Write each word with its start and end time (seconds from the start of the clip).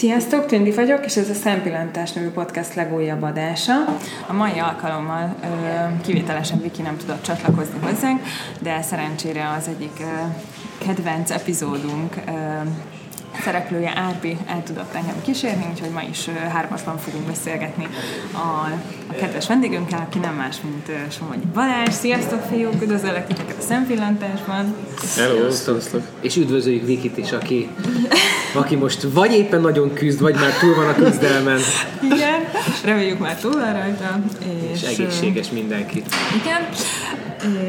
Sziasztok, 0.00 0.46
Tündi 0.46 0.70
vagyok, 0.70 1.04
és 1.04 1.16
ez 1.16 1.28
a 1.30 1.34
Szempillantás 1.34 2.12
nevű 2.12 2.28
podcast 2.28 2.74
legújabb 2.74 3.22
adása. 3.22 3.72
A 4.26 4.32
mai 4.32 4.58
alkalommal 4.58 5.34
ö, 5.42 5.46
kivételesen 6.02 6.60
Viki 6.60 6.82
nem 6.82 6.96
tudott 6.96 7.22
csatlakozni 7.22 7.78
hozzánk, 7.82 8.22
de 8.60 8.82
szerencsére 8.82 9.54
az 9.58 9.68
egyik 9.68 9.92
ö, 10.00 10.04
kedvenc 10.84 11.30
epizódunk 11.30 12.16
ö, 12.26 12.30
szereplője 13.44 13.92
Árpi 13.96 14.36
el 14.46 14.62
tudott 14.62 14.94
engem 14.94 15.22
kísérni, 15.24 15.66
úgyhogy 15.72 15.90
ma 15.90 16.02
is 16.10 16.28
hármasban 16.52 16.98
fogunk 16.98 17.26
beszélgetni 17.26 17.88
a, 18.32 18.38
a 19.06 19.14
kedves 19.18 19.46
vendégünkkel, 19.46 20.06
aki 20.08 20.18
nem 20.18 20.34
más, 20.34 20.56
mint 20.62 21.12
Somogyi 21.12 21.46
Balázs. 21.54 21.94
Sziasztok, 21.94 22.40
fiúk! 22.50 22.82
Üdvözöllek 22.82 23.26
titeket 23.26 23.56
a 23.58 23.62
Szempillantásban! 23.62 24.74
Hello! 25.16 25.50
Sziasztok! 25.50 26.02
És 26.20 26.36
üdvözöljük 26.36 26.86
Vikit 26.86 27.16
is, 27.18 27.32
aki, 27.32 27.68
aki 28.54 28.76
most 28.76 29.02
vagy 29.12 29.32
éppen 29.32 29.60
nagyon 29.60 29.92
küzd, 29.92 30.20
vagy 30.20 30.34
már 30.34 30.52
túl 30.60 30.74
van 30.74 30.88
a 30.88 30.94
küzdelmen. 30.94 31.60
Igen, 32.02 32.40
reméljük 32.84 33.18
már 33.18 33.36
túl 33.36 33.52
van 33.52 33.72
rajta. 33.72 34.20
És, 34.72 34.82
és 34.82 34.98
egészséges 34.98 35.50
mindenkit. 35.50 36.14
Igen. 36.42 36.68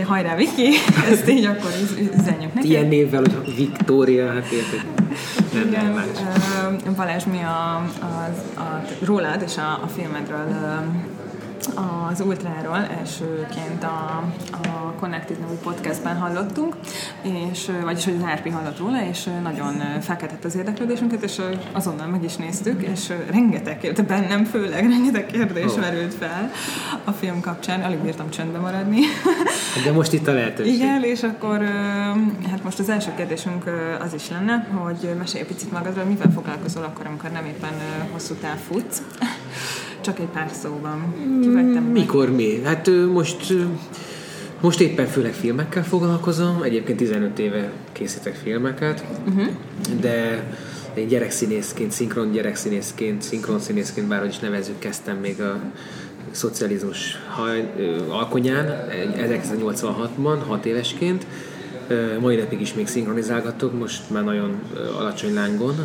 Hajrá, 0.05 0.35
Viki! 0.35 0.69
Ezt 1.11 1.29
így 1.29 1.45
akkor 1.45 1.71
üzenjük 2.19 2.53
neki. 2.53 2.67
Ilyen 2.67 2.87
névvel, 2.87 3.21
hogy 3.21 3.55
Viktória, 3.55 4.27
hát 4.27 4.51
érted? 4.51 4.85
Igen. 5.67 6.03
Balázs, 6.95 7.23
mi 7.23 7.39
a, 7.43 7.75
a, 7.99 8.05
a, 8.55 8.81
rólad 9.05 9.41
és 9.41 9.57
a, 9.57 9.83
a 9.83 9.87
filmedről 9.87 10.47
az 12.11 12.21
Ultráról 12.21 12.87
elsőként 12.99 13.83
a, 13.83 14.23
a 14.51 14.93
Connected 14.99 15.39
nevű 15.39 15.53
podcastben 15.53 16.17
hallottunk, 16.17 16.75
és, 17.51 17.71
vagyis 17.83 18.03
hogy 18.05 18.15
az 18.21 18.29
RP 18.33 18.51
hallott 18.53 18.77
róla, 18.77 19.05
és 19.05 19.29
nagyon 19.43 20.01
felkeltett 20.01 20.43
az 20.43 20.55
érdeklődésünket, 20.55 21.23
és 21.23 21.41
azonnal 21.71 22.07
meg 22.07 22.23
is 22.23 22.35
néztük, 22.35 22.81
és 22.81 23.13
rengeteg 23.31 23.77
kérdés, 23.77 24.05
bennem 24.05 24.45
főleg 24.45 24.89
rengeteg 24.89 25.25
kérdés 25.25 25.71
oh. 25.71 25.79
merült 25.79 26.13
fel 26.13 26.51
a 27.03 27.11
film 27.11 27.39
kapcsán, 27.39 27.81
alig 27.81 27.99
bírtam 27.99 28.29
csöndbe 28.29 28.59
maradni. 28.59 28.99
De 29.85 29.91
most 29.91 30.13
itt 30.13 30.27
a 30.27 30.33
lehetőség. 30.33 30.73
Igen, 30.73 31.03
és 31.03 31.23
akkor 31.23 31.59
hát 32.49 32.63
most 32.63 32.79
az 32.79 32.89
első 32.89 33.11
kérdésünk 33.15 33.63
az 33.99 34.13
is 34.13 34.29
lenne, 34.29 34.67
hogy 34.73 35.09
mesélj 35.17 35.43
picit 35.43 35.71
magadról, 35.71 36.05
mivel 36.05 36.31
foglalkozol 36.31 36.83
akkor, 36.83 37.05
amikor 37.05 37.29
nem 37.29 37.45
éppen 37.45 37.73
hosszú 38.11 38.33
táv 38.33 38.57
futsz. 38.57 39.01
Csak 40.01 40.19
egy 40.19 40.27
pár 40.33 40.49
szóban. 40.61 41.13
Kivettem 41.41 41.83
Mikor 41.83 42.31
mi? 42.31 42.61
Hát 42.63 42.89
most 43.13 43.53
most 44.61 44.81
éppen 44.81 45.07
főleg 45.07 45.33
filmekkel 45.33 45.83
foglalkozom, 45.83 46.61
egyébként 46.63 46.97
15 46.97 47.39
éve 47.39 47.71
készítek 47.91 48.35
filmeket, 48.35 49.03
uh-huh. 49.27 49.47
de 49.99 50.43
én 50.93 51.07
gyerekszínészként, 51.07 51.91
szinkron 51.91 52.31
gyerekszínészként, 52.31 53.21
szinkron 53.21 53.59
színészként, 53.59 54.07
bárhogy 54.07 54.29
is 54.29 54.39
nevezzük, 54.39 54.79
kezdtem 54.79 55.17
még 55.17 55.41
a 55.41 55.59
szocializmus 56.31 57.17
haj, 57.29 57.73
alkonyán 58.09 58.87
1986-ban, 59.17 60.37
6 60.47 60.65
évesként, 60.65 61.25
Mai 62.19 62.35
napig 62.35 62.61
is 62.61 62.73
még 62.73 62.87
szinkronizálgatok, 62.87 63.79
most 63.79 64.01
már 64.07 64.23
nagyon 64.23 64.61
alacsony 64.99 65.33
lángon. 65.33 65.75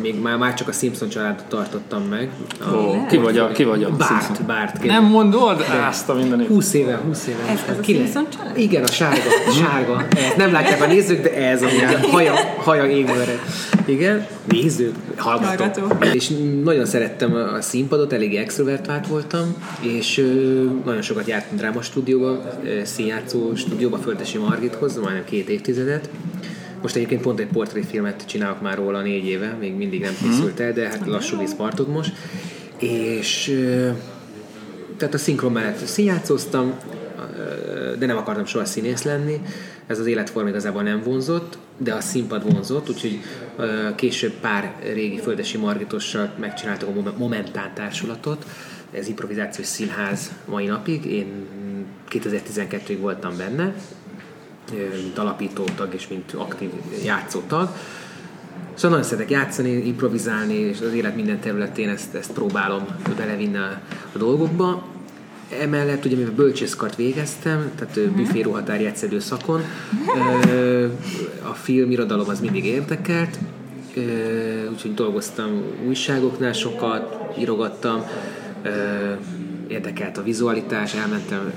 Még 0.00 0.20
már, 0.20 0.36
már 0.36 0.54
csak 0.54 0.68
a 0.68 0.72
Simpson 0.72 1.08
családot 1.08 1.44
tartottam 1.48 2.02
meg. 2.02 2.30
A, 2.60 2.74
oh, 2.74 3.06
ki 3.06 3.16
vagy 3.16 3.38
a, 3.38 3.48
ki 3.48 3.64
vagy 3.64 3.82
a 3.82 3.90
Bárt, 3.90 4.44
Bárt. 4.46 4.84
Nem 4.84 5.04
mondod? 5.04 5.64
Azt 5.88 6.08
a 6.08 6.14
mindenit. 6.14 6.46
20 6.46 6.74
éve, 6.74 6.96
20 6.96 7.26
éve. 7.26 7.42
Ez, 7.48 7.60
ez 7.68 7.78
a 7.78 7.82
Simpson 7.82 8.26
család? 8.36 8.58
Igen, 8.58 8.82
a 8.82 8.86
sárga. 8.86 9.30
sárga. 9.52 10.06
Nem 10.36 10.52
látják 10.52 10.82
a 10.82 10.86
nézők, 10.86 11.22
de 11.22 11.34
ez 11.34 11.62
a 11.62 11.68
haja, 12.10 12.34
haja 12.56 12.86
égőre. 12.86 13.38
Igen, 13.84 14.26
nézők, 14.44 14.94
hallgatók. 15.16 16.06
És 16.12 16.32
nagyon 16.64 16.86
szerettem 16.86 17.34
a 17.34 17.60
színpadot, 17.60 18.12
elég 18.12 18.36
extrovertált 18.36 19.06
voltam, 19.06 19.54
és 19.80 20.26
nagyon 20.84 21.02
sokat 21.02 21.26
jártam 21.26 21.56
dráma 21.56 21.82
stúdióba, 21.82 22.40
színjátszó 22.84 23.54
stúdióba, 23.54 23.96
Földesi 23.96 24.38
Margithoz, 24.38 24.98
majdnem 24.98 25.24
két 25.24 25.48
évtizedet. 25.50 26.10
Most 26.82 26.96
egyébként 26.96 27.20
pont 27.20 27.40
egy 27.40 27.46
portréfilmet 27.46 28.24
csinálok 28.26 28.60
már 28.60 28.76
róla 28.76 29.02
négy 29.02 29.26
éve, 29.26 29.56
még 29.60 29.74
mindig 29.74 30.00
nem 30.00 30.14
készült 30.22 30.60
el, 30.60 30.72
de 30.72 30.88
hát 30.88 31.06
lassú 31.06 31.38
víz 31.38 31.56
partod 31.56 31.88
most. 31.88 32.12
És 32.78 33.58
tehát 34.96 35.14
a 35.14 35.18
szinkron 35.18 35.52
mellett 35.52 35.86
színjátszoztam, 35.86 36.74
de 37.98 38.06
nem 38.06 38.16
akartam 38.16 38.44
soha 38.44 38.64
színész 38.64 39.02
lenni, 39.02 39.40
ez 39.86 39.98
az 39.98 40.06
életform 40.06 40.46
igazából 40.46 40.82
nem 40.82 41.02
vonzott, 41.02 41.58
de 41.78 41.92
a 41.92 42.00
színpad 42.00 42.52
vonzott, 42.52 42.88
úgyhogy 42.88 43.20
később 43.94 44.32
pár 44.32 44.74
régi 44.92 45.18
földesi 45.18 45.56
margitossal 45.56 46.32
megcsináltak 46.38 46.88
a 46.88 47.14
Momentán 47.16 47.74
társulatot, 47.74 48.46
ez 48.92 49.08
improvizációs 49.08 49.66
színház 49.66 50.32
mai 50.44 50.66
napig, 50.66 51.04
én 51.04 51.26
2012-ig 52.10 52.96
voltam 53.00 53.36
benne, 53.36 53.74
mint 55.02 55.18
alapítótag 55.18 55.94
és 55.94 56.08
mint 56.08 56.32
aktív 56.32 56.70
játszótag. 57.04 57.68
Szóval 58.74 58.90
nagyon 58.90 59.10
szeretek 59.10 59.30
játszani, 59.30 59.70
improvizálni, 59.70 60.54
és 60.54 60.80
az 60.80 60.92
élet 60.92 61.14
minden 61.14 61.40
területén 61.40 61.88
ezt, 61.88 62.14
ezt 62.14 62.32
próbálom 62.32 62.86
belevinni 63.16 63.56
a, 63.56 63.80
a 64.14 64.18
dolgokba. 64.18 64.86
Emellett 65.60 66.04
ugye 66.04 66.16
mivel 66.16 66.32
bölcsészkart 66.32 66.96
végeztem, 66.96 67.70
tehát 67.76 67.96
uh-huh. 67.96 68.16
büféruhatári 68.16 68.86
egyszerű 68.86 69.18
szakon, 69.18 69.62
a 71.42 71.54
filmirodalom 71.54 72.28
az 72.28 72.40
mindig 72.40 72.64
érdekelt, 72.64 73.38
úgyhogy 74.70 74.94
dolgoztam 74.94 75.62
újságoknál 75.86 76.52
sokat, 76.52 77.38
írogattam, 77.38 78.04
érdekelt 79.68 80.18
a 80.18 80.22
vizualitás, 80.22 80.94
elmentem 80.94 81.52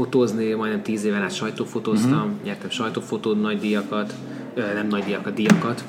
fotózni, 0.00 0.52
majdnem 0.52 0.82
tíz 0.82 1.04
éven 1.04 1.22
át 1.22 1.34
sajtófotóztam, 1.34 2.12
uh-huh. 2.12 2.44
nyertem 2.44 2.70
sajtófotó 2.70 3.32
nagy 3.32 3.58
díjakat, 3.58 4.14
nem 4.74 4.86
nagy 4.86 5.04
díjakat, 5.04 5.34
díjakat. 5.34 5.84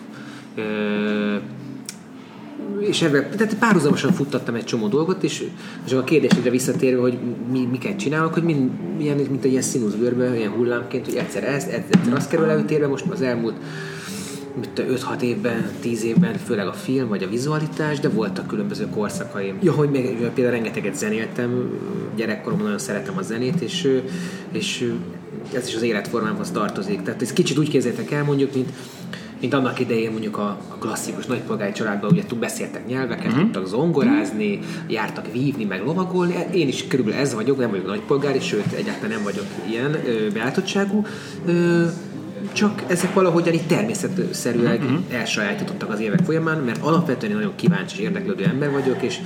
És 2.80 3.02
ebben, 3.02 3.30
tehát 3.38 3.58
párhuzamosan 3.58 4.12
futtattam 4.12 4.56
egy 4.56 4.64
csomó 4.64 4.88
dolgot, 4.88 5.24
és, 5.24 5.48
és 5.86 5.94
a 5.94 6.04
kérdésre 6.04 6.50
visszatérve, 6.50 7.02
hogy 7.02 7.18
mi, 7.52 7.66
miket 7.72 7.98
csinálok, 7.98 8.34
hogy 8.34 8.44
mind, 8.44 8.70
milyen, 8.98 9.18
mint 9.18 9.44
egy 9.44 9.52
ilyen 9.52 9.62
színuszbőrbe, 9.62 10.38
ilyen 10.38 10.52
hullámként, 10.52 11.06
hogy 11.06 11.16
egyszer 11.16 11.44
ezt, 11.44 11.70
egyszer 11.70 12.14
azt 12.14 12.30
kerül 12.30 12.50
előtérbe, 12.50 12.88
most 12.88 13.06
az 13.10 13.22
elmúlt 13.22 13.56
5-6 14.76 15.22
évben, 15.22 15.70
10 15.80 16.04
évben, 16.04 16.38
főleg 16.38 16.68
a 16.68 16.74
film 16.74 17.08
vagy 17.08 17.24
a 17.24 17.30
vizualitás, 17.30 18.00
de 18.00 18.10
voltak 18.10 18.48
különböző 18.48 18.90
korszakaim. 18.90 19.58
Ja, 19.62 19.72
hogy 19.72 19.90
még 19.90 20.18
például 20.18 20.56
rengeteget 20.56 20.96
zenéltem, 20.96 21.80
gyerekkoromban 22.16 22.66
nagyon 22.66 22.82
szeretem 22.82 23.18
a 23.18 23.22
zenét, 23.22 23.62
és, 23.62 24.02
és 24.52 24.94
ez 25.54 25.68
is 25.68 25.76
az 25.76 25.82
életformámhoz 25.82 26.52
tartozik. 26.52 27.02
Tehát 27.02 27.22
ez 27.22 27.34
kicsit 27.34 27.58
úgy 27.58 27.70
képzeljétek 27.70 28.12
el, 28.12 28.24
mondjuk, 28.24 28.54
mint 28.54 28.70
mint 29.42 29.54
annak 29.54 29.80
idején 29.80 30.12
mondjuk 30.12 30.38
a, 30.38 30.58
a 30.68 30.76
klasszikus 30.80 31.26
nagypolgári 31.26 31.72
családban 31.72 32.12
ugye 32.12 32.24
beszéltek 32.40 32.88
nyelveket, 32.88 33.26
uh-huh. 33.26 33.42
tudtak 33.42 33.68
zongorázni, 33.68 34.60
jártak 34.88 35.32
vívni, 35.32 35.64
meg 35.64 35.86
lovagolni. 35.86 36.36
Én 36.54 36.68
is 36.68 36.88
körülbelül 36.88 37.20
ez 37.20 37.34
vagyok, 37.34 37.58
nem 37.58 37.70
vagyok 37.70 37.86
nagypolgári, 37.86 38.40
sőt 38.40 38.72
egyáltalán 38.74 39.10
nem 39.10 39.24
vagyok 39.24 39.46
ilyen 39.70 39.94
ö, 40.06 40.32
beállítottságú. 40.34 41.06
Ö, 41.46 41.86
csak 42.54 42.84
ezek 42.88 43.14
valahogyan 43.14 43.54
így 43.54 43.68
természetszerűen 43.68 44.76
uh-huh. 44.76 45.00
elsajátítottak 45.10 45.90
az 45.90 46.00
évek 46.00 46.24
folyamán, 46.24 46.58
mert 46.58 46.84
alapvetően 46.84 47.32
én 47.32 47.38
nagyon 47.38 47.56
kíváncsi 47.56 47.96
és 47.96 48.02
érdeklődő 48.02 48.44
ember 48.44 48.72
vagyok, 48.72 49.02
és 49.02 49.20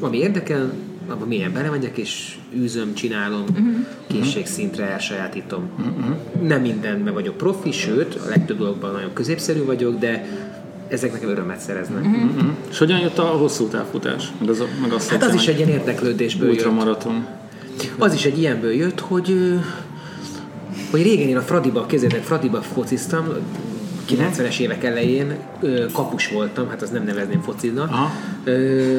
ami 0.00 0.18
érdekel, 0.18 0.72
abban 1.08 1.28
milyen 1.28 1.52
belemegyek, 1.52 1.98
és 1.98 2.36
űzöm, 2.56 2.94
csinálom, 2.94 3.44
uh-huh. 3.50 3.66
készségszintre 4.06 4.90
elsajátítom. 4.90 5.70
Uh-huh. 5.78 6.16
Nem 6.48 6.60
mindenben 6.60 7.14
vagyok 7.14 7.36
profi, 7.36 7.72
sőt, 7.72 8.14
a 8.14 8.28
legtöbb 8.28 8.58
dolgokban 8.58 8.92
nagyon 8.92 9.12
középszerű 9.12 9.64
vagyok, 9.64 9.98
de 9.98 10.26
ezek 10.88 11.12
nekem 11.12 11.28
örömet 11.28 11.60
szereznek. 11.60 12.04
Uh-huh. 12.04 12.24
Uh-huh. 12.24 12.50
És 12.70 12.78
hogyan 12.78 12.98
jött 12.98 13.18
a 13.18 13.22
hosszú 13.22 13.66
távfutás? 13.66 14.32
Meg 14.40 14.48
az, 14.48 14.64
meg 14.80 14.92
azt 14.92 15.08
hát 15.08 15.22
az 15.22 15.34
is 15.34 15.46
egy 15.46 15.56
ilyen 15.56 15.68
érdeklődésből 15.68 16.54
jött. 16.54 16.72
maraton. 16.72 17.26
Az 17.98 18.14
is 18.14 18.24
egy 18.24 18.38
ilyenből 18.38 18.72
jött, 18.72 19.00
hogy 19.00 19.58
hogy 20.92 21.02
régen 21.02 21.28
én 21.28 21.36
a 21.36 21.40
Fradiba, 21.40 21.86
kézzétek, 21.86 22.22
Fradiba 22.22 22.62
fociztam, 22.62 23.26
90-es 24.08 24.58
évek 24.58 24.84
elején 24.84 25.36
kapus 25.92 26.28
voltam, 26.28 26.68
hát 26.68 26.82
az 26.82 26.90
nem 26.90 27.04
nevezném 27.04 27.40
focinak. 27.40 27.90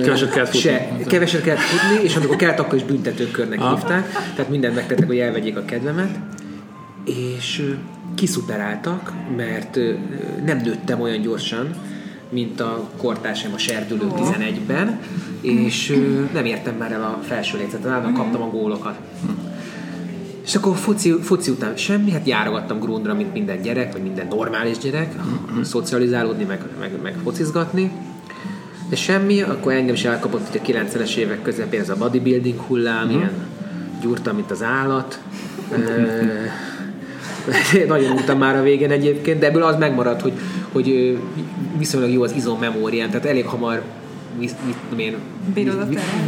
Keveset 0.03 0.29
kellett 0.29 0.49
futni. 0.49 0.59
Se, 0.59 0.89
keveset 1.07 1.41
kellett 1.41 1.59
futni, 1.59 2.03
és 2.03 2.15
amikor 2.15 2.35
kellett, 2.35 2.59
akkor 2.59 2.75
is 2.75 2.83
büntetőkörnek 2.83 3.59
Aha. 3.59 3.75
hívták. 3.75 4.11
Tehát 4.35 4.49
mindent 4.49 4.75
megtettek, 4.75 5.07
hogy 5.07 5.17
elvegyék 5.17 5.57
a 5.57 5.65
kedvemet. 5.65 6.19
És 7.05 7.73
kiszuperáltak, 8.15 9.13
mert 9.35 9.79
nem 10.45 10.61
nőttem 10.63 11.01
olyan 11.01 11.21
gyorsan, 11.21 11.69
mint 12.29 12.59
a 12.59 12.89
kortársaim 12.97 13.53
a 13.53 13.57
serdülő 13.57 14.07
11-ben, 14.15 14.99
és 15.41 15.99
nem 16.33 16.45
értem 16.45 16.75
már 16.75 16.91
el 16.91 17.03
a 17.03 17.19
felső 17.23 17.57
lécet, 17.57 17.85
állandóan 17.85 18.13
kaptam 18.13 18.41
a 18.41 18.49
gólokat. 18.49 18.97
És 20.43 20.55
akkor 20.55 20.75
foci, 20.75 21.11
foci 21.21 21.51
után 21.51 21.75
semmi, 21.75 22.11
hát 22.11 22.27
járogattam 22.27 22.79
grundra, 22.79 23.13
mint 23.13 23.33
minden 23.33 23.61
gyerek, 23.61 23.91
vagy 23.91 24.01
minden 24.01 24.27
normális 24.27 24.77
gyerek, 24.77 25.15
szocializálódni, 25.63 26.43
meg, 26.43 26.61
meg, 26.79 26.91
meg 27.01 27.15
focizgatni. 27.23 27.91
de 28.89 28.95
semmi, 28.95 29.41
akkor 29.41 29.73
engem 29.73 29.93
is 29.93 30.03
elkapott 30.03 30.47
hogy 30.47 30.61
a 30.63 30.67
90-es 30.67 31.15
évek 31.15 31.41
közepén 31.41 31.79
ez 31.79 31.89
a 31.89 31.95
bodybuilding 31.95 32.59
hullám, 32.59 33.07
mm. 33.07 33.09
ilyen 33.09 33.31
gyúrtam, 34.01 34.35
mint 34.35 34.51
az 34.51 34.63
állat. 34.63 35.19
nagyon 37.87 38.11
untam 38.11 38.37
már 38.37 38.55
a 38.55 38.61
végén 38.61 38.91
egyébként, 38.91 39.39
de 39.39 39.47
ebből 39.47 39.63
az 39.63 39.77
megmaradt, 39.77 40.21
hogy, 40.21 40.33
hogy 40.71 41.17
viszonylag 41.77 42.11
jó 42.11 42.23
az 42.23 42.33
izommemórián, 42.35 43.09
tehát 43.09 43.25
elég 43.25 43.45
hamar 43.45 43.81
mit 44.39 44.55
tudom 44.89 44.99
én, 44.99 45.15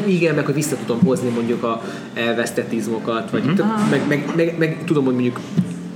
igen, 0.05 0.35
meg 0.35 0.45
hogy 0.45 0.53
vissza 0.53 0.75
tudom 0.85 1.03
hozni 1.03 1.29
mondjuk 1.29 1.63
a 1.63 1.83
elvesztett 2.13 2.71
izmokat, 2.71 3.31
vagy 3.31 3.45
uh-huh. 3.45 3.89
meg, 3.89 4.07
meg, 4.07 4.31
meg, 4.35 4.55
meg, 4.57 4.77
tudom, 4.85 5.05
hogy 5.05 5.13
mondjuk 5.13 5.39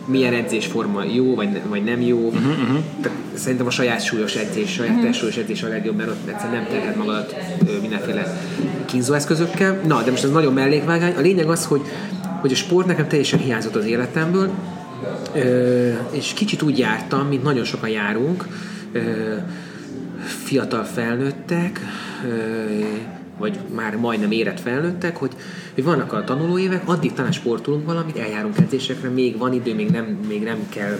milyen 0.05 0.33
edzésforma 0.33 1.03
jó, 1.03 1.35
vagy, 1.35 1.51
ne, 1.51 1.59
vagy 1.69 1.83
nem 1.83 2.01
jó. 2.01 2.17
Uh-huh, 2.17 2.61
uh-huh. 2.61 2.83
Tehát 3.01 3.17
szerintem 3.33 3.67
a 3.67 3.69
saját 3.69 4.03
súlyos 4.03 4.35
edzés, 4.35 4.71
saját 4.71 4.95
uh-huh. 4.95 5.13
súlyos 5.13 5.37
edzés 5.37 5.63
a 5.63 5.67
legjobb, 5.67 5.95
mert 5.95 6.09
ott 6.09 6.27
egyszerűen 6.27 6.61
nem 6.61 6.71
terhed 6.71 6.97
magadat 6.97 7.35
mindenféle 7.81 8.41
kínzóeszközökkel. 8.85 9.81
Na, 9.87 10.01
de 10.03 10.11
most 10.11 10.23
ez 10.23 10.31
nagyon 10.31 10.53
mellékvágány. 10.53 11.13
A 11.17 11.21
lényeg 11.21 11.49
az, 11.49 11.65
hogy, 11.65 11.81
hogy 12.41 12.51
a 12.51 12.55
sport 12.55 12.87
nekem 12.87 13.07
teljesen 13.07 13.39
hiányzott 13.39 13.75
az 13.75 13.85
életemből, 13.85 14.49
és 16.11 16.33
kicsit 16.33 16.61
úgy 16.61 16.77
jártam, 16.77 17.27
mint 17.27 17.43
nagyon 17.43 17.63
sokan 17.63 17.89
járunk, 17.89 18.47
fiatal 20.43 20.83
felnőttek, 21.49 21.79
vagy 23.37 23.59
már 23.75 23.95
majdnem 23.95 24.31
érett 24.31 24.59
felnőttek, 24.59 25.17
hogy, 25.17 25.31
hogy 25.73 25.83
vannak 25.83 26.13
a 26.13 26.23
tanulóévek, 26.23 26.89
addig 26.89 27.13
talán 27.13 27.31
sportolunk 27.31 27.85
valamit, 27.85 28.17
eljárunk 28.17 28.57
edzésekre, 28.57 29.09
még 29.09 29.37
van 29.37 29.53
idő, 29.53 29.75
még 29.75 29.89
nem, 29.89 30.05
még 30.27 30.43
nem 30.43 30.57
kell, 30.69 30.99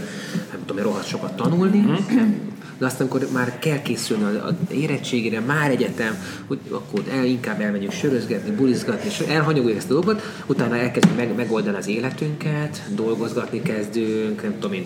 nem 0.52 0.66
tudom, 0.66 0.84
rohadt 0.84 1.08
sokat 1.08 1.36
tanulni, 1.36 1.78
mm 1.78 2.49
de 2.80 2.86
aztán 2.86 3.08
amikor 3.08 3.28
már 3.34 3.60
kell 3.60 3.82
készülni 3.82 4.24
az 4.24 4.54
érettségére, 4.72 5.40
már 5.40 5.72
egyetem, 5.72 6.24
hogy 6.48 6.60
akkor 6.70 7.04
el, 7.12 7.26
inkább 7.26 7.62
elmegyünk 7.62 7.92
sörözgetni, 7.92 8.52
bulizgatni, 8.52 9.10
és 9.10 9.20
elhanyagoljuk 9.20 9.78
ezt 9.78 9.90
a 9.90 9.94
dolgot, 9.94 10.22
utána 10.46 10.76
elkezdjük 10.76 11.18
meg, 11.18 11.36
megoldani 11.36 11.78
az 11.78 11.88
életünket, 11.88 12.82
dolgozgatni 12.96 13.62
kezdünk, 13.62 14.42
nem 14.42 14.54
tudom 14.54 14.74
én, 14.74 14.86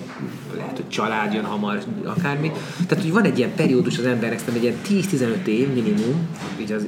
lehet, 0.55 0.75
hogy 0.75 0.87
család 0.87 1.33
jön 1.33 1.43
hamar, 1.43 1.83
akármi. 2.03 2.51
Tehát, 2.87 3.03
hogy 3.03 3.13
van 3.13 3.23
egy 3.23 3.37
ilyen 3.37 3.55
periódus 3.55 3.97
az 3.97 4.05
embernek, 4.05 4.39
egy 4.55 4.63
ilyen 4.63 4.77
10-15 4.87 5.45
év 5.45 5.73
minimum, 5.73 6.27
így 6.59 6.71
az 6.71 6.87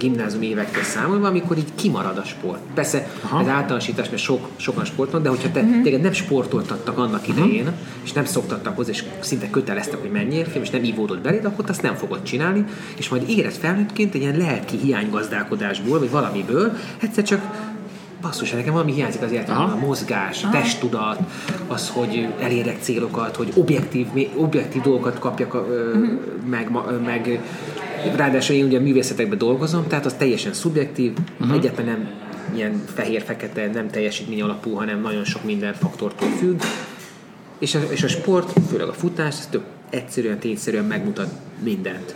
gimnázium 0.00 0.42
évektől 0.42 0.82
számolva, 0.82 1.28
amikor 1.28 1.56
így 1.56 1.74
kimarad 1.74 2.18
a 2.18 2.24
sport. 2.24 2.60
Persze 2.74 3.08
Aha. 3.24 3.40
ez 3.40 3.48
általánosítás, 3.48 4.08
mert 4.10 4.22
sok, 4.22 4.48
sokan 4.56 4.84
sportolnak, 4.84 5.22
de 5.22 5.28
hogyha 5.28 5.50
te, 5.50 5.60
uh-huh. 5.60 5.82
téged 5.82 6.00
nem 6.00 6.12
sportoltattak 6.12 6.98
annak 6.98 7.26
mhm. 7.26 7.38
idején, 7.38 7.62
uh-huh. 7.62 7.78
és 8.02 8.12
nem 8.12 8.24
szoktattak 8.24 8.76
hozzá, 8.76 8.90
és 8.90 9.04
szinte 9.20 9.50
köteleztek, 9.50 10.00
hogy 10.00 10.10
menjél 10.10 10.44
film, 10.44 10.62
és 10.62 10.70
nem 10.70 10.84
ívódott 10.84 11.20
beléd, 11.20 11.44
akkor 11.44 11.64
azt 11.68 11.82
nem 11.82 11.94
fogod 11.94 12.22
csinálni, 12.22 12.64
és 12.96 13.08
majd 13.08 13.28
érez 13.28 13.56
felnőttként 13.56 14.14
egy 14.14 14.20
ilyen 14.20 14.36
lelki 14.36 14.76
hiánygazdálkodásból, 14.76 15.98
vagy 15.98 16.10
valamiből, 16.10 16.76
egyszer 16.98 17.24
csak 17.24 17.40
basszus, 18.20 18.50
nekem 18.50 18.72
valami 18.72 18.92
hiányzik 18.92 19.22
az 19.22 19.32
életemben, 19.32 19.68
a 19.68 19.76
mozgás, 19.76 20.44
a 20.44 20.48
testtudat, 20.48 21.18
az, 21.66 21.88
hogy 21.88 22.28
elérek 22.40 22.76
célokat, 22.80 23.36
hogy 23.36 23.52
objektív, 23.54 24.06
objektív 24.36 24.82
dolgokat 24.82 25.18
kapjak 25.18 25.54
uh-huh. 25.54 26.08
meg, 26.50 26.70
meg 27.04 27.40
Ráadásul 28.16 28.56
én 28.56 28.64
ugye 28.64 28.78
a 28.78 28.82
művészetekben 28.82 29.38
dolgozom, 29.38 29.86
tehát 29.86 30.06
az 30.06 30.14
teljesen 30.18 30.52
szubjektív, 30.52 31.12
uh-huh. 31.40 31.56
egyetlen 31.56 31.86
nem 31.86 32.08
ilyen 32.54 32.82
fehér-fekete, 32.94 33.66
nem 33.66 33.90
teljesítmény 33.90 34.42
alapú, 34.42 34.74
hanem 34.74 35.00
nagyon 35.00 35.24
sok 35.24 35.44
minden 35.44 35.74
faktortól 35.74 36.28
függ. 36.28 36.60
És 37.58 37.74
a, 37.74 37.80
és 37.90 38.02
a 38.02 38.08
sport, 38.08 38.52
főleg 38.68 38.88
a 38.88 38.92
futás, 38.92 39.34
ez 39.38 39.46
tök 39.46 39.62
egyszerűen, 39.90 40.38
tényszerűen 40.38 40.84
megmutat 40.84 41.30
mindent 41.62 42.14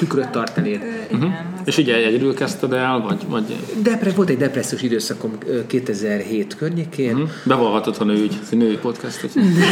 tükröt 0.00 0.28
tart 0.28 0.58
elér. 0.58 0.80
Uh-huh. 1.12 1.32
És 1.64 1.78
így 1.78 1.90
egyedül 1.90 2.34
kezdted 2.34 2.72
el, 2.72 3.00
vagy? 3.00 3.26
vagy... 3.28 3.56
Depre, 3.82 4.10
volt 4.10 4.28
egy 4.28 4.36
depressziós 4.36 4.82
időszakom 4.82 5.38
2007 5.66 6.56
környékén. 6.56 7.14
Uh-huh. 7.14 7.28
Bevallhatod, 7.44 7.96
ha 7.96 8.04
női, 8.04 8.28
női 8.50 8.76
podcastot. 8.76 9.30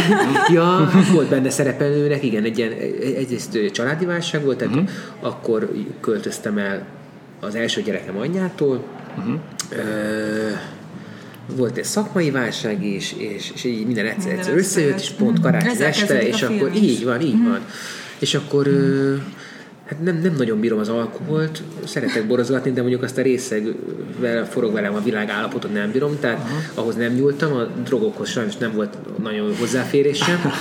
ja, 0.55 0.91
volt 1.13 1.29
benne 1.29 1.51
szerepelőnek, 1.51 2.25
igen, 2.25 2.45
egy 2.45 2.59
ilyen, 2.59 2.73
egyrészt 3.17 3.71
családi 3.73 4.05
válság 4.05 4.45
volt, 4.45 4.59
tehát 4.59 4.75
uh-huh. 4.75 4.91
akkor 5.21 5.71
költöztem 6.01 6.59
el 6.59 6.87
az 7.41 7.55
első 7.55 7.83
gyerekem 7.83 8.17
anyjától, 8.17 8.85
uh-huh. 9.19 9.35
volt 11.57 11.77
egy 11.77 11.85
szakmai 11.85 12.31
válság 12.31 12.85
is, 12.85 13.15
és, 13.19 13.51
és 13.55 13.65
így 13.65 13.87
minden 13.87 14.07
egyszer, 14.07 14.33
egyszer 14.33 14.57
összejött, 14.57 15.01
és 15.01 15.11
pont 15.11 15.41
karácsony 15.41 15.83
este, 15.83 16.27
és 16.27 16.43
akkor 16.43 16.71
így 16.75 17.05
van, 17.05 17.21
így 17.21 17.45
van. 17.45 17.61
És 18.19 18.35
akkor 18.35 18.69
Hát 19.89 20.03
nem, 20.03 20.21
nem 20.23 20.35
nagyon 20.37 20.61
bírom 20.61 20.79
az 20.79 20.89
alkoholt, 20.89 21.63
szeretek 21.85 22.27
borozgatni, 22.27 22.73
de 22.73 22.81
mondjuk 22.81 23.03
azt 23.03 23.19
a 23.19 23.23
részegvel 23.23 24.47
forog 24.47 24.73
velem 24.73 24.95
a 24.95 25.01
világ 25.01 25.29
állapotot 25.31 25.73
nem 25.73 25.91
bírom, 25.91 26.17
tehát 26.21 26.39
uh-huh. 26.39 26.59
ahhoz 26.75 26.97
nem 26.97 27.13
nyúltam, 27.13 27.53
a 27.53 27.65
drogokhoz 27.65 28.29
sajnos 28.29 28.57
nem 28.57 28.73
volt 28.73 28.97
nagyon 29.23 29.57
hozzáférésem, 29.57 30.53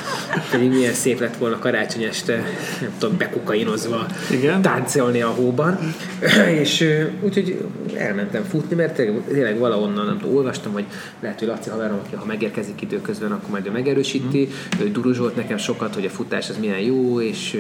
pedig 0.52 0.70
milyen 0.70 0.94
szép 0.94 1.20
lett 1.20 1.38
volna 1.38 1.60
karácsony 1.60 2.04
este, 2.04 2.36
nem 2.82 2.92
tudom, 2.98 3.18
bekukainozva 3.18 4.06
Igen? 4.32 4.62
táncolni 4.62 5.22
a 5.22 5.30
hóban, 5.30 5.80
és 6.62 6.86
úgyhogy 7.22 7.66
elmentem 7.96 8.44
futni, 8.44 8.76
mert 8.76 8.96
tényleg 9.28 9.58
valahonnan 9.58 10.06
nem 10.06 10.20
tudom, 10.20 10.36
olvastam, 10.36 10.72
hogy 10.72 10.86
lehet, 11.20 11.40
hogy 11.40 11.48
Laci 11.48 11.70
haverom, 11.70 12.00
aki 12.06 12.16
ha 12.16 12.26
megérkezik 12.26 12.82
időközben, 12.82 13.32
akkor 13.32 13.50
majd 13.50 13.66
ő 13.66 13.72
megerősíti, 13.72 14.42
uh-huh. 14.42 14.88
ő 14.88 14.92
duruzsolt 14.92 15.36
nekem 15.36 15.58
sokat, 15.58 15.94
hogy 15.94 16.06
a 16.06 16.10
futás 16.10 16.50
az 16.50 16.58
milyen 16.60 16.80
jó, 16.80 17.22
és 17.22 17.58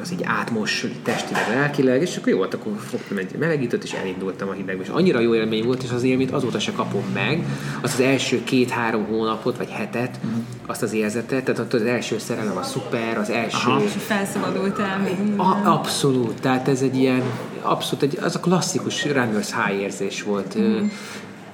az 0.00 0.12
így 0.12 0.22
átmos 0.24 0.86
testileg, 1.02 1.48
lelkileg, 1.48 2.02
és 2.02 2.16
akkor 2.16 2.28
jó, 2.28 2.42
hát 2.42 2.54
akkor 2.54 2.72
fogtam 2.78 3.16
egy 3.16 3.36
melegítőt, 3.38 3.84
és 3.84 3.92
elindultam 3.92 4.48
a 4.48 4.52
hidegbe. 4.52 4.82
És 4.82 4.88
annyira 4.88 5.20
jó 5.20 5.34
élmény 5.34 5.64
volt, 5.64 5.82
és 5.82 5.90
az 5.90 6.02
élményt 6.02 6.30
azóta 6.30 6.58
se 6.58 6.72
kapom 6.72 7.04
meg, 7.14 7.44
azt 7.80 7.94
az 7.94 8.00
első 8.00 8.44
két-három 8.44 9.04
hónapot, 9.06 9.56
vagy 9.56 9.70
hetet, 9.70 10.18
uh-huh. 10.24 10.42
azt 10.66 10.82
az 10.82 10.92
érzetet, 10.92 11.44
tehát 11.44 11.74
az 11.74 11.82
első 11.82 12.18
szerelem 12.18 12.56
a 12.56 12.62
szuper, 12.62 13.18
az 13.18 13.30
első... 13.30 13.68
Aha. 13.70 13.80
Felszabadultál 13.80 14.98
még. 14.98 15.38
A, 15.38 15.60
abszolút, 15.64 16.40
tehát 16.40 16.68
ez 16.68 16.82
egy 16.82 16.96
ilyen, 16.96 17.22
abszolút, 17.62 18.02
egy, 18.02 18.18
az 18.22 18.34
a 18.34 18.40
klasszikus 18.40 19.04
runners 19.04 19.54
high 19.54 19.80
érzés 19.80 20.22
volt. 20.22 20.54
Uh-huh 20.54 20.90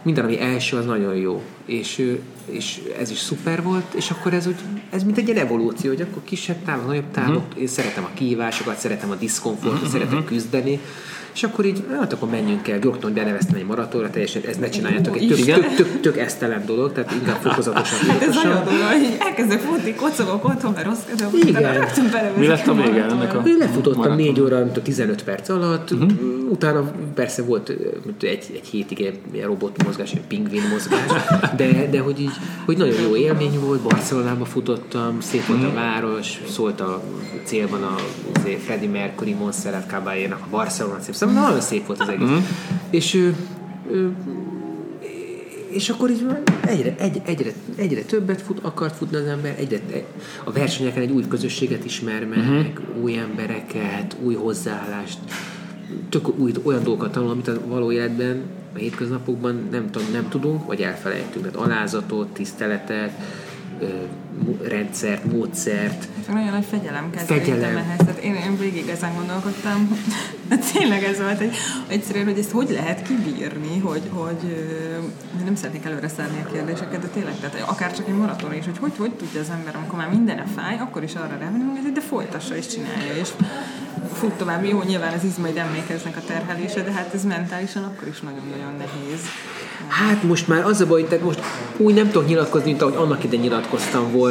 minden, 0.02 0.24
ami 0.24 0.40
első, 0.40 0.76
az 0.76 0.84
nagyon 0.84 1.14
jó. 1.14 1.42
És, 1.66 2.16
és 2.44 2.80
ez 2.98 3.10
is 3.10 3.18
szuper 3.18 3.62
volt, 3.62 3.94
és 3.94 4.10
akkor 4.10 4.34
ez, 4.34 4.46
úgy, 4.46 4.56
ez 4.90 5.02
mint 5.04 5.18
egy 5.18 5.28
ilyen 5.28 5.44
evolúció, 5.46 5.90
hogy 5.90 6.00
akkor 6.00 6.22
kisebb 6.24 6.64
távok, 6.64 6.86
nagyobb 6.86 7.10
távok, 7.10 7.42
uh-huh. 7.46 7.60
én 7.60 7.66
szeretem 7.66 8.04
a 8.04 8.10
kihívásokat, 8.14 8.78
szeretem 8.78 9.10
a 9.10 9.14
diszkomfortot, 9.14 9.72
uh-huh. 9.72 9.92
szeretem 9.92 10.24
küzdeni, 10.24 10.80
és 11.34 11.42
akkor 11.42 11.64
így, 11.64 11.84
hát 11.98 12.12
akkor 12.12 12.28
menjünk 12.28 12.68
el, 12.68 12.78
rögtön 12.78 13.14
beneveztem 13.14 13.54
egy 13.56 13.66
maratonra, 13.66 14.10
teljesen 14.10 14.42
ez 14.48 14.56
ne 14.56 14.68
csináljátok, 14.68 15.16
egy 15.16 15.28
tök, 15.28 15.44
tök, 15.44 15.74
tök, 15.74 16.00
tök 16.00 16.18
esztelen 16.18 16.62
dolog, 16.66 16.92
tehát 16.92 17.12
inkább 17.12 17.40
fokozatosan. 17.40 18.08
Hát 18.08 18.22
ez 18.22 18.34
nagyon 18.34 18.64
dolog, 18.64 18.80
hogy 18.80 19.16
elkezdek 19.18 19.60
futni, 19.60 19.94
kocogok 19.94 20.44
otthon, 20.44 20.72
mert 20.72 20.86
rossz 20.86 21.04
kedvem, 21.06 21.30
Igen. 21.46 21.72
rögtön 21.72 22.10
Mi 22.36 22.46
lett 22.46 22.66
a 22.66 22.74
vége 22.74 23.04
ennek 23.04 23.34
a 23.34 23.42
Lefutottam 23.58 24.16
4 24.16 24.40
óra, 24.40 24.72
15 24.72 25.24
perc 25.24 25.48
alatt, 25.48 25.90
uh-huh. 25.90 26.12
utána 26.50 26.92
persze 27.14 27.42
volt 27.42 27.68
egy, 28.20 28.44
egy 28.54 28.68
hétig 28.70 29.00
egy 29.00 29.42
robotmozgás, 29.42 30.12
egy 30.12 30.26
pingvin 30.28 30.62
mozgás, 30.70 31.10
de, 31.56 31.88
de 31.90 32.00
hogy 32.00 32.20
így, 32.20 32.32
hogy 32.64 32.76
nagyon 32.76 33.00
jó 33.00 33.16
élmény 33.16 33.60
volt, 33.60 33.80
Barcelonába 33.80 34.44
futottam, 34.44 35.20
szép 35.20 35.46
volt 35.46 35.62
a 35.62 35.66
mhm. 35.66 35.74
város, 35.74 36.40
szólt 36.48 36.80
a 36.80 37.02
célban 37.44 37.82
a 37.82 37.94
Freddie 38.64 38.88
Mercury, 38.88 39.32
Montserrat 39.32 39.88
Caballé-nak 39.88 40.40
a 40.40 40.46
Barcelona 40.50 41.00
szép 41.00 41.14
Szóval 41.14 41.34
nagyon 41.34 41.60
szép 41.60 41.86
volt 41.86 42.00
az 42.00 42.08
egész. 42.08 42.28
Uh-huh. 42.28 42.42
És 42.90 43.14
ő, 43.14 43.36
ő, 43.90 44.16
és 45.70 45.88
akkor 45.88 46.10
így 46.10 46.26
egyre, 46.66 46.94
egy, 46.98 47.22
egyre, 47.24 47.50
egyre 47.76 48.02
többet 48.02 48.42
fut, 48.42 48.58
akart 48.62 48.96
futni 48.96 49.16
az 49.16 49.26
ember, 49.26 49.54
egyre, 49.58 49.80
a 50.44 50.52
versenyeken 50.52 51.02
egy 51.02 51.10
új 51.10 51.28
közösséget 51.28 51.84
ismer 51.84 52.24
meg, 52.24 52.38
uh-huh. 52.38 53.02
új 53.02 53.18
embereket, 53.18 54.16
új 54.22 54.34
hozzáállást, 54.34 55.18
tök 56.08 56.38
új, 56.38 56.52
olyan 56.62 56.82
dolgokat 56.82 57.12
tanul, 57.12 57.30
amit 57.30 57.48
a 57.48 57.66
való 57.66 57.92
életben, 57.92 58.42
a 58.74 58.78
hétköznapokban 58.78 59.68
nem, 59.70 59.90
nem 60.12 60.28
tudunk, 60.28 60.66
vagy 60.66 60.80
elfelejtünk. 60.80 61.50
Tehát 61.50 61.68
alázatot, 61.68 62.28
tiszteletet, 62.28 63.12
rendszert, 64.62 65.24
módszert. 65.32 66.08
Nagyon 66.28 66.52
nagy 66.52 66.64
fegyelem 66.64 67.10
fegyelem. 67.26 67.76
ehhez. 67.76 67.98
Tehát 67.98 68.18
én, 68.18 68.34
én 68.34 68.58
végig 68.58 68.88
ezen 68.88 69.14
gondolkodtam. 69.14 69.98
Tényleg 70.72 71.04
ez 71.04 71.18
volt 71.18 71.40
egy, 71.40 71.56
egyszerűen, 71.86 72.24
hogy 72.24 72.38
ezt 72.38 72.50
hogy 72.50 72.70
lehet 72.70 73.02
kibírni, 73.02 73.78
hogy, 73.78 74.02
hogy, 74.10 74.66
nem 75.44 75.54
szeretnék 75.54 75.84
előre 75.84 76.08
szállni 76.08 76.44
a 76.46 76.52
kérdéseket, 76.52 77.00
de 77.00 77.06
tényleg, 77.06 77.34
tehát 77.40 77.68
akár 77.68 77.96
csak 77.96 78.08
egy 78.08 78.14
maraton 78.14 78.54
is, 78.54 78.64
hogy 78.64 78.78
hogy, 78.78 78.92
hogy 78.96 79.12
tudja 79.12 79.40
az 79.40 79.50
ember, 79.50 79.76
amikor 79.76 79.98
már 79.98 80.10
mindene 80.10 80.44
fáj, 80.56 80.78
akkor 80.78 81.02
is 81.02 81.14
arra 81.14 81.36
remélem, 81.38 81.78
hogy 81.82 81.92
de 81.92 82.00
folytassa 82.00 82.56
és 82.56 82.66
csinálja. 82.66 83.14
És 83.20 83.28
fut 84.12 84.32
tovább. 84.32 84.64
Jó, 84.64 84.82
nyilván 84.82 85.12
az 85.12 85.24
izmaid 85.24 85.56
emlékeznek 85.56 86.16
a 86.16 86.20
terhelése, 86.26 86.82
de 86.82 86.92
hát 86.92 87.14
ez 87.14 87.24
mentálisan 87.24 87.84
akkor 87.84 88.08
is 88.08 88.20
nagyon-nagyon 88.20 88.74
nehéz. 88.78 89.20
Hát 89.88 90.22
most 90.22 90.48
már 90.48 90.64
az 90.64 90.80
a 90.80 90.86
baj, 90.86 91.04
tehát 91.04 91.24
most 91.24 91.40
úgy 91.76 91.94
nem 91.94 92.10
tudok 92.10 92.28
nyilatkozni, 92.28 92.70
mint 92.70 92.82
ahogy 92.82 92.94
annak 92.96 93.24
ide 93.24 93.36
nyilatkoztam 93.36 94.12
volna, 94.12 94.21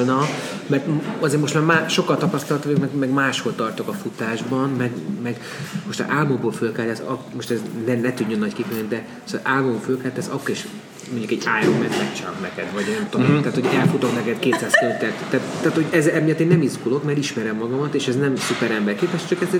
mert 0.68 0.86
azért 1.20 1.42
most 1.42 1.54
már 1.54 1.64
má, 1.64 1.88
sokkal 1.88 2.18
tapasztalt 2.18 2.64
vagyok, 2.64 2.80
meg, 2.80 2.96
meg 2.96 3.10
máshol 3.10 3.56
tartok 3.56 3.88
a 3.88 3.94
futásban, 3.94 4.70
meg, 4.70 4.92
meg 5.24 5.42
most 5.86 6.00
a 6.00 6.06
álmokból 6.10 6.52
fölkelt, 6.52 6.90
ez, 6.90 7.02
most 7.36 7.52
ez 7.52 7.60
ne, 7.86 7.96
ne 7.96 8.14
tudjon 8.14 8.40
nagy 8.40 8.54
kifejezés, 8.54 8.88
de 8.88 9.06
szóval 9.24 9.52
álmokból 9.52 9.82
fölkelt, 9.82 10.18
ez 10.18 10.28
akkor 10.28 10.50
is 10.50 10.68
mondjuk 11.10 11.32
egy 11.32 11.44
Ironman 11.62 11.88
megcsinálok 12.00 12.42
neked, 12.42 12.74
vagy 12.74 12.86
nem 13.00 13.10
tudom, 13.10 13.28
mm-hmm. 13.28 13.40
tehát 13.40 13.54
hogy 13.54 13.68
elfutok 13.76 14.14
neked 14.14 14.40
200 14.40 14.72
km 14.72 15.00
tehát, 15.00 15.46
tehát, 15.62 15.74
hogy 15.74 15.86
ez 15.90 16.08
emiatt 16.08 16.40
én 16.40 16.48
nem 16.48 16.62
izgulok, 16.62 17.04
mert 17.04 17.18
ismerem 17.18 17.56
magamat, 17.56 17.94
és 17.94 18.08
ez 18.08 18.18
nem 18.18 18.36
szuper 18.36 18.72
ember 18.72 18.96
képes, 18.96 19.26
csak 19.26 19.42
ez 19.42 19.60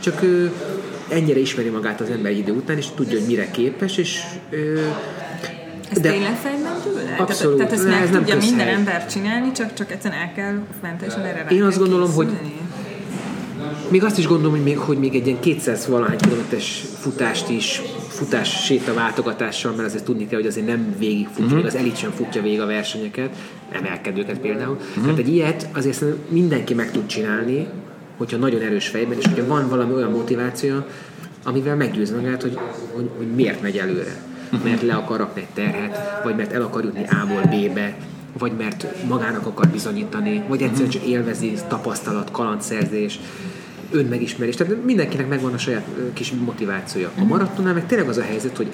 csak 0.00 0.20
ennyire 1.08 1.38
ismeri 1.38 1.68
magát 1.68 2.00
az 2.00 2.10
ember 2.10 2.32
idő 2.32 2.52
után, 2.52 2.76
és 2.76 2.86
tudja, 2.94 3.18
hogy 3.18 3.26
mire 3.26 3.50
képes, 3.50 3.96
és 3.96 4.20
ez 5.90 5.98
de 5.98 6.10
tényleg 6.10 6.36
tőle? 7.16 7.28
Abszolút. 7.28 7.56
Tehát, 7.56 7.72
tehát 7.72 7.86
ezt 7.86 7.98
meg 7.98 8.02
ez 8.02 8.16
tudja 8.16 8.34
nem 8.34 8.46
minden 8.46 8.68
ember 8.68 9.06
csinálni, 9.06 9.52
csak, 9.52 9.74
csak 9.74 9.90
egyszerűen 9.90 10.20
el 10.20 10.32
kell 10.32 10.54
mentálisan 10.82 11.24
erre 11.24 11.46
Én 11.50 11.62
azt 11.62 11.78
gondolom, 11.78 12.12
hogy 12.12 12.28
még 13.88 14.04
azt 14.04 14.18
is 14.18 14.26
gondolom, 14.26 14.52
hogy 14.52 14.62
még, 14.62 14.78
hogy 14.78 14.98
még 14.98 15.14
egy 15.14 15.26
ilyen 15.26 15.40
200 15.40 15.86
valahány 15.86 16.16
kilométeres 16.16 16.84
futást 16.98 17.48
is, 17.48 17.82
futás 18.08 18.64
séta 18.64 18.94
váltogatással, 18.94 19.72
mert 19.72 19.88
azért 19.88 20.04
tudni 20.04 20.26
kell, 20.26 20.38
hogy 20.38 20.48
azért 20.48 20.66
nem 20.66 20.94
végig 20.98 21.26
futja, 21.26 21.56
uh-huh. 21.56 21.66
az 21.66 21.74
elit 21.74 21.96
sem 21.96 22.10
futja 22.10 22.42
végig 22.42 22.60
a 22.60 22.66
versenyeket, 22.66 23.36
emelkedőket 23.70 24.38
például. 24.38 24.74
Uh-huh. 24.74 25.02
Tehát 25.02 25.18
egy 25.18 25.28
ilyet 25.28 25.68
azért 25.74 26.04
mindenki 26.28 26.74
meg 26.74 26.90
tud 26.90 27.06
csinálni, 27.06 27.66
hogyha 28.16 28.36
nagyon 28.36 28.60
erős 28.60 28.88
fejben, 28.88 29.18
és 29.18 29.24
hogyha 29.24 29.46
van 29.46 29.68
valami 29.68 29.92
olyan 29.92 30.10
motiváció, 30.10 30.74
amivel 31.44 31.76
meggyőz 31.76 32.10
magát, 32.10 32.42
hogy, 32.42 32.58
hogy, 32.92 33.10
hogy 33.16 33.26
miért 33.34 33.62
megy 33.62 33.76
előre. 33.78 34.16
Mert 34.64 34.82
le 34.82 34.94
akar 34.94 35.18
rakni 35.18 35.40
egy 35.40 35.64
terhet, 35.64 36.22
vagy 36.24 36.36
mert 36.36 36.52
el 36.52 36.62
akar 36.62 36.84
jutni 36.84 37.04
A-ból 37.04 37.42
B-be, 37.42 37.96
vagy 38.38 38.52
mert 38.58 38.86
magának 39.06 39.46
akar 39.46 39.68
bizonyítani, 39.68 40.42
vagy 40.48 40.62
egyszerűen 40.62 40.90
csak 40.90 41.02
élvezi 41.02 41.52
tapasztalat, 41.68 42.30
kalandszerzés, 42.30 43.20
önmegismerés. 43.90 44.54
Tehát 44.54 44.84
mindenkinek 44.84 45.28
megvan 45.28 45.52
a 45.52 45.58
saját 45.58 45.86
kis 46.12 46.32
motivációja. 46.44 47.10
A 47.18 47.24
maratonnál 47.24 47.74
meg 47.74 47.86
tényleg 47.86 48.08
az 48.08 48.16
a 48.16 48.22
helyzet, 48.22 48.56
hogy, 48.56 48.70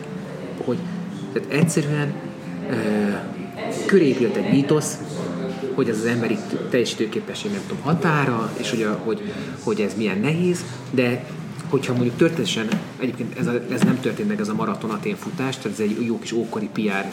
hogy 0.64 0.78
tehát 1.32 1.52
egyszerűen 1.52 2.12
ö, 2.70 2.74
körépült 3.86 4.36
egy 4.36 4.52
mítosz, 4.52 4.98
hogy 5.74 5.88
ez 5.88 5.98
az 5.98 6.04
emberi 6.04 6.38
teljesítőképesség 6.70 7.50
nem 7.50 7.60
tudom 7.66 7.82
határa, 7.82 8.52
és 8.56 8.70
hogy, 8.70 8.82
a, 8.82 9.00
hogy, 9.04 9.32
hogy 9.62 9.80
ez 9.80 9.94
milyen 9.96 10.18
nehéz, 10.18 10.64
de 10.90 11.24
hogyha 11.72 11.92
mondjuk 11.92 12.16
történetesen, 12.16 12.68
egyébként 12.98 13.38
ez, 13.38 13.46
a, 13.46 13.52
ez 13.70 13.82
nem 13.82 14.00
történt 14.00 14.28
meg, 14.28 14.40
ez 14.40 14.48
a 14.48 14.54
maraton 14.54 14.90
Atén 14.90 15.16
futás, 15.16 15.56
tehát 15.56 15.78
ez 15.78 15.84
egy 15.84 16.06
jó 16.06 16.18
kis 16.18 16.32
ókori 16.32 16.68
PR 16.72 16.80
uh, 16.80 17.04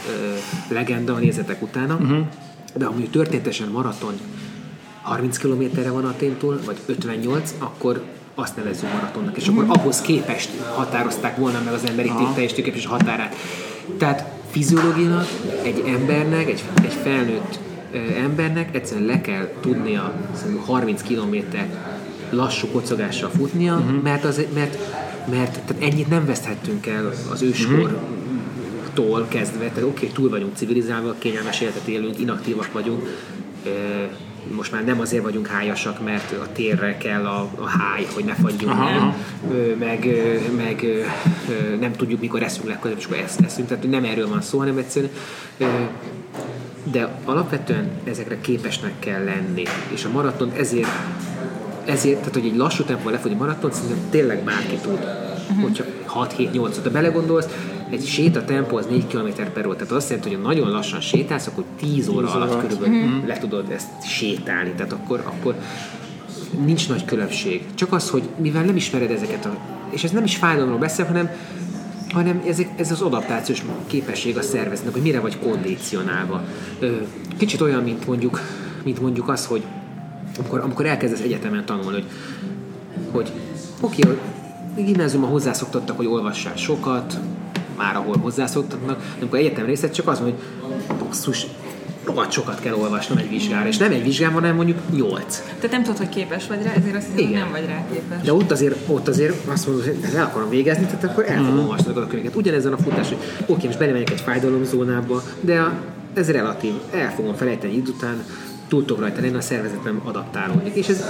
legenda, 0.67 1.13
nézzetek 1.13 1.61
utána, 1.61 1.95
uh-huh. 1.95 2.27
de 2.75 2.85
ha 2.85 2.91
mondjuk 2.91 3.11
történetesen 3.11 3.67
maraton 3.67 4.13
30 5.01 5.37
kilométerre 5.37 5.91
van 5.91 6.05
Aténtól, 6.05 6.59
vagy 6.65 6.77
58, 6.85 7.53
akkor 7.57 8.03
azt 8.35 8.55
nevezzük 8.55 8.93
maratonnak, 8.93 9.37
és 9.37 9.47
akkor 9.47 9.65
ahhoz 9.67 10.01
képest 10.01 10.49
határozták 10.75 11.37
volna 11.37 11.61
meg 11.65 11.73
az 11.73 11.85
emberi 11.85 12.11
teljesítőképes 12.33 12.85
határát. 12.85 13.35
Tehát 13.97 14.25
fiziológiailag 14.49 15.25
egy 15.63 15.83
embernek, 15.87 16.49
egy, 16.49 16.63
egy 16.83 16.93
felnőtt 16.93 17.59
embernek 18.17 18.75
egyszerűen 18.75 19.05
le 19.05 19.21
kell 19.21 19.49
tudnia 19.59 20.13
30 20.65 21.01
km 21.01 21.35
lassú 22.29 22.67
kocogással 22.67 23.29
futnia, 23.29 23.75
uh-huh. 23.75 24.01
mert, 24.01 24.23
az, 24.23 24.41
mert, 24.53 24.77
mert 25.29 25.59
tehát 25.65 25.83
ennyit 25.83 26.09
nem 26.09 26.25
veszthettünk 26.25 26.87
el 26.87 27.13
az 27.31 27.41
őskortól 27.41 27.99
uh-huh. 28.95 29.27
kezdve, 29.27 29.67
tehát 29.67 29.83
oké, 29.83 29.89
okay, 29.89 30.07
túl 30.07 30.29
vagyunk 30.29 30.55
civilizálva, 30.55 31.15
kényelmes 31.17 31.61
életet 31.61 31.87
élünk, 31.87 32.19
inaktívak 32.19 32.71
vagyunk, 32.71 33.07
most 34.55 34.71
már 34.71 34.83
nem 34.83 34.99
azért 34.99 35.23
vagyunk 35.23 35.47
hájasak, 35.47 36.03
mert 36.03 36.31
a 36.31 36.47
térre 36.53 36.97
kell 36.97 37.25
a, 37.25 37.49
a 37.55 37.67
háj, 37.67 38.07
hogy 38.13 38.23
ne 38.25 38.33
fagyjunk 38.33 38.73
aha, 38.73 38.89
el, 38.89 39.15
meg, 39.79 40.07
meg 40.55 40.85
nem 41.79 41.91
tudjuk, 41.91 42.19
mikor 42.19 42.43
eszünk 42.43 42.67
legközelebb, 42.67 42.99
és 42.99 43.05
akkor 43.05 43.17
ezt 43.17 43.41
eszünk. 43.41 43.67
Tehát 43.67 43.89
nem 43.89 44.03
erről 44.03 44.27
van 44.27 44.41
szó, 44.41 44.57
hanem 44.57 44.77
egyszerűen 44.77 45.11
de 46.91 47.19
alapvetően 47.25 47.89
ezekre 48.03 48.41
képesnek 48.41 48.99
kell 48.99 49.23
lenni. 49.23 49.63
És 49.93 50.05
a 50.05 50.09
maraton 50.09 50.51
ezért, 50.57 50.89
ezért 51.89 52.17
tehát 52.17 52.33
hogy 52.33 52.45
egy 52.45 52.55
lassú 52.55 52.83
tempóval 52.83 53.11
lefogy 53.11 53.31
a 53.31 53.35
maraton, 53.35 53.71
szerintem 53.71 54.09
tényleg 54.09 54.43
bárki 54.43 54.75
tud. 54.75 54.99
Uh-huh. 55.49 55.63
Hogyha 55.63 55.83
6-7-8, 56.07 56.75
ha 56.83 56.89
belegondolsz, 56.89 57.47
egy 57.89 58.05
séta 58.05 58.45
tempó 58.45 58.77
az 58.77 58.85
4 58.85 59.07
km 59.07 59.27
per 59.53 59.65
óra, 59.65 59.75
tehát 59.75 59.91
azt 59.91 60.09
jelenti, 60.09 60.33
hogy 60.33 60.41
nagyon 60.41 60.69
lassan 60.69 61.01
sétálsz, 61.01 61.47
akkor 61.47 61.63
10 61.79 62.07
óra 62.07 62.25
10 62.25 62.35
alatt 62.35 62.61
körülbelül 62.61 62.95
uh-huh. 62.95 63.27
le 63.27 63.37
tudod 63.37 63.69
ezt 63.71 63.87
sétálni, 64.05 64.71
tehát 64.71 64.91
akkor, 64.91 65.23
akkor 65.25 65.55
nincs 66.65 66.89
nagy 66.89 67.05
különbség. 67.05 67.65
Csak 67.73 67.93
az, 67.93 68.09
hogy 68.09 68.23
mivel 68.37 68.63
nem 68.63 68.75
ismered 68.75 69.11
ezeket 69.11 69.45
a... 69.45 69.57
És 69.89 70.03
ez 70.03 70.11
nem 70.11 70.23
is 70.23 70.35
fájdalomról 70.35 70.79
beszél, 70.79 71.05
hanem 71.05 71.29
hanem 72.13 72.41
ez, 72.47 72.61
ez 72.75 72.91
az 72.91 73.01
adaptációs 73.01 73.63
képesség 73.87 74.37
a 74.37 74.41
szervezetnek, 74.41 74.93
hogy 74.93 75.01
mire 75.01 75.19
vagy 75.19 75.39
kondicionálva. 75.39 76.43
Kicsit 77.37 77.61
olyan, 77.61 77.83
mint 77.83 78.07
mondjuk, 78.07 78.41
mint 78.83 79.01
mondjuk 79.01 79.29
az, 79.29 79.45
hogy 79.45 79.63
amikor, 80.37 80.59
amikor 80.59 80.85
elkezdesz 80.85 81.21
egyetemen 81.21 81.65
tanulni, 81.65 81.91
hogy, 81.91 82.05
hogy 83.11 83.31
oké, 83.81 84.01
okay, 84.03 84.17
gimnáziumban 84.85 85.29
hozzászoktattak, 85.29 85.97
hogy 85.97 86.05
olvassál 86.05 86.55
sokat, 86.55 87.19
már 87.77 87.95
ahol 87.95 88.17
hozzászoktatnak, 88.17 88.97
de 88.97 89.19
amikor 89.19 89.39
egyetem 89.39 89.65
részlet 89.65 89.93
csak 89.93 90.07
az, 90.07 90.19
hogy 90.19 90.33
basszus, 90.99 91.45
rohadt 92.05 92.31
sokat 92.31 92.59
kell 92.59 92.73
olvasnom 92.73 93.17
egy 93.17 93.29
vizsgára, 93.29 93.67
és 93.67 93.77
nem 93.77 93.91
egy 93.91 94.03
vizsgán, 94.03 94.31
hanem 94.31 94.55
mondjuk 94.55 94.77
nyolc. 94.95 95.41
Tehát 95.55 95.71
nem 95.71 95.83
tudod, 95.83 95.97
hogy 95.97 96.09
képes 96.09 96.47
vagy 96.47 96.63
rá, 96.63 96.71
ezért 96.73 96.95
azt 96.95 97.07
hiszem, 97.11 97.25
hogy 97.25 97.33
nem 97.33 97.51
vagy 97.51 97.65
rá 97.65 97.85
képes. 97.91 98.21
De 98.21 98.33
ott 98.33 98.51
azért, 98.51 98.75
ott 98.87 99.07
azért 99.07 99.47
azt 99.47 99.67
mondod, 99.67 99.85
hogy 99.85 99.97
el 100.15 100.23
akarom 100.23 100.49
végezni, 100.49 100.85
tehát 100.85 101.03
akkor 101.03 101.25
el 101.27 101.37
fogom 101.37 101.55
mm. 101.55 101.59
olvasni 101.59 101.91
a 101.95 102.07
könyveket. 102.07 102.35
Ugyanezen 102.35 102.73
a 102.73 102.77
futás, 102.77 103.07
hogy 103.07 103.17
oké, 103.45 103.65
most 103.65 103.77
belemegyek 103.77 104.09
egy 104.09 104.21
fájdalomzónába, 104.21 105.23
de 105.41 105.71
ez 106.13 106.31
relatív, 106.31 106.73
el 106.93 107.13
fogom 107.15 107.35
felejteni 107.35 107.75
idő 107.75 107.91
után, 107.91 108.23
túl 108.69 108.85
tudok 108.85 109.01
rajta 109.01 109.21
lenni, 109.21 109.35
a 109.35 109.41
szervezetem 109.41 110.01
adaptálódik. 110.03 110.75
És 110.75 110.87
ez 110.87 111.05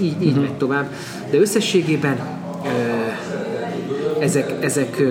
így, 0.00 0.22
így 0.22 0.36
megy 0.40 0.56
tovább. 0.56 0.92
De 1.30 1.38
összességében 1.38 2.18
ezek, 4.18 4.64
ezek 4.64 5.02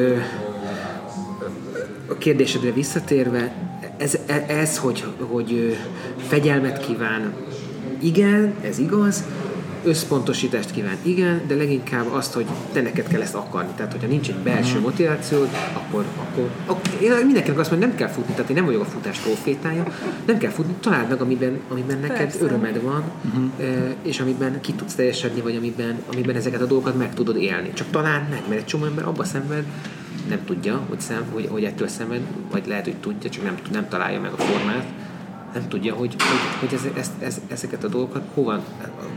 a 2.07 2.17
kérdésedre 2.17 2.71
visszatérve, 2.71 3.53
ez, 3.97 4.17
ez 4.47 4.77
hogy, 4.77 5.03
hogy 5.19 5.77
fegyelmet 6.27 6.85
kíván, 6.85 7.33
igen, 8.01 8.53
ez 8.61 8.79
igaz, 8.79 9.23
összpontosítást 9.85 10.71
kíván, 10.71 10.97
igen, 11.01 11.41
de 11.47 11.55
leginkább 11.55 12.05
azt, 12.11 12.33
hogy 12.33 12.45
te 12.71 12.81
neked 12.81 13.07
kell 13.07 13.21
ezt 13.21 13.35
akarni. 13.35 13.71
Tehát, 13.75 13.91
hogyha 13.91 14.07
nincs 14.07 14.29
egy 14.29 14.35
belső 14.35 14.79
motivációd, 14.79 15.49
akkor, 15.73 16.05
akkor, 16.19 16.49
akkor 16.65 17.01
én 17.01 17.11
mindenkinek 17.25 17.59
azt 17.59 17.71
mondom, 17.71 17.89
nem 17.89 17.97
kell 17.97 18.07
futni, 18.07 18.33
tehát 18.33 18.49
én 18.49 18.55
nem 18.55 18.65
vagyok 18.65 18.81
a 18.81 18.85
futás 18.85 19.19
profétája, 19.19 19.83
nem 20.25 20.37
kell 20.37 20.51
futni, 20.51 20.73
találd 20.79 21.09
meg, 21.09 21.21
amiben, 21.21 21.59
amiben 21.69 21.99
neked 21.99 22.17
Persze. 22.17 22.43
örömed 22.43 22.81
van, 22.81 23.03
uh-huh. 23.25 23.51
és 24.01 24.19
amiben 24.19 24.61
ki 24.61 24.73
tudsz 24.73 24.95
teljesedni, 24.95 25.41
vagy 25.41 25.55
amiben, 25.55 25.99
amiben 26.13 26.35
ezeket 26.35 26.61
a 26.61 26.65
dolgokat 26.65 26.97
meg 26.97 27.13
tudod 27.13 27.35
élni. 27.35 27.73
Csak 27.73 27.87
talán 27.91 28.27
meg, 28.29 28.41
mert 28.47 28.59
egy 28.59 28.65
csomó 28.65 28.85
ember 28.85 29.05
abba 29.05 29.23
szenved, 29.23 29.63
nem 30.29 30.39
tudja, 30.45 30.81
hogy, 30.89 30.99
szem, 30.99 31.23
hogy, 31.33 31.47
hogy 31.51 31.63
ettől 31.63 31.87
szenved, 31.87 32.21
vagy 32.51 32.67
lehet, 32.67 32.83
hogy 32.83 32.95
tudja, 32.95 33.29
csak 33.29 33.43
nem, 33.43 33.55
nem 33.71 33.87
találja 33.89 34.19
meg 34.21 34.31
a 34.31 34.37
formát, 34.37 34.85
nem 35.55 35.67
tudja, 35.67 35.93
hogy, 35.93 36.15
hogy, 36.17 36.69
hogy 36.69 36.73
ez, 36.73 36.81
ez, 36.97 37.11
ez, 37.19 37.41
ezeket 37.47 37.83
a 37.83 37.87
dolgokat 37.87 38.21
hova, 38.33 38.53
a 38.53 38.61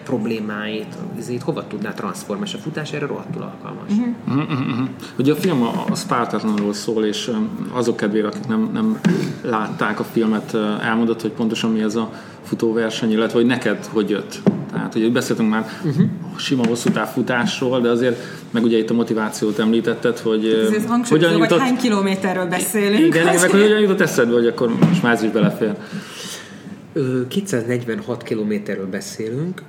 problémáit, 0.05 0.95
ezért 1.19 1.43
hova 1.43 1.67
tudná 1.67 1.93
transformálni. 1.93 2.51
A 2.55 2.59
futás 2.59 2.93
erre 2.93 3.07
rohadtul 3.07 3.43
alkalmas. 3.43 3.91
Uh-huh. 3.91 4.47
Uh-huh, 4.47 4.71
uh-huh. 4.71 4.89
Ugye 5.19 5.33
a 5.33 5.37
film 5.37 5.63
a, 5.63 5.85
a 5.91 5.95
Spártatlanról 5.95 6.73
szól, 6.73 7.05
és 7.05 7.31
azok 7.73 7.97
kedvére, 7.97 8.27
akik 8.27 8.47
nem, 8.47 8.71
nem 8.73 9.01
látták 9.43 10.01
a 10.01 10.05
filmet, 10.05 10.55
elmondott, 10.83 11.21
hogy 11.21 11.31
pontosan 11.31 11.73
mi 11.73 11.83
ez 11.83 11.97
a 11.97 12.13
futóverseny, 12.43 13.11
illetve 13.11 13.39
hogy 13.39 13.47
neked 13.47 13.85
hogy 13.93 14.11
jött. 14.11 14.41
Tehát, 14.73 14.93
hogy 14.93 15.13
beszéltünk 15.13 15.51
már 15.51 15.67
uh-huh. 15.85 16.07
sima 16.37 16.67
hosszú 16.67 16.91
távfutásról, 16.91 17.81
de 17.81 17.89
azért, 17.89 18.23
meg 18.51 18.63
ugye 18.63 18.79
itt 18.79 18.91
a 18.91 18.95
motivációt 18.95 19.59
említetted, 19.59 20.19
hogy... 20.19 20.71
Ez 20.75 21.09
hogyan 21.09 21.33
jutott, 21.33 21.49
hogy 21.49 21.61
hány 21.61 21.77
kilométerről 21.77 22.47
beszélünk. 22.47 22.99
Igen, 22.99 23.09
igen 23.09 23.25
meg 23.25 23.51
hogy 23.51 23.61
hogyan 23.61 23.81
jutott 23.81 24.01
eszedbe, 24.01 24.35
hogy 24.35 24.47
akkor 24.47 24.79
most 24.89 25.03
már 25.03 25.13
ez 25.13 25.23
is 25.23 25.31
belefér. 25.31 25.75
246 27.29 28.23
kilométerről 28.23 28.87
beszélünk, 28.87 29.63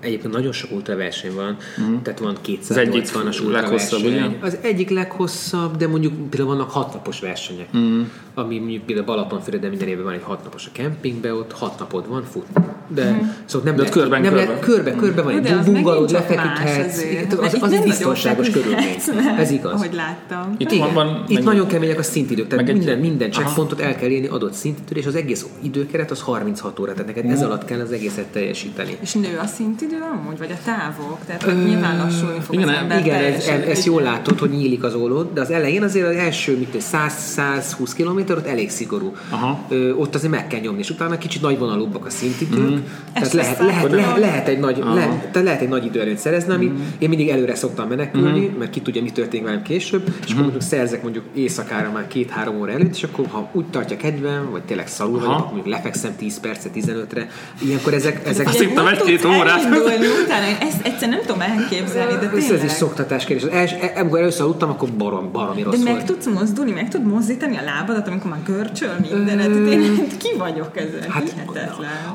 egyébként 0.00 0.32
nagyon 0.32 0.52
sok 0.52 0.70
ultraverseny 0.72 1.34
van, 1.34 1.56
uh-huh. 1.78 2.02
tehát 2.02 2.18
van 2.18 2.36
280-as 2.46 3.44
ultraverseny. 3.44 4.38
Az 4.40 4.56
egyik 4.60 4.90
leghosszabb, 4.90 5.76
de 5.76 5.88
mondjuk 5.88 6.28
például 6.30 6.48
vannak 6.48 6.70
hatnapos 6.70 7.20
versenyek, 7.20 7.68
uh-huh. 7.72 8.06
ami 8.34 8.58
mondjuk 8.58 8.82
például 8.82 9.06
Balatonfüreden 9.06 9.70
minden 9.70 9.88
évben 9.88 10.04
van 10.04 10.14
egy 10.14 10.22
hatnapos 10.22 10.66
a 10.66 10.70
kempingbe, 10.72 11.34
ott 11.34 11.52
hat 11.52 11.78
napod 11.78 12.08
van 12.08 12.24
futni. 12.24 12.64
de 12.94 13.10
mm. 13.10 13.18
szóval 13.44 13.68
nem 13.68 13.76
lehet, 13.78 13.92
körben, 13.92 14.20
nem 14.20 14.32
körben. 14.32 14.48
lehet, 14.48 14.64
körbe, 14.64 14.94
körbe 14.94 15.22
van 15.22 15.44
egy 15.44 15.64
bungalód, 15.64 16.10
lefeküdhetsz. 16.10 17.02
Az, 17.40 17.56
az 17.60 17.72
egy 17.72 17.82
biztonságos 17.82 18.50
körülmény. 18.50 18.96
Ez 19.38 19.50
igaz. 19.50 19.72
Ahogy 19.72 19.94
láttam. 19.94 20.54
Itt, 20.58 20.70
Igen, 20.70 20.94
van, 20.94 21.24
itt 21.28 21.44
nagyon 21.44 21.66
kemények 21.66 21.98
a 21.98 22.02
szintidők, 22.02 22.46
tehát 22.46 22.72
minden, 22.72 22.98
minden 22.98 23.30
checkpointot 23.30 23.80
el 23.80 23.96
kell 23.96 24.08
érni 24.08 24.26
adott 24.26 24.52
szintidőre, 24.52 25.00
és 25.00 25.06
az 25.06 25.14
egész 25.14 25.46
időkeret 25.62 26.10
az 26.10 26.20
36 26.20 26.78
óra, 26.78 26.92
tehát 26.92 27.06
neked 27.06 27.30
ez 27.30 27.42
alatt 27.42 27.64
kell 27.64 27.80
az 27.80 27.92
egészet 27.92 28.26
teljesíteni. 28.26 28.96
És 29.00 29.12
nő 29.12 29.38
a 29.42 29.46
szintidő 29.46 29.89
amúgy, 29.98 30.38
vagy 30.38 30.50
a 30.50 30.58
távok? 30.64 31.18
Tehát 31.26 31.42
Ö, 31.46 31.52
nyilván 31.52 31.96
lassulni 31.96 32.40
fog 32.40 32.54
igen, 32.54 32.68
az 32.68 32.74
ember 32.74 32.98
igen 32.98 33.24
ez, 33.24 33.46
ez, 33.46 33.62
ezt 33.68 33.84
jól 33.84 34.02
látod, 34.02 34.38
hogy 34.38 34.50
nyílik 34.50 34.82
az 34.82 34.94
ólód, 34.94 35.28
de 35.34 35.40
az 35.40 35.50
elején 35.50 35.82
azért 35.82 36.06
az 36.06 36.14
első, 36.14 36.56
mint 36.56 36.76
100-120 36.92 37.90
km 37.96 38.32
ott 38.32 38.46
elég 38.46 38.70
szigorú. 38.70 39.12
Aha. 39.30 39.58
Ö, 39.68 39.92
ott 39.92 40.14
azért 40.14 40.32
meg 40.32 40.46
kell 40.46 40.60
nyomni, 40.60 40.80
és 40.80 40.90
utána 40.90 41.18
kicsit 41.18 41.42
nagyvonalúbbak 41.42 42.06
a 42.06 42.10
szintidők, 42.10 42.70
mm. 42.70 42.78
tehát 43.12 43.32
lehet, 43.32 43.58
lehet, 43.58 43.90
lehet, 43.90 44.18
lehet, 44.18 44.48
egy 44.48 44.58
nagy, 44.58 44.78
lehet, 44.94 45.10
tehát 45.10 45.42
lehet 45.42 45.60
egy 45.60 45.68
nagy 45.68 45.84
időerőt 45.84 46.18
szerezni, 46.18 46.52
amit 46.52 46.72
mm. 46.72 46.82
én 46.98 47.08
mindig 47.08 47.28
előre 47.28 47.54
szoktam 47.54 47.88
menekülni, 47.88 48.50
mm. 48.54 48.58
mert 48.58 48.70
ki 48.70 48.80
tudja, 48.80 49.02
mi 49.02 49.10
történik 49.10 49.46
velem 49.46 49.62
később, 49.62 50.02
és 50.06 50.26
mm. 50.26 50.32
akkor 50.32 50.42
mondjuk 50.42 50.62
szerzek 50.62 51.02
mondjuk 51.02 51.24
éjszakára 51.34 51.90
már 51.90 52.06
két-három 52.06 52.60
óra 52.60 52.72
előtt, 52.72 52.94
és 52.94 53.02
akkor 53.02 53.26
ha 53.30 53.50
úgy 53.52 53.66
tartja 53.66 53.96
kedvem, 53.96 54.50
vagy 54.50 54.62
tényleg 54.62 54.88
szarul 54.88 55.18
vagyok, 55.18 55.44
mondjuk 55.44 55.66
lefekszem 55.66 56.16
10 56.16 56.40
percet, 56.40 56.72
15-re, 56.74 57.28
ilyenkor 57.62 57.94
ezek... 57.94 58.26
ezek 58.26 58.46
Azt 58.46 58.60
hittem 58.60 58.86
egy-két 58.86 59.24
órát. 59.24 59.79
Utána, 60.24 60.46
ezt 60.60 60.86
egyszer 60.86 61.08
nem 61.08 61.20
tudom 61.20 61.40
elképzelni, 61.40 62.12
de 62.12 62.28
tényleg. 62.28 62.50
Ez 62.50 62.64
is 62.64 62.70
szoktatás 62.70 63.24
kérdés. 63.24 63.50
Els, 63.50 63.72
e- 63.72 63.92
amikor 64.00 64.18
először 64.18 64.42
aludtam, 64.42 64.70
akkor 64.70 64.88
barom, 64.88 65.32
baromi 65.32 65.62
rossz 65.62 65.78
De 65.78 65.92
meg 65.92 66.04
tudsz 66.04 66.26
mozdulni, 66.26 66.70
meg 66.70 66.88
tud 66.88 67.06
mozdítani 67.06 67.56
a 67.56 67.62
lábadat, 67.62 68.06
amikor 68.06 68.30
már 68.30 68.42
görcsöl 68.44 68.94
mindenet. 69.10 69.46
Én 69.46 70.06
ki 70.18 70.30
vagyok 70.38 70.76
ezen? 70.76 71.10
Hát, 71.10 71.34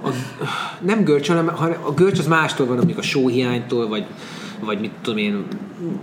A, 0.02 0.08
a, 0.08 0.12
nem 0.80 1.04
görcs, 1.04 1.28
hanem 1.28 1.52
a 1.86 1.92
görcs 1.92 2.20
az 2.20 2.28
mástól 2.28 2.66
van, 2.68 2.76
mondjuk 2.76 2.98
a 2.98 3.02
sóhiánytól, 3.02 3.88
vagy 3.88 4.06
vagy 4.60 4.80
mit 4.80 4.92
tudom 5.02 5.20
én, 5.20 5.46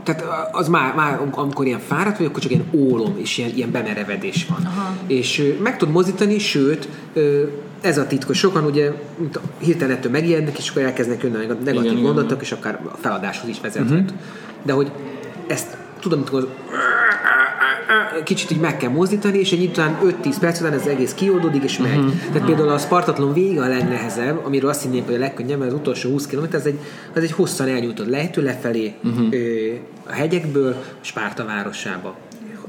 tehát 0.02 0.24
az 0.52 0.68
már, 0.68 0.94
már 0.94 1.20
amikor 1.30 1.66
ilyen 1.66 1.78
fáradt 1.78 2.18
vagy, 2.18 2.26
akkor 2.26 2.40
csak 2.40 2.50
ilyen 2.50 2.64
ólom 2.74 3.14
és 3.16 3.38
ilyen, 3.38 3.50
ilyen 3.54 3.70
bemerevedés 3.70 4.46
van. 4.48 4.64
Aha. 4.64 4.94
És 5.06 5.54
meg 5.62 5.76
tud 5.76 5.90
mozítani, 5.90 6.38
sőt, 6.38 6.88
ez 7.82 7.98
a 7.98 8.06
titkos. 8.06 8.38
Sokan 8.38 8.64
ugye 8.64 8.92
hirtelen 9.58 9.96
ettől 9.96 10.12
megijednek, 10.12 10.58
és 10.58 10.68
akkor 10.68 10.82
elkezdenek 10.82 11.22
jönni 11.22 11.34
a 11.34 11.38
negatív 11.64 11.90
igen, 11.90 12.02
gondolatok, 12.02 12.30
igen. 12.30 12.42
és 12.42 12.52
akár 12.52 12.80
a 12.92 12.96
feladáshoz 12.96 13.48
is 13.48 13.60
vezethet. 13.60 14.00
Uh-huh. 14.00 14.18
De 14.62 14.72
hogy 14.72 14.90
ezt 15.46 15.76
tudom, 16.00 16.18
amikor 16.18 16.48
kicsit 18.24 18.50
így 18.50 18.60
meg 18.60 18.76
kell 18.76 18.90
mozdítani, 18.90 19.38
és 19.38 19.52
egy 19.52 19.64
után 19.64 19.98
5-10 20.24 20.36
perc 20.40 20.60
után 20.60 20.72
ez 20.72 20.86
egész 20.86 21.14
kioldódik, 21.14 21.62
és 21.62 21.78
megy. 21.78 21.98
Uh-huh. 21.98 22.12
Tehát 22.32 22.46
például 22.46 22.68
a 22.68 22.78
Spartatlon 22.78 23.32
vége 23.32 23.62
a 23.62 23.68
legnehezebb, 23.68 24.44
amiről 24.44 24.70
azt 24.70 24.82
hinném, 24.82 25.04
hogy 25.04 25.14
a 25.14 25.18
legkönnyebb, 25.18 25.58
mert 25.58 25.72
az 25.72 25.78
utolsó 25.78 26.10
20 26.10 26.26
km, 26.26 26.44
ez 26.50 26.66
egy, 26.66 26.78
az 27.14 27.22
egy 27.22 27.32
hosszan 27.32 27.68
elnyújtott 27.68 28.08
lejtő 28.08 28.42
lefelé 28.42 28.94
uh-huh. 29.04 29.34
a 30.06 30.12
hegyekből 30.12 30.76
Spárta 31.00 31.44
városába. 31.44 32.16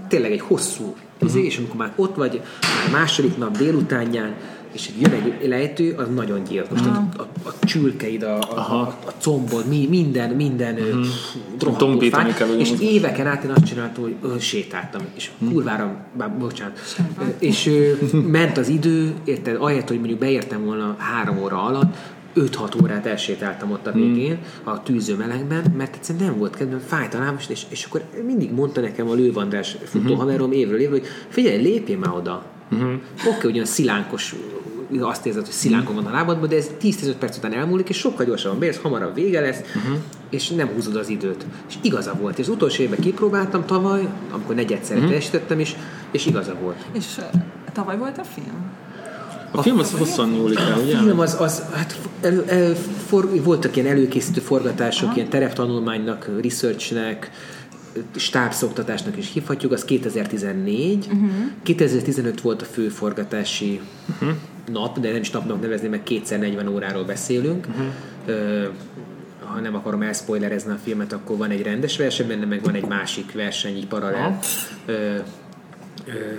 Tényleg 0.07 0.31
egy 0.31 0.41
hosszú 0.41 0.95
uh-huh. 1.21 1.45
és 1.45 1.57
amikor 1.57 1.75
már 1.75 1.91
ott 1.95 2.15
vagy, 2.15 2.41
már 2.61 3.01
második 3.01 3.37
nap 3.37 3.57
délutánján, 3.57 4.33
és 4.73 4.89
jön 4.99 5.11
egy 5.11 5.47
lejtő, 5.47 5.93
az 5.97 6.07
nagyon 6.15 6.43
gyilkos. 6.43 6.79
A, 6.79 7.07
a, 7.17 7.21
a 7.43 7.65
csülkeid, 7.65 8.23
a, 8.23 8.37
a, 8.37 8.57
a, 8.57 8.81
a 9.05 9.11
combod, 9.19 9.67
mi, 9.67 9.87
minden, 9.89 10.29
minden 10.29 10.73
mm. 10.73 11.01
fáj, 12.09 12.33
kell. 12.33 12.47
És 12.57 12.73
éveken 12.79 13.27
át 13.27 13.43
én 13.43 13.49
azt 13.49 13.65
csináltam, 13.65 14.03
hogy 14.03 14.15
ö, 14.21 14.39
sétáltam, 14.39 15.01
és 15.15 15.31
mm. 15.43 15.49
kurvára, 15.49 15.95
bár, 16.17 16.37
bocsánat, 16.37 16.79
és 17.39 17.67
ö, 17.67 17.91
ment 18.27 18.57
az 18.57 18.67
idő, 18.67 19.13
érted, 19.23 19.55
ahelyett, 19.59 19.87
hogy 19.87 19.97
mondjuk 19.97 20.19
beértem 20.19 20.65
volna 20.65 20.95
három 20.97 21.37
óra 21.37 21.63
alatt, 21.63 21.95
5-6 22.35 22.83
órát 22.83 23.05
elsétáltam 23.05 23.71
ott 23.71 23.87
a 23.87 23.91
végén, 23.91 24.33
mm. 24.33 24.71
a 24.71 24.83
tűző 24.83 25.15
melegben, 25.15 25.73
mert 25.77 25.95
egyszerűen 25.95 26.25
nem 26.25 26.37
volt 26.37 26.55
kedvem, 26.55 26.79
fájt 26.79 27.13
a 27.13 27.17
lábam, 27.17 27.37
és, 27.49 27.63
és 27.69 27.85
akkor 27.85 28.03
mindig 28.25 28.51
mondta 28.51 28.81
nekem 28.81 29.09
a 29.09 29.13
lővandrás 29.13 29.77
futóhaverom 29.83 30.47
mm-hmm. 30.47 30.57
évről 30.57 30.79
évről, 30.79 30.99
hogy 30.99 31.07
figyelj, 31.27 31.61
lépjél 31.61 31.97
már 31.97 32.13
oda. 32.15 32.45
Mm-hmm. 32.75 32.93
Oké, 32.93 33.35
okay, 33.37 33.51
ugyan 33.51 33.65
szilánkos 33.65 34.35
azt 35.01 35.25
érzed, 35.25 35.45
hogy 35.45 35.53
szilánkon 35.53 35.95
van 35.95 36.05
a 36.05 36.11
lábadban, 36.11 36.49
de 36.49 36.55
ez 36.55 36.69
10-15 36.81 37.13
perc 37.19 37.37
után 37.37 37.53
elmúlik, 37.53 37.89
és 37.89 37.97
sokkal 37.97 38.25
gyorsabban 38.25 38.59
beérsz, 38.59 38.79
hamarabb 38.81 39.13
vége 39.13 39.39
lesz, 39.39 39.59
uh-huh. 39.59 39.97
és 40.29 40.49
nem 40.49 40.67
húzod 40.67 40.95
az 40.95 41.09
időt. 41.09 41.45
És 41.67 41.75
igaza 41.81 42.13
volt. 42.13 42.39
És 42.39 42.45
az 42.45 42.53
utolsó 42.53 42.83
évben 42.83 42.99
kipróbáltam 42.99 43.65
tavaly, 43.65 44.07
amikor 44.31 44.55
negyedszer 44.55 44.95
uh-huh. 44.95 45.11
teljesítettem, 45.11 45.59
és, 45.59 45.75
és 46.11 46.25
igaza 46.25 46.55
volt. 46.61 46.85
És 46.91 47.05
tavaly 47.73 47.97
volt 47.97 48.17
a 48.17 48.23
film? 48.23 48.71
A, 49.51 49.57
a 49.57 49.61
film 49.61 49.79
az 49.79 49.91
hosszan 49.91 50.29
nyúlik 50.29 50.59
el, 50.59 50.79
ugye? 50.79 50.97
A 50.97 51.01
film 51.01 51.19
az, 51.19 51.35
az 51.39 51.63
hát 51.73 51.99
elő, 52.21 52.43
elő, 52.47 52.73
for, 53.07 53.43
voltak 53.43 53.75
ilyen 53.75 53.87
előkészítő 53.87 54.41
forgatások, 54.41 55.07
Aha. 55.07 55.15
ilyen 55.15 55.29
tereptanulmánynak, 55.29 56.29
researchnek, 56.41 57.31
stábszoktatásnak 58.15 59.17
is 59.17 59.31
hívhatjuk, 59.33 59.71
az 59.71 59.85
2014. 59.85 61.05
Uh-huh. 61.05 61.29
2015 61.63 62.41
volt 62.41 62.61
a 62.61 62.65
fő 62.65 62.89
forgatási 62.89 63.81
uh-huh. 64.09 64.37
Nap, 64.71 64.99
de 64.99 65.11
nem 65.11 65.21
is 65.21 65.31
napnak 65.31 65.61
nevezni, 65.61 65.87
meg 65.87 66.03
kétszer 66.03 66.39
40 66.39 66.67
óráról 66.67 67.03
beszélünk. 67.03 67.67
Uh-huh. 67.67 67.85
Ö, 68.25 68.67
ha 69.39 69.59
nem 69.59 69.75
akarom 69.75 70.01
elspoilerezni 70.01 70.71
a 70.71 70.77
filmet, 70.83 71.13
akkor 71.13 71.37
van 71.37 71.49
egy 71.49 71.61
rendes 71.61 71.97
verseny, 71.97 72.27
benne 72.27 72.45
meg 72.45 72.63
van 72.63 72.75
egy 72.75 72.85
másik 72.85 73.31
verseny, 73.31 73.75
így 73.75 73.87
paralel. 73.87 74.39
Uh-huh 74.87 75.25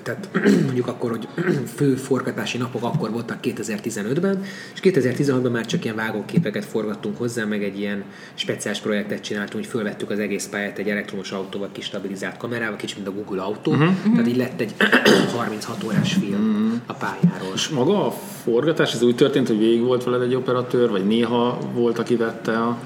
tehát 0.02 0.28
mondjuk 0.66 0.86
akkor, 0.86 1.10
hogy 1.10 1.28
fő 1.76 1.94
forgatási 1.94 2.58
napok 2.58 2.82
akkor 2.82 3.10
voltak 3.10 3.38
2015-ben, 3.42 4.42
és 4.74 4.80
2016-ban 4.82 5.50
már 5.50 5.66
csak 5.66 5.84
ilyen 5.84 5.96
vágóképeket 5.96 6.64
forgattunk 6.64 7.18
hozzá, 7.18 7.44
meg 7.44 7.62
egy 7.62 7.78
ilyen 7.78 8.04
speciális 8.34 8.80
projektet 8.80 9.20
csináltunk, 9.20 9.64
hogy 9.64 9.66
fölvettük 9.66 10.10
az 10.10 10.18
egész 10.18 10.46
pályát 10.46 10.78
egy 10.78 10.88
elektromos 10.88 11.32
autóval, 11.32 11.68
kis 11.72 11.84
stabilizált 11.84 12.36
kamerával, 12.36 12.76
kicsit 12.76 12.96
mint 12.96 13.08
a 13.08 13.12
Google 13.12 13.42
autó, 13.42 13.72
uh-huh. 13.72 13.94
tehát 14.12 14.26
így 14.26 14.36
lett 14.36 14.60
egy 14.60 14.74
36 15.36 15.84
órás 15.84 16.12
film 16.12 16.50
uh-huh. 16.50 16.80
a 16.86 16.92
pályáról. 16.92 17.52
És 17.54 17.68
maga 17.68 18.06
a 18.06 18.10
forgatás, 18.42 18.92
ez 18.92 19.02
úgy 19.02 19.16
történt, 19.16 19.48
hogy 19.48 19.58
végig 19.58 19.82
volt 19.82 20.04
veled 20.04 20.22
egy 20.22 20.34
operatőr, 20.34 20.90
vagy 20.90 21.06
néha 21.06 21.58
volt, 21.72 21.98
aki 21.98 22.16
vette 22.16 22.58
a 22.58 22.78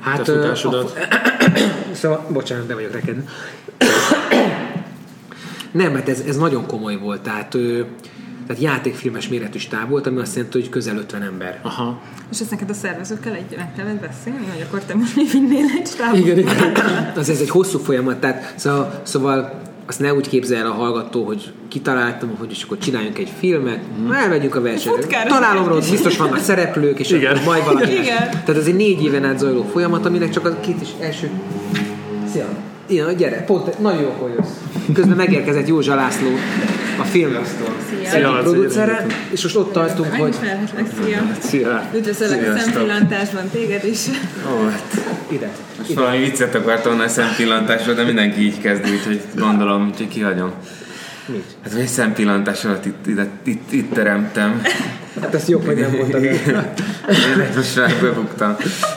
hát, 0.00 0.22
te 0.22 0.50
A, 0.50 0.56
szóval, 1.92 2.26
bocsánat, 2.32 2.66
de 2.66 2.74
vagyok 2.74 2.92
neked. 2.92 3.24
Nem, 5.76 5.92
mert 5.92 6.08
ez, 6.08 6.22
ez 6.28 6.36
nagyon 6.36 6.66
komoly 6.66 6.98
volt. 6.98 7.20
Tehát, 7.20 7.54
ő, 7.54 7.86
tehát 8.46 8.62
játékfilmes 8.62 9.28
méretű 9.28 9.58
stáb 9.58 9.88
volt, 9.88 10.06
ami 10.06 10.20
azt 10.20 10.36
jelenti, 10.36 10.60
hogy 10.60 10.68
közel 10.68 10.96
50 10.96 11.22
ember. 11.22 11.60
Aha. 11.62 12.00
És 12.30 12.40
ezt 12.40 12.50
neked 12.50 12.70
a 12.70 12.74
szervezőkkel 12.74 13.32
egy 13.32 13.56
meg 13.56 13.72
kellett 13.76 14.00
beszélni, 14.00 14.46
hogy 14.52 14.66
akkor 14.68 14.80
te 14.80 14.94
most 14.94 15.16
mi 15.16 15.24
vinnél 15.32 15.66
egy 15.78 15.86
stábot? 15.86 16.18
Igen, 16.18 16.38
igen. 16.38 17.12
Az 17.16 17.28
ez 17.28 17.40
egy 17.40 17.50
hosszú 17.50 17.78
folyamat, 17.78 18.16
tehát 18.16 18.54
szóval, 18.56 19.00
szóval 19.02 19.60
azt 19.86 20.00
ne 20.00 20.14
úgy 20.14 20.28
képzel 20.28 20.58
el 20.58 20.66
a 20.66 20.72
hallgató, 20.72 21.24
hogy 21.24 21.52
kitaláltam, 21.68 22.36
hogy 22.38 22.50
és 22.50 22.62
akkor 22.62 22.78
csináljunk 22.78 23.18
egy 23.18 23.32
filmet, 23.38 23.80
mm. 24.00 24.12
elmegyünk 24.12 24.54
a 24.54 24.60
versenyre. 24.60 25.24
Találom 25.28 25.68
róla, 25.68 25.80
biztos 25.90 26.16
vannak 26.16 26.38
szereplők, 26.38 26.98
és 26.98 27.10
Igen. 27.10 27.38
majd 27.44 27.64
valami. 27.64 27.92
Igen. 27.92 28.30
Tehát 28.30 28.48
ez 28.48 28.66
egy 28.66 28.76
négy 28.76 29.02
éven 29.02 29.24
át 29.24 29.38
zajló 29.38 29.62
folyamat, 29.62 30.06
aminek 30.06 30.30
csak 30.30 30.46
a 30.46 30.60
két 30.60 30.80
is 30.82 30.88
első... 31.00 31.30
Szia! 32.32 32.65
Igen, 32.86 33.16
gyere, 33.16 33.44
pont, 33.44 33.78
nagyon 33.78 34.00
jó, 34.00 34.14
hogy 34.18 34.32
jössz. 34.36 34.50
Közben 34.94 35.16
megérkezett 35.16 35.68
Józsa 35.68 35.94
László 35.94 36.28
a 36.98 37.02
filmasztól. 37.02 37.74
Szia! 38.04 38.40
producere, 38.42 39.06
és 39.30 39.42
most 39.42 39.56
ott 39.56 39.72
tartunk, 39.72 40.14
hogy... 40.14 40.34
Szia! 41.04 41.22
Szia! 41.38 41.90
Üdvözöllek 41.94 42.54
a 42.54 42.58
szempillantásban 42.58 43.48
téged 43.52 43.84
is. 43.84 44.06
Ó, 44.52 44.68
hát 44.68 45.04
ide. 45.28 45.50
Most 45.78 45.90
ide. 45.90 46.00
valami 46.00 46.18
viccet 46.18 46.54
akartam 46.54 47.00
a 47.00 47.08
szempillantásra, 47.08 47.92
de 47.92 48.02
mindenki 48.02 48.40
így 48.40 48.60
kezdi, 48.60 48.90
úgyhogy 48.90 49.20
gondolom, 49.34 49.92
hogy 49.96 50.08
kihagyom. 50.08 50.52
Mit? 51.26 51.56
Hát 51.62 51.74
egy 51.74 51.86
szempillantás 51.86 52.64
alatt 52.64 52.84
itt, 52.84 53.06
itt, 53.06 53.46
itt, 53.46 53.72
itt 53.72 53.92
teremtem. 53.92 54.62
Hát 55.20 55.34
ezt 55.34 55.48
jobb, 55.48 55.64
hogy 55.64 55.76
nem 55.76 55.90
mondtad 55.90 56.24
el. 56.24 56.34
Én 56.34 57.48
most 57.56 57.76
már 57.76 57.94
bebuktam. 58.00 58.56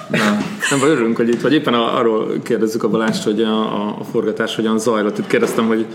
Na. 0.09 0.37
Nem, 0.69 0.79
vagy 0.79 0.89
örülünk, 0.89 1.17
hogy 1.17 1.29
itt 1.29 1.41
vagy. 1.41 1.53
Éppen 1.53 1.73
arról 1.73 2.39
kérdezzük 2.43 2.83
a 2.83 2.89
Balást, 2.89 3.23
hogy 3.23 3.41
a, 3.41 3.99
a 3.99 4.03
forgatás 4.11 4.55
hogyan 4.55 4.79
zajlott. 4.79 5.17
Itt 5.17 5.27
kérdeztem, 5.27 5.67
hogy 5.67 5.85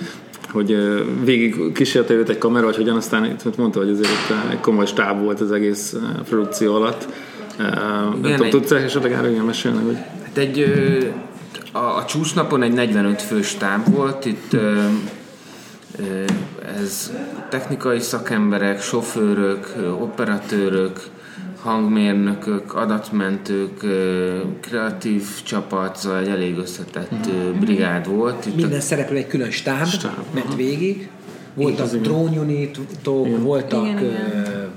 hogy 0.54 0.76
végig 1.24 1.72
kísérte 1.72 2.14
őt 2.14 2.28
egy 2.28 2.38
kamera, 2.38 2.64
hogy 2.64 2.76
hogyan 2.76 2.96
aztán 2.96 3.24
itt 3.24 3.56
mondta, 3.56 3.78
hogy 3.78 3.90
azért 3.90 4.32
egy 4.50 4.60
komoly 4.60 4.86
stáb 4.86 5.22
volt 5.22 5.40
az 5.40 5.52
egész 5.52 5.94
produkció 6.28 6.74
alatt. 6.74 7.08
Igen, 7.58 8.18
nem 8.22 8.34
tudom, 8.34 8.50
tudsz 8.50 8.70
esetleg 8.70 9.12
erről 9.12 9.30
ilyen 9.30 9.44
mesélni? 9.44 9.84
Hogy... 9.84 9.96
Hát 10.24 10.38
egy, 10.38 10.74
a, 11.72 11.78
a 11.78 12.04
csúcsnapon 12.04 12.62
egy 12.62 12.72
45 12.72 13.22
fős 13.22 13.46
stáb 13.46 13.94
volt, 13.94 14.24
itt 14.24 14.56
ez 16.78 17.12
technikai 17.48 18.00
szakemberek, 18.00 18.80
sofőrök, 18.80 19.74
operatőrök, 20.00 21.00
hangmérnökök, 21.60 22.74
adatmentők, 22.74 23.84
kreatív 24.60 25.22
csapat, 25.42 25.96
szóval 25.96 26.18
egy 26.18 26.28
elég 26.28 26.56
összetett 26.56 27.30
mm. 27.30 27.58
brigád 27.60 28.08
volt. 28.08 28.46
Itt 28.46 28.56
Minden 28.56 28.78
a... 28.78 28.82
szereplő 28.82 29.16
egy 29.16 29.26
külön 29.26 29.50
stáb, 29.50 29.86
stáb. 29.86 30.24
ment 30.34 30.54
végig. 30.54 31.08
Voltak 31.54 31.94
drónunitok, 31.94 33.38
voltak 33.38 33.86
igen, 33.86 33.98
igen. 33.98 34.70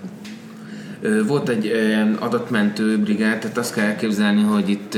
Volt 1.28 1.50
egy 1.50 1.66
ilyen 1.66 2.14
adatmentő 2.14 2.98
brigád, 2.98 3.40
tehát 3.40 3.58
azt 3.58 3.74
kell 3.74 3.86
elképzelni, 3.86 4.42
hogy 4.42 4.70
itt 4.70 4.98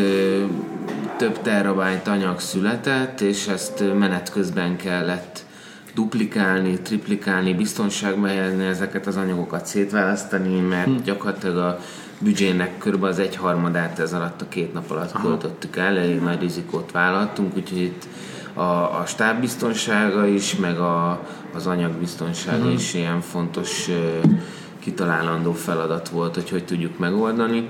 több 1.17 1.41
terabájt 1.41 2.07
anyag 2.07 2.39
született, 2.39 3.21
és 3.21 3.47
ezt 3.47 3.83
menet 3.99 4.31
közben 4.31 4.77
kellett 4.77 5.45
duplikálni, 5.93 6.79
triplikálni, 6.79 7.53
biztonságba 7.53 8.27
helyezni 8.27 8.65
ezeket 8.65 9.07
az 9.07 9.15
anyagokat 9.15 9.65
szétválasztani, 9.65 10.59
mert 10.59 10.85
hm. 10.85 11.03
gyakorlatilag 11.03 11.57
a 11.57 11.79
büdzsének 12.19 12.77
kb. 12.77 13.03
az 13.03 13.19
egyharmadát 13.19 13.99
ez 13.99 14.13
alatt 14.13 14.41
a 14.41 14.47
két 14.47 14.73
nap 14.73 14.91
alatt 14.91 15.11
Aha. 15.11 15.27
költöttük 15.27 15.75
el, 15.75 15.97
elég 15.97 16.21
nagy 16.21 16.39
rizikót 16.39 16.91
vállaltunk, 16.91 17.55
úgyhogy 17.55 17.81
itt 17.81 18.07
a, 18.53 18.99
a 18.99 19.03
stábbiztonsága 19.05 20.25
is, 20.25 20.55
meg 20.55 20.79
a, 20.79 21.25
az 21.53 21.67
anyagbiztonsága 21.67 22.57
uh-huh. 22.57 22.73
is 22.73 22.93
ilyen 22.93 23.21
fontos 23.21 23.87
uh, 23.87 24.31
kitalálandó 24.79 25.53
feladat 25.53 26.09
volt, 26.09 26.33
hogy 26.33 26.49
hogy 26.49 26.65
tudjuk 26.65 26.99
megoldani. 26.99 27.69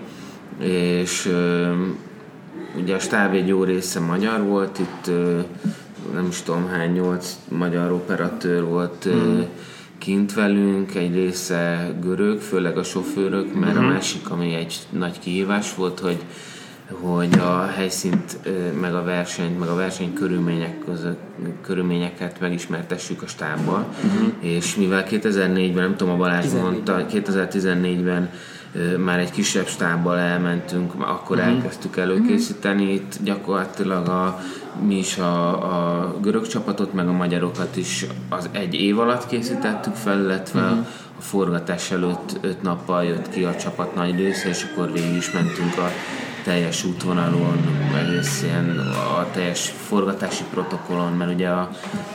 És 0.60 1.25
uh, 1.25 1.77
ugye 2.75 2.95
a 2.95 2.99
stáb 2.99 3.34
egy 3.34 3.47
jó 3.47 3.63
része 3.63 3.99
magyar 3.99 4.43
volt, 4.43 4.79
itt 4.79 5.12
nem 6.13 6.27
is 6.27 6.41
tudom 6.41 6.67
hány, 6.67 6.91
nyolc 6.91 7.38
magyar 7.47 7.91
operatőr 7.91 8.63
volt 8.63 9.05
uh-huh. 9.05 9.45
kint 9.97 10.33
velünk, 10.33 10.95
egy 10.95 11.13
része 11.13 11.93
görög, 12.01 12.39
főleg 12.39 12.77
a 12.77 12.83
sofőrök, 12.83 13.53
mert 13.53 13.73
uh-huh. 13.73 13.89
a 13.89 13.93
másik, 13.93 14.29
ami 14.29 14.53
egy 14.53 14.75
nagy 14.89 15.19
kihívás 15.19 15.75
volt, 15.75 15.99
hogy 15.99 16.23
hogy 16.91 17.39
a 17.39 17.65
helyszínt, 17.65 18.39
meg 18.81 18.93
a 18.93 19.03
versenyt, 19.03 19.59
meg 19.59 19.69
a 19.69 19.75
verseny 19.75 20.13
körülmények 20.13 20.79
között, 20.85 21.19
körülményeket 21.62 22.39
megismertessük 22.39 23.21
a 23.21 23.27
stábbal, 23.27 23.88
uh-huh. 24.03 24.33
és 24.39 24.75
mivel 24.75 25.05
2004-ben, 25.09 25.83
nem 25.83 25.95
tudom, 25.95 26.13
a 26.13 26.17
Balázs 26.17 26.51
mondta, 26.51 27.05
2014-ben 27.12 28.29
már 28.97 29.19
egy 29.19 29.32
kisebb 29.32 29.67
stábbal 29.67 30.17
elmentünk, 30.17 30.93
akkor 30.97 31.38
uh-huh. 31.38 31.53
elkezdtük 31.53 31.97
előkészíteni, 31.97 32.93
itt 32.93 33.17
gyakorlatilag 33.23 34.08
a, 34.08 34.39
mi 34.86 34.97
is 34.97 35.17
a, 35.17 35.49
a 36.05 36.15
görög 36.21 36.47
csapatot, 36.47 36.93
meg 36.93 37.08
a 37.08 37.12
magyarokat 37.12 37.75
is 37.75 38.05
az 38.29 38.49
egy 38.51 38.73
év 38.73 38.99
alatt 38.99 39.27
készítettük 39.27 39.95
fel, 39.95 40.19
illetve 40.19 40.62
uh-huh. 40.62 40.86
a 41.17 41.21
forgatás 41.21 41.91
előtt 41.91 42.38
öt 42.41 42.62
nappal 42.62 43.03
jött 43.03 43.29
ki 43.29 43.43
a 43.43 43.55
csapat 43.55 43.95
nagy 43.95 44.15
része, 44.15 44.49
és 44.49 44.65
akkor 44.71 44.91
végig 44.91 45.15
is 45.15 45.32
mentünk 45.32 45.77
a 45.77 45.89
teljes 46.43 46.84
útvonalon, 46.84 47.80
egész 47.97 48.43
ilyen 48.43 48.80
a 49.19 49.32
teljes 49.32 49.73
forgatási 49.88 50.43
protokollon, 50.54 51.13
mert 51.13 51.34
ugye 51.34 51.47
a 51.47 51.69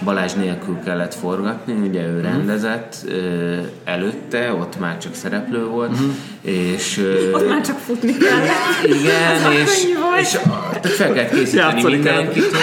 Balázs 0.04 0.32
nélkül 0.32 0.78
kellett 0.84 1.14
forgatni, 1.14 1.72
ugye 1.88 2.06
ő 2.06 2.12
mhm. 2.12 2.22
rendezett 2.22 2.96
uh, 3.04 3.58
előtte, 3.84 4.52
ott 4.52 4.78
már 4.78 4.98
csak 4.98 5.14
szereplő 5.14 5.66
volt, 5.66 5.90
uh-huh. 5.90 6.14
és... 6.42 6.96
Uh, 6.96 7.34
ott 7.34 7.48
már 7.48 7.60
csak 7.60 7.78
futni 7.78 8.16
kellett. 8.16 8.84
Igen, 8.84 9.52
és, 9.52 9.84
és 10.20 10.30
tehát 10.70 10.86
fel 10.86 11.12
kellett 11.12 11.30
készíteni 11.30 11.82
mindenkit, 11.82 12.44
hogy, 12.44 12.60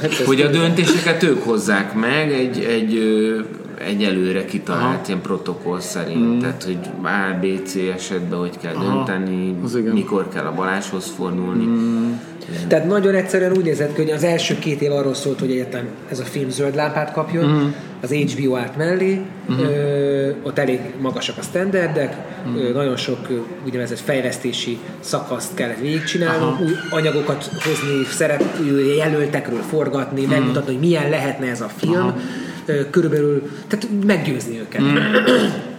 hát 0.00 0.14
hogy 0.14 0.40
a 0.40 0.48
döntéseket 0.48 1.22
ők 1.22 1.42
hozzák 1.42 1.94
meg, 1.94 2.32
egy, 2.32 2.64
egy 2.64 2.94
egy 3.86 4.04
előre 4.04 4.44
kitalált 4.44 4.94
Aha. 4.94 5.04
ilyen 5.06 5.20
protokoll 5.20 5.80
szerint, 5.80 6.34
mm. 6.34 6.38
tehát 6.38 6.62
hogy 6.62 6.78
A, 7.02 7.38
B, 7.40 7.66
C 7.66 7.74
esetben 7.94 8.38
hogy 8.38 8.58
kell 8.58 8.74
Aha. 8.74 8.94
dönteni, 8.94 9.56
mikor 9.92 10.28
kell 10.28 10.44
a 10.44 10.54
Balázshoz 10.54 11.12
fordulni. 11.16 11.64
Mm. 11.64 12.12
Tehát 12.68 12.86
nagyon 12.86 13.14
egyszerűen 13.14 13.52
úgy 13.52 13.64
nézett 13.64 13.94
ki, 13.94 14.02
hogy 14.02 14.10
az 14.10 14.24
első 14.24 14.58
két 14.58 14.80
év 14.80 14.92
arról 14.92 15.14
szólt, 15.14 15.40
hogy 15.40 15.50
egyetem 15.50 15.88
ez 16.10 16.20
a 16.20 16.24
film 16.24 16.50
zöld 16.50 16.74
lámpát 16.74 17.12
kapjon, 17.12 17.44
mm. 17.44 17.68
az 18.00 18.12
HBO 18.12 18.56
állt 18.56 18.76
mellé, 18.76 19.20
mm. 19.52 19.58
ö, 19.58 20.30
ott 20.42 20.58
elég 20.58 20.80
magasak 21.00 21.38
a 21.38 21.42
standardek, 21.42 22.16
mm. 22.48 22.56
ö, 22.56 22.72
nagyon 22.72 22.96
sok 22.96 23.18
úgynevezett 23.64 23.98
fejlesztési 23.98 24.78
szakaszt 25.00 25.54
kellett 25.54 25.80
végigcsinálni, 25.80 26.64
új 26.64 26.72
anyagokat 26.90 27.44
hozni, 27.44 28.04
szerep, 28.10 28.42
jelöltekről 28.96 29.62
forgatni, 29.62 30.26
mm. 30.26 30.28
megmutatni, 30.28 30.72
hogy 30.72 30.80
milyen 30.80 31.10
lehetne 31.10 31.46
ez 31.46 31.60
a 31.60 31.68
film. 31.68 31.94
Aha 31.94 32.16
körülbelül, 32.90 33.50
tehát 33.68 33.88
meggyőzni 34.06 34.58
őket. 34.58 34.80
Mm. 34.80 34.96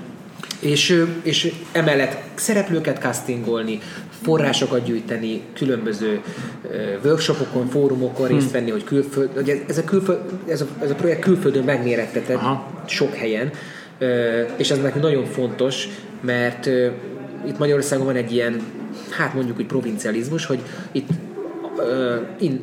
és, 0.63 1.05
és 1.23 1.53
emellett 1.71 2.17
szereplőket 2.35 3.01
castingolni, 3.01 3.79
forrásokat 4.21 4.83
gyűjteni, 4.83 5.41
különböző 5.53 6.21
workshopokon, 7.03 7.67
fórumokon 7.67 8.27
részt 8.27 8.43
hmm. 8.43 8.51
venni, 8.51 8.69
hogy, 8.69 8.83
külföld, 8.83 9.29
hogy 9.33 9.63
ez, 9.67 9.77
a 9.77 9.83
külföld, 9.83 10.19
ez, 10.47 10.61
a, 10.61 10.65
ez 10.81 10.89
a 10.89 10.95
projekt 10.95 11.21
külföldön 11.21 11.63
megmérettetett 11.63 12.41
sok 12.85 13.15
helyen, 13.15 13.51
és 14.57 14.71
ez 14.71 14.81
nekünk 14.81 15.03
nagyon 15.03 15.25
fontos, 15.25 15.87
mert 16.21 16.65
itt 17.47 17.57
Magyarországon 17.57 18.05
van 18.05 18.15
egy 18.15 18.31
ilyen, 18.31 18.61
hát 19.09 19.33
mondjuk 19.33 19.59
úgy 19.59 19.65
provincializmus, 19.65 20.45
hogy 20.45 20.59
itt 20.91 21.07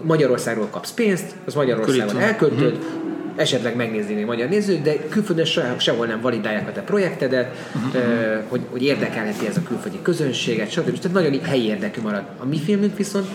Magyarországról 0.03 0.69
kapsz 0.71 0.93
pénzt, 0.93 1.35
az 1.45 1.55
Magyarországon 1.55 2.19
elköltöd, 2.19 2.73
uh-huh 2.73 3.10
esetleg 3.41 3.77
megnézni 3.77 4.15
még 4.15 4.25
magyar 4.25 4.49
nézők, 4.49 4.83
de 4.83 4.97
külföldön 5.09 5.45
sehol 5.79 6.07
nem 6.07 6.21
validálják 6.21 6.69
a 6.69 6.73
te 6.73 6.81
projektedet, 6.81 7.71
uh-huh. 7.75 8.03
hogy, 8.49 8.61
hogy 8.71 8.83
érdekelheti 8.83 9.47
ez 9.47 9.57
a 9.57 9.63
külföldi 9.63 9.99
közönséget, 10.03 10.71
stb. 10.71 10.99
Tehát 10.99 11.13
nagyon 11.13 11.41
helyi 11.43 11.65
érdekű 11.65 12.01
marad. 12.01 12.23
A 12.39 12.47
mi 12.47 12.59
filmünk 12.59 12.97
viszont 12.97 13.27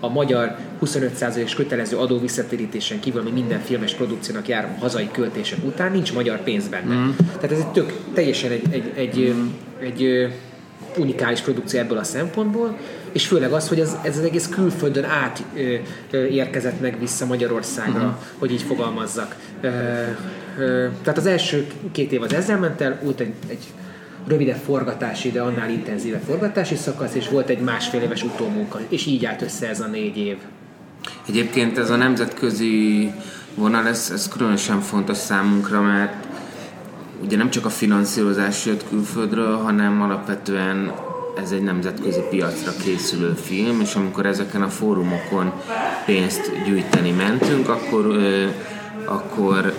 a 0.00 0.08
magyar 0.08 0.56
25%-os 0.84 1.54
kötelező 1.54 1.96
adó 1.96 2.18
visszatérítésen 2.18 3.00
kívül, 3.00 3.20
ami 3.20 3.30
minden 3.30 3.60
filmes 3.60 3.94
produkciónak 3.94 4.48
jár 4.48 4.76
hazai 4.80 5.08
költések 5.12 5.58
után, 5.64 5.92
nincs 5.92 6.12
magyar 6.12 6.42
pénz 6.42 6.68
benne. 6.68 6.94
Uh-huh. 6.94 7.16
Tehát 7.16 7.52
ez 7.52 7.58
egy 7.58 7.72
tök, 7.72 7.92
teljesen 8.14 8.50
egy, 8.50 8.62
egy, 8.70 8.92
egy, 8.94 9.18
uh-huh. 9.18 9.44
egy, 9.80 10.02
egy 10.02 10.32
unikális 10.96 11.40
produkció 11.40 11.78
ebből 11.78 11.98
a 11.98 12.04
szempontból, 12.04 12.78
és 13.12 13.26
főleg 13.26 13.52
az, 13.52 13.68
hogy 13.68 13.80
ez, 13.80 13.96
ez 14.02 14.18
az 14.18 14.24
egész 14.24 14.48
külföldön 14.48 15.04
át 15.04 15.42
ö, 15.54 15.74
ö, 16.10 16.24
érkezett 16.24 16.80
meg 16.80 16.98
vissza 16.98 17.26
Magyarországra, 17.26 18.00
uh-huh. 18.00 18.14
hogy 18.38 18.52
így 18.52 18.62
fogalmazzak. 18.62 19.36
Ö, 19.60 19.68
ö, 20.58 20.86
tehát 21.02 21.18
az 21.18 21.26
első 21.26 21.66
két 21.92 22.12
év 22.12 22.22
az 22.22 22.32
ezzel 22.32 22.58
ment 22.58 22.80
el, 22.80 23.00
úgy 23.02 23.14
egy, 23.18 23.32
egy 23.46 23.64
rövidebb 24.26 24.60
forgatási, 24.64 25.30
de 25.30 25.40
annál 25.40 25.70
intenzívebb 25.70 26.22
forgatási 26.26 26.76
szakasz, 26.76 27.14
és 27.14 27.28
volt 27.28 27.48
egy 27.48 27.60
másfél 27.60 28.00
éves 28.00 28.22
utómunka, 28.22 28.80
és 28.88 29.06
így 29.06 29.24
állt 29.24 29.42
össze 29.42 29.68
ez 29.68 29.80
a 29.80 29.86
négy 29.86 30.16
év. 30.16 30.36
Egyébként 31.28 31.78
ez 31.78 31.90
a 31.90 31.96
nemzetközi 31.96 33.10
vonal, 33.54 33.86
ez, 33.86 34.10
ez 34.12 34.28
különösen 34.28 34.80
fontos 34.80 35.16
számunkra, 35.16 35.80
mert 35.80 36.26
ugye 37.24 37.36
nem 37.36 37.50
csak 37.50 37.64
a 37.64 37.70
finanszírozás 37.70 38.66
jött 38.66 38.88
külföldről, 38.88 39.56
hanem 39.56 40.02
alapvetően 40.02 40.92
ez 41.36 41.50
egy 41.50 41.62
nemzetközi 41.62 42.20
piacra 42.30 42.72
készülő 42.84 43.32
film, 43.32 43.80
és 43.80 43.94
amikor 43.94 44.26
ezeken 44.26 44.62
a 44.62 44.68
fórumokon 44.68 45.52
pénzt 46.06 46.64
gyűjteni 46.64 47.10
mentünk, 47.10 47.68
akkor, 47.68 48.06
ö, 48.06 48.46
akkor 49.04 49.74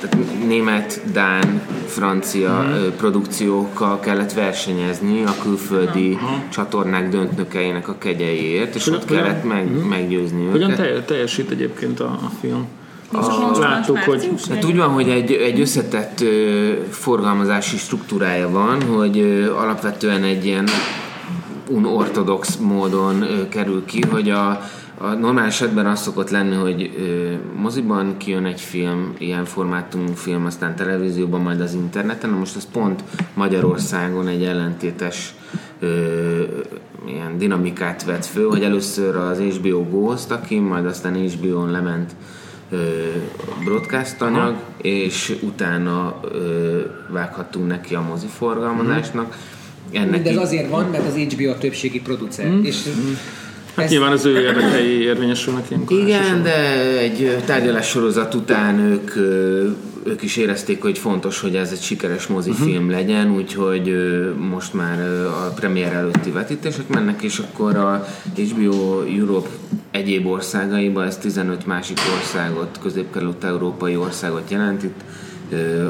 tehát 0.00 0.46
német, 0.46 1.00
dán, 1.12 1.62
francia 1.86 2.62
mm. 2.62 2.88
produkciókkal 2.96 4.00
kellett 4.00 4.32
versenyezni 4.32 5.24
a 5.24 5.34
külföldi 5.42 6.12
Aha. 6.12 6.42
csatornák 6.48 7.08
döntnökeinek 7.08 7.88
a 7.88 7.98
kegyeiért, 7.98 8.74
és 8.74 8.86
ott 8.86 9.04
kellett 9.04 9.44
meg, 9.44 9.70
mm. 9.70 9.76
meggyőzni 9.76 10.46
őket. 10.46 10.76
Hogyan 10.76 11.04
teljesít 11.04 11.50
egyébként 11.50 12.00
a, 12.00 12.04
a 12.04 12.30
film? 12.40 12.66
A, 13.12 13.58
láttuk, 13.58 13.98
hogy... 13.98 14.30
Hát 14.48 14.64
úgy 14.64 14.76
van, 14.76 14.88
hogy 14.88 15.08
egy, 15.08 15.32
egy 15.32 15.60
összetett 15.60 16.20
ö, 16.20 16.72
forgalmazási 16.90 17.76
struktúrája 17.76 18.50
van, 18.50 18.82
hogy 18.82 19.18
ö, 19.18 19.54
alapvetően 19.54 20.22
egy 20.22 20.44
ilyen 20.44 20.68
unortodox 21.68 22.56
módon 22.56 23.22
ö, 23.22 23.48
kerül 23.48 23.84
ki, 23.84 24.00
hogy 24.10 24.30
a, 24.30 24.48
a 24.98 25.06
normál 25.20 25.46
esetben 25.46 25.86
az 25.86 26.00
szokott 26.00 26.30
lenni, 26.30 26.54
hogy 26.54 26.90
ö, 26.98 27.32
moziban 27.60 28.16
kijön 28.16 28.44
egy 28.44 28.60
film, 28.60 29.14
ilyen 29.18 29.44
formátumú 29.44 30.12
film, 30.14 30.46
aztán 30.46 30.76
televízióban, 30.76 31.40
majd 31.40 31.60
az 31.60 31.74
interneten. 31.74 32.30
Na 32.30 32.36
most 32.36 32.56
ez 32.56 32.66
pont 32.72 33.04
Magyarországon 33.34 34.28
egy 34.28 34.44
ellentétes 34.44 35.34
ö, 35.80 36.42
ilyen 37.06 37.38
dinamikát 37.38 38.04
vett 38.04 38.24
föl, 38.24 38.48
hogy 38.48 38.62
először 38.62 39.16
az 39.16 39.38
HBO 39.38 39.84
Ghost, 39.84 40.30
aki 40.30 40.58
majd 40.58 40.86
aztán 40.86 41.14
HBO-n 41.14 41.70
lement 41.70 42.14
broadcast 43.64 44.22
anyag, 44.22 44.36
Aha. 44.36 44.62
és 44.76 45.36
utána 45.40 46.20
ö, 46.32 46.80
vághattunk 47.08 47.66
neki 47.66 47.94
a 47.94 48.00
moziforgalmazásnak. 48.00 49.36
Ennek 49.92 50.26
ez 50.26 50.36
azért 50.36 50.70
van, 50.70 50.84
mert 50.84 51.06
az 51.06 51.14
HBO 51.14 51.50
a 51.50 51.58
többségi 51.58 52.00
producer. 52.00 52.46
Mm. 52.46 52.64
És 52.64 52.76
mm. 52.88 53.12
Hát 53.74 53.84
ez... 53.84 53.90
nyilván 53.90 54.12
az 54.12 54.24
ő 54.24 54.40
érdekei 54.40 55.02
érvényesülnek 55.02 55.70
ilyenkor. 55.70 55.98
Igen, 55.98 56.42
de 56.42 56.88
egy 56.98 57.36
tárgyalás 57.44 57.88
sorozat 57.88 58.34
után 58.34 58.78
ők, 58.78 59.10
ők 60.04 60.22
is 60.22 60.36
érezték, 60.36 60.82
hogy 60.82 60.98
fontos, 60.98 61.40
hogy 61.40 61.56
ez 61.56 61.70
egy 61.72 61.80
sikeres 61.80 62.26
mozifilm 62.26 62.84
uh-huh. 62.84 62.90
legyen, 62.90 63.34
úgyhogy 63.34 63.94
most 64.50 64.74
már 64.74 65.00
a 65.26 65.52
premier 65.54 65.92
előtti 65.92 66.30
vetítések 66.30 66.88
mennek, 66.88 67.22
és 67.22 67.38
akkor 67.38 67.76
a 67.76 68.06
HBO 68.36 69.00
Europe 69.00 69.48
egyéb 69.90 70.26
országaiba, 70.26 71.04
ez 71.04 71.18
15 71.18 71.66
másik 71.66 71.98
országot, 72.18 72.78
közép-kelet-európai 72.82 73.96
országot 73.96 74.50
jelent. 74.50 74.82
Itt 74.82 75.00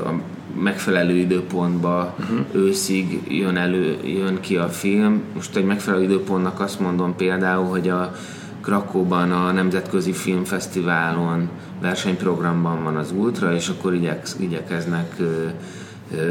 a 0.05 0.13
megfelelő 0.63 1.15
időpontba 1.15 2.15
uh-huh. 2.19 2.39
őszig 2.53 3.21
jön, 3.29 3.57
elő, 3.57 3.97
jön 4.05 4.41
ki 4.41 4.57
a 4.57 4.69
film. 4.69 5.23
Most 5.35 5.57
egy 5.57 5.65
megfelelő 5.65 6.03
időpontnak 6.03 6.61
azt 6.61 6.81
mondom 6.81 7.17
például, 7.17 7.67
hogy 7.67 7.89
a 7.89 8.15
Krakóban 8.63 9.33
a 9.33 9.53
Nemzetközi 9.53 10.13
Filmfesztiválon 10.13 11.49
versenyprogramban 11.81 12.85
van 12.85 12.97
az 12.97 13.13
Ultra, 13.17 13.55
és 13.55 13.69
akkor 13.69 13.95
igyek, 13.95 14.27
igyekeznek 14.39 15.17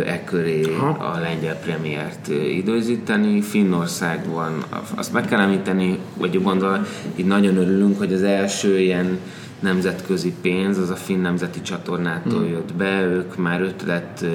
ekköré 0.06 0.76
a 0.98 1.20
lengyel 1.22 1.56
premiért 1.56 2.28
időzíteni. 2.28 3.42
Finnországban 3.42 4.64
azt 4.96 5.14
meg 5.14 5.26
kell 5.26 5.40
említeni, 5.40 6.00
vagy 6.18 6.42
gondolva, 6.44 6.86
így 7.16 7.26
nagyon 7.26 7.58
örülünk, 7.58 7.98
hogy 7.98 8.14
az 8.14 8.24
első 8.24 8.80
ilyen 8.80 9.20
nemzetközi 9.60 10.34
pénz, 10.42 10.78
az 10.78 10.90
a 10.90 10.96
Finn 10.96 11.22
Nemzeti 11.22 11.62
Csatornától 11.62 12.40
hmm. 12.40 12.52
jött 12.52 12.74
be, 12.74 13.02
ők 13.02 13.38
már 13.38 13.62
ötlet 13.62 14.26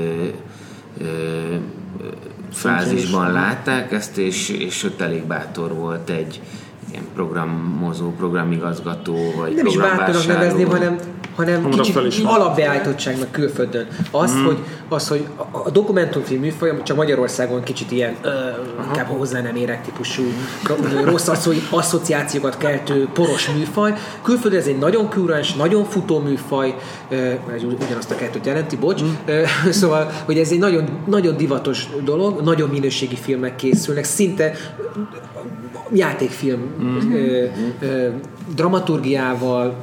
fázisban 2.52 3.32
látták 3.32 3.92
ezt, 3.92 4.18
és, 4.18 4.48
és 4.48 4.84
ott 4.84 5.00
elég 5.00 5.22
bátor 5.22 5.74
volt 5.74 6.10
egy 6.10 6.40
ilyen 6.96 7.08
programozó, 7.14 8.10
programigazgató, 8.10 9.16
vagy 9.36 9.54
Nem 9.54 9.66
is 9.66 9.76
bátornak 9.76 10.26
nevezném, 10.26 10.68
hanem 10.68 10.98
hanem 11.36 11.62
Hamarabb 11.62 11.84
kicsit 11.84 12.24
alapbeállítottságnak 12.24 13.30
külföldön. 13.32 13.86
Az, 14.10 14.34
mm. 14.34 14.44
hogy, 14.44 14.58
az, 14.88 15.08
hogy 15.08 15.26
a 15.50 15.70
dokumentumfilm 15.70 16.40
műfaj, 16.40 16.82
csak 16.82 16.96
Magyarországon 16.96 17.62
kicsit 17.62 17.90
ilyen 17.90 18.16
ö, 18.22 18.30
inkább 18.86 19.06
hozzá 19.06 19.40
nem 19.40 19.56
érek 19.56 19.84
típusú 19.84 20.22
rossz 21.04 21.28
asszociációkat 21.70 22.56
keltő 22.56 23.08
poros 23.12 23.50
műfaj. 23.50 23.94
Külföldön 24.22 24.60
ez 24.60 24.66
egy 24.66 24.78
nagyon 24.78 25.10
kúrens, 25.10 25.54
nagyon 25.54 25.84
futó 25.84 26.18
műfaj, 26.18 26.74
ez 27.54 27.62
ugyanazt 27.62 28.10
a 28.10 28.14
kettőt 28.14 28.46
jelenti, 28.46 28.76
bocs. 28.76 29.02
Mm. 29.02 29.08
Szóval, 29.70 30.10
hogy 30.24 30.38
ez 30.38 30.50
egy 30.50 30.58
nagyon, 30.58 30.88
nagyon 31.06 31.36
divatos 31.36 31.88
dolog, 32.04 32.40
nagyon 32.40 32.68
minőségi 32.68 33.16
filmek 33.16 33.56
készülnek, 33.56 34.04
szinte 34.04 34.52
játékfilm 35.92 36.60
mm. 36.82 37.12
ö, 37.12 37.44
ö, 37.80 38.08
dramaturgiával, 38.54 39.76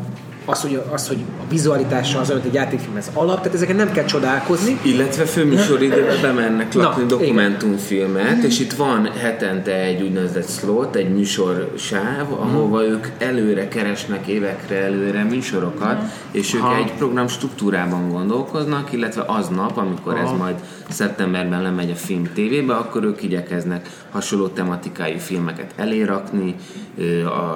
az, 0.45 0.61
hogy, 0.61 0.81
az, 0.91 1.07
hogy 1.07 1.17
a 1.39 1.43
vizualitása 1.49 2.19
az, 2.19 2.29
amit 2.29 2.45
egy 2.45 2.53
játékfilm 2.53 2.95
ez 2.95 3.09
alap, 3.13 3.37
tehát 3.37 3.53
ezeken 3.53 3.75
nem 3.75 3.91
kell 3.91 4.05
csodálkozni. 4.05 4.79
Illetve 4.81 5.25
főműsoridőben 5.25 6.21
bemennek 6.21 6.73
lakni 6.73 7.01
Na, 7.01 7.07
dokumentumfilmet, 7.07 8.31
igen. 8.31 8.45
és 8.45 8.59
itt 8.59 8.73
van 8.73 9.09
hetente 9.11 9.73
egy 9.73 10.01
úgynevezett 10.01 10.49
slot, 10.49 10.95
egy 10.95 11.13
műsorsáv, 11.13 12.31
ahova 12.31 12.79
hmm. 12.79 12.91
ők 12.91 13.07
előre 13.17 13.67
keresnek 13.67 14.27
évekre 14.27 14.75
előre 14.75 15.23
műsorokat, 15.23 15.97
hmm. 15.97 16.11
és 16.31 16.53
ők 16.53 16.61
ha. 16.61 16.75
egy 16.75 16.93
program 16.93 17.27
struktúrában 17.27 18.09
gondolkoznak, 18.09 18.91
illetve 18.91 19.23
aznap, 19.27 19.77
amikor 19.77 20.13
ha. 20.13 20.19
ez 20.19 20.37
majd 20.37 20.55
szeptemberben 20.89 21.61
lemegy 21.61 21.91
a 21.91 21.95
film 21.95 22.29
tévébe, 22.33 22.73
akkor 22.73 23.03
ők 23.03 23.23
igyekeznek 23.23 23.89
hasonló 24.11 24.47
tematikájú 24.47 25.17
filmeket 25.17 25.73
elérakni, 25.75 26.55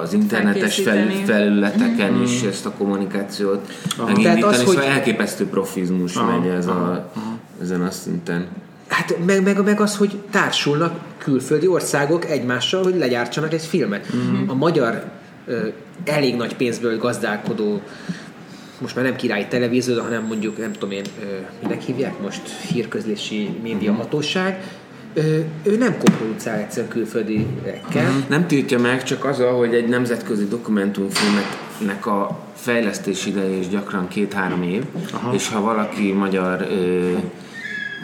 az 0.02 0.12
internetes 0.12 0.80
felületeken 1.24 2.12
hmm. 2.12 2.22
is 2.22 2.42
ezt 2.42 2.66
a 2.66 2.70
kommunikációt 2.70 3.72
Aha. 3.96 4.06
megindítani, 4.06 4.42
az, 4.42 4.58
szóval 4.58 4.74
hogy... 4.74 4.84
elképesztő 4.84 5.46
profizmus 5.46 6.16
Aha. 6.16 6.38
megy 6.38 6.50
ez 6.50 6.66
a, 6.66 7.12
ezen 7.62 7.82
a 7.82 7.90
szinten. 7.90 8.46
Hát 8.88 9.14
meg, 9.26 9.42
meg, 9.42 9.64
meg 9.64 9.80
az, 9.80 9.96
hogy 9.96 10.18
társulnak 10.30 11.00
külföldi 11.18 11.66
országok 11.66 12.30
egymással, 12.30 12.82
hogy 12.82 12.96
legyártsanak 12.96 13.52
egy 13.52 13.62
filmet. 13.62 14.06
Mm-hmm. 14.16 14.48
A 14.48 14.54
magyar 14.54 15.04
elég 16.04 16.36
nagy 16.36 16.56
pénzből 16.56 16.98
gazdálkodó 16.98 17.80
most 18.80 18.94
már 18.94 19.04
nem 19.04 19.16
királyi 19.16 19.46
televízió, 19.46 20.02
hanem 20.02 20.24
mondjuk, 20.24 20.58
nem 20.58 20.72
tudom 20.72 20.90
én, 20.90 21.04
minek 21.62 21.82
hívják 21.82 22.20
most, 22.22 22.42
hírközlési 22.48 23.50
médiahatóság, 23.62 24.62
ő, 25.14 25.46
ő 25.62 25.76
nem 25.76 25.98
koproducál 25.98 26.58
egyszerűen 26.58 26.92
külföldiekkel. 26.92 28.10
Mm-hmm. 28.10 28.20
Nem 28.28 28.46
tiltja 28.46 28.78
meg, 28.78 29.02
csak 29.02 29.24
az, 29.24 29.42
hogy 29.56 29.74
egy 29.74 29.88
nemzetközi 29.88 30.48
dokumentumfilmnek 30.48 32.06
a 32.06 32.38
fejlesztés 32.54 33.26
ideje 33.26 33.56
is 33.56 33.68
gyakran 33.68 34.08
két-három 34.08 34.62
év, 34.62 34.84
Aha. 35.12 35.34
és 35.34 35.48
ha 35.48 35.60
valaki 35.60 36.12
magyar 36.12 36.66
ö, 36.70 37.12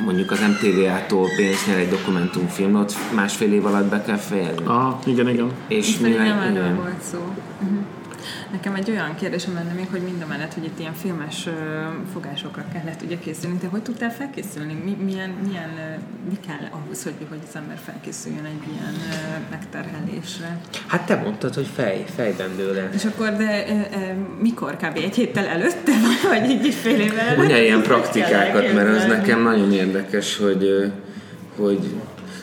mondjuk 0.05 0.31
az 0.31 0.39
MTV-tól 0.41 1.29
pénzt 1.37 1.67
nyer 1.67 1.79
egy 1.79 1.89
dokumentumfilmot, 1.89 2.95
másfél 3.15 3.53
év 3.53 3.67
alatt 3.67 3.91
be 3.91 4.03
kell 4.03 4.17
fejezni. 4.17 4.65
Aha, 4.65 4.99
igen, 5.07 5.29
igen. 5.29 5.51
És 5.69 5.99
mi 5.99 6.09
nem 6.09 6.39
erről 6.39 6.75
volt 6.75 7.03
szó. 7.03 7.19
Uh-huh. 7.63 7.79
Nekem 8.53 8.75
egy 8.75 8.91
olyan 8.91 9.15
kérdésem 9.15 9.55
lenne 9.55 9.73
még, 9.73 9.87
hogy 9.91 10.01
mind 10.03 10.23
a 10.23 10.27
mellett, 10.27 10.55
hogy 10.55 10.65
itt 10.65 10.79
ilyen 10.79 10.95
filmes 10.95 11.49
fogásokra 12.13 12.65
kellett 12.73 13.03
ugye 13.03 13.19
készülni, 13.19 13.59
te 13.59 13.67
hogy 13.67 13.83
tudtál 13.83 14.11
felkészülni? 14.11 14.73
Mi, 14.85 14.97
milyen, 15.05 15.31
milyen, 15.31 15.71
mi 16.29 16.39
kell 16.47 16.69
ahhoz, 16.71 17.03
hogy, 17.03 17.15
hogy 17.29 17.39
az 17.49 17.57
ember 17.57 17.79
felkészüljön 17.85 18.45
egy 18.45 18.73
ilyen 18.73 18.95
megterhelésre? 19.51 20.61
Hát 20.87 21.07
te 21.07 21.17
mondtad, 21.17 21.55
hogy 21.55 21.69
fej, 21.75 22.05
fejben 22.15 22.57
dőle. 22.57 22.89
És 22.95 23.05
akkor, 23.05 23.37
de 23.37 23.67
e, 23.67 23.73
e, 23.73 24.17
mikor? 24.41 24.77
Kb. 24.77 24.97
egy 24.97 25.15
héttel 25.15 25.47
előtte, 25.47 25.93
vagy 26.29 26.51
így 26.51 26.67
egy 26.67 26.75
fél 26.75 27.01
évvel 27.01 27.19
előtte? 27.19 27.37
Mondja 27.37 27.63
ilyen 27.63 27.83
praktikákat, 27.83 28.73
mert 28.73 28.97
az 28.97 29.05
nekem 29.05 29.43
nagyon 29.43 29.73
érdekes, 29.73 30.37
hogy 30.37 30.93
hogy 31.57 31.95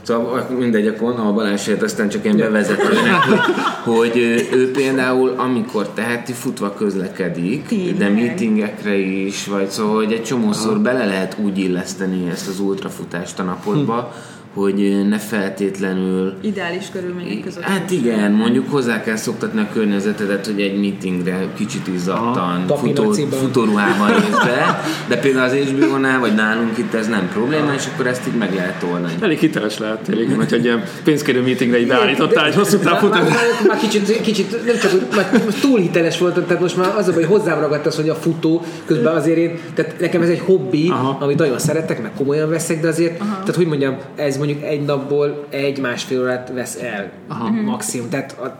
Szóval 0.02 0.48
mindegy, 0.58 0.88
akkor 0.88 1.20
a 1.20 1.34
Balázsért 1.34 1.82
aztán 1.82 2.10
csak 2.10 2.26
én 2.26 2.38
bevezetőnek, 2.38 3.24
hogy, 3.24 3.40
hogy 3.84 4.18
ő 4.54 4.72
például 4.72 5.34
amikor 5.38 5.88
teheti, 5.90 6.34
futva 6.34 6.74
közlekedik, 6.74 7.66
Tényleg. 7.66 7.98
de 7.98 8.10
meetingekre 8.10 8.96
is, 8.98 9.46
vagy 9.46 9.70
szóval, 9.70 9.96
hogy 9.96 10.12
egy 10.12 10.24
csomószor 10.24 10.80
bele 10.80 11.06
lehet 11.06 11.38
úgy 11.44 11.58
illeszteni 11.58 12.30
ezt 12.30 12.48
az 12.48 12.60
ultrafutást 12.60 13.40
a 13.40 13.44
napodba, 13.44 14.14
hm 14.14 14.40
hogy 14.54 15.08
ne 15.10 15.18
feltétlenül... 15.18 16.34
Ideális 16.42 16.90
körülmények 16.92 17.44
között. 17.44 17.64
Hát 17.64 17.92
igen, 17.92 18.32
mondjuk 18.32 18.70
hozzá 18.70 19.02
kell 19.02 19.16
szoktatni 19.16 19.60
a 19.60 19.68
környezetedet, 19.74 20.46
hogy 20.46 20.62
egy 20.62 20.80
meetingre 20.80 21.48
kicsit 21.56 21.88
izzadtan, 21.88 22.68
futó, 22.68 23.12
futóruhában 23.12 24.10
jössz 24.30 24.46
be, 24.46 24.84
de 25.08 25.18
például 25.18 25.46
az 25.46 25.54
hbo 25.54 26.20
vagy 26.20 26.36
nálunk 26.36 26.78
itt 26.78 26.94
ez 26.94 27.08
nem 27.08 27.30
probléma, 27.34 27.74
és 27.74 27.84
akkor 27.94 28.08
ezt 28.08 28.28
így 28.28 28.34
meg 28.34 28.54
lehet 28.54 28.84
oldani. 28.84 29.14
Elég 29.22 29.40
hiteles 29.40 29.78
lehet, 29.78 30.00
tényleg, 30.00 30.36
hogy 30.36 30.54
egy 30.54 30.64
ilyen 30.64 30.84
pénzkérő 31.04 31.42
meetingre 31.42 31.80
így 31.80 31.88
beállítottál 31.88 32.46
egy 32.46 32.56
hosszú 32.56 32.78
távfutás. 32.78 33.20
Már, 33.20 33.30
már, 33.30 33.68
már, 33.68 33.78
kicsit, 33.78 34.22
kicsit 34.22 34.66
nem 34.66 34.76
csak, 34.78 35.16
már 35.16 35.30
túl 35.62 35.80
hiteles 35.80 36.18
voltam, 36.18 36.46
tehát 36.46 36.62
most 36.62 36.78
már 36.78 36.96
az, 36.98 37.14
hogy 37.14 37.26
hozzám 37.26 37.60
ragadt 37.60 37.86
az, 37.86 37.96
hogy 37.96 38.10
a 38.10 38.16
futó, 38.16 38.62
közben 38.86 39.16
azért 39.16 39.38
én, 39.38 39.60
tehát 39.74 40.00
nekem 40.00 40.22
ez 40.22 40.30
egy 40.30 40.40
hobbi, 40.40 40.90
Aha. 40.90 41.18
amit 41.20 41.38
nagyon 41.38 41.60
szeretek, 41.60 42.02
meg 42.02 42.12
komolyan 42.18 42.50
veszek, 42.50 42.82
de 42.82 42.88
azért, 42.88 43.22
Aha. 43.22 43.40
tehát 43.40 43.56
hogy 43.56 43.68
mondjam, 43.68 43.98
ez 44.16 44.38
mondjuk 44.46 44.64
egy 44.64 44.82
napból 44.82 45.46
egy-másfél 45.50 46.22
órát 46.22 46.52
vesz 46.54 46.76
el 46.76 47.12
Aha. 47.28 47.50
Mhm. 47.50 47.64
maximum. 47.64 48.10
Tehát, 48.10 48.38
a, 48.40 48.58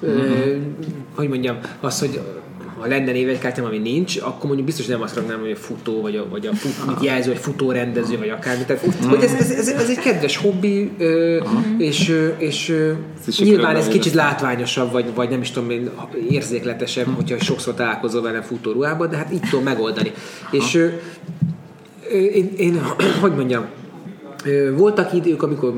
uh-huh. 0.00 0.20
ö, 0.20 0.56
hogy 1.14 1.28
mondjam, 1.28 1.58
az, 1.80 2.00
hogy 2.00 2.20
ha 2.78 2.86
lenne 2.86 3.12
névegykártyám, 3.12 3.64
ami 3.64 3.78
nincs, 3.78 4.16
akkor 4.16 4.44
mondjuk 4.44 4.66
biztos 4.66 4.86
nem 4.86 5.02
azt 5.02 5.14
raknám, 5.14 5.40
hogy 5.40 5.50
a 5.50 5.56
futó, 5.56 6.00
vagy 6.00 6.16
a, 6.16 6.28
vagy 6.30 6.46
a 6.46 6.54
fut, 6.54 6.86
mit 6.86 7.04
jelző, 7.04 7.30
vagy 7.30 7.40
futórendező, 7.40 8.18
vagy 8.18 8.28
akármi. 8.28 8.64
Tehát, 8.64 8.82
hogy 8.82 9.22
ez, 9.22 9.32
ez, 9.32 9.50
ez, 9.50 9.68
ez, 9.68 9.88
egy 9.88 9.98
kedves 9.98 10.36
hobbi, 10.36 10.90
ö, 10.98 11.40
és, 11.78 12.20
és 12.36 12.72
ez 13.26 13.38
nyilván 13.38 13.76
ez 13.76 13.88
kicsit 13.88 14.12
látványosabb, 14.12 14.92
vagy, 14.92 15.14
vagy 15.14 15.28
nem 15.28 15.40
is 15.40 15.50
tudom 15.50 15.70
én, 15.70 15.90
érzékletesebb, 16.30 17.06
hogyha 17.14 17.38
sokszor 17.38 17.74
találkozol 17.74 18.22
vele 18.22 18.42
futóruhában, 18.42 19.10
de 19.10 19.16
hát 19.16 19.32
így 19.32 19.40
tudom 19.40 19.64
megoldani. 19.64 20.12
És 20.50 20.90
én, 22.12 22.52
én, 22.56 22.82
hogy 23.20 23.34
mondjam, 23.34 23.64
voltak 24.76 25.12
idők, 25.12 25.42
amikor 25.42 25.74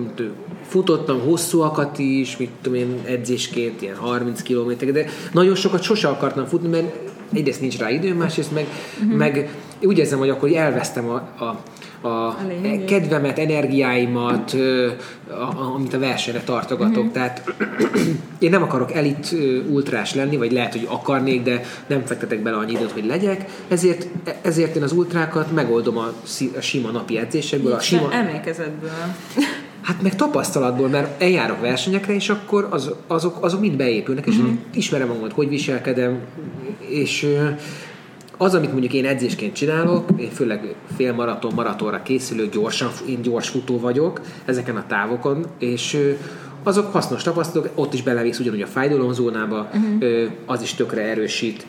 futottam 0.67 1.21
hosszúakat 1.21 1.99
is, 1.99 2.37
mit 2.37 2.51
tudom 2.63 2.79
én, 2.79 3.01
edzésként, 3.05 3.83
ilyen 3.83 3.97
30 3.97 4.43
km, 4.43 4.93
de 4.93 5.07
nagyon 5.33 5.55
sokat 5.55 5.83
sose 5.83 6.09
akartam 6.09 6.45
futni, 6.45 6.69
mert 6.69 6.93
egyrészt 7.33 7.61
nincs 7.61 7.79
rá 7.79 7.91
időm, 7.91 8.17
másrészt 8.17 8.53
meg, 8.53 8.67
uh-huh. 9.03 9.17
meg 9.17 9.51
úgy 9.83 9.99
érzem, 9.99 10.19
hogy 10.19 10.29
akkor 10.29 10.53
elvesztem 10.53 11.09
a, 11.09 11.15
a, 11.45 11.63
a, 12.01 12.09
a 12.09 12.37
kedvemet, 12.87 13.39
energiáimat, 13.39 14.57
a, 15.29 15.63
amit 15.75 15.95
a 15.95 15.99
versenyre 15.99 16.41
tartogatok. 16.41 16.97
Uh-huh. 16.97 17.13
Tehát 17.13 17.43
én 18.39 18.51
nem 18.51 18.63
akarok 18.63 18.93
elit 18.93 19.35
ultrás 19.71 20.15
lenni, 20.15 20.37
vagy 20.37 20.53
lehet, 20.53 20.73
hogy 20.73 20.87
akarnék, 20.91 21.43
de 21.43 21.61
nem 21.87 22.05
fektetek 22.05 22.43
bele 22.43 22.57
annyi 22.57 22.73
időt, 22.73 22.91
hogy 22.91 23.07
legyek. 23.07 23.45
Ezért, 23.69 24.07
ezért 24.43 24.77
én 24.77 24.83
az 24.83 24.93
ultrákat 24.93 25.53
megoldom 25.53 25.99
a, 25.99 26.13
a 26.57 26.61
sima 26.61 26.91
napi 26.91 27.19
edzésekből. 27.19 27.73
A 27.73 27.81
sima... 27.81 28.13
Emlékezetből. 28.13 28.91
Hát 29.87 30.03
meg 30.03 30.17
tapasztalatból, 30.17 30.89
mert 30.89 31.23
eljárok 31.23 31.61
versenyekre, 31.61 32.15
és 32.15 32.29
akkor 32.29 32.69
az, 32.71 32.91
azok, 33.07 33.45
azok 33.45 33.61
mind 33.61 33.77
beépülnek, 33.77 34.27
és 34.27 34.37
uh-huh. 34.37 34.53
ismerem 34.75 35.09
magamat, 35.09 35.33
hogy 35.33 35.49
viselkedem, 35.49 36.19
és 36.89 37.27
az, 38.37 38.55
amit 38.55 38.73
mondjuk 38.73 38.93
én 38.93 39.05
edzésként 39.05 39.55
csinálok, 39.55 40.09
én 40.17 40.31
főleg 40.31 40.75
félmaraton, 40.97 41.53
maratonra 41.55 42.03
készülök, 42.03 42.53
gyorsan, 42.53 42.89
én 43.09 43.23
gyors 43.23 43.49
futó 43.49 43.81
vagyok 43.81 44.21
ezeken 44.45 44.77
a 44.77 44.85
távokon, 44.87 45.47
és 45.59 46.15
azok 46.63 46.93
hasznos 46.93 47.23
tapasztalatok, 47.23 47.79
ott 47.79 47.95
is 47.95 48.03
belevész 48.03 48.39
ugyanúgy 48.39 48.63
a 48.63 48.67
fájdalomzónába, 48.67 49.69
uh-huh. 49.75 50.31
az 50.47 50.63
is 50.63 50.75
tökre 50.75 51.03
erősít. 51.03 51.67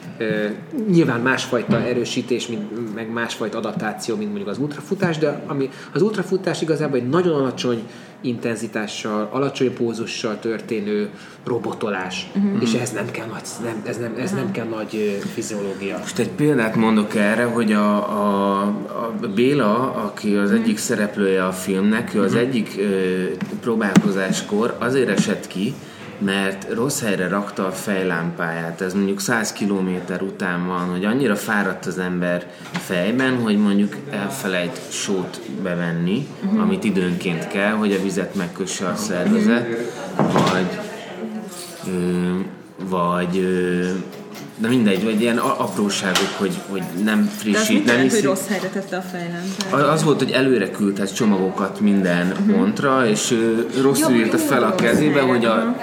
Nyilván 0.90 1.22
másfajta 1.22 1.82
erősítés, 1.82 2.48
mint, 2.48 2.96
meg 2.96 3.12
másfajta 3.12 3.58
adaptáció, 3.58 4.16
mint 4.16 4.28
mondjuk 4.28 4.50
az 4.50 4.58
ultrafutás, 4.58 5.18
de 5.18 5.44
ami 5.48 5.70
az 5.94 6.02
ultrafutás 6.02 6.62
igazából 6.62 6.98
egy 6.98 7.10
nagyon 7.10 7.34
alacsony 7.34 7.84
intenzitással, 8.28 9.30
alacsony 9.32 9.74
pózussal 9.74 10.40
történő 10.40 11.10
robotolás, 11.44 12.28
uh-huh. 12.36 12.62
és 12.62 12.74
ez 12.74 12.92
nem 12.92 13.12
kell 13.12 13.26
nagy, 13.26 13.42
nem, 13.64 13.82
ez 13.86 13.98
nem, 13.98 14.14
ez 14.20 14.32
nem 14.32 14.52
kell 14.52 14.66
nagy 14.66 15.22
fiziológia. 15.34 15.98
Most 15.98 16.20
egy 16.20 16.30
példát 16.30 16.76
mondok 16.76 17.16
erre, 17.16 17.44
hogy 17.44 17.72
a, 17.72 17.96
a, 17.96 18.62
a 18.62 19.14
Béla, 19.36 19.94
aki 19.94 20.36
az 20.36 20.50
uh-huh. 20.50 20.64
egyik 20.64 20.78
szereplője 20.78 21.46
a 21.46 21.52
filmnek, 21.52 22.14
ő 22.16 22.22
az 22.22 22.34
uh-huh. 22.34 22.48
egyik 22.48 22.76
ö, 22.78 23.24
próbálkozáskor 23.62 24.76
azért 24.80 25.10
esett 25.10 25.48
ki, 25.48 25.74
mert 26.18 26.74
rossz 26.74 27.02
helyre 27.02 27.28
rakta 27.28 27.66
a 27.66 27.72
fejlámpáját. 27.72 28.82
Ez 28.82 28.94
mondjuk 28.94 29.20
100 29.20 29.54
kilométer 29.54 30.22
után 30.22 30.68
van, 30.68 30.90
hogy 30.90 31.06
annyira 31.06 31.36
fáradt 31.36 31.86
az 31.86 31.98
ember 31.98 32.48
fejben, 32.72 33.38
hogy 33.38 33.58
mondjuk 33.58 33.96
elfelejt 34.10 34.80
sót 34.92 35.42
bevenni, 35.64 36.28
uh-huh. 36.44 36.62
amit 36.62 36.84
időnként 36.84 37.48
kell, 37.48 37.72
hogy 37.72 37.92
a 37.92 38.02
vizet 38.02 38.36
megkösse 38.36 38.88
a 38.88 38.96
szervezet, 38.96 39.68
vagy 40.16 40.80
ö, 41.88 42.36
vagy 42.90 43.38
ö, 43.38 43.90
de 44.58 44.68
mindegy, 44.68 45.04
vagy 45.04 45.22
ilyen 45.22 45.38
apróságok, 45.38 46.30
hogy, 46.38 46.54
hogy 46.70 46.84
nem 47.04 47.32
frissít, 47.38 47.86
nem 47.86 48.00
hiszi. 48.00 48.16
hogy 48.16 48.26
rossz 48.26 48.48
helyre 48.48 48.68
tette 48.68 48.98
a 48.98 49.02
fejlem. 49.02 49.90
Az 49.90 50.04
volt, 50.04 50.20
hogy 50.20 50.32
előre 50.32 50.72
küldhet 50.72 51.16
csomagokat 51.16 51.80
minden 51.80 52.28
uh-huh. 52.28 52.56
pontra, 52.56 53.08
és 53.08 53.32
uh, 53.32 53.82
rosszul 53.82 54.16
írta 54.16 54.38
fel 54.38 54.64
a 54.64 54.76
kezébe, 54.76 55.22
hogy 55.22 55.46
a 55.46 55.76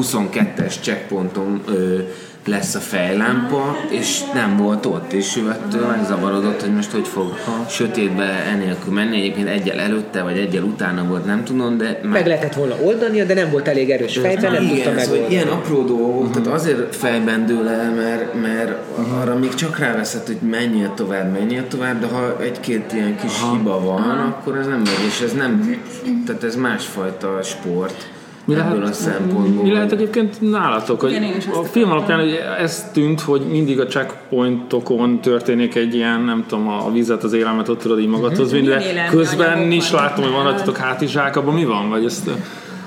22-es 0.00 0.80
checkponton 0.80 1.62
uh, 1.66 2.00
lesz 2.46 2.74
a 2.74 2.78
fejlámpa, 2.78 3.76
és 3.90 4.20
nem 4.34 4.56
volt 4.56 4.86
ott, 4.86 5.12
és 5.12 5.36
ő 5.36 5.50
ettől 5.50 5.86
megzavarodott, 5.86 6.60
hogy 6.60 6.74
most 6.74 6.90
hogy 6.90 7.06
fog 7.08 7.34
sötétbe 7.68 8.24
enélkül 8.24 8.92
menni. 8.92 9.16
Egyébként 9.16 9.48
egyel 9.48 9.78
előtte, 9.78 10.22
vagy 10.22 10.38
egyel 10.38 10.62
utána 10.62 11.04
volt, 11.04 11.24
nem 11.24 11.44
tudom, 11.44 11.78
de... 11.78 11.84
Meg, 11.84 12.10
meg 12.10 12.26
lehetett 12.26 12.54
volna 12.54 12.74
oldania, 12.82 13.24
de 13.24 13.34
nem 13.34 13.50
volt 13.50 13.68
elég 13.68 13.90
erős 13.90 14.18
fejben, 14.18 14.52
nem 14.52 14.68
tudta 14.68 14.90
megoldani. 14.90 15.32
Ilyen 15.32 15.48
apró 15.48 15.82
dolgok, 15.82 16.20
uh-huh. 16.20 16.42
tehát 16.42 16.58
azért 16.58 16.96
fejben 16.96 17.46
dől 17.46 17.68
el, 17.68 17.94
mert, 17.94 18.34
mert 18.42 18.76
uh-huh. 18.98 19.20
arra 19.20 19.38
még 19.38 19.54
csak 19.54 19.78
ráveszed, 19.78 20.26
hogy 20.26 20.38
menjél 20.50 20.92
tovább, 20.94 21.32
menjél 21.32 21.68
tovább, 21.68 22.00
de 22.00 22.06
ha 22.06 22.36
egy-két 22.42 22.92
ilyen 22.92 23.16
kis 23.16 23.40
uh-huh. 23.42 23.56
hiba 23.56 23.80
van, 23.80 24.00
uh-huh. 24.00 24.26
akkor 24.26 24.56
ez 24.56 24.66
nem 24.66 24.78
megy, 24.78 25.06
és 25.06 25.20
ez 25.20 25.32
nem, 25.32 25.82
tehát 26.26 26.44
ez 26.44 26.56
másfajta 26.56 27.38
sport 27.42 28.16
mi 28.48 28.54
lehet, 28.54 28.82
a 28.82 28.92
szempontból. 28.92 29.62
Mi 29.62 29.72
lehet 29.72 29.92
egyébként 29.92 30.40
nálatok, 30.40 31.00
hogy 31.00 31.12
Igen, 31.12 31.32
a 31.54 31.64
film 31.64 31.90
alapján 31.90 32.20
hogy 32.20 32.38
ez 32.58 32.90
tűnt, 32.92 33.20
hogy 33.20 33.40
mindig 33.40 33.80
a 33.80 33.86
checkpointokon 33.86 35.20
történik 35.20 35.74
egy 35.74 35.94
ilyen, 35.94 36.20
nem 36.20 36.44
tudom, 36.48 36.68
a 36.68 36.90
vizet, 36.92 37.24
az 37.24 37.32
élelmet 37.32 37.68
ott 37.68 37.80
tudod 37.80 38.00
így 38.00 38.08
magadhoz 38.08 38.52
vinni, 38.52 38.66
de 38.66 39.08
közben 39.10 39.70
is 39.70 39.90
látom, 39.90 40.24
hogy 40.24 40.32
van 40.32 40.42
rajtatok 40.42 40.76
hátizsák, 40.76 41.36
abban 41.36 41.54
mi 41.54 41.64
van? 41.64 41.88
Vagy 41.88 42.04
ezt 42.04 42.30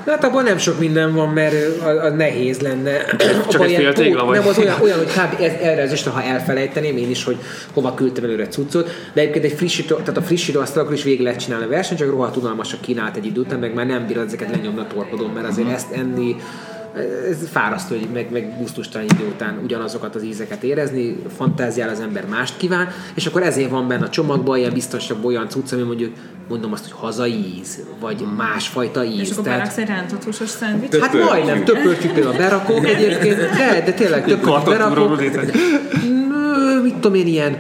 Hát 0.05 0.23
abban 0.23 0.43
nem 0.43 0.57
sok 0.57 0.79
minden 0.79 1.13
van, 1.13 1.29
mert 1.29 1.81
a, 1.81 2.03
a 2.03 2.09
nehéz 2.09 2.59
lenne. 2.59 3.05
Csak 3.49 3.63
egy 3.63 3.75
fél 3.75 3.93
tégla 3.93 4.25
vagy? 4.25 4.39
Nem, 4.39 4.47
az 4.47 4.57
olyan, 4.57 4.81
olyan 4.81 4.97
hogy 4.97 5.07
kb. 5.07 5.41
Ez, 5.41 5.51
erre 5.61 5.81
az 5.81 6.03
ha 6.03 6.23
elfelejteném 6.23 6.97
én 6.97 7.09
is, 7.09 7.23
hogy 7.23 7.37
hova 7.73 7.93
küldtem 7.93 8.23
előre 8.23 8.47
cuccot, 8.47 8.89
de 9.13 9.21
egyébként 9.21 9.45
egy 9.45 9.53
frissítő, 9.53 9.95
tehát 9.95 10.17
a 10.17 10.21
frissítő 10.21 10.59
asztalakról 10.59 10.97
is 10.97 11.03
végig 11.03 11.21
lehet 11.21 11.39
csinálni 11.39 11.65
a 11.65 11.69
versenyt, 11.69 11.99
csak 11.99 12.09
rohadt 12.09 12.37
unalmasak 12.37 12.81
kínált 12.81 13.15
egy 13.15 13.25
idő 13.25 13.39
után, 13.39 13.59
meg 13.59 13.73
már 13.73 13.85
nem 13.85 14.07
bírod 14.07 14.25
ezeket 14.25 14.49
lenyomni 14.49 14.79
a 14.79 14.87
torpodon, 14.93 15.29
mert 15.29 15.47
azért 15.47 15.71
ezt 15.71 15.91
enni 15.91 16.35
ez 17.30 17.38
fárasztó, 17.51 17.95
hogy 17.95 18.08
meg, 18.13 18.32
meg 18.32 18.58
gusztustalan 18.58 19.08
idő 19.08 19.27
után 19.27 19.60
ugyanazokat 19.63 20.15
az 20.15 20.23
ízeket 20.23 20.63
érezni, 20.63 21.21
fantáziál 21.38 21.89
az 21.89 21.99
ember 21.99 22.25
mást 22.25 22.58
kíván, 22.58 22.88
és 23.13 23.25
akkor 23.25 23.43
ezért 23.43 23.69
van 23.69 23.88
benne 23.88 24.06
a 24.06 24.10
csomagban 24.10 24.58
ilyen 24.58 24.73
biztosabb 24.73 25.25
olyan 25.25 25.49
cucc, 25.49 25.73
ami 25.73 25.82
mondjuk 25.82 26.13
mondom 26.49 26.71
azt, 26.71 26.84
hogy 26.84 26.99
hazai 26.99 27.58
íz, 27.60 27.80
vagy 27.99 28.25
másfajta 28.38 29.04
íz. 29.04 29.19
És 29.19 29.32
akkor 29.32 29.43
Tehát... 29.43 29.77
egy 29.77 29.88
rántott 29.88 30.23
húsos 30.23 30.49
szendvics? 30.49 30.95
Hát 30.95 31.13
majdnem, 31.13 31.63
többölcsük 31.63 32.13
például 32.13 32.38
berakok 32.38 32.86
egyébként, 32.86 33.38
de, 33.38 33.82
de 33.86 33.93
tényleg 33.93 34.25
többölcsük 34.25 34.65
berakok. 34.65 35.19
Mit 36.84 36.93
tudom 36.93 37.13
én, 37.13 37.27
ilyen 37.27 37.58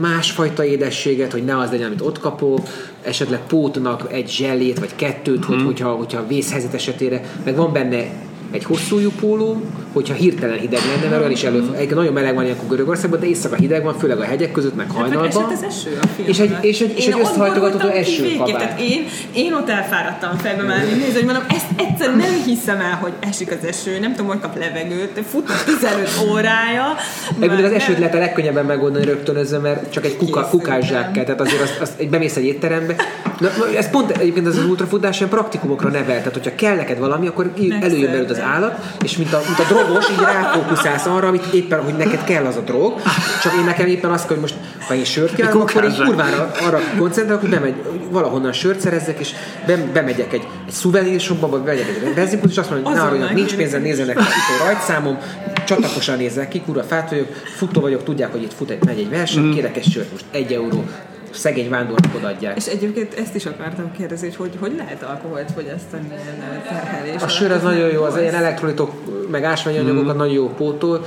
másfajta 0.00 0.64
édességet, 0.64 1.32
hogy 1.32 1.44
ne 1.44 1.58
az 1.58 1.70
legyen, 1.70 1.86
amit 1.86 2.00
ott 2.00 2.18
kapok, 2.18 2.60
esetleg 3.02 3.40
pótnak 3.46 4.12
egy 4.12 4.30
zsellét, 4.30 4.78
vagy 4.78 4.94
kettőt, 4.96 5.44
hmm. 5.44 5.54
hogy, 5.54 5.64
hogyha, 5.64 5.90
hogyha 5.90 6.26
vészhelyzet 6.26 6.74
esetére, 6.74 7.24
meg 7.44 7.56
van 7.56 7.72
benne 7.72 8.27
egy 8.50 8.64
hosszújú 8.64 9.10
póló, 9.20 9.62
hogyha 9.92 10.14
hirtelen 10.14 10.58
hideg 10.58 10.80
lenne, 10.86 11.08
mert 11.08 11.20
olyan 11.20 11.30
is 11.30 11.42
elő, 11.42 11.74
egy 11.76 11.90
nagyon 11.90 12.12
meleg 12.12 12.34
van 12.34 12.44
ilyenkor 12.44 12.68
Görögországban, 12.68 13.20
de 13.20 13.26
éjszaka 13.26 13.56
hideg 13.56 13.82
van, 13.82 13.98
főleg 13.98 14.18
a 14.18 14.24
hegyek 14.24 14.52
között, 14.52 14.74
meg 14.74 14.86
hát 14.86 14.96
hajnalban. 14.96 15.42
Hát, 15.42 15.52
az 15.52 15.62
eső 15.62 15.98
a 16.02 16.06
és 16.24 16.38
egy, 16.38 16.56
és 16.60 16.80
egy, 16.80 16.94
és 16.96 17.06
egy 17.06 17.20
összehajtogatható 17.20 17.88
esőkabát. 17.88 18.80
én, 18.80 19.04
én 19.32 19.54
ott 19.54 19.68
elfáradtam 19.68 20.36
fejbe 20.36 20.62
már, 20.62 20.84
nézni, 20.84 21.12
hogy 21.12 21.24
mondom, 21.24 21.42
ezt 21.48 21.66
egyszer 21.76 22.16
nem 22.16 22.42
hiszem 22.44 22.80
el, 22.80 22.98
hogy 23.00 23.12
esik 23.20 23.50
az 23.50 23.68
eső, 23.68 23.98
nem 23.98 24.10
tudom, 24.10 24.26
hogy 24.26 24.40
kap 24.40 24.58
levegőt, 24.58 25.20
fut 25.28 25.50
15 25.64 26.08
órája. 26.30 26.94
Egyébként 27.36 27.64
az 27.64 27.72
esőt 27.72 27.98
lehet 27.98 28.14
a 28.14 28.18
legkönnyebben 28.18 28.64
megoldani 28.64 29.04
rögtönözve, 29.04 29.58
mert 29.58 29.92
csak 29.92 30.04
egy 30.04 30.16
kuka, 30.16 30.48
kukás 30.48 30.88
kell, 30.88 31.24
tehát 31.24 31.40
azért 31.40 31.62
azt, 31.62 31.80
azt 31.80 32.00
egy 32.00 32.10
bemész 32.10 32.36
egy 32.36 32.44
étterembe. 32.44 32.94
Na, 33.38 33.48
ez 33.76 33.90
pont 33.90 34.10
egyébként 34.10 34.46
az, 34.46 34.56
az 34.56 34.64
ultrafutás 34.64 35.18
ilyen 35.18 35.30
praktikumokra 35.30 35.88
nevel, 35.88 36.18
tehát 36.18 36.32
hogyha 36.32 36.54
kell 36.54 36.74
neked 36.74 36.98
valami, 36.98 37.26
akkor 37.26 37.52
előjön 37.80 38.10
belőled 38.10 38.30
az 38.30 38.37
állat, 38.40 38.78
és 39.02 39.16
mint 39.16 39.32
a, 39.32 39.40
mint 39.46 39.58
a 39.58 39.62
drogos, 39.62 40.10
így 40.10 40.18
ráfókuszálsz 40.18 41.06
arra, 41.06 41.26
amit 41.26 41.44
éppen, 41.52 41.82
hogy 41.82 41.94
neked 41.94 42.24
kell 42.24 42.44
az 42.44 42.56
a 42.56 42.60
drog, 42.60 43.00
csak 43.42 43.52
én 43.52 43.64
nekem 43.64 43.86
éppen 43.86 44.10
azt, 44.10 44.28
hogy 44.28 44.36
most, 44.36 44.54
ha 44.88 44.94
én 44.94 45.04
sört 45.04 45.34
kell, 45.34 45.50
akkor 45.50 45.84
én 45.84 46.04
kurvára 46.04 46.50
arra 46.66 46.80
koncentrálok, 46.98 47.40
hogy 47.40 47.50
bemegy, 47.50 47.74
valahonnan 48.10 48.52
sört 48.52 48.80
szerezzek, 48.80 49.18
és 49.18 49.32
be, 49.66 49.76
bemegyek 49.92 50.32
egy, 50.32 50.46
egy 50.66 50.72
szuvenírshopba, 50.72 51.48
vagy 51.48 51.60
bemegyek 51.60 51.88
egy 51.88 52.14
benzinpont, 52.14 52.50
és 52.50 52.58
azt 52.58 52.70
mondom, 52.70 52.98
hogy 52.98 53.18
na, 53.18 53.32
nincs 53.32 53.54
pénzem, 53.54 53.82
nézzenek 53.82 54.18
itt 54.18 54.60
a 54.60 54.64
rajtszámom, 54.64 55.18
csatakosan 55.66 56.16
nézek 56.16 56.48
ki, 56.48 56.60
kurva 56.60 56.82
fát 56.82 57.10
vagyok, 57.10 57.28
futó 57.56 57.80
vagyok, 57.80 58.04
tudják, 58.04 58.30
hogy 58.32 58.42
itt 58.42 58.54
fut 58.54 58.70
egy, 58.70 58.84
megy 58.84 58.98
egy 58.98 59.10
verseny, 59.10 59.42
mm. 59.42 59.52
kérek 59.52 59.76
egy 59.76 59.90
sört, 59.90 60.10
most 60.10 60.24
egy 60.30 60.52
euró 60.52 60.84
szegény 61.30 61.68
vándornak 61.68 62.14
odaadják. 62.14 62.56
És 62.56 62.66
egyébként 62.66 63.14
ezt 63.14 63.34
is 63.34 63.46
akartam 63.46 63.92
kérdezni, 63.92 64.26
hogy 64.26 64.36
hogy, 64.36 64.56
hogy 64.60 64.76
lehet 64.76 65.02
alkoholt 65.02 65.50
fogyasztani 65.54 66.06
ilyen 66.06 66.62
terhelés? 66.68 67.22
A 67.22 67.28
sör 67.28 67.50
az 67.50 67.62
nagyon 67.62 67.92
jó, 67.92 68.02
az 68.02 68.16
ilyen 68.16 68.34
elektrolitok, 68.34 68.92
meg 69.30 69.44
ásványanyagokat 69.44 70.14
mm. 70.14 70.18
nagyon 70.18 70.34
jó 70.34 70.48
pótol. 70.48 71.06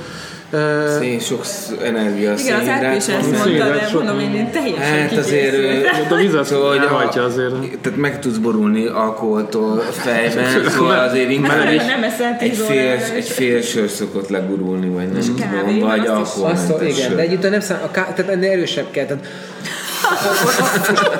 Szén 0.98 1.18
sok 1.18 1.44
energia 1.82 2.34
Igen, 2.34 2.60
az 2.60 2.66
RP 2.66 2.96
is 2.96 3.06
ezt 3.06 3.30
mondta, 3.30 3.64
de 3.64 3.88
mondom, 3.92 4.18
én 4.18 4.50
teljesen 4.50 4.84
Hát 4.84 5.12
azért, 5.12 5.86
a 6.10 6.14
vizet 6.14 6.44
szóval, 6.44 6.78
hogy 6.78 6.88
hajtja 6.88 7.22
azért. 7.22 7.54
Tehát 7.80 7.98
meg 7.98 8.20
tudsz 8.20 8.36
borulni 8.36 8.86
alkoholtól 8.86 9.78
fejben, 9.78 10.44
szóval 10.76 10.98
azért 10.98 11.30
inkább 11.30 11.66
egy, 11.66 11.82
egy, 12.38 12.56
fél, 12.56 12.98
egy 13.14 13.28
fél 13.28 13.60
sör 13.60 13.88
szokott 13.88 14.28
legurulni, 14.28 14.88
vagy 14.88 15.08
nem 15.08 15.20
tudom, 15.20 15.80
vagy 15.80 16.06
alkohol. 16.06 16.54
Igen, 16.80 17.16
de 17.16 17.22
együtt 17.22 17.50
nem 17.50 17.60
szám, 17.60 17.80
a 17.84 17.90
ká, 17.90 18.12
tehát 18.12 18.30
ennél 18.32 18.50
erősebb 18.50 18.90
kell. 18.90 19.06
Tehát 19.06 19.26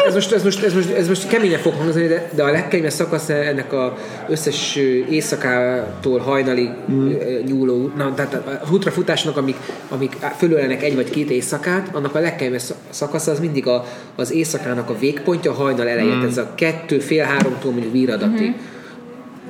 ez, 0.06 0.14
most, 0.14 0.32
ez, 0.32 0.42
most, 0.42 0.62
ez, 0.62 0.74
most, 0.74 0.90
ez 0.90 1.08
most 1.08 1.28
keményen 1.28 1.60
fog 1.60 1.74
hangzani, 1.74 2.06
de, 2.06 2.30
de 2.34 2.42
a 2.42 2.50
legkeményebb 2.50 2.92
szakasz 2.92 3.28
ennek 3.28 3.72
a 3.72 3.96
összes 4.28 4.76
éjszakától 5.10 6.18
hajnalig 6.18 6.70
mm. 6.90 7.10
nyúló, 7.46 7.92
na, 7.96 8.14
tehát 8.14 8.34
a 8.34 8.70
ultrafutásnak, 8.70 9.36
amik, 9.36 9.56
amik 9.88 10.16
fölölenek 10.36 10.82
egy 10.82 10.94
vagy 10.94 11.10
két 11.10 11.30
éjszakát, 11.30 11.88
annak 11.92 12.14
a 12.14 12.18
legkeményebb 12.18 12.60
szakasz 12.90 13.26
az 13.26 13.40
mindig 13.40 13.66
a, 13.66 13.84
az 14.16 14.32
éjszakának 14.32 14.90
a 14.90 14.98
végpontja, 14.98 15.50
a 15.50 15.54
hajnal 15.54 15.88
eleje, 15.88 16.14
mm. 16.14 16.26
ez 16.26 16.38
a 16.38 16.54
kettő, 16.54 16.98
fél, 16.98 17.24
háromtól 17.24 17.72
mondjuk 17.72 17.92
viradatig. 17.92 18.48
Mm-hmm 18.48 18.71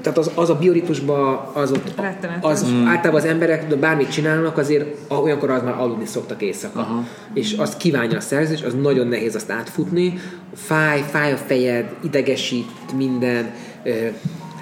tehát 0.02 0.18
az, 0.18 0.30
az 0.34 0.50
a 0.50 0.54
bioritmusban 0.54 1.50
az 1.52 1.70
ott, 1.70 2.00
az 2.40 2.64
mm. 2.64 2.86
általában 2.86 3.20
az 3.20 3.26
emberek, 3.26 3.68
de 3.68 3.76
bármit 3.76 4.12
csinálnak, 4.12 4.58
azért 4.58 4.96
olyankor 5.08 5.50
az 5.50 5.62
már 5.62 5.80
aludni 5.80 6.06
szoktak 6.06 6.42
éjszaka. 6.42 6.80
Aha. 6.80 7.04
És 7.34 7.52
azt 7.52 7.76
kívánja 7.76 8.16
a 8.16 8.20
szerzés, 8.20 8.62
az 8.62 8.74
nagyon 8.82 9.06
nehéz 9.06 9.34
azt 9.34 9.50
átfutni. 9.50 10.18
Fáj, 10.54 11.04
fáj 11.10 11.32
a 11.32 11.36
fejed, 11.36 11.94
idegesít 12.04 12.70
minden, 12.96 13.54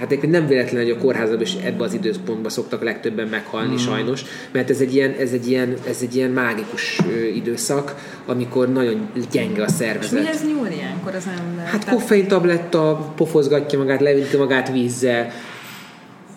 Hát 0.00 0.10
egyébként 0.10 0.32
nem 0.32 0.46
véletlen, 0.46 0.82
hogy 0.82 0.90
a 0.90 0.98
kórházban 0.98 1.40
is 1.40 1.54
ebbe 1.54 1.84
az 1.84 1.92
időpontban 1.92 2.50
szoktak 2.50 2.82
legtöbben 2.82 3.28
meghalni 3.28 3.72
mm. 3.72 3.76
sajnos, 3.76 4.22
mert 4.52 4.70
ez 4.70 4.80
egy, 4.80 4.94
ilyen, 4.94 5.14
ez, 5.18 5.32
egy 5.32 5.48
ilyen, 5.48 5.74
ez 5.88 5.98
egy 6.00 6.16
ilyen 6.16 6.30
mágikus 6.30 7.00
időszak, 7.34 7.94
amikor 8.26 8.72
nagyon 8.72 9.10
gyenge 9.30 9.62
a 9.62 9.68
szervezet. 9.68 10.18
És 10.18 10.24
mihez 10.24 10.44
nyúl 10.46 10.66
ilyenkor 10.66 11.14
az 11.14 11.26
ember? 11.38 11.66
Hát 11.66 11.88
koffein 11.88 12.28
tabletta, 12.28 13.12
pofozgatja 13.16 13.78
magát, 13.78 14.00
levinti 14.00 14.36
magát 14.36 14.72
vízzel, 14.72 15.32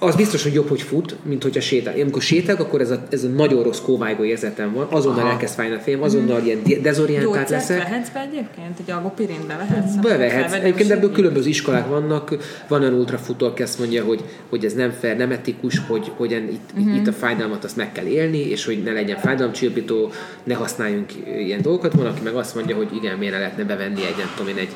az 0.04 0.16
biztos, 0.16 0.43
hogy 0.43 0.54
jobb, 0.54 0.68
hogy 0.68 0.82
fut, 0.82 1.16
mint 1.24 1.43
hogyha 1.43 1.62
sétál. 1.62 1.95
Én 1.95 2.01
amikor 2.01 2.22
sétálok, 2.22 2.62
akkor 2.62 2.82
ez 2.82 2.89
a, 2.89 3.04
ez 3.10 3.24
a 3.24 3.28
nagyon 3.28 3.64
rossz 3.64 3.80
kóvájgó 3.80 4.24
érzetem 4.24 4.74
van, 4.74 4.88
azonnal 4.89 5.20
Aha. 5.20 5.30
elkezd 5.30 5.54
fájni 5.54 5.76
a 5.76 5.80
fejem, 5.80 6.01
azonnal 6.01 6.41
mm. 6.41 6.45
ilyen 6.45 6.62
dezorientált 6.82 7.49
leszek. 7.49 7.78
vehetsz 7.78 8.10
be 8.10 8.20
egyébként? 8.20 8.80
Egy 8.80 8.91
algopirint 8.91 9.47
bevehetsz? 9.47 9.95
Bevehetsz. 9.95 10.54
Egyébként 10.54 10.91
ebből 10.91 11.12
különböző 11.12 11.49
iskolák 11.49 11.88
vannak. 11.88 12.38
Van 12.68 12.82
olyan 12.82 12.93
ultrafutó, 12.93 13.45
aki 13.45 13.62
azt 13.62 13.80
mondja, 13.80 14.04
hogy, 14.04 14.24
hogy 14.49 14.66
ez 14.66 14.74
nem 14.74 14.91
fair, 14.99 15.18
nem 15.18 15.32
etikus, 15.32 15.82
hogy, 15.88 16.12
hogy 16.16 16.32
itt, 16.32 16.80
mm-hmm. 16.80 16.95
itt 16.95 17.08
a 17.08 17.14
fájdalmat 17.14 17.64
azt 17.64 17.76
meg 17.76 17.91
kell 17.91 18.06
élni, 18.06 18.49
és 18.49 18.66
hogy 18.66 18.84
ne 18.84 18.91
legyen 18.91 19.18
fájdalomcsillapító, 19.18 20.12
ne 20.43 20.54
használjunk 20.54 21.12
ilyen 21.38 21.62
dolgokat. 21.62 21.93
Van, 21.93 22.06
aki 22.06 22.22
meg 22.24 22.36
azt 22.36 22.56
mondja, 22.56 22.76
hogy 22.76 22.89
igen, 22.95 23.18
miért 23.18 23.34
lehetne 23.34 23.64
bevenni 23.64 24.06
egy, 24.06 24.18
nem 24.18 24.32
tudom 24.36 24.58
én, 24.58 24.58
egy, 24.58 24.76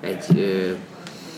egy 0.00 0.46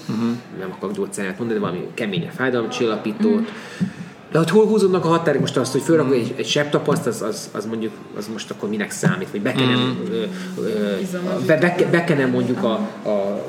uh-huh. 0.08 0.28
nem 0.58 0.70
akarok 0.76 0.96
gyógyszerát 0.96 1.38
mondani, 1.38 1.60
de 1.60 1.66
valami 1.66 1.86
keményen 1.94 2.32
fájdalomcsillapítót. 2.32 3.40
Uh-huh. 3.40 3.88
De 4.32 4.38
hogy 4.38 4.50
hol 4.50 4.66
húzódnak 4.66 5.04
a 5.04 5.08
határok 5.08 5.40
most 5.40 5.56
azt, 5.56 5.72
hogy 5.72 5.82
fölrakok 5.82 6.10
uh-huh. 6.12 6.26
egy, 6.26 6.34
egy 6.38 6.46
sebtapaszt, 6.46 7.06
az, 7.06 7.22
az, 7.22 7.50
az, 7.52 7.66
mondjuk, 7.66 7.92
az 8.16 8.28
most 8.32 8.50
akkor 8.50 8.68
minek 8.68 8.90
számít, 8.90 9.30
vagy 9.30 9.42
bekenem, 9.42 9.98
uh-huh. 10.02 11.46
be, 11.46 11.56
be, 11.56 11.76
bekenem 11.90 12.30
mondjuk 12.30 12.64
a, 12.64 12.88
a, 13.02 13.08
a 13.08 13.42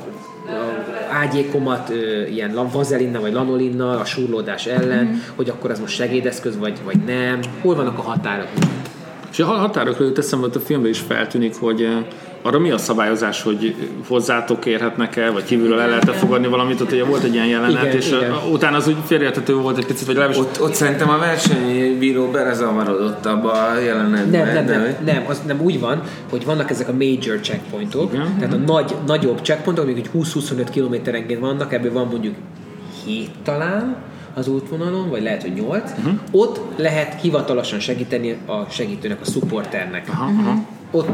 ágyékomat 1.10 1.90
ö, 1.90 2.26
ilyen 2.26 2.68
vazelinnal 2.72 3.20
vagy 3.20 3.32
lanolinnal 3.32 3.98
a 3.98 4.04
súrlódás 4.04 4.66
ellen, 4.66 5.04
uh-huh. 5.04 5.20
hogy 5.34 5.48
akkor 5.48 5.70
az 5.70 5.80
most 5.80 5.94
segédeszköz, 5.94 6.58
vagy, 6.58 6.78
vagy 6.84 6.98
nem. 7.06 7.40
Hol 7.60 7.74
vannak 7.74 7.98
a 7.98 8.02
határok? 8.02 8.48
És 9.30 9.38
a 9.38 9.44
határokról 9.44 10.08
jut 10.08 10.18
eszembe, 10.18 10.46
hogy 10.46 10.56
a 10.56 10.64
filmben 10.64 10.90
is 10.90 10.98
feltűnik, 10.98 11.54
hogy 11.54 11.88
arra 12.42 12.58
mi 12.58 12.70
a 12.70 12.78
szabályozás, 12.78 13.42
hogy 13.42 13.76
hozzátok 14.08 14.66
érhetnek 14.66 15.16
el, 15.16 15.32
vagy 15.32 15.44
kívülről 15.44 15.80
el 15.80 15.88
lehet 15.88 16.10
fogadni 16.10 16.46
valamit? 16.46 16.80
Ott 16.80 16.92
ugye 16.92 17.04
volt 17.04 17.22
egy 17.22 17.34
ilyen 17.34 17.46
jelenet, 17.46 17.82
igen, 17.82 17.96
és 17.96 18.06
igen. 18.06 18.32
utána 18.52 18.76
az 18.76 18.88
úgy 18.88 18.96
félreérthető 19.06 19.54
volt 19.54 19.78
egy 19.78 19.86
picit, 19.86 20.06
vagy 20.06 20.14
legalábbis... 20.14 20.42
Ott, 20.42 20.62
ott 20.62 20.74
szerintem 20.74 21.10
a 21.10 21.18
versenybíró 21.18 22.26
berezavarodott 22.26 23.26
abba 23.26 23.52
a 23.52 23.78
jelenetben. 23.78 24.46
Nem, 24.46 24.54
nem, 24.54 24.80
nem, 24.82 24.96
nem, 25.04 25.24
az 25.26 25.42
nem 25.46 25.60
úgy 25.60 25.80
van, 25.80 26.02
hogy 26.30 26.44
vannak 26.44 26.70
ezek 26.70 26.88
a 26.88 26.92
major 26.92 27.40
checkpointok, 27.40 28.12
igen. 28.12 28.36
tehát 28.38 28.54
a 28.54 28.56
nagy, 28.56 28.94
nagyobb 29.06 29.40
checkpointok, 29.42 29.84
amik 29.84 30.10
20-25 30.14 30.66
kilométerenként 30.70 31.40
vannak, 31.40 31.72
ebből 31.72 31.92
van 31.92 32.06
mondjuk 32.06 32.34
7 33.04 33.30
talán, 33.44 33.96
az 34.34 34.48
útvonalon, 34.48 35.08
vagy 35.08 35.22
lehet, 35.22 35.42
hogy 35.42 35.52
8, 35.52 35.90
uh-huh. 35.98 36.12
ott 36.30 36.60
lehet 36.76 37.20
hivatalosan 37.20 37.78
segíteni 37.78 38.38
a 38.46 38.70
segítőnek, 38.70 39.20
a 39.20 39.24
supporternek. 39.24 40.08
Uh-huh. 40.08 40.58
Ott 40.90 41.08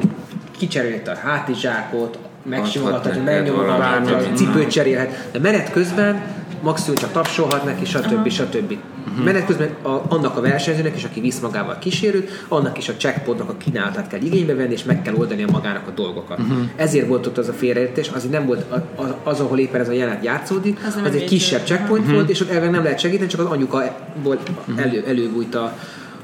kicserélhet 0.56 1.08
a 1.08 1.14
hátizsákot, 1.14 2.18
megsimogathat, 2.42 3.24
megnyomogathat, 3.24 4.36
cipőt 4.36 4.70
cserélhet, 4.70 5.28
de 5.32 5.38
menet 5.38 5.72
közben 5.72 6.22
maximum 6.62 6.96
csak 6.98 7.12
tapsolhat 7.12 7.64
neki, 7.64 7.84
stb. 7.84 8.28
stb. 8.28 8.78
Uh-huh. 9.08 9.24
Menet 9.24 9.46
közben 9.46 9.68
a, 9.82 10.02
annak 10.08 10.36
a 10.36 10.40
versenyzőnek 10.40 10.96
is, 10.96 11.04
aki 11.04 11.20
visz 11.20 11.38
magával 11.38 11.78
kísérőt, 11.78 12.44
annak 12.48 12.78
is 12.78 12.88
a 12.88 12.92
checkpointnak 12.96 13.48
a 13.48 13.56
kínálatát 13.56 14.06
kell 14.06 14.20
igénybe 14.20 14.54
venni, 14.54 14.72
és 14.72 14.84
meg 14.84 15.02
kell 15.02 15.14
oldani 15.14 15.42
a 15.42 15.50
magának 15.50 15.86
a 15.86 15.90
dolgokat. 15.90 16.38
Uh-huh. 16.38 16.56
Ezért 16.76 17.06
volt 17.06 17.26
ott 17.26 17.38
az 17.38 17.48
a 17.48 17.52
félreértés, 17.52 18.08
azért 18.08 18.32
nem 18.32 18.46
volt 18.46 18.64
az, 18.96 19.08
az 19.22 19.40
ahol 19.40 19.58
éppen 19.58 19.80
ez 19.80 19.88
a 19.88 19.92
jelenet 19.92 20.24
játszódik, 20.24 20.78
az, 20.86 21.00
az 21.04 21.14
egy 21.14 21.24
kisebb 21.24 21.64
checkpoint 21.64 22.02
uh-huh. 22.02 22.16
volt, 22.18 22.30
és 22.30 22.40
ott 22.40 22.50
elven 22.50 22.70
nem 22.70 22.82
lehet 22.82 22.98
segíteni, 22.98 23.28
csak 23.28 23.40
az 23.40 23.46
anyuka 23.46 23.96
volt 24.22 24.50
elő, 24.76 25.04
előbújt 25.06 25.54
a, 25.54 25.72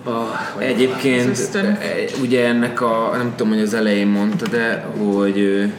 a, 0.05 0.59
egyébként 0.59 1.51
e, 1.55 1.77
ugye 2.21 2.47
ennek 2.47 2.81
a, 2.81 3.11
nem 3.17 3.33
tudom, 3.37 3.53
hogy 3.53 3.63
az 3.63 3.75
elején 3.75 4.07
mondta, 4.07 4.47
de 4.47 4.81
hogy 4.81 5.73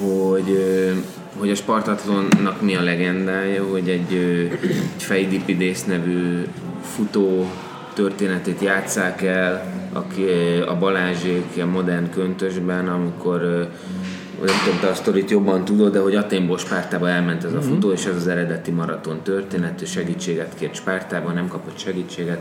hogy 0.00 0.58
hogy 1.38 1.50
a 1.50 1.54
Spartatlonnak 1.54 2.62
mi 2.62 2.76
a 2.76 2.82
legendája, 2.82 3.64
hogy 3.64 3.88
egy, 3.88 4.12
egy 4.96 5.02
Fejdipidész 5.02 5.84
nevű 5.84 6.46
futó 6.82 7.50
történetét 7.94 8.60
játszák 8.60 9.22
el, 9.22 9.64
aki 9.92 10.24
a 10.66 10.78
Balázsék 10.78 11.44
a 11.62 11.66
modern 11.66 12.10
köntösben, 12.10 12.88
amikor 12.88 13.68
nem 14.46 14.54
tudom, 14.64 14.80
te 14.80 14.88
a 14.88 14.94
sztorit 14.94 15.30
jobban 15.30 15.64
tudod, 15.64 15.92
de 15.92 15.98
hogy 15.98 16.14
Aténból 16.14 16.58
Spártába 16.58 17.08
elment 17.08 17.44
ez 17.44 17.52
a 17.52 17.60
futó, 17.60 17.76
uh-huh. 17.76 17.92
és 17.92 18.04
ez 18.04 18.16
az 18.16 18.26
eredeti 18.26 18.70
maraton 18.70 19.22
történet, 19.22 19.82
ő 19.82 19.84
segítséget 19.84 20.54
kért 20.58 20.74
Spártába, 20.74 21.32
nem 21.32 21.48
kapott 21.48 21.78
segítséget, 21.78 22.40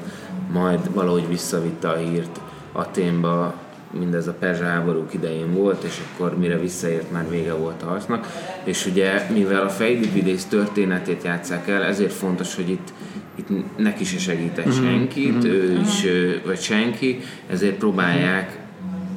majd 0.51 0.93
valahogy 0.93 1.27
visszavitte 1.27 1.89
a 1.89 1.95
hírt 1.95 2.39
Aténba, 2.71 3.53
mindez 3.91 4.27
a 4.27 4.33
Perzsa 4.33 4.63
háborúk 4.63 5.13
idején 5.13 5.53
volt, 5.53 5.83
és 5.83 6.01
akkor 6.13 6.37
mire 6.37 6.57
visszaért, 6.57 7.11
már 7.11 7.29
vége 7.29 7.53
volt 7.53 7.81
a 7.81 7.85
harcnak. 7.85 8.27
És 8.63 8.85
ugye, 8.85 9.25
mivel 9.33 9.61
a 9.61 9.69
Fejdipidész 9.69 10.45
történetét 10.45 11.23
játszák 11.23 11.67
el, 11.67 11.83
ezért 11.83 12.13
fontos, 12.13 12.55
hogy 12.55 12.69
itt 12.69 12.93
itt 13.35 13.77
neki 13.77 14.03
se 14.03 14.17
segített 14.17 14.65
uh-huh. 14.65 14.85
senkit, 14.85 15.35
uh-huh. 15.35 15.53
ő 15.53 15.79
is, 15.79 16.05
vagy 16.45 16.59
senki, 16.59 17.19
ezért 17.49 17.75
próbálják 17.75 18.58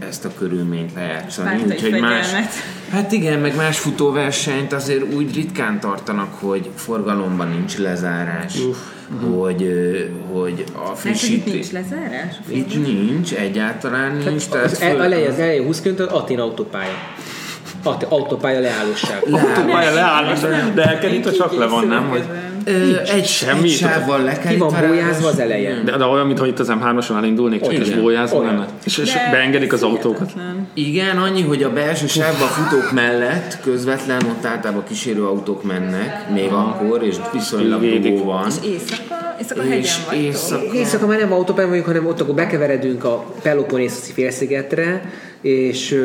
ezt 0.09 0.25
a 0.25 0.31
körülményt 0.39 0.95
lejátszani. 0.95 1.63
Úgyhogy 1.67 2.01
más, 2.01 2.27
hát 2.91 3.13
igen, 3.13 3.39
meg 3.39 3.57
más 3.57 3.79
futóversenyt 3.79 4.73
azért 4.73 5.15
úgy 5.15 5.35
ritkán 5.35 5.81
tartanak, 5.81 6.35
hogy 6.41 6.71
forgalomban 6.75 7.49
nincs 7.49 7.77
lezárás. 7.77 8.59
Uf 8.59 8.93
uh-huh. 9.15 9.43
hogy, 9.43 9.67
hogy 10.33 10.65
a 10.91 10.95
frissítés... 10.95 11.53
nincs 11.53 11.71
lezárás? 11.71 12.35
Itt 12.49 12.75
nincs, 12.75 13.35
egyáltalán 13.35 14.17
nincs. 14.17 14.47
Tehát 14.47 14.71
az, 14.71 14.79
föl... 14.79 15.03
elejé, 15.03 15.27
az 15.27 15.39
elejé 15.39 15.65
20 15.65 15.81
km 15.81 16.03
Atin 16.09 16.39
autópálya. 16.39 16.97
Autópálya 18.09 18.61
leállóság. 18.61 19.23
Autópálya 19.31 19.95
leállóság, 19.95 20.75
de 20.75 20.83
elkerít, 20.83 21.37
csak 21.37 21.57
le 21.57 21.67
van, 21.67 21.87
nem? 21.87 22.09
Hogy... 22.09 22.23
Ö, 22.65 22.97
egy, 23.07 23.27
semmi. 23.27 23.63
Egy 23.63 23.71
sávval 23.71 24.23
le 24.23 24.39
Ki 24.39 24.57
van 24.57 24.75
bójázva 24.87 25.29
az 25.29 25.39
elején. 25.39 25.85
De, 25.85 25.97
de 25.97 26.05
olyan, 26.05 26.27
mintha 26.27 26.47
itt 26.47 26.59
az 26.59 26.69
M3-ason 26.71 27.17
elindulnék, 27.17 27.61
csak 27.61 27.73
is 27.73 27.91
bójázva 27.91 28.43
lenne. 28.43 28.67
És, 28.85 28.99
és 28.99 29.13
beengedik 29.31 29.73
az 29.73 29.83
autókat. 29.83 30.33
Igen, 30.75 31.17
annyi, 31.19 31.43
hogy 31.43 31.63
a 31.63 31.73
belső 31.73 32.07
sávban 32.07 32.49
futók 32.49 32.93
mellett 32.93 33.59
közvetlen 33.61 34.23
ott 34.25 34.45
általában 34.45 34.85
kísérő 34.89 35.25
autók 35.25 35.63
mennek, 35.63 36.31
még 36.31 36.51
akkor, 36.53 37.03
és 37.03 37.17
viszonylag 37.33 38.01
dugó 38.01 38.25
van. 38.25 38.47
És 38.47 38.69
éjszaka, 38.69 39.37
éjszaka 39.39 39.63
és 39.65 39.97
éjszaka... 40.15 40.75
éjszaka 40.75 41.07
már 41.07 41.19
nem 41.19 41.33
autópálya 41.33 41.69
vagyunk, 41.69 41.87
hanem 41.87 42.07
ott 42.07 42.21
akkor 42.21 42.35
bekeveredünk 42.35 43.05
a 43.05 43.25
Peloponnészoszi 43.43 44.13
félszigetre, 44.13 45.03
és 45.43 46.01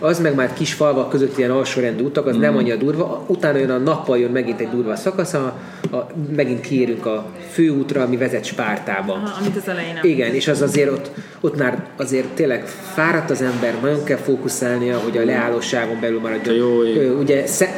az 0.00 0.20
meg 0.20 0.34
már 0.34 0.52
kis 0.52 0.72
falvak 0.72 1.08
között 1.08 1.38
ilyen 1.38 1.50
alsórendű 1.50 2.04
utak, 2.04 2.26
az 2.26 2.36
mm. 2.36 2.40
nem 2.40 2.56
annyira 2.56 2.76
durva. 2.76 3.24
Utána 3.26 3.58
jön 3.58 3.70
a 3.70 3.78
nappal 3.78 4.18
jön 4.18 4.30
megint 4.30 4.60
egy 4.60 4.68
durva 4.68 4.96
szakasz, 4.96 5.34
a, 5.34 5.58
a, 5.90 6.06
megint 6.36 6.60
kiérünk 6.60 7.06
a 7.06 7.26
főútra, 7.50 8.02
ami 8.02 8.16
vezet 8.16 8.44
Spártába. 8.44 9.12
Aha, 9.12 9.38
amit 9.40 9.56
az 9.56 9.68
elején 9.68 9.98
Igen, 10.02 10.34
és 10.34 10.48
az 10.48 10.62
azért 10.62 10.90
ott, 10.90 11.10
ott 11.40 11.58
már 11.58 11.86
azért 11.96 12.28
tényleg 12.28 12.66
fáradt 12.66 13.30
az 13.30 13.42
ember, 13.42 13.74
nagyon 13.82 14.04
kell 14.04 14.16
fókuszálnia, 14.16 14.98
hogy 14.98 15.16
a 15.16 15.24
leállóságon 15.24 16.00
belül 16.00 16.20
maradjon. 16.20 16.54
Jó, 16.54 16.82
jó. 16.82 17.18
Ugye 17.18 17.46
sze, 17.46 17.74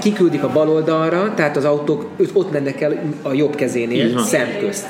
kiküldik 0.00 0.42
a 0.42 0.52
bal 0.52 0.68
oldalra, 0.68 1.32
tehát 1.34 1.56
az 1.56 1.64
autók 1.64 2.06
ott 2.32 2.52
mennek 2.52 2.80
el 2.80 3.02
a 3.22 3.32
jobb 3.32 3.54
kezénél, 3.54 4.18
szemközt 4.18 4.86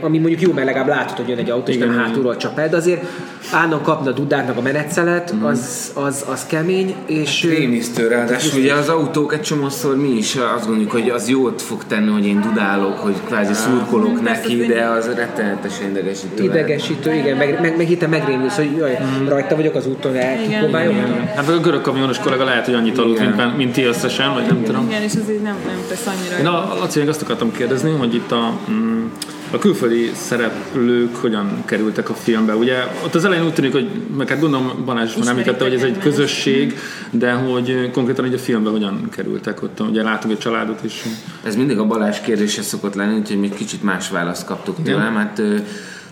ami 0.00 0.18
mondjuk 0.18 0.40
jó, 0.40 0.52
mert 0.52 0.66
legalább 0.66 0.88
látod, 0.88 1.16
hogy 1.16 1.28
jön 1.28 1.38
egy 1.38 1.50
autó, 1.50 1.72
és 1.72 1.78
nem 1.78 1.96
hátulról 1.96 2.36
csap 2.36 2.58
el, 2.58 2.68
de 2.68 2.76
azért 2.76 3.04
állandóan 3.52 3.82
kapna 3.82 4.10
a 4.10 4.12
dudáknak 4.12 4.56
a 4.56 4.60
menetszelet, 4.60 5.34
mm. 5.34 5.44
az, 5.44 5.90
az, 5.94 6.24
az 6.28 6.46
kemény, 6.46 6.94
és... 7.06 7.42
Rémisztő, 7.42 8.08
ráadásul 8.08 8.60
ugye 8.60 8.74
az 8.74 8.88
autók 8.88 9.32
egy 9.34 9.40
csomószor 9.40 9.96
mi 9.96 10.08
is 10.08 10.34
azt 10.56 10.64
gondoljuk, 10.64 10.90
hogy 10.90 11.08
az 11.08 11.28
jót 11.28 11.62
fog 11.62 11.84
tenni, 11.84 12.10
hogy 12.10 12.26
én 12.26 12.40
dudálok, 12.40 12.98
hogy 12.98 13.14
kvázi 13.24 13.52
szurkolok 13.52 14.22
neki, 14.22 14.66
de 14.66 14.84
az 14.84 15.10
rettenetesen 15.14 15.90
idegesítő. 15.90 16.42
Idegesítő, 16.42 17.14
igen, 17.14 17.36
meg, 17.36 17.60
meg, 17.60 17.76
meg 17.76 17.90
itt 17.90 18.08
megrémülsz, 18.08 18.56
hogy 18.56 18.76
jaj, 18.76 18.98
mm. 19.02 19.28
rajta 19.28 19.56
vagyok 19.56 19.74
az 19.74 19.86
úton, 19.86 20.16
elkipróbáljuk. 20.16 20.94
Hát 21.34 21.48
a 21.48 21.60
görög 21.60 21.80
kamionos 21.80 22.18
kollega 22.18 22.44
lehet, 22.44 22.64
hogy 22.64 22.74
annyit 22.74 22.98
aludt, 22.98 23.20
mint, 23.20 23.56
mint 23.56 23.72
ti 23.72 23.82
összesen, 23.82 24.34
vagy 24.34 24.46
nem 24.46 24.62
tudom. 24.62 24.86
Igen, 24.88 25.02
és 25.02 25.12
az 25.12 25.30
így 25.30 25.42
nem, 25.42 25.56
nem 25.66 25.78
tesz 25.88 26.06
annyira. 26.06 26.38
Én 26.38 26.46
a, 26.46 26.74
Laci, 26.80 27.00
azt 27.00 27.22
akartam 27.22 27.52
kérdezni, 27.52 27.90
hogy 27.90 28.14
itt 28.14 28.32
a, 28.32 28.52
mm, 28.70 29.04
a 29.50 29.58
külföldi 29.58 30.10
szereplők 30.14 31.16
hogyan 31.16 31.62
kerültek 31.64 32.10
a 32.10 32.14
filmbe? 32.14 32.54
Ugye 32.54 32.76
ott 33.04 33.14
az 33.14 33.24
elején 33.24 33.44
úgy 33.44 33.52
tűnik, 33.52 33.72
hogy 33.72 33.88
meg 34.16 34.28
hát 34.28 34.40
gondolom 34.40 34.84
Balázs 34.84 35.16
is 35.16 35.26
említette, 35.26 35.64
hogy 35.64 35.74
ez 35.74 35.82
egy 35.82 35.98
közösség, 35.98 36.78
de 37.10 37.32
hogy 37.32 37.90
konkrétan 37.90 38.24
egy 38.24 38.34
a 38.34 38.38
filmbe 38.38 38.70
hogyan 38.70 39.08
kerültek 39.10 39.62
ott, 39.62 39.80
ugye 39.80 40.02
látunk 40.02 40.34
egy 40.34 40.40
családot 40.40 40.84
is. 40.84 41.02
Ez 41.42 41.56
mindig 41.56 41.78
a 41.78 41.86
Balázs 41.86 42.20
kérdése 42.20 42.62
szokott 42.62 42.94
lenni, 42.94 43.18
úgyhogy 43.18 43.40
még 43.40 43.54
kicsit 43.54 43.82
más 43.82 44.10
választ 44.10 44.46
kaptuk 44.46 44.82
tőlem. 44.82 45.14
Hát 45.14 45.42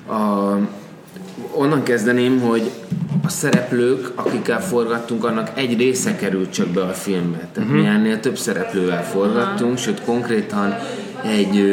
a, 0.09 0.59
onnan 1.51 1.83
kezdeném, 1.83 2.41
hogy 2.41 2.71
a 3.25 3.29
szereplők, 3.29 4.13
akikkel 4.15 4.63
forgattunk, 4.63 5.25
annak 5.25 5.51
egy 5.55 5.79
része 5.79 6.17
került 6.17 6.53
csak 6.53 6.67
be 6.67 6.83
a 6.83 6.93
filmbe. 6.93 7.49
Tehát 7.53 7.71
uh-huh. 7.71 7.85
mi 7.85 7.87
ennél 7.87 8.21
több 8.21 8.39
szereplővel 8.39 9.05
forgattunk, 9.05 9.79
sőt 9.79 10.01
konkrétan 10.05 10.75
egy 11.25 11.65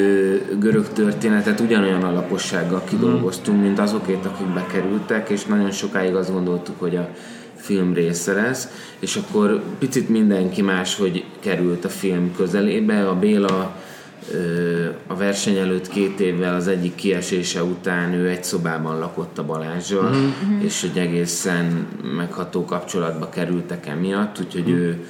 görög 0.59 0.87
történetet 0.93 1.59
ugyanolyan 1.59 2.03
alapossággal 2.03 2.83
kidolgoztunk, 2.89 3.61
mint 3.61 3.79
azokét, 3.79 4.25
akik 4.25 4.53
bekerültek, 4.53 5.29
és 5.29 5.45
nagyon 5.45 5.71
sokáig 5.71 6.15
azt 6.15 6.31
gondoltuk, 6.31 6.79
hogy 6.79 6.95
a 6.95 7.09
film 7.55 7.93
része 7.93 8.33
lesz, 8.33 8.67
és 8.99 9.15
akkor 9.15 9.61
picit 9.79 10.09
mindenki 10.09 10.61
más, 10.61 10.95
hogy 10.95 11.25
került 11.39 11.85
a 11.85 11.89
film 11.89 12.35
közelébe. 12.35 13.07
A 13.07 13.15
Béla 13.15 13.75
a 15.07 15.15
verseny 15.15 15.55
előtt 15.55 15.87
két 15.87 16.19
évvel 16.19 16.55
az 16.55 16.67
egyik 16.67 16.95
kiesése 16.95 17.63
után 17.63 18.13
ő 18.13 18.29
egy 18.29 18.43
szobában 18.43 18.99
lakott 18.99 19.37
a 19.37 19.45
Balázsjal, 19.45 20.09
uh-huh. 20.09 20.63
és 20.63 20.81
hogy 20.81 20.97
egészen 20.97 21.87
megható 22.15 22.65
kapcsolatba 22.65 23.29
kerültek 23.29 23.87
emiatt, 23.87 24.39
úgyhogy 24.39 24.69
uh-huh. 24.69 24.79
ő 24.79 25.05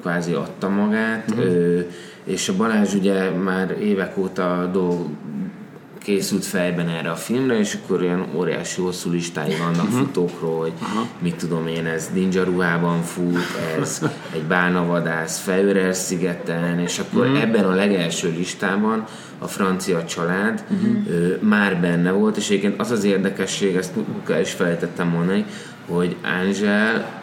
kvázi 0.00 0.32
adta 0.32 0.68
magát, 0.68 1.30
uh-huh. 1.30 1.84
És 2.24 2.48
a 2.48 2.56
Balázs 2.56 2.94
ugye 2.94 3.30
már 3.30 3.76
évek 3.80 4.18
óta 4.18 4.70
dolg, 4.72 5.08
készült 6.02 6.44
fejben 6.44 6.88
erre 6.88 7.10
a 7.10 7.14
filmre, 7.14 7.58
és 7.58 7.74
akkor 7.74 8.02
olyan 8.02 8.28
óriási 8.34 8.80
hosszú 8.80 9.10
listái 9.10 9.56
vannak 9.56 9.84
uh-huh. 9.84 9.98
futókról, 9.98 10.60
hogy 10.60 10.72
uh-huh. 10.82 11.06
mit 11.18 11.34
tudom 11.34 11.66
én, 11.66 11.86
ez 11.86 12.10
ninja 12.14 12.44
ruhában 12.44 13.02
fut, 13.02 13.38
ez 13.80 14.02
egy 14.34 14.42
bánavadász 14.42 15.40
Fejőres 15.40 15.96
szigeten, 15.96 16.78
és 16.78 16.98
akkor 16.98 17.26
uh-huh. 17.26 17.42
ebben 17.42 17.64
a 17.64 17.74
legelső 17.74 18.34
listában 18.36 19.04
a 19.38 19.46
francia 19.46 20.04
család 20.04 20.64
uh-huh. 20.70 21.06
ö, 21.08 21.34
már 21.40 21.80
benne 21.80 22.10
volt, 22.10 22.36
és 22.36 22.48
egyébként 22.48 22.80
az 22.80 22.90
az 22.90 23.04
érdekesség, 23.04 23.74
ezt 23.74 23.92
is 24.40 24.52
felejtettem 24.52 25.08
mondani, 25.08 25.44
hogy 25.88 26.16
Angel 26.40 27.21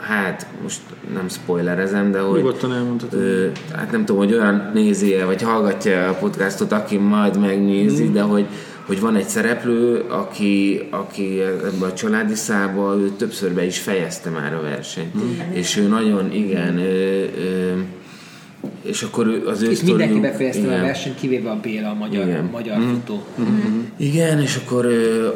hát 0.00 0.46
most 0.62 0.80
nem 1.14 1.28
spoilerezem, 1.28 2.10
de 2.10 2.20
hogy... 2.20 2.38
Nyugodtan 2.38 2.72
elmondhatod. 2.72 3.52
hát 3.72 3.90
nem 3.90 4.04
tudom, 4.04 4.24
hogy 4.24 4.32
olyan 4.32 4.70
nézi 4.74 5.16
vagy 5.26 5.42
hallgatja 5.42 6.08
a 6.08 6.14
podcastot, 6.14 6.72
aki 6.72 6.96
majd 6.96 7.40
megnézi, 7.40 8.04
mm. 8.04 8.12
de 8.12 8.22
hogy, 8.22 8.46
hogy 8.86 9.00
van 9.00 9.16
egy 9.16 9.28
szereplő, 9.28 10.04
aki, 10.08 10.80
aki 10.90 11.40
ebbe 11.40 11.86
a 11.86 11.92
családi 11.92 12.34
szába, 12.34 12.96
ő 12.98 13.10
többször 13.16 13.52
be 13.52 13.64
is 13.64 13.78
fejezte 13.78 14.30
már 14.30 14.54
a 14.54 14.60
versenyt. 14.60 15.16
Mm. 15.16 15.52
És 15.52 15.76
ő 15.76 15.88
nagyon, 15.88 16.32
igen, 16.32 16.78
ő, 16.78 17.30
ő, 17.38 17.84
és 18.82 19.02
akkor 19.02 19.42
az 19.46 19.62
ő 19.62 19.70
És 19.70 19.82
mindenki 19.82 20.20
befejezte 20.20 20.62
igen. 20.62 20.80
a 20.80 20.82
versenyt, 20.82 21.14
kivéve 21.14 21.50
a 21.50 21.58
Béla, 21.62 21.90
a 21.90 21.94
magyar, 21.94 22.26
igen. 22.26 22.44
magyar 22.44 22.78
mm. 22.78 22.88
futó. 22.88 23.22
Mm-hmm. 23.40 23.80
Igen, 23.96 24.40
és 24.40 24.56
akkor 24.56 24.86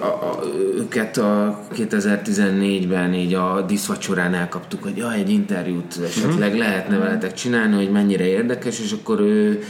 a, 0.01 0.05
a, 0.05 0.41
őket 0.79 1.17
a 1.17 1.61
2014-ben 1.75 3.15
így 3.15 3.35
a 3.35 3.65
diszvacsorán 3.69 4.35
elkaptuk, 4.35 4.83
hogy 4.83 4.97
ja, 4.97 5.13
egy 5.13 5.31
interjút 5.31 6.01
esetleg 6.05 6.55
mm. 6.55 6.59
lehetne 6.59 6.99
veletek 6.99 7.33
csinálni, 7.33 7.75
hogy 7.75 7.91
mennyire 7.91 8.27
érdekes, 8.27 8.81
és 8.81 8.93
akkor 8.93 9.21
ő 9.21 9.63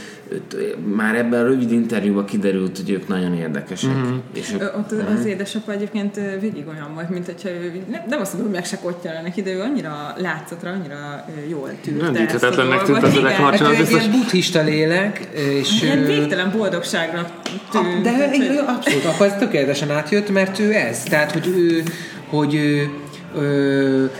már 0.95 1.15
ebben 1.15 1.39
a 1.39 1.43
rövid 1.43 1.71
interjúban 1.71 2.25
kiderült, 2.25 2.77
hogy 2.77 2.89
ők 2.89 3.07
nagyon 3.07 3.33
érdekesek. 3.33 3.89
Mm-hmm. 3.89 4.15
És 4.33 4.53
ők, 4.53 4.77
Ott 4.77 4.91
az, 4.91 5.19
az 5.19 5.25
édesapa 5.25 5.71
egyébként 5.71 6.19
végig 6.39 6.67
olyan 6.67 6.93
volt, 6.93 7.09
mint 7.09 7.25
hogyha 7.25 7.49
ő, 7.49 7.83
nem, 7.89 8.01
nem 8.09 8.19
azt 8.19 8.33
mondom, 8.33 8.51
hogy 8.51 8.59
meg 8.59 8.69
se 8.69 8.77
kottya 8.79 9.09
neki, 9.23 9.41
de 9.41 9.51
ő 9.51 9.61
annyira 9.61 10.13
látszatra, 10.17 10.69
annyira 10.69 11.25
jól 11.49 11.69
tűnt. 11.81 12.01
Rendíthetetlennek 12.01 12.83
tűnt 12.83 13.03
az 13.03 13.17
öreg 13.17 13.35
harcson. 13.35 13.67
Hát 13.67 13.77
biztos... 13.77 14.01
egy 14.01 14.11
buddhista 14.11 14.61
lélek, 14.61 15.27
és... 15.33 15.81
Ilyen 15.81 16.05
végtelen 16.05 16.51
boldogságra 16.57 17.29
tűnt. 17.71 18.01
De 18.01 18.29
ő, 18.39 18.59
abszolút, 18.67 19.05
akkor 19.05 19.25
ez 19.25 19.35
tökéletesen 19.39 19.91
átjött, 19.91 20.29
mert 20.29 20.59
ő 20.59 20.73
ez. 20.73 21.03
Tehát, 21.03 21.31
hogy 21.31 21.47
ő, 21.47 21.83
hogy 22.29 22.55
ő, 22.55 22.89
ő, 23.37 24.11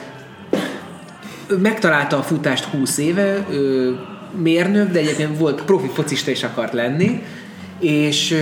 ő 1.47 1.57
megtalálta 1.57 2.17
a 2.17 2.21
futást 2.21 2.63
20 2.63 2.97
éve, 2.97 3.45
ő, 3.51 3.95
mérnök, 4.41 4.91
de 4.91 4.99
egyébként 4.99 5.37
volt 5.37 5.61
profi 5.61 5.87
focista 5.93 6.31
is 6.31 6.43
akart 6.43 6.73
lenni, 6.73 7.21
és 7.79 8.37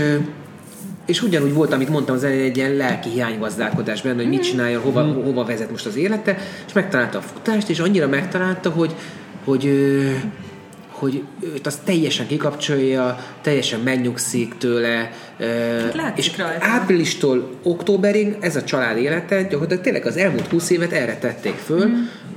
és 1.05 1.21
ugyanúgy 1.21 1.53
volt, 1.53 1.73
amit 1.73 1.89
mondtam, 1.89 2.15
az 2.15 2.23
egy 2.23 2.57
ilyen 2.57 2.73
lelki 2.73 3.09
hiánygazdálkodás 3.09 4.01
benne, 4.01 4.15
hogy 4.15 4.29
mit 4.29 4.39
mhm. 4.39 4.47
csináljon, 4.47 4.81
hova, 4.81 5.03
mhm. 5.03 5.23
hova 5.23 5.43
vezet 5.43 5.71
most 5.71 5.85
az 5.85 5.95
élete, 5.95 6.37
és 6.67 6.73
megtalálta 6.73 7.17
a 7.17 7.21
futást, 7.21 7.69
és 7.69 7.79
annyira 7.79 8.07
megtalálta, 8.07 8.69
hogy, 8.69 8.95
hogy 9.45 9.69
hogy 11.03 11.23
őt 11.53 11.67
az 11.67 11.79
teljesen 11.83 12.27
kikapcsolja, 12.27 13.19
teljesen 13.41 13.79
megnyugszik 13.79 14.57
tőle. 14.57 15.11
Hát 15.97 16.17
és 16.17 16.37
rajta. 16.37 16.65
áprilistól 16.65 17.49
októberig 17.63 18.37
ez 18.39 18.55
a 18.55 18.63
család 18.63 18.97
élete, 18.97 19.41
gyakorlatilag 19.41 19.83
tényleg 19.83 20.05
az 20.05 20.17
elmúlt 20.17 20.47
20 20.47 20.69
évet 20.69 20.91
erre 20.91 21.17
tették 21.17 21.53
föl, 21.53 21.87
mm. 21.87 21.93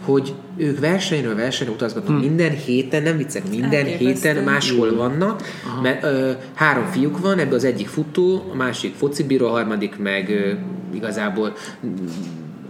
Hogy 0.07 0.35
ők 0.57 0.81
versenyről 0.81 1.35
versenyre 1.35 1.73
utazgatnak 1.73 2.17
mm. 2.17 2.21
minden 2.21 2.51
héten, 2.51 3.03
nem 3.03 3.17
viccek, 3.17 3.49
minden 3.49 3.87
Elképesztő. 3.87 4.29
héten 4.29 4.45
máshol 4.45 4.95
vannak, 4.95 5.43
Aha. 5.67 5.81
mert 5.81 6.05
ö, 6.05 6.31
három 6.55 6.87
fiúk 6.87 7.19
van, 7.19 7.39
ebből 7.39 7.55
az 7.55 7.65
egyik 7.65 7.89
futó, 7.89 8.49
a 8.53 8.55
másik 8.55 8.95
focibíró, 8.95 9.47
a 9.47 9.51
harmadik 9.51 9.99
meg 9.99 10.31
ö, 10.31 10.53
igazából 10.95 11.53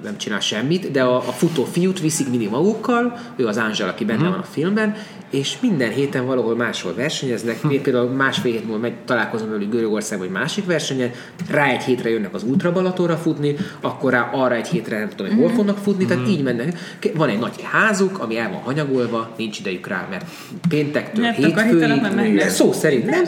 nem 0.07 0.19
csinál 0.19 0.41
semmit, 0.41 0.91
de 0.91 1.03
a, 1.03 1.17
a 1.17 1.33
futó 1.33 1.65
fiút 1.65 2.01
viszik 2.01 2.29
mindig 2.29 2.49
magukkal, 2.49 3.19
ő 3.37 3.47
az 3.47 3.59
Ánzsal, 3.59 3.89
aki 3.89 4.05
benne 4.05 4.19
uh-huh. 4.19 4.35
van 4.35 4.43
a 4.43 4.51
filmben, 4.51 4.95
és 5.31 5.57
minden 5.61 5.91
héten 5.91 6.27
valahol 6.27 6.57
máshol 6.57 6.95
versenyeznek, 6.95 7.57
uh-huh. 7.65 7.81
például 7.81 8.11
másfél 8.11 8.53
hét 8.53 8.65
múlva 8.65 8.81
megy, 8.81 8.95
találkozom 9.05 9.51
velük 9.51 9.71
Görögországban 9.71 10.27
egy 10.27 10.33
másik 10.33 10.67
versenyen, 10.67 11.11
rá 11.51 11.67
egy 11.67 11.83
hétre 11.83 12.11
jönnek 12.11 12.35
az 12.35 12.43
Ultra 12.43 12.73
Balatonra 12.73 13.17
futni, 13.17 13.57
akkor 13.81 14.13
rá 14.13 14.31
arra 14.33 14.55
egy 14.55 14.69
hétre 14.69 14.99
nem 14.99 15.09
tudom, 15.09 15.33
hogy 15.33 15.41
hol 15.41 15.55
fognak 15.55 15.79
futni, 15.79 16.05
uh-huh. 16.05 16.19
tehát 16.19 16.33
így 16.33 16.43
mennek. 16.43 16.79
Van 17.15 17.29
egy 17.29 17.39
nagy 17.39 17.63
házuk, 17.63 18.19
ami 18.19 18.39
el 18.39 18.51
van 18.51 18.61
hanyagolva, 18.61 19.31
nincs 19.37 19.59
idejük 19.59 19.87
rá, 19.87 20.07
mert 20.11 20.25
péntektől 20.69 21.25
hétfőig, 21.25 22.41
szó 22.41 22.73
szerint 22.73 23.07
nem, 23.07 23.25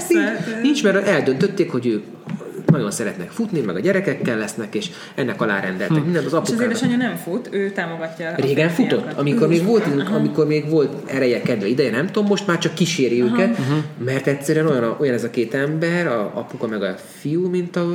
nincs, 0.62 0.83
mert 0.83 1.07
eldöntötték, 1.07 1.70
hogy 1.70 1.87
ők 1.87 2.03
nagyon 2.71 2.91
szeretnek 2.91 3.31
futni, 3.31 3.61
meg 3.61 3.77
a 3.77 3.81
gyerekekkel 3.81 4.39
lesznek, 4.39 4.75
és 4.75 4.91
ennek 5.14 5.41
alá 5.41 5.61
rendeltek 5.61 5.97
hm. 5.97 6.03
mindent. 6.03 6.27
Az 6.27 6.33
apukának. 6.33 6.61
És 6.61 6.77
az 6.77 6.83
édesanyja 6.83 7.09
nem 7.09 7.16
fut, 7.16 7.49
ő 7.51 7.71
támogatja. 7.71 8.35
Régen 8.37 8.69
futott, 8.69 9.12
amikor 9.12 9.49
még, 9.49 9.64
volt, 9.64 9.85
amikor 10.14 10.47
még 10.47 10.71
volt 10.71 11.11
ereje, 11.11 11.43
kedve, 11.43 11.66
ideje, 11.66 11.91
nem 11.91 12.07
tudom, 12.07 12.29
most 12.29 12.47
már 12.47 12.59
csak 12.59 12.75
kíséri 12.75 13.21
Aha. 13.21 13.31
őket, 13.31 13.59
uh-huh. 13.59 13.77
mert 14.05 14.27
egyszerűen 14.27 14.66
olyan, 14.66 14.97
olyan 15.01 15.14
ez 15.14 15.25
a 15.25 15.31
két 15.31 15.55
ember, 15.55 16.07
a 16.07 16.33
apuka 16.35 16.66
meg 16.66 16.83
a 16.83 16.95
fiú, 17.21 17.49
mint 17.49 17.77
a 17.77 17.87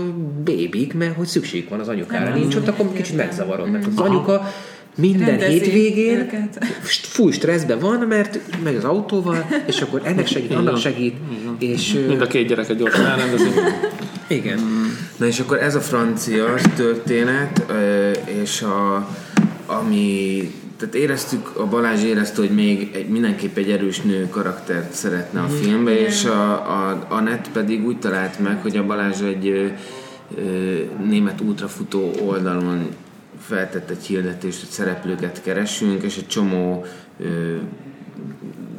bébik, 0.43 0.93
mert 0.93 1.15
hogy 1.15 1.27
szükség 1.27 1.69
van 1.69 1.79
az 1.79 1.87
anyukára. 1.87 2.29
Nem, 2.29 2.39
Nincs 2.39 2.55
ott, 2.55 2.67
akkor 2.67 2.93
kicsit 2.93 3.15
megzavarod, 3.15 3.71
mert 3.71 3.85
az 3.85 3.97
anyuka 3.97 4.47
minden 4.95 5.27
Rendezi 5.27 5.51
hétvégén 5.51 6.19
őket. 6.19 6.65
full 6.83 7.31
stresszben 7.31 7.79
van, 7.79 7.99
mert 7.99 8.39
megy 8.63 8.75
az 8.75 8.83
autóval, 8.83 9.45
és 9.65 9.81
akkor 9.81 10.01
ennek 10.03 10.27
segít, 10.27 10.53
annak 10.53 10.77
segít. 10.77 11.15
És, 11.59 12.03
Mind 12.07 12.21
a 12.21 12.27
két 12.27 12.47
gyereket 12.47 12.77
gyorsan 12.77 13.05
elrendezi. 13.05 13.49
Igen. 14.27 14.59
Na 15.17 15.25
és 15.25 15.39
akkor 15.39 15.57
ez 15.57 15.75
a 15.75 15.81
francia 15.81 16.55
történet, 16.75 17.65
és 18.41 18.61
a, 18.61 19.09
ami 19.65 20.51
tehát 20.77 20.95
éreztük, 20.95 21.51
a 21.57 21.65
Balázs 21.67 22.03
érezte, 22.03 22.41
hogy 22.41 22.49
még 22.49 22.91
egy, 22.93 23.07
mindenképp 23.07 23.57
egy 23.57 23.71
erős 23.71 24.01
nő 24.01 24.29
karaktert 24.29 24.93
szeretne 24.93 25.39
a 25.39 25.43
mhm. 25.43 25.53
filmbe, 25.53 25.99
és 25.99 26.25
a, 26.25 26.51
a 26.51 27.05
Anett 27.09 27.49
pedig 27.51 27.85
úgy 27.85 27.99
talált 27.99 28.39
meg, 28.39 28.61
hogy 28.61 28.77
a 28.77 28.85
Balázs 28.85 29.21
egy 29.21 29.47
ö, 29.47 29.65
ö, 30.37 30.75
német 31.03 31.41
útrafutó 31.41 32.11
oldalon 32.25 32.87
feltett 33.47 33.89
egy 33.89 34.05
hirdetést, 34.05 34.59
hogy 34.59 34.69
szereplőket 34.69 35.41
keresünk, 35.41 36.03
és 36.03 36.17
egy 36.17 36.27
csomó 36.27 36.85
ö, 37.19 37.55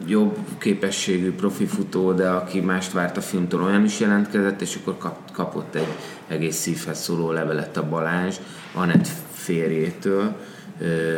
jobb 0.06 0.36
képességű 0.58 1.32
profi 1.32 1.66
futó, 1.66 2.12
de 2.12 2.28
aki 2.28 2.60
mást 2.60 2.92
várt 2.92 3.16
a 3.16 3.20
filmtől, 3.20 3.62
olyan 3.62 3.84
is 3.84 4.00
jelentkezett, 4.00 4.60
és 4.60 4.76
akkor 4.80 4.98
kap, 4.98 5.32
kapott 5.32 5.74
egy 5.74 5.86
egész 6.28 6.56
szívhez 6.56 7.02
szóló 7.02 7.30
levelet 7.30 7.76
a 7.76 7.88
Balázs, 7.88 8.36
Anett 8.74 9.08
férjétől, 9.32 10.36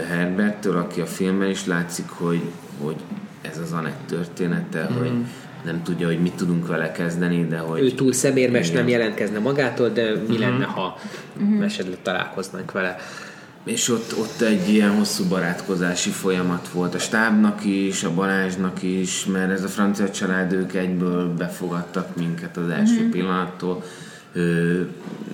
Herberttől, 0.08 0.76
aki 0.76 1.00
a 1.00 1.06
filmben 1.06 1.50
is 1.50 1.66
látszik, 1.66 2.08
hogy, 2.08 2.40
hogy 2.82 2.96
ez 3.40 3.58
az 3.58 3.72
Anett 3.72 4.06
története, 4.06 4.88
mm. 4.92 4.98
hogy 4.98 5.12
nem 5.64 5.82
tudja, 5.82 6.06
hogy 6.06 6.20
mit 6.20 6.34
tudunk 6.34 6.66
vele 6.66 6.92
kezdeni, 6.92 7.46
de 7.46 7.58
hogy... 7.58 7.80
Ő 7.80 7.90
túl 7.90 8.12
szemérmes, 8.12 8.70
nem 8.70 8.88
jelentkezne 8.88 9.38
magától, 9.38 9.88
de 9.88 10.10
mi 10.10 10.18
mm-hmm. 10.18 10.40
lenne, 10.40 10.64
ha 10.64 10.98
mm-hmm. 11.42 11.62
esetleg 11.62 11.98
találkoznánk 12.02 12.72
vele 12.72 12.96
és 13.66 13.88
ott, 13.88 14.18
ott 14.18 14.40
egy 14.40 14.68
ilyen 14.68 14.96
hosszú 14.96 15.24
barátkozási 15.28 16.10
folyamat 16.10 16.68
volt 16.68 16.94
a 16.94 16.98
stábnak 16.98 17.64
is, 17.64 18.04
a 18.04 18.14
Balázsnak 18.14 18.82
is, 18.82 19.24
mert 19.24 19.50
ez 19.50 19.62
a 19.64 19.68
francia 19.68 20.10
család, 20.10 20.52
ők 20.52 20.74
egyből 20.74 21.34
befogadtak 21.34 22.16
minket 22.16 22.56
az 22.56 22.68
első 22.68 23.00
mm-hmm. 23.00 23.10
pillanattól. 23.10 23.82
Ö, 24.32 24.80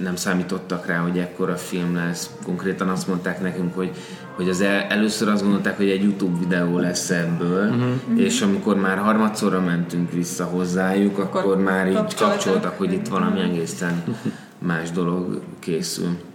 nem 0.01 0.17
számítottak 0.17 0.87
rá, 0.87 0.99
hogy 0.99 1.19
ekkora 1.19 1.57
film 1.57 1.95
lesz. 1.95 2.31
Konkrétan 2.45 2.89
azt 2.89 3.09
mondták 3.09 3.41
nekünk, 3.41 3.75
hogy, 3.75 3.91
hogy 4.35 4.49
az 4.49 4.61
el, 4.61 4.81
először 4.81 5.29
azt 5.29 5.43
gondolták, 5.43 5.77
hogy 5.77 5.91
egy 5.91 6.03
YouTube 6.03 6.39
videó 6.39 6.79
lesz 6.79 7.11
ebből, 7.11 7.71
mm-hmm. 7.71 8.17
és 8.17 8.41
amikor 8.41 8.77
már 8.77 8.99
harmadszorra 8.99 9.61
mentünk 9.61 10.13
vissza 10.13 10.45
hozzájuk, 10.45 11.19
akkor, 11.19 11.41
akkor 11.41 11.59
már 11.59 11.89
így 11.89 12.15
kapcsoltak, 12.15 12.79
hogy 12.79 12.93
itt 12.93 13.09
valami 13.09 13.41
egészen 13.41 14.03
más 14.59 14.91
dolog 14.91 15.43
készül. 15.59 16.31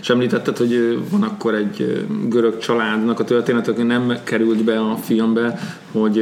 És 0.00 0.10
említetted, 0.10 0.56
hogy 0.56 0.98
van 1.10 1.22
akkor 1.22 1.54
egy 1.54 2.06
görög 2.28 2.58
családnak 2.58 3.20
a 3.20 3.24
történet, 3.24 3.68
aki 3.68 3.82
nem 3.82 4.16
került 4.24 4.64
be 4.64 4.80
a 4.80 4.96
filmbe, 4.96 5.58
hogy 5.92 6.18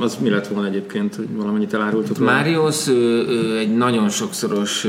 az 0.00 0.16
mi 0.20 0.28
lett 0.28 0.46
volna 0.46 0.68
egyébként, 0.68 1.14
hogy 1.14 1.28
valamennyit 1.36 1.74
elárultuk? 1.74 2.18
Máriusz 2.18 2.86
egy 3.58 3.76
nagyon 3.76 4.08
sokszoros 4.08 4.86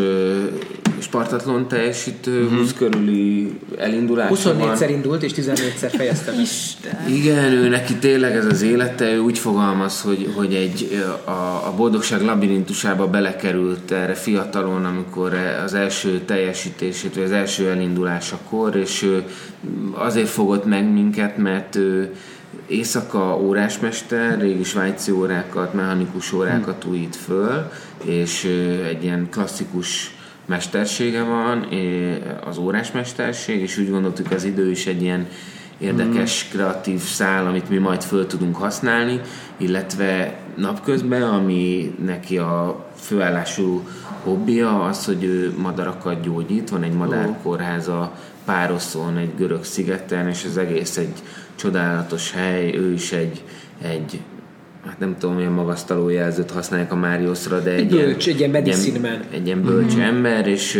Spartatlon 1.04 1.68
teljesítő, 1.68 2.44
uh-huh. 2.44 2.60
20 2.60 2.74
körüli 2.74 3.60
elindulás 3.78 4.30
24-szer 4.34 4.88
indult, 4.90 5.24
és 5.24 5.32
14-szer 5.36 5.92
fejezte 5.96 6.32
be. 6.32 6.42
Isten. 6.42 7.08
Igen, 7.08 7.52
ő 7.52 7.70
neki 7.70 7.96
tényleg 7.96 8.36
ez 8.36 8.46
az 8.46 8.62
élete, 8.62 9.14
ő 9.14 9.20
úgy 9.20 9.38
fogalmaz, 9.38 10.02
hogy, 10.02 10.30
hogy 10.36 10.54
egy, 10.54 11.04
a, 11.24 11.32
a 11.68 11.74
boldogság 11.76 12.22
labirintusába 12.22 13.08
belekerült 13.08 13.92
erre 13.92 14.14
fiatalon, 14.14 14.86
amikor 14.86 15.34
az 15.64 15.74
első 15.74 16.22
teljesítését, 16.26 17.16
vagy 17.16 17.24
az 17.24 17.32
első 17.32 17.70
elindulásakor, 17.70 18.76
és 18.76 19.04
ő 19.04 19.24
azért 19.92 20.30
fogott 20.30 20.66
meg 20.66 20.92
minket, 20.94 21.38
mert 21.38 21.76
ő 21.76 22.14
éjszaka 22.68 23.38
órásmester, 23.40 24.40
régi 24.40 24.64
svájci 24.64 25.12
órákat, 25.12 25.74
mechanikus 25.74 26.34
órákat 26.34 26.86
újít 26.86 27.16
föl, 27.16 27.72
és 28.04 28.44
egy 28.88 29.04
ilyen 29.04 29.28
klasszikus 29.32 30.16
mestersége 30.46 31.24
van, 31.24 31.68
az 32.46 32.58
órásmesterség, 32.58 33.62
és 33.62 33.78
úgy 33.78 33.90
gondoltuk 33.90 34.32
az 34.32 34.44
idő 34.44 34.70
is 34.70 34.86
egy 34.86 35.02
ilyen 35.02 35.28
érdekes, 35.78 36.48
kreatív 36.52 37.00
szál, 37.00 37.48
amit 37.48 37.70
mi 37.70 37.78
majd 37.78 38.02
föl 38.02 38.28
tudunk 38.28 38.56
használni, 38.56 39.22
illetve 39.58 40.38
napközben, 40.56 41.24
ami 41.24 41.96
neki 42.06 42.38
a 42.38 42.86
főállású 42.96 43.88
hobbija 44.24 44.84
az, 44.84 45.06
hogy 45.06 45.24
ő 45.24 45.54
madarakat 45.58 46.22
gyógyít, 46.22 46.70
van 46.70 46.84
egy 46.84 46.94
madárkórháza 46.94 48.12
Pároszon, 48.46 49.18
egy 49.18 49.36
görög 49.38 49.64
szigeten, 49.64 50.28
és 50.28 50.46
az 50.46 50.58
egész 50.58 50.98
egy 50.98 51.14
csodálatos 51.56 52.32
hely, 52.32 52.76
ő 52.76 52.94
is 52.94 53.12
egy, 53.12 53.44
egy 53.82 54.20
hát 54.86 55.00
nem 55.00 55.16
tudom, 55.18 55.36
milyen 55.36 55.52
magasztaló 55.52 56.10
jelzőt 56.10 56.52
használják 56.52 56.92
a 56.92 56.96
Máriuszra, 56.96 57.60
de 57.60 57.72
egy, 57.72 57.80
egy 57.80 57.90
bölcs, 57.90 58.28
egy 58.28 58.38
ilyen 58.38 58.50
medicine 58.50 59.00
man. 59.00 59.20
Egy 59.32 59.46
ilyen 59.46 59.64
bölcs 59.64 59.94
mm-hmm. 59.94 60.02
ember, 60.02 60.48
és, 60.48 60.80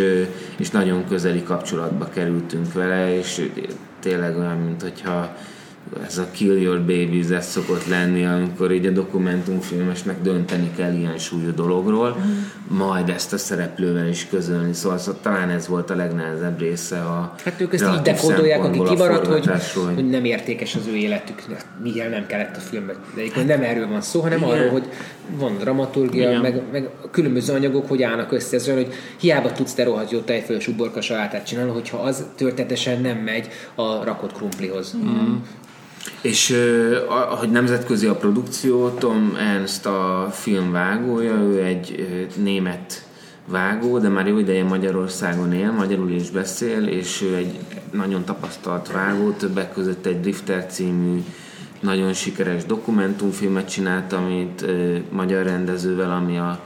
és 0.58 0.70
nagyon 0.70 1.08
közeli 1.08 1.44
kapcsolatba 1.44 2.10
kerültünk 2.14 2.74
vele, 2.74 3.18
és 3.18 3.50
tényleg 4.00 4.38
olyan, 4.38 4.58
mint 4.58 4.82
hogyha 4.82 5.36
ez 6.06 6.18
a 6.18 6.28
Kill 6.32 6.58
Your 6.58 6.80
Babies 6.80 7.30
ez 7.30 7.48
szokott 7.48 7.88
lenni, 7.88 8.26
amikor 8.26 8.72
így 8.72 8.86
a 8.86 8.90
dokumentumfilmesnek 8.90 10.22
dönteni 10.22 10.72
kell 10.76 10.94
ilyen 10.94 11.18
súlyú 11.18 11.54
dologról, 11.56 12.18
mm. 12.20 12.78
majd 12.78 13.10
ezt 13.10 13.34
a 13.34 13.38
szereplővel 13.38 14.08
is 14.08 14.28
közölni. 14.28 14.74
Szóval, 14.74 14.98
szóval 14.98 15.20
talán 15.22 15.50
ez 15.50 15.68
volt 15.68 15.90
a 15.90 15.96
legnehezebb 15.96 16.60
része 16.60 17.00
a 17.00 17.36
Hát 17.44 17.62
ők 17.62 17.74
ezt 17.74 17.86
így 17.96 18.02
dekódolják, 18.02 18.64
aki 18.64 18.82
kimaradt, 18.84 19.28
hogy, 19.28 19.50
hogy 19.96 20.10
nem 20.10 20.26
értékes 20.26 20.76
az 20.76 20.88
ő 20.88 20.96
életük, 20.96 21.44
mivel 21.84 22.10
nem 22.10 22.26
kellett 22.26 22.58
a 22.58 22.60
filmben. 22.60 22.96
De 23.36 23.44
nem 23.44 23.62
erről 23.62 23.88
van 23.88 24.02
szó, 24.02 24.22
hanem 24.22 24.38
igen. 24.38 24.50
arról, 24.50 24.70
hogy 24.70 24.90
van 25.38 25.58
dramaturgia, 25.58 26.42
meg, 26.42 26.62
meg 26.72 26.90
különböző 27.12 27.54
anyagok, 27.54 27.88
hogy 27.88 28.04
állnak 28.04 28.32
össze. 28.32 28.56
Ez 28.56 28.68
olyan, 28.68 28.84
hogy 28.84 28.94
hiába 29.20 29.52
tudsz 29.52 29.74
te 29.74 29.84
rohadt 29.84 30.12
jó 30.12 30.20
tejfölös 30.20 30.68
uborka 30.68 31.02
salátát 31.02 31.46
csinálni, 31.46 31.72
hogyha 31.72 31.98
az 31.98 32.26
történetesen 32.36 33.02
nem 33.02 33.18
megy 33.18 33.48
a 33.76 34.04
rakott 34.04 34.34
krumplihoz. 34.34 34.96
Mm. 34.98 35.36
És 36.22 36.56
ahogy 37.08 37.52
nemzetközi 37.52 38.08
a 38.08 38.16
produkció, 38.16 38.90
Tom 38.90 39.36
Ernst 39.40 39.86
a 39.86 40.30
film 40.32 40.72
vágója, 40.72 41.34
ő 41.34 41.64
egy 41.64 42.08
német 42.36 43.06
vágó, 43.48 44.00
de 44.00 44.08
már 44.08 44.28
jó 44.28 44.38
ideje 44.38 44.64
Magyarországon 44.64 45.54
él, 45.54 45.72
magyarul 45.72 46.12
is 46.12 46.30
beszél, 46.30 46.88
és 46.88 47.22
ő 47.22 47.36
egy 47.36 47.60
nagyon 47.92 48.24
tapasztalt 48.24 48.92
vágó, 48.92 49.32
többek 49.32 49.74
között 49.74 50.06
egy 50.06 50.20
Drifter 50.20 50.66
című 50.66 51.24
nagyon 51.80 52.14
sikeres 52.14 52.66
dokumentumfilmet 52.66 53.70
csinált, 53.70 54.14
amit 54.14 54.66
magyar 55.12 55.46
rendezővel, 55.46 56.12
ami 56.12 56.38
a, 56.38 56.60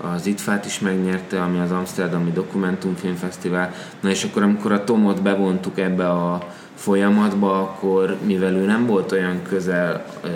az 0.00 0.26
ITFÁT 0.26 0.64
is 0.64 0.78
megnyerte, 0.78 1.42
ami 1.42 1.58
az 1.58 1.70
Amsterdami 1.70 2.30
Dokumentumfilmfesztivál. 2.30 3.72
Na 4.00 4.10
és 4.10 4.24
akkor 4.24 4.42
amikor 4.42 4.72
a 4.72 4.84
Tomot 4.84 5.22
bevontuk 5.22 5.78
ebbe 5.78 6.08
a 6.08 6.48
folyamatba, 6.76 7.60
akkor 7.60 8.16
mivel 8.26 8.54
ő 8.54 8.64
nem 8.64 8.86
volt 8.86 9.12
olyan 9.12 9.42
közel 9.42 10.06
ö, 10.22 10.28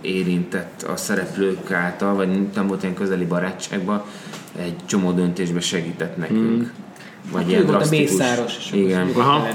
érintett 0.00 0.82
a 0.82 0.96
szereplők 0.96 1.70
által, 1.70 2.14
vagy 2.14 2.28
nem 2.54 2.66
volt 2.66 2.82
olyan 2.82 2.94
közeli 2.94 3.24
barátságban, 3.24 4.02
egy 4.58 4.74
csomó 4.86 5.12
döntésbe 5.12 5.60
segített 5.60 6.16
nekünk. 6.16 6.48
Hmm. 6.48 6.70
Vagy 7.32 7.42
hát 7.42 7.50
ilyen 7.50 7.62
ő 7.62 7.66
volt 7.66 7.84
a 7.84 7.86
mészáros, 7.90 8.56
és 8.58 8.72
Igen. 8.72 9.10
Aha. 9.14 9.48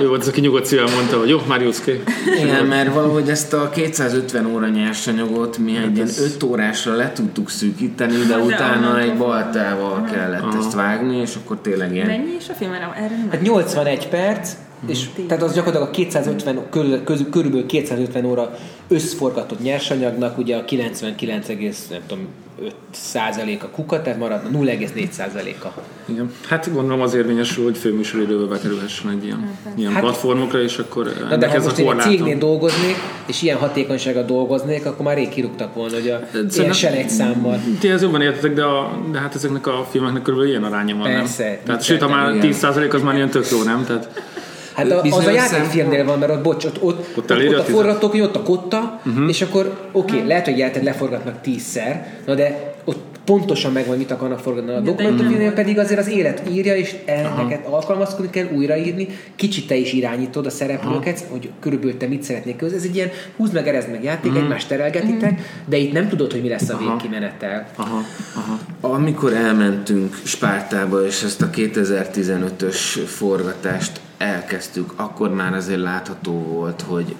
Ő 0.00 0.08
volt 0.08 0.20
az, 0.20 0.28
aki 0.28 0.40
nyugodt 0.40 0.64
szívvel 0.64 0.94
mondta, 0.94 1.18
hogy 1.18 1.28
jó, 1.28 1.40
már 1.48 1.62
ké. 1.84 2.02
Igen, 2.42 2.66
mert 2.66 2.94
valahogy 2.94 3.28
ezt 3.28 3.52
a 3.52 3.70
250 3.70 4.46
óra 4.46 4.68
nyersanyagot 4.68 5.58
mi 5.58 5.70
egy 5.70 5.82
hát 5.82 5.96
ilyen 5.96 6.08
5 6.18 6.42
órásra 6.42 6.94
le 6.94 7.12
tudtuk 7.12 7.50
szűkíteni, 7.50 8.16
de, 8.16 8.26
de 8.26 8.38
utána 8.38 9.00
egy 9.00 9.16
baltával 9.16 10.04
kellett 10.12 10.42
Aha. 10.42 10.58
ezt 10.58 10.74
vágni, 10.74 11.16
és 11.16 11.34
akkor 11.44 11.58
tényleg 11.60 11.94
ilyen... 11.94 12.06
Mennyi 12.06 12.34
is 12.38 12.48
a 12.48 12.52
film? 12.52 12.72
Erre 12.72 13.26
hát 13.30 13.42
81 13.42 14.08
perc, 14.08 14.52
és 14.86 15.08
mm. 15.08 15.26
tehát 15.26 15.42
az 15.42 15.54
gyakorlatilag 15.54 15.88
a 15.88 15.90
250, 15.90 16.68
körül, 16.70 17.02
körülbelül 17.30 17.66
250 17.66 18.24
óra 18.24 18.58
összforgatott 18.88 19.62
nyersanyagnak, 19.62 20.38
ugye 20.38 20.56
a 20.56 20.64
99, 20.64 21.46
nem 21.90 22.00
tudom, 22.06 22.26
5 22.64 22.74
százaléka 22.90 23.68
kuka, 23.68 24.02
tehát 24.02 24.18
maradna 24.18 24.58
0,4 24.58 25.10
százaléka. 25.10 25.74
Igen. 26.04 26.32
Hát 26.48 26.72
gondolom 26.72 27.00
az 27.00 27.14
érvényesül, 27.14 27.64
hogy 27.64 27.78
főműsoridőbe 27.78 28.46
bekerülhessen 28.46 29.10
egy 29.10 29.24
ilyen, 29.24 29.56
hát, 29.64 29.78
ilyen 29.78 29.92
hát, 29.92 30.02
platformokra, 30.02 30.62
és 30.62 30.78
akkor 30.78 31.12
na 31.28 31.36
de 31.36 31.48
ha 31.48 31.62
most 31.62 31.78
én 31.78 31.90
egy 31.90 32.00
cégnél 32.00 32.38
dolgoznék, 32.38 32.96
és 33.26 33.42
ilyen 33.42 33.58
hatékonysággal 33.58 34.24
dolgoznék, 34.24 34.86
akkor 34.86 35.04
már 35.04 35.16
rég 35.16 35.28
kirúgtak 35.28 35.74
volna, 35.74 35.94
hogy 35.94 36.08
a 36.08 36.20
ilyen 36.56 36.72
selejtszámmal. 36.72 37.60
Ti 37.80 37.88
ez 37.88 38.02
jobban 38.02 38.20
értetek, 38.20 38.54
de, 38.54 38.64
a, 38.64 38.98
de 39.12 39.18
hát 39.18 39.34
ezeknek 39.34 39.66
a 39.66 39.86
filmeknek 39.90 40.22
körülbelül 40.22 40.52
ilyen 40.52 40.64
aránya 40.64 40.96
van, 40.96 41.04
Persze, 41.04 41.44
nem? 41.44 41.58
Tehát 41.64 41.82
sőt, 41.82 42.02
ha 42.02 42.08
már 42.08 42.32
10 42.32 42.56
százalék, 42.56 42.94
az 42.94 43.02
már 43.02 43.14
ilyen 43.14 43.30
tök 43.30 43.50
jó, 43.50 43.62
nem? 43.62 43.84
Tehát 43.84 44.22
Hát 44.88 45.12
a, 45.12 45.16
az 45.16 45.26
a 45.26 45.30
játékfilmnél 45.30 46.04
van, 46.04 46.18
mert 46.18 46.32
ott, 46.32 46.42
bocs, 46.42 46.64
ott, 46.64 46.82
ott, 46.82 47.16
ott, 47.16 47.30
ott, 47.30 47.48
ott 47.48 47.58
a 47.58 47.62
forgatókönyv, 47.62 48.22
ott 48.22 48.36
a 48.36 48.42
kotta, 48.42 49.00
uh-huh. 49.06 49.28
és 49.28 49.42
akkor 49.42 49.90
oké, 49.92 50.14
okay, 50.14 50.26
lehet, 50.26 50.44
hogy 50.44 50.58
játék 50.58 50.82
leforgatnak 50.82 51.40
tízszer, 51.40 52.06
na 52.26 52.34
de 52.34 52.74
ott 52.84 53.10
pontosan 53.24 53.72
megvan, 53.72 53.96
mit 53.96 54.10
akarnak 54.10 54.38
forgatni. 54.38 54.72
A 54.72 54.80
dokumentumfilmnél 54.80 55.52
pedig 55.52 55.78
azért 55.78 56.00
az 56.00 56.08
élet 56.08 56.42
írja, 56.50 56.76
és 56.76 56.96
neked 57.36 57.60
alkalmazkodni 57.70 58.30
kell, 58.30 58.46
újraírni, 58.54 59.08
kicsit 59.36 59.66
te 59.66 59.74
is 59.74 59.92
irányítod 59.92 60.46
a 60.46 60.50
szereplőket, 60.50 61.20
Aha. 61.20 61.30
hogy 61.30 61.50
körülbelül 61.60 61.96
te 61.96 62.06
mit 62.06 62.22
szeretnél 62.22 62.56
közül. 62.56 62.76
Ez 62.76 62.84
egy 62.84 62.94
ilyen 62.94 63.10
húzd 63.36 63.54
meg, 63.54 63.68
erezd 63.68 63.90
meg 63.90 64.04
játék, 64.04 64.30
uh-huh. 64.30 64.44
egymást 64.44 64.68
terelgetitek, 64.68 65.30
uh-huh. 65.30 65.46
de 65.66 65.76
itt 65.76 65.92
nem 65.92 66.08
tudod, 66.08 66.32
hogy 66.32 66.42
mi 66.42 66.48
lesz 66.48 66.68
a 66.68 66.78
végkimenettel. 66.78 67.68
Aha. 67.76 68.00
Aha. 68.34 68.58
Amikor 68.94 69.32
elmentünk 69.32 70.20
Spártába, 70.24 71.06
és 71.06 71.22
ezt 71.22 71.42
a 71.42 71.50
2015-ös 71.50 72.76
forgatást 73.06 74.00
elkezdtük, 74.20 74.92
akkor 74.96 75.34
már 75.34 75.54
azért 75.54 75.80
látható 75.80 76.32
volt, 76.32 76.82
hogy 76.82 77.14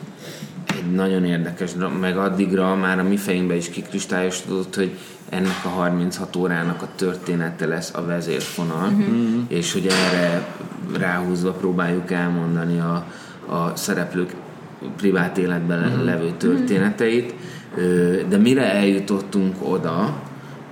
egy 0.66 0.92
nagyon 0.92 1.24
érdekes, 1.24 1.70
meg 2.00 2.16
addigra 2.16 2.74
már 2.74 2.98
a 2.98 3.02
mi 3.02 3.16
fejünkbe 3.16 3.56
is 3.56 3.68
kikristályosodott, 3.68 4.74
hogy 4.74 4.98
ennek 5.28 5.64
a 5.64 5.68
36 5.68 6.36
órának 6.36 6.82
a 6.82 6.88
története 6.96 7.66
lesz 7.66 7.94
a 7.94 8.04
vezérfonal, 8.04 8.88
uh-huh. 8.88 9.42
és 9.48 9.72
hogy 9.72 9.86
erre 9.86 10.46
ráhúzva 10.98 11.52
próbáljuk 11.52 12.10
elmondani 12.10 12.78
a, 12.78 13.04
a 13.54 13.76
szereplők 13.76 14.34
privát 14.96 15.38
életben 15.38 15.82
uh-huh. 15.82 16.04
levő 16.04 16.30
történeteit, 16.30 17.34
de 18.28 18.36
mire 18.36 18.72
eljutottunk 18.72 19.56
oda, 19.60 20.22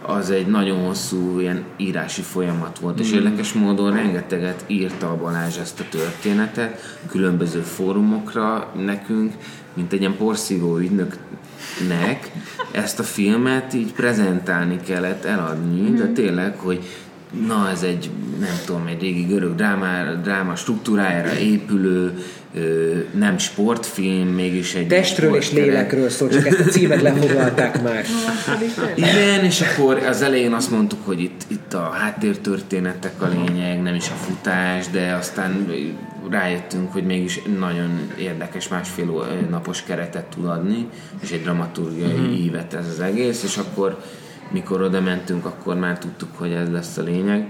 az 0.08 0.30
egy 0.30 0.46
nagyon 0.46 0.84
hosszú 0.84 1.40
ilyen 1.40 1.64
írási 1.76 2.22
folyamat 2.22 2.78
volt, 2.78 2.98
mm. 2.98 3.02
és 3.02 3.12
érdekes 3.12 3.52
módon 3.52 3.92
rengeteget 3.92 4.64
írta 4.66 5.10
a 5.10 5.16
Balázs 5.16 5.56
ezt 5.56 5.80
a 5.80 5.84
történetet 5.90 6.98
különböző 7.10 7.60
fórumokra 7.60 8.72
nekünk, 8.76 9.32
mint 9.74 9.92
egy 9.92 10.00
ilyen 10.00 10.16
porszívó 10.16 10.76
ügynöknek 10.78 12.32
ezt 12.70 12.98
a 12.98 13.02
filmet 13.02 13.74
így 13.74 13.92
prezentálni 13.92 14.80
kellett, 14.80 15.24
eladni, 15.24 15.90
mm. 15.90 15.96
de 15.96 16.06
tényleg, 16.06 16.58
hogy 16.58 16.84
na 17.46 17.70
ez 17.70 17.82
egy, 17.82 18.10
nem 18.40 18.58
tudom, 18.64 18.86
egy 18.86 19.00
régi 19.00 19.22
görög 19.22 19.54
dráma, 19.54 20.14
dráma 20.22 20.56
struktúrájára 20.56 21.38
épülő, 21.38 22.22
nem 23.14 23.38
sportfilm, 23.38 24.28
mégis 24.28 24.74
egy 24.74 24.86
Testről 24.86 25.34
és 25.34 25.52
lélekről 25.52 26.08
szól, 26.08 26.28
csak 26.28 26.46
ezt 26.46 26.60
a 26.60 26.64
címet 26.64 27.02
lefoglalták 27.02 27.82
már. 27.82 28.04
Igen, 28.94 29.44
és 29.44 29.60
akkor 29.60 29.96
az 29.96 30.22
elején 30.22 30.52
azt 30.52 30.70
mondtuk, 30.70 30.98
hogy 31.04 31.20
itt, 31.20 31.42
itt 31.48 31.74
a 31.74 31.90
háttértörténetek 31.90 33.22
a 33.22 33.28
lényeg, 33.28 33.82
nem 33.82 33.94
is 33.94 34.08
a 34.08 34.14
futás, 34.14 34.88
de 34.88 35.12
aztán 35.12 35.72
rájöttünk, 36.30 36.92
hogy 36.92 37.04
mégis 37.04 37.40
nagyon 37.58 38.12
érdekes 38.18 38.68
másfél 38.68 39.26
napos 39.50 39.82
keretet 39.82 40.24
tud 40.24 40.44
adni, 40.44 40.88
és 41.22 41.30
egy 41.30 41.42
dramaturgiai 41.42 42.18
mm. 42.18 42.32
ívet 42.32 42.74
ez 42.74 42.86
az 42.86 43.00
egész, 43.00 43.42
és 43.42 43.56
akkor 43.56 43.98
mikor 44.50 44.82
oda 44.82 45.00
mentünk, 45.00 45.44
akkor 45.44 45.76
már 45.76 45.98
tudtuk, 45.98 46.28
hogy 46.36 46.52
ez 46.52 46.70
lesz 46.70 46.96
a 46.96 47.02
lényeg. 47.02 47.46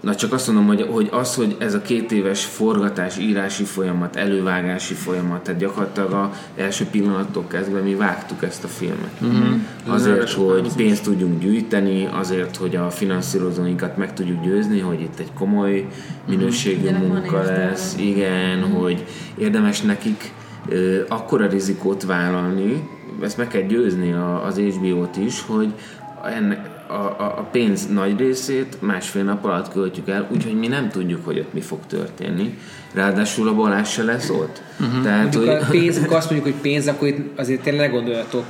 Na 0.00 0.14
csak 0.14 0.32
azt 0.32 0.46
mondom, 0.46 0.66
hogy, 0.66 0.86
hogy 0.90 1.08
az, 1.12 1.34
hogy 1.34 1.56
ez 1.58 1.74
a 1.74 1.82
két 1.82 2.12
éves 2.12 2.44
forgatás, 2.44 3.18
írási 3.18 3.64
folyamat, 3.64 4.16
elővágási 4.16 4.94
folyamat, 4.94 5.42
tehát 5.42 5.60
gyakorlatilag 5.60 6.12
a 6.12 6.32
első 6.56 6.84
pillanattól 6.90 7.46
kezdve 7.46 7.80
mi 7.80 7.94
vágtuk 7.94 8.42
ezt 8.42 8.64
a 8.64 8.68
filmet. 8.68 9.24
Mm-hmm. 9.24 9.52
Azért, 9.86 10.32
hogy 10.32 10.72
pénzt 10.76 11.02
tudjunk 11.02 11.40
gyűjteni, 11.40 12.08
azért, 12.12 12.56
hogy 12.56 12.76
a 12.76 12.90
finanszírozóinkat 12.90 13.96
meg 13.96 14.14
tudjuk 14.14 14.42
győzni, 14.42 14.80
hogy 14.80 15.00
itt 15.00 15.18
egy 15.18 15.32
komoly 15.32 15.86
minőségű 16.28 16.90
mm-hmm. 16.90 17.06
munka 17.06 17.42
lesz, 17.42 17.96
igen, 17.98 18.58
mm-hmm. 18.58 18.72
hogy 18.72 19.04
érdemes 19.38 19.80
nekik 19.80 20.32
ö, 20.68 21.00
akkora 21.08 21.46
rizikót 21.46 22.04
vállalni, 22.04 22.88
ezt 23.22 23.36
meg 23.36 23.48
kell 23.48 23.62
győzni 23.62 24.12
a, 24.12 24.44
az 24.44 24.58
HBO-t 24.58 25.16
is, 25.16 25.42
hogy 25.46 25.72
ennek, 26.24 26.68
a, 26.88 26.92
a, 26.92 27.34
a 27.38 27.48
pénz 27.52 27.86
nagy 27.86 28.18
részét 28.18 28.76
másfél 28.80 29.22
nap 29.22 29.44
alatt 29.44 29.72
költjük 29.72 30.08
el, 30.08 30.28
úgyhogy 30.32 30.58
mi 30.58 30.66
nem 30.66 30.88
tudjuk, 30.88 31.24
hogy 31.24 31.38
ott 31.38 31.52
mi 31.52 31.60
fog 31.60 31.78
történni. 31.86 32.58
Ráadásul 32.94 33.48
a 33.48 33.54
balás 33.54 33.92
se 33.92 34.02
lesz 34.02 34.30
ott. 34.30 34.62
Uh-huh. 34.80 35.02
Tehát, 35.02 35.34
hogy... 35.34 35.48
a 35.48 35.66
pénz, 35.70 35.96
amikor 35.96 36.16
azt 36.16 36.30
mondjuk, 36.30 36.52
hogy 36.52 36.62
pénz, 36.62 36.86
akkor 36.86 37.08
itt 37.08 37.38
azért 37.38 37.62
tényleg 37.62 37.90
gondoljatok 37.90 38.44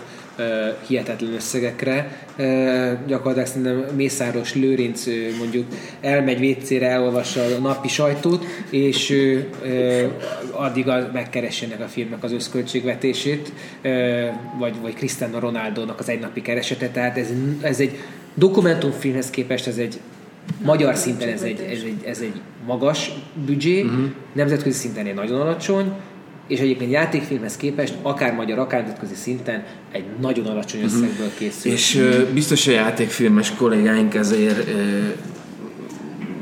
hihetetlen 0.86 1.32
összegekre. 1.32 2.26
Gyakorlatilag 3.06 3.46
szerintem 3.46 3.94
Mészáros 3.96 4.54
Lőrinc 4.54 5.06
mondjuk 5.38 5.66
elmegy 6.00 6.38
vécére, 6.38 6.88
elolvassa 6.88 7.40
a 7.40 7.60
napi 7.60 7.88
sajtót, 7.88 8.44
és 8.70 9.14
addig 10.50 10.86
megkeressenek 11.12 11.80
a 11.80 11.86
filmnek 11.86 12.22
az 12.24 12.32
összköltségvetését, 12.32 13.52
vagy, 14.58 14.74
vagy 14.80 14.94
Cristiano 14.94 15.38
Ronaldo-nak 15.38 15.98
az 15.98 16.08
egynapi 16.08 16.42
keresete. 16.42 16.88
Tehát 16.88 17.18
ez, 17.18 17.28
ez 17.60 17.80
egy 17.80 17.98
dokumentumfilmhez 18.34 19.30
képest 19.30 19.66
ez 19.66 19.76
egy 19.76 20.00
magyar 20.62 20.96
szinten 20.96 21.28
ez 21.28 21.42
egy, 21.42 21.60
ez 21.60 21.82
egy, 21.84 22.04
ez 22.06 22.20
egy 22.20 22.40
magas 22.66 23.12
büdzsé, 23.46 23.82
uh-huh. 23.82 24.04
nemzetközi 24.32 24.78
szinten 24.78 25.06
egy 25.06 25.14
nagyon 25.14 25.40
alacsony, 25.40 25.92
és 26.46 26.60
egyébként 26.60 26.90
játékfilmhez 26.90 27.56
képest, 27.56 27.94
akár 28.02 28.34
magyar, 28.34 28.58
akár 28.58 28.80
nemzetközi 28.80 29.14
szinten 29.14 29.64
egy 29.92 30.04
nagyon 30.20 30.46
alacsony 30.46 30.80
mhm. 30.80 30.88
összegből 30.88 31.30
készül. 31.38 31.72
És 31.72 31.94
uh, 31.94 32.28
biztos 32.34 32.66
a 32.66 32.70
játékfilmes 32.70 33.52
kollégáink 33.54 34.14
ezért 34.14 34.68
uh, 34.68 34.82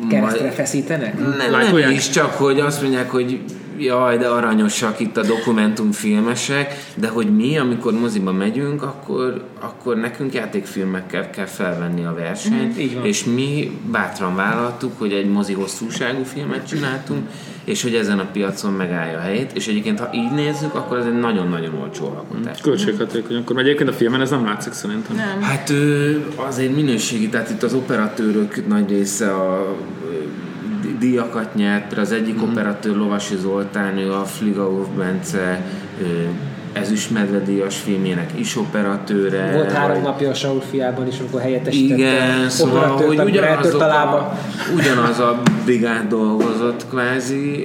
keresztre 0.09 0.51
feszítenek? 0.51 1.19
Nem, 1.19 1.51
nem 1.51 1.91
is, 1.91 2.11
csak 2.11 2.33
hogy 2.33 2.61
azt 2.61 2.83
mondják, 2.83 3.11
hogy 3.11 3.41
jaj, 3.79 4.19
de 4.19 4.27
aranyosak 4.27 5.01
itt 5.01 5.17
a 5.17 5.23
dokumentumfilmesek, 5.23 6.75
de 6.95 7.09
hogy 7.09 7.35
mi, 7.35 7.59
amikor 7.59 7.93
moziba 7.93 8.33
megyünk, 8.33 8.83
akkor, 8.83 9.45
akkor 9.61 9.97
nekünk 9.97 10.35
játékfilmekkel 10.35 11.31
kell 11.31 11.47
felvenni 11.47 12.05
a 12.05 12.15
versenyt, 12.15 12.99
mm, 12.99 13.05
és 13.05 13.25
mi 13.25 13.79
bátran 13.91 14.35
vállaltuk, 14.35 14.99
hogy 14.99 15.13
egy 15.13 15.31
mozi 15.31 15.53
hosszúságú 15.53 16.23
filmet 16.23 16.69
csináltunk, 16.69 17.29
és 17.65 17.83
hogy 17.83 17.95
ezen 17.95 18.19
a 18.19 18.27
piacon 18.33 18.73
megállja 18.73 19.19
a 19.19 19.21
helyét, 19.21 19.51
és 19.55 19.67
egyébként 19.67 19.99
ha 19.99 20.11
így 20.15 20.31
nézzük, 20.31 20.75
akkor 20.75 20.99
ez 20.99 21.07
egy 21.07 21.19
nagyon-nagyon 21.19 21.75
olcsó 21.75 22.05
alkotás. 22.05 22.61
Költséghatékony, 22.61 23.37
akkor 23.37 23.59
egyébként 23.59 23.89
a 23.89 23.93
filmen 23.93 24.21
ez 24.21 24.31
nem 24.31 24.45
látszik 24.45 24.73
szerintem. 24.73 25.17
Nem. 25.17 25.43
Hát 25.43 25.73
azért 26.37 26.75
minőségi, 26.75 27.29
tehát 27.29 27.51
itt 27.51 27.63
az 27.63 27.75
operatőrök 27.75 28.67
nagy 28.69 28.89
része 28.89 29.35
a 29.35 29.77
díjakat 30.99 31.55
nyert, 31.55 31.99
az 31.99 32.13
egyik 32.13 32.35
mm-hmm. 32.35 32.51
operatőr 32.51 32.97
Lovasi 32.97 33.37
Zoltán, 33.37 33.99
ő 33.99 34.13
a 34.13 34.25
Fligauf 34.25 34.87
Bence 34.97 35.65
ezüstmedve 36.75 37.39
díjas 37.39 37.77
filmjének 37.77 38.31
is 38.35 38.57
operatőre. 38.57 39.53
Volt 39.53 39.73
három 39.73 39.95
vagy... 39.95 40.05
napja 40.05 40.31
a 40.31 40.35
Saul 40.35 40.61
fiában 40.61 41.07
is, 41.07 41.19
amikor 41.19 41.41
helyettesítette 41.41 42.03
Igen, 42.03 42.49
szóval, 42.49 42.89
hogy 42.89 43.21
ugyanaz 43.21 43.75
a, 43.75 44.39
ugyanaz 44.75 45.19
a 45.19 45.43
brigád 45.65 46.09
dolgozott 46.09 46.89
kvázi. 46.89 47.63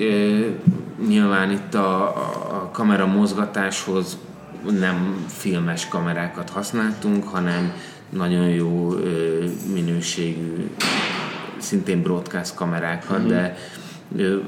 Nyilván 1.07 1.51
itt 1.51 1.73
a, 1.73 2.07
a 2.49 2.69
kamera 2.73 3.05
mozgatáshoz 3.05 4.17
nem 4.79 5.25
filmes 5.27 5.87
kamerákat 5.87 6.49
használtunk, 6.49 7.27
hanem 7.27 7.73
nagyon 8.09 8.47
jó 8.49 8.93
minőségű 9.73 10.69
szintén 11.61 12.01
broadcast 12.01 12.55
kamerákat, 12.55 13.19
mm-hmm. 13.19 13.27
de 13.27 13.55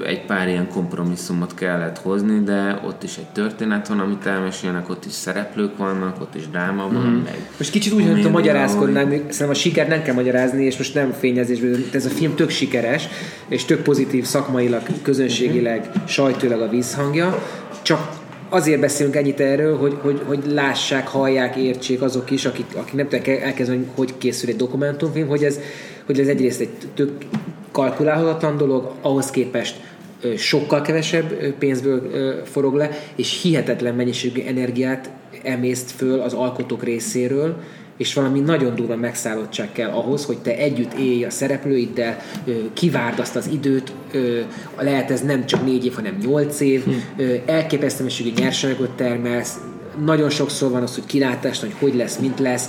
egy 0.06 0.24
pár 0.24 0.48
ilyen 0.48 0.68
kompromisszumot 0.68 1.54
kellett 1.54 1.98
hozni, 1.98 2.40
de 2.44 2.80
ott 2.86 3.02
is 3.02 3.16
egy 3.16 3.26
történet 3.26 3.88
van, 3.88 4.00
amit 4.00 4.26
elmesélnek, 4.26 4.88
ott 4.88 5.04
is 5.04 5.12
szereplők 5.12 5.76
vannak, 5.76 6.20
ott 6.20 6.34
is 6.34 6.48
dráma 6.48 6.88
van, 6.88 7.06
mm. 7.06 7.22
meg... 7.22 7.50
Most 7.58 7.70
kicsit 7.70 7.92
úgy, 7.92 8.06
hogy 8.10 8.24
a 8.24 8.30
magyarázkodnánk, 8.30 9.10
szerintem 9.10 9.48
a 9.48 9.54
sikert 9.54 9.88
nem 9.88 10.02
kell 10.02 10.14
magyarázni, 10.14 10.64
és 10.64 10.76
most 10.76 10.94
nem 10.94 11.12
fényezésből, 11.12 11.76
ez 11.92 12.06
a 12.06 12.08
film 12.08 12.34
tök 12.34 12.50
sikeres, 12.50 13.08
és 13.48 13.64
tök 13.64 13.82
pozitív 13.82 14.24
szakmailag, 14.24 14.82
közönségileg, 15.02 15.90
sajtőleg 16.06 16.60
a 16.60 16.68
vízhangja, 16.68 17.42
csak 17.82 18.21
azért 18.52 18.80
beszélünk 18.80 19.16
ennyit 19.16 19.40
erről, 19.40 19.78
hogy, 19.78 19.96
hogy, 20.00 20.20
hogy 20.26 20.44
lássák, 20.46 21.08
hallják, 21.08 21.56
értsék 21.56 22.02
azok 22.02 22.30
is, 22.30 22.44
akik, 22.44 22.66
akik 22.74 22.94
nem 22.94 23.08
tudják 23.08 23.42
elkezdeni, 23.42 23.78
hogy, 23.78 23.88
hogy 23.96 24.18
készül 24.18 24.48
egy 24.48 24.56
dokumentumfilm, 24.56 25.28
hogy 25.28 25.44
ez, 25.44 25.60
hogy 26.06 26.20
ez 26.20 26.28
egyrészt 26.28 26.60
egy 26.60 26.70
tök 26.94 27.10
kalkulálhatatlan 27.70 28.56
dolog, 28.56 28.92
ahhoz 29.00 29.30
képest 29.30 29.80
sokkal 30.36 30.82
kevesebb 30.82 31.54
pénzből 31.58 32.10
forog 32.44 32.74
le, 32.74 32.90
és 33.16 33.42
hihetetlen 33.42 33.94
mennyiségű 33.94 34.42
energiát 34.42 35.10
emészt 35.42 35.90
föl 35.90 36.20
az 36.20 36.32
alkotók 36.32 36.82
részéről, 36.82 37.56
és 38.02 38.14
valami 38.14 38.40
nagyon 38.40 38.74
durva 38.74 38.96
megszállottság 38.96 39.72
kell 39.72 39.90
ahhoz, 39.90 40.24
hogy 40.24 40.38
te 40.38 40.56
együtt 40.56 40.92
élj 40.92 41.24
a 41.24 41.30
szereplőiddel, 41.30 42.18
kivárd 42.72 43.18
azt 43.18 43.36
az 43.36 43.48
időt, 43.52 43.92
lehet 44.78 45.10
ez 45.10 45.20
nem 45.20 45.46
csak 45.46 45.64
négy 45.64 45.84
év, 45.84 45.94
hanem 45.94 46.18
nyolc 46.22 46.60
év, 46.60 46.84
hm. 46.84 47.22
elképesztő 47.46 48.02
mennyiségű 48.02 48.30
nyersanyagot 48.36 48.90
termelsz, 48.90 49.58
nagyon 50.04 50.30
sokszor 50.30 50.70
van 50.70 50.82
az, 50.82 50.94
hogy 50.94 51.06
kilátás, 51.06 51.60
hogy 51.60 51.74
hogy 51.78 51.94
lesz, 51.94 52.18
mint 52.18 52.38
lesz, 52.38 52.68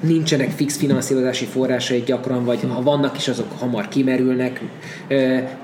nincsenek 0.00 0.50
fix 0.50 0.76
finanszírozási 0.76 1.44
forrásai 1.44 2.02
gyakran, 2.06 2.44
vagy 2.44 2.60
ha 2.68 2.82
vannak 2.82 3.16
is, 3.16 3.28
azok 3.28 3.58
hamar 3.58 3.88
kimerülnek. 3.88 4.60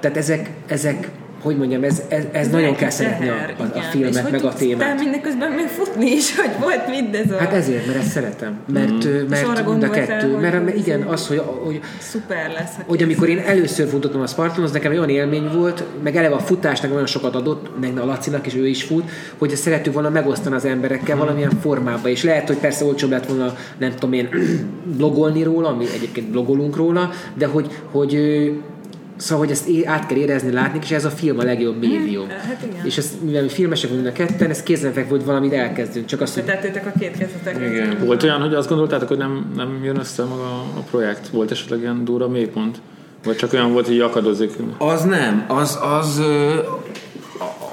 Tehát 0.01 0.17
ezek, 0.17 0.51
ezek 0.67 1.11
hogy 1.43 1.57
mondjam, 1.57 1.85
ez, 1.85 2.03
ez, 2.09 2.25
ez 2.33 2.49
nagyon 2.49 2.75
kell 2.77 2.91
szeretni 2.91 3.29
a, 3.29 3.35
a, 3.59 3.63
a 3.63 3.81
filmet, 3.81 4.15
és 4.15 4.31
meg 4.31 4.45
a 4.45 4.53
témát. 4.53 4.95
És 4.95 5.03
mindeközben 5.03 5.53
még 5.53 5.67
futni 5.67 6.11
is, 6.11 6.37
hogy 6.37 6.51
volt 6.61 6.89
mindez 6.89 7.31
a... 7.31 7.39
Hát 7.39 7.53
ezért, 7.53 7.87
mert 7.87 7.99
ezt 7.99 8.11
szeretem. 8.11 8.59
Mert, 8.73 9.09
mm. 9.09 9.29
mert 9.29 9.67
mind 9.67 9.83
a 9.83 9.91
kettő. 9.91 10.13
El, 10.13 10.41
mert, 10.41 10.65
mert 10.65 10.77
igen, 10.77 11.03
az, 11.03 11.27
hogy, 11.27 11.43
hogy, 11.65 11.81
Szuper 11.99 12.53
lesz. 12.53 12.73
Hogy 12.87 13.03
amikor 13.03 13.29
én 13.29 13.39
először 13.39 13.89
futottam 13.89 14.21
a 14.21 14.27
Spartan, 14.27 14.65
az 14.65 14.71
nekem 14.71 14.93
olyan 14.93 15.09
élmény 15.09 15.49
volt, 15.55 15.85
meg 16.03 16.17
eleve 16.17 16.35
a 16.35 16.39
futás 16.39 16.81
nekem 16.81 16.95
olyan 16.95 17.07
sokat 17.07 17.35
adott, 17.35 17.81
meg 17.81 17.99
a 17.99 18.05
Lacinak 18.05 18.47
is 18.47 18.55
ő 18.55 18.67
is 18.67 18.83
fut, 18.83 19.11
hogy 19.39 19.53
ezt 19.53 19.63
szeretünk 19.63 19.95
volna 19.95 20.11
megosztani 20.11 20.55
az 20.55 20.65
emberekkel 20.65 21.17
mm. 21.17 21.19
valamilyen 21.19 21.53
formában. 21.61 22.11
És 22.11 22.23
lehet, 22.23 22.47
hogy 22.47 22.59
persze 22.59 22.85
olcsóbb 22.85 23.11
lett 23.11 23.27
volna, 23.27 23.57
nem 23.79 23.91
tudom 23.91 24.13
én, 24.13 24.29
blogolni 24.97 25.43
róla, 25.43 25.69
ami 25.69 25.85
egyébként 25.95 26.31
blogolunk 26.31 26.77
róla, 26.77 27.11
de 27.35 27.47
hogy, 27.47 27.71
hogy 27.91 28.15
Szóval, 29.21 29.45
hogy 29.45 29.53
ezt 29.53 29.69
át 29.85 30.07
kell 30.07 30.17
érezni, 30.17 30.53
látni, 30.53 30.79
és 30.83 30.91
ez 30.91 31.05
a 31.05 31.11
film 31.11 31.39
a 31.39 31.43
legjobb 31.43 31.77
mhm. 31.77 31.91
médium. 31.91 32.25
Mm, 32.25 32.29
hát 32.29 32.63
igen. 32.71 32.87
És 32.87 32.97
ezt, 32.97 33.23
mivel 33.23 33.43
mi 33.43 33.49
filmesek 33.49 33.91
vagyunk 33.91 34.07
a 34.07 34.13
ketten, 34.13 34.51
ez 34.51 34.63
kézenfekvő, 34.63 35.11
hogy 35.11 35.25
valamit 35.25 35.53
elkezdünk. 35.53 36.07
Csak 36.07 36.21
azt, 36.21 36.35
hogy... 36.35 36.45
Tettétek 36.45 36.87
a 36.87 36.99
két 36.99 37.19
kezetek. 37.19 37.57
Igen. 37.57 38.05
Volt 38.05 38.23
olyan, 38.23 38.41
hogy 38.41 38.55
azt 38.55 38.69
gondoltátok, 38.69 39.09
hogy 39.09 39.19
nem, 39.19 39.53
nem 39.57 39.81
jön 39.85 39.99
össze 39.99 40.25
maga 40.25 40.49
a 40.77 40.81
projekt? 40.91 41.29
Volt 41.29 41.51
esetleg 41.51 41.81
ilyen 41.81 42.05
durva 42.05 42.29
mélypont? 42.29 42.81
Vagy 43.25 43.37
csak 43.37 43.53
olyan 43.53 43.73
volt, 43.73 43.87
hogy 43.87 44.01
akadozik? 44.01 44.53
Az 44.79 45.05
nem. 45.05 45.45
Az, 45.49 45.79
az 45.83 46.19
ö, 46.19 46.59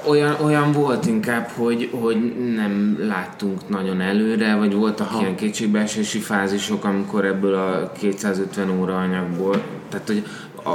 olyan, 0.08 0.36
olyan 0.44 0.72
volt 0.72 1.06
inkább, 1.06 1.48
hogy, 1.48 1.90
hogy 1.92 2.16
nem 2.56 2.98
láttunk 3.08 3.68
nagyon 3.68 4.00
előre, 4.00 4.56
vagy 4.56 4.74
voltak 4.74 5.08
ha. 5.08 5.20
ilyen 5.20 5.36
kétségbeesési 5.36 6.18
fázisok, 6.18 6.84
amikor 6.84 7.24
ebből 7.24 7.54
a 7.54 7.92
250 7.92 8.80
óra 8.80 8.96
anyagból, 8.96 9.62
tehát 9.88 10.06
hogy 10.06 10.24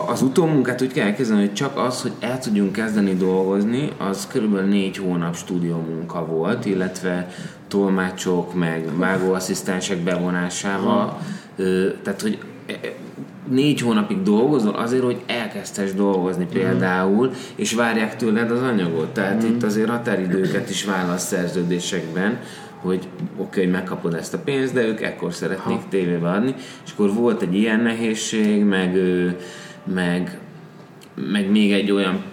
az 0.07 0.21
utómunkát 0.21 0.81
úgy 0.81 0.93
kell 0.93 1.05
elkezdeni, 1.05 1.39
hogy 1.39 1.53
csak 1.53 1.77
az, 1.77 2.01
hogy 2.01 2.11
el 2.19 2.39
tudjunk 2.39 2.71
kezdeni 2.71 3.15
dolgozni, 3.15 3.89
az 3.97 4.27
körülbelül 4.27 4.69
négy 4.69 4.97
hónap 4.97 5.35
stúdió 5.35 5.75
munka 5.75 6.25
volt, 6.25 6.65
illetve 6.65 7.29
tolmácsok, 7.67 8.53
meg 8.53 8.97
vágóasszisztensek 8.97 9.97
bevonásával. 9.97 11.17
Tehát, 12.03 12.21
hogy 12.21 12.37
e, 12.67 12.71
e, 12.71 12.93
négy 13.49 13.81
hónapig 13.81 14.21
dolgozol 14.21 14.73
azért, 14.73 15.03
hogy 15.03 15.21
elkezdhess 15.25 15.91
dolgozni 15.91 16.47
például, 16.53 17.31
és 17.55 17.73
várják 17.73 18.15
tőled 18.15 18.51
az 18.51 18.61
anyagot. 18.61 19.13
Tehát 19.13 19.43
mm. 19.43 19.47
itt 19.47 19.63
azért 19.63 19.89
határidőket 19.89 20.69
is 20.69 20.85
válasz 20.85 21.25
szerződésekben, 21.25 22.39
hogy 22.83 23.07
oké, 23.37 23.59
okay, 23.59 23.71
megkapod 23.71 24.13
ezt 24.13 24.33
a 24.33 24.37
pénzt, 24.37 24.73
de 24.73 24.85
ők 24.85 25.01
ekkor 25.01 25.33
szeretnék 25.33 25.77
ha. 25.77 25.85
tévébe 25.89 26.29
adni. 26.29 26.55
És 26.85 26.91
akkor 26.91 27.13
volt 27.13 27.41
egy 27.41 27.55
ilyen 27.55 27.79
nehézség, 27.79 28.63
meg 28.63 28.97
meg, 29.83 30.39
meg 31.31 31.49
még 31.49 31.73
egy 31.73 31.91
olyan 31.91 32.23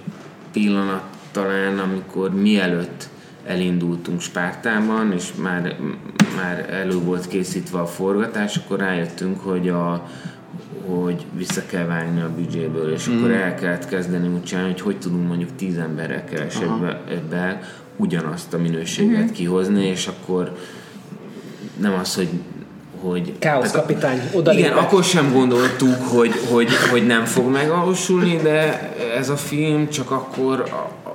pillanat 0.53 1.05
talán, 1.32 1.78
amikor 1.78 2.34
mielőtt 2.34 3.09
elindultunk 3.44 4.20
Spártában, 4.20 5.12
és 5.12 5.34
már, 5.34 5.76
már 6.36 6.70
elő 6.70 6.98
volt 6.98 7.28
készítve 7.28 7.78
a 7.78 7.86
forgatás, 7.86 8.57
akkor 8.57 8.78
rájöttünk, 8.78 9.40
hogy 9.40 9.68
a, 9.68 10.09
hogy 10.86 11.26
vissza 11.36 11.66
kell 11.66 11.86
vágni 11.86 12.20
a 12.20 12.34
büdzséből, 12.36 12.92
és 12.92 13.09
mm. 13.09 13.16
akkor 13.16 13.30
el 13.30 13.55
kellett 13.55 13.86
kezdeni 13.86 14.28
úgy 14.28 14.44
csinálni, 14.44 14.70
hogy 14.70 14.80
hogy 14.80 14.98
tudunk 14.98 15.28
mondjuk 15.28 15.57
tíz 15.57 15.78
emberrel 15.78 16.24
kevesebbe 16.24 17.03
ebbe 17.09 17.62
ugyanazt 17.96 18.55
a 18.55 18.59
minőséget 18.59 19.30
mm. 19.30 19.32
kihozni, 19.32 19.84
és 19.84 20.07
akkor 20.07 20.57
nem 21.80 21.92
az, 21.92 22.14
hogy 22.14 22.28
hogy... 23.01 23.38
Káosz 23.38 23.70
kapitány, 23.70 24.20
oda 24.32 24.53
Igen, 24.53 24.72
akkor 24.72 25.05
sem 25.05 25.32
gondoltuk, 25.32 26.03
hogy, 26.09 26.32
hogy, 26.51 26.68
hogy 26.90 27.07
nem 27.07 27.24
fog 27.24 27.51
megvalósulni, 27.51 28.36
de 28.36 28.90
ez 29.16 29.28
a 29.28 29.36
film 29.36 29.88
csak 29.88 30.11
akkor, 30.11 30.64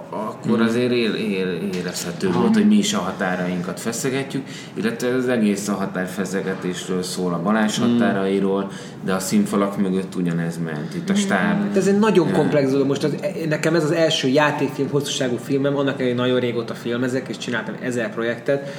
akkor 0.09 0.57
mm. 0.57 0.61
azért 0.61 0.91
ér, 0.91 1.15
ér, 1.15 1.59
érezhető 1.75 2.31
volt, 2.31 2.53
hogy 2.53 2.67
mi 2.67 2.75
is 2.75 2.93
a 2.93 2.99
határainkat 2.99 3.79
feszegetjük, 3.79 4.45
illetve 4.73 5.13
az 5.15 5.27
egész 5.27 5.67
a 5.67 5.73
határfeszegetésről 5.73 7.03
szól, 7.03 7.33
a 7.33 7.41
Balázs 7.41 7.79
mm. 7.79 7.91
határairól, 7.91 8.71
de 9.05 9.13
a 9.13 9.19
színfalak 9.19 9.77
mögött 9.77 10.15
ugyanez 10.15 10.57
ment. 10.63 10.95
Itt 10.95 11.09
a 11.09 11.13
mm. 11.13 11.15
stáb... 11.15 11.57
Mm. 11.57 11.75
Ez 11.75 11.87
egy 11.87 11.99
nagyon 11.99 12.31
komplex 12.31 12.71
dolog. 12.71 12.87
Most 12.87 13.03
az, 13.03 13.15
nekem 13.49 13.75
ez 13.75 13.83
az 13.83 13.91
első 13.91 14.27
játékfilm, 14.27 14.89
hosszúságú 14.89 15.37
filmem, 15.43 15.77
annak 15.77 16.01
egy 16.01 16.15
nagyon 16.15 16.39
régóta 16.39 16.73
filmezek, 16.73 17.27
és 17.29 17.37
csináltam 17.37 17.75
ezer 17.81 18.13
projektet, 18.13 18.69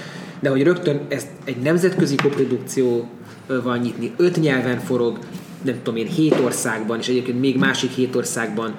de 0.41 0.49
hogy 0.49 0.63
rögtön 0.63 1.01
ezt 1.09 1.29
egy 1.45 1.57
nemzetközi 1.57 2.15
koprodukció 2.15 3.09
van 3.47 3.79
nyitni, 3.79 4.13
öt 4.17 4.41
nyelven 4.41 4.79
forog, 4.79 5.19
nem 5.63 5.75
tudom 5.83 5.97
én, 5.97 6.07
hét 6.07 6.41
országban, 6.45 6.99
és 6.99 7.09
egyébként 7.09 7.41
még 7.41 7.59
másik 7.59 7.91
hét 7.91 8.17
országban 8.17 8.75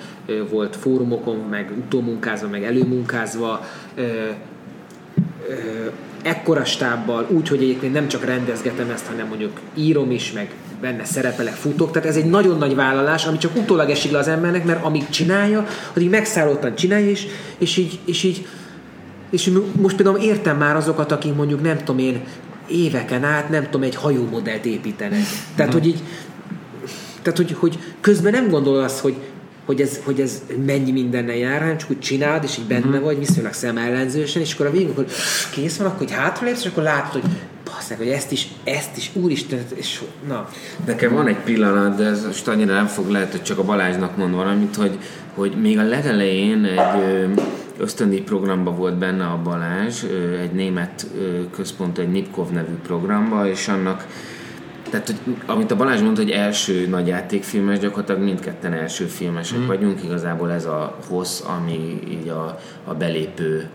volt 0.50 0.76
fórumokon, 0.76 1.38
meg 1.50 1.72
utómunkázva, 1.78 2.48
meg 2.48 2.64
előmunkázva, 2.64 3.66
ekkora 6.22 6.66
stábbal, 6.66 7.28
úgy, 7.30 7.48
hogy 7.48 7.62
egyébként 7.62 7.94
nem 7.94 8.08
csak 8.08 8.26
rendezgetem 8.26 8.90
ezt, 8.90 9.06
hanem 9.06 9.28
mondjuk 9.28 9.60
írom 9.74 10.12
is, 10.12 10.32
meg 10.32 10.54
benne 10.82 11.06
szerepelek, 11.06 11.54
futok. 11.54 11.92
Tehát 11.92 12.08
ez 12.08 12.16
egy 12.16 12.30
nagyon 12.30 12.58
nagy 12.58 12.76
vállalás, 12.76 13.26
ami 13.26 13.38
csak 13.38 13.56
utólag 13.56 13.90
esik 13.90 14.12
le 14.12 14.18
az 14.18 14.28
embernek, 14.28 14.66
mert 14.66 14.84
amíg 14.86 15.10
csinálja, 15.10 15.66
addig 15.94 16.10
megszállottan 16.10 16.76
csinálja, 16.76 17.10
és, 17.10 17.26
és 17.58 17.78
így, 17.78 18.00
és 18.06 18.24
így 18.24 18.48
és 19.30 19.52
most 19.82 19.96
például 19.96 20.18
értem 20.18 20.58
már 20.58 20.76
azokat, 20.76 21.12
akik 21.12 21.36
mondjuk 21.36 21.62
nem 21.62 21.78
tudom 21.78 22.00
én 22.00 22.24
éveken 22.68 23.24
át, 23.24 23.50
nem 23.50 23.64
tudom, 23.64 23.82
egy 23.82 23.96
hajómodellt 23.96 24.66
építenek. 24.66 25.22
Tehát, 25.56 25.74
hogy 25.74 25.88
így, 25.88 26.04
tehát, 27.22 27.38
hogy, 27.38 27.56
hogy 27.60 27.80
közben 28.02 28.32
nem 28.32 28.50
gondol 28.50 28.80
azt, 28.80 29.00
hogy, 29.00 29.16
hogy 29.66 29.82
ez, 29.82 30.00
hogy 30.04 30.20
ez 30.20 30.42
mennyi 30.66 30.92
mindennel 30.92 31.36
jár, 31.36 31.60
hanem 31.60 31.78
csak 31.78 31.90
úgy 31.90 32.00
csináld, 32.00 32.44
és 32.44 32.58
így 32.58 32.66
benne 32.66 32.86
uh-huh. 32.86 33.04
vagy, 33.04 33.20
viszonylag 33.20 33.54
szemellenzősen, 33.54 34.42
és 34.42 34.54
akkor 34.54 34.66
a 34.66 34.72
végén, 34.72 34.90
akkor 34.90 35.06
kész 35.52 35.78
van, 35.78 35.88
akkor 35.88 35.98
hogy 35.98 36.12
hátralépsz, 36.12 36.60
és 36.60 36.70
akkor 36.70 36.84
látod, 36.84 37.22
hogy 37.22 37.30
basszák, 37.64 37.98
hogy 37.98 38.08
ezt 38.08 38.32
is, 38.32 38.48
ezt 38.64 38.98
is, 38.98 39.12
úristen, 39.14 39.60
és 39.76 40.02
na. 40.28 40.50
Nekem 40.86 41.14
van 41.14 41.28
egy 41.28 41.38
pillanat, 41.44 41.98
de 41.98 42.04
ez 42.04 42.26
most 42.26 42.48
annyira 42.48 42.74
nem 42.74 42.88
fog 42.88 43.10
lehet, 43.10 43.32
hogy 43.32 43.44
csak 43.44 43.58
a 43.58 43.64
Balázsnak 43.64 44.18
mond 44.18 44.34
valamit, 44.34 44.76
hogy, 44.76 44.98
hogy 45.36 45.52
még 45.62 45.78
a 45.78 45.84
legelején 45.84 46.66
egy 46.66 47.26
ösztöndi 47.80 48.22
programba 48.22 48.72
volt 48.72 48.98
benne 48.98 49.26
a 49.26 49.42
Balázs, 49.44 50.04
egy 50.42 50.52
német 50.52 51.08
központ, 51.52 51.98
egy 51.98 52.12
Nipkov 52.12 52.50
nevű 52.50 52.74
programba, 52.84 53.48
és 53.48 53.68
annak 53.68 54.06
tehát, 54.90 55.08
hogy, 55.08 55.36
amit 55.46 55.72
a 55.72 55.76
Balázs 55.76 56.02
mondta, 56.02 56.22
hogy 56.22 56.32
első 56.32 56.88
nagy 56.88 57.08
játékfilmes, 57.08 57.80
gyakorlatilag 57.80 58.22
mindketten 58.22 58.74
első 58.74 59.06
filmesek 59.06 59.60
mm. 59.60 59.66
vagyunk, 59.66 60.04
igazából 60.04 60.52
ez 60.52 60.66
a 60.66 60.98
hossz, 61.10 61.42
ami 61.42 62.00
így 62.10 62.28
a, 62.28 62.60
a 62.86 62.94
belépő 62.94 63.70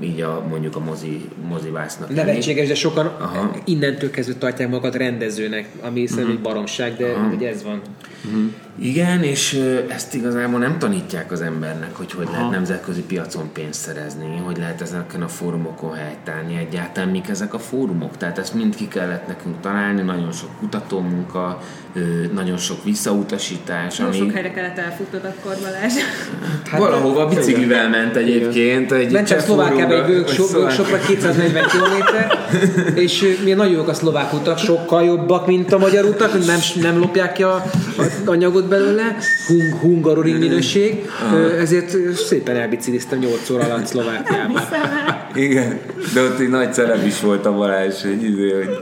így 0.00 0.20
a, 0.20 0.44
mondjuk 0.48 0.76
a 0.76 0.80
mozi, 0.80 1.28
mozivásznak. 1.48 2.14
Nevetséges, 2.14 2.68
de 2.68 2.74
sokan 2.74 3.06
Aha. 3.06 3.50
innentől 3.64 4.10
kezdve 4.10 4.34
tartják 4.34 4.68
magukat 4.68 4.94
rendezőnek, 4.94 5.68
ami 5.82 6.06
szerintem 6.06 6.36
egy 6.36 6.42
baromság, 6.42 6.96
de 6.96 7.16
ugye 7.34 7.48
ez 7.48 7.62
van. 7.62 7.80
Uh-huh. 8.24 8.50
Igen, 8.78 9.22
és 9.22 9.60
ezt 9.88 10.14
igazából 10.14 10.58
nem 10.58 10.78
tanítják 10.78 11.32
az 11.32 11.40
embernek, 11.40 11.96
hogy 11.96 12.12
hogy 12.12 12.26
Aha. 12.26 12.36
lehet 12.36 12.50
nemzetközi 12.50 13.02
piacon 13.02 13.50
pénzt 13.52 13.80
szerezni, 13.80 14.42
hogy 14.44 14.56
lehet 14.56 14.80
ezeken 14.80 15.22
a 15.22 15.28
fórumokon 15.28 15.94
helytállni, 15.94 16.56
egyáltalán 16.56 17.08
mik 17.08 17.28
ezek 17.28 17.54
a 17.54 17.58
fórumok. 17.58 18.16
Tehát 18.16 18.38
ezt 18.38 18.54
mind 18.54 18.76
ki 18.76 18.88
kellett 18.88 19.26
nekünk 19.26 19.60
találni, 19.60 20.02
nagyon 20.02 20.32
sok 20.32 20.50
kutatómunka, 20.58 21.60
nagyon 22.34 22.56
sok 22.56 22.84
visszautasítás. 22.84 23.96
Nagyon 23.96 24.14
ami... 24.14 24.22
sok 24.22 24.32
helyre 24.32 24.50
kellett 24.50 24.78
elfutnod 24.78 25.24
akkor 25.24 25.56
Balázs. 25.62 25.92
Hát, 26.70 26.80
Valahova 26.80 27.26
biciklivel 27.26 27.88
ment 27.88 28.16
egyébként. 28.16 28.92
Egy 28.92 29.12
ment 29.12 29.26
csak 29.26 29.40
Szlovákiába 29.40 30.04
egy 30.04 30.26
workshopra 30.54 30.98
240 31.06 31.64
km, 31.64 32.16
és 33.04 33.38
milyen 33.42 33.56
nagyon 33.56 33.72
jók 33.72 33.88
a 33.88 33.94
szlovák 33.94 34.32
utak, 34.32 34.58
sokkal 34.58 35.04
jobbak, 35.04 35.46
mint 35.46 35.72
a 35.72 35.78
magyar 35.78 36.04
utak, 36.04 36.46
nem, 36.46 36.58
nem 36.80 36.98
lopják 36.98 37.32
ki 37.32 37.42
a, 37.42 37.54
a 37.96 38.02
anyagot 38.24 38.65
belőle, 38.68 39.16
hung, 39.46 39.74
hungaroring 39.80 40.38
minőség, 40.38 41.10
ezért 41.58 42.14
szépen 42.14 42.56
elbiciliztem 42.56 43.18
8 43.18 43.50
óra 43.50 43.64
alatt 43.64 43.86
Szlovákiába. 43.86 44.60
Igen, 45.34 45.78
de 46.14 46.22
ott 46.22 46.38
egy 46.38 46.48
nagy 46.48 46.72
celeb 46.72 47.06
is 47.06 47.20
volt 47.20 47.46
a 47.46 47.52
Balázs, 47.52 48.02
hogy, 48.02 48.22
izé, 48.22 48.52
hogy 48.52 48.80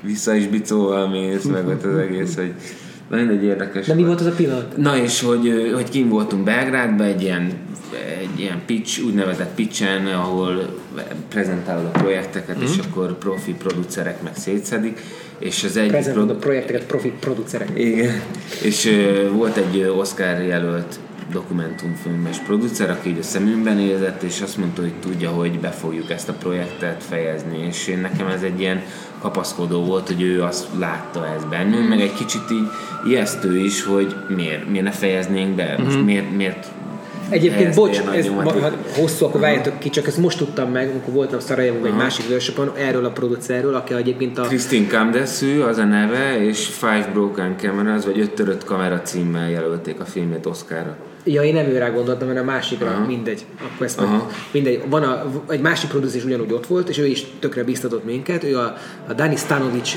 vissza 0.00 0.34
is 0.34 0.46
bicóval 0.46 1.08
mész, 1.08 1.44
meg 1.44 1.66
ott 1.66 1.84
az 1.84 1.96
egész, 1.96 2.34
hogy 2.34 2.52
nagyon 3.10 3.28
egy 3.28 3.44
érdekes. 3.44 3.86
De 3.86 3.94
mi 3.94 4.04
volt 4.04 4.20
az 4.20 4.26
a 4.26 4.30
pillanat? 4.30 4.76
Na 4.76 4.96
és 4.96 5.20
hogy, 5.20 5.70
hogy 5.74 5.88
kim 5.88 6.08
voltunk 6.08 6.44
Belgrádban 6.44 7.06
egy 7.06 7.22
ilyen, 7.22 7.52
egy 8.20 8.40
ilyen 8.40 8.62
pitch, 8.66 9.04
úgynevezett 9.04 9.54
pitchen, 9.54 10.06
ahol 10.06 10.78
prezentálod 11.28 11.84
a 11.84 11.98
projekteket, 11.98 12.58
mm. 12.58 12.62
és 12.62 12.76
mhm. 12.76 12.86
akkor 12.88 13.18
profi 13.18 13.52
producerek 13.52 14.22
meg 14.22 14.36
szétszedik. 14.36 15.00
És 15.38 15.64
az 15.64 15.76
egy 15.76 15.88
Prezentálod 15.88 16.26
produ- 16.26 16.44
a 16.44 16.46
projekteket 16.46 16.84
profi 16.84 17.12
producerek. 17.20 17.70
Igen. 17.74 18.22
És 18.62 18.90
volt 19.32 19.56
egy 19.56 19.92
Oscar 19.96 20.42
jelölt 20.42 20.98
dokumentumfilmes 21.32 22.38
producer, 22.38 22.90
aki 22.90 23.08
így 23.08 23.18
a 23.18 23.22
szemünkben 23.22 23.76
nézett, 23.76 24.22
és 24.22 24.40
azt 24.40 24.56
mondta, 24.56 24.82
hogy 24.82 24.94
tudja, 25.00 25.30
hogy 25.30 25.58
be 25.60 25.70
fogjuk 25.70 26.10
ezt 26.10 26.28
a 26.28 26.32
projektet 26.32 27.04
fejezni, 27.04 27.66
és 27.66 27.88
én 27.88 27.98
nekem 27.98 28.26
ez 28.26 28.42
egy 28.42 28.60
ilyen 28.60 28.82
kapaszkodó 29.20 29.84
volt, 29.84 30.06
hogy 30.06 30.22
ő 30.22 30.42
azt 30.42 30.66
látta 30.78 31.26
ez 31.26 31.44
bennünk, 31.44 31.88
meg 31.88 32.00
egy 32.00 32.14
kicsit 32.14 32.50
így 32.50 32.68
ijesztő 33.06 33.58
is, 33.58 33.84
hogy 33.84 34.14
miért, 34.28 34.68
miért 34.68 34.84
ne 34.84 34.90
fejeznénk 34.90 35.54
be, 35.54 35.74
most 35.78 35.96
mm-hmm. 35.96 36.04
miért, 36.04 36.36
miért 36.36 36.66
Egyébként, 37.28 37.74
bocs, 37.74 38.00
ez 38.14 38.26
ma, 38.26 38.52
hosszú, 38.96 39.24
akkor 39.24 39.40
várjátok 39.40 39.78
ki, 39.78 39.90
csak 39.90 40.06
ezt 40.06 40.16
most 40.16 40.38
tudtam 40.38 40.70
meg, 40.70 40.90
amikor 40.90 41.14
voltam 41.14 41.40
Szarajevóban 41.40 41.86
egy 41.86 41.96
másik 41.96 42.28
workshopon, 42.28 42.72
erről 42.76 43.04
a 43.04 43.10
producerről, 43.10 43.74
aki 43.74 43.94
egyébként 43.94 44.38
a... 44.38 44.42
Christine 44.42 44.86
Camdessu 44.86 45.62
az 45.62 45.78
a 45.78 45.84
neve, 45.84 46.42
és 46.42 46.66
Five 46.66 47.08
Broken 47.12 47.56
Cameras, 47.58 48.04
vagy 48.04 48.18
Öt 48.18 48.30
törött 48.34 48.64
kamera 48.64 49.02
címmel 49.02 49.50
jelölték 49.50 50.00
a 50.00 50.04
filmét 50.04 50.46
Oscarra. 50.46 50.96
Ja, 51.30 51.42
én 51.42 51.54
nem 51.54 51.66
őrá 51.66 51.88
gondoltam, 51.88 52.28
hanem 52.28 52.42
a 52.48 52.50
másikra, 52.50 52.90
Aha. 52.90 53.06
mindegy. 53.06 53.44
Akkor 53.72 53.86
ezt 53.86 54.00
meg, 54.00 54.08
mindegy. 54.50 54.82
Van 54.88 55.02
a, 55.02 55.30
egy 55.48 55.60
másik 55.60 55.90
producer 55.90 56.24
ugyanúgy 56.24 56.52
ott 56.52 56.66
volt, 56.66 56.88
és 56.88 56.98
ő 56.98 57.06
is 57.06 57.26
tökre 57.38 57.64
biztatott 57.64 58.04
minket. 58.04 58.44
Ő 58.44 58.56
a, 58.56 58.76
a 59.08 59.12
Dani 59.12 59.36
Stanovic 59.36 59.96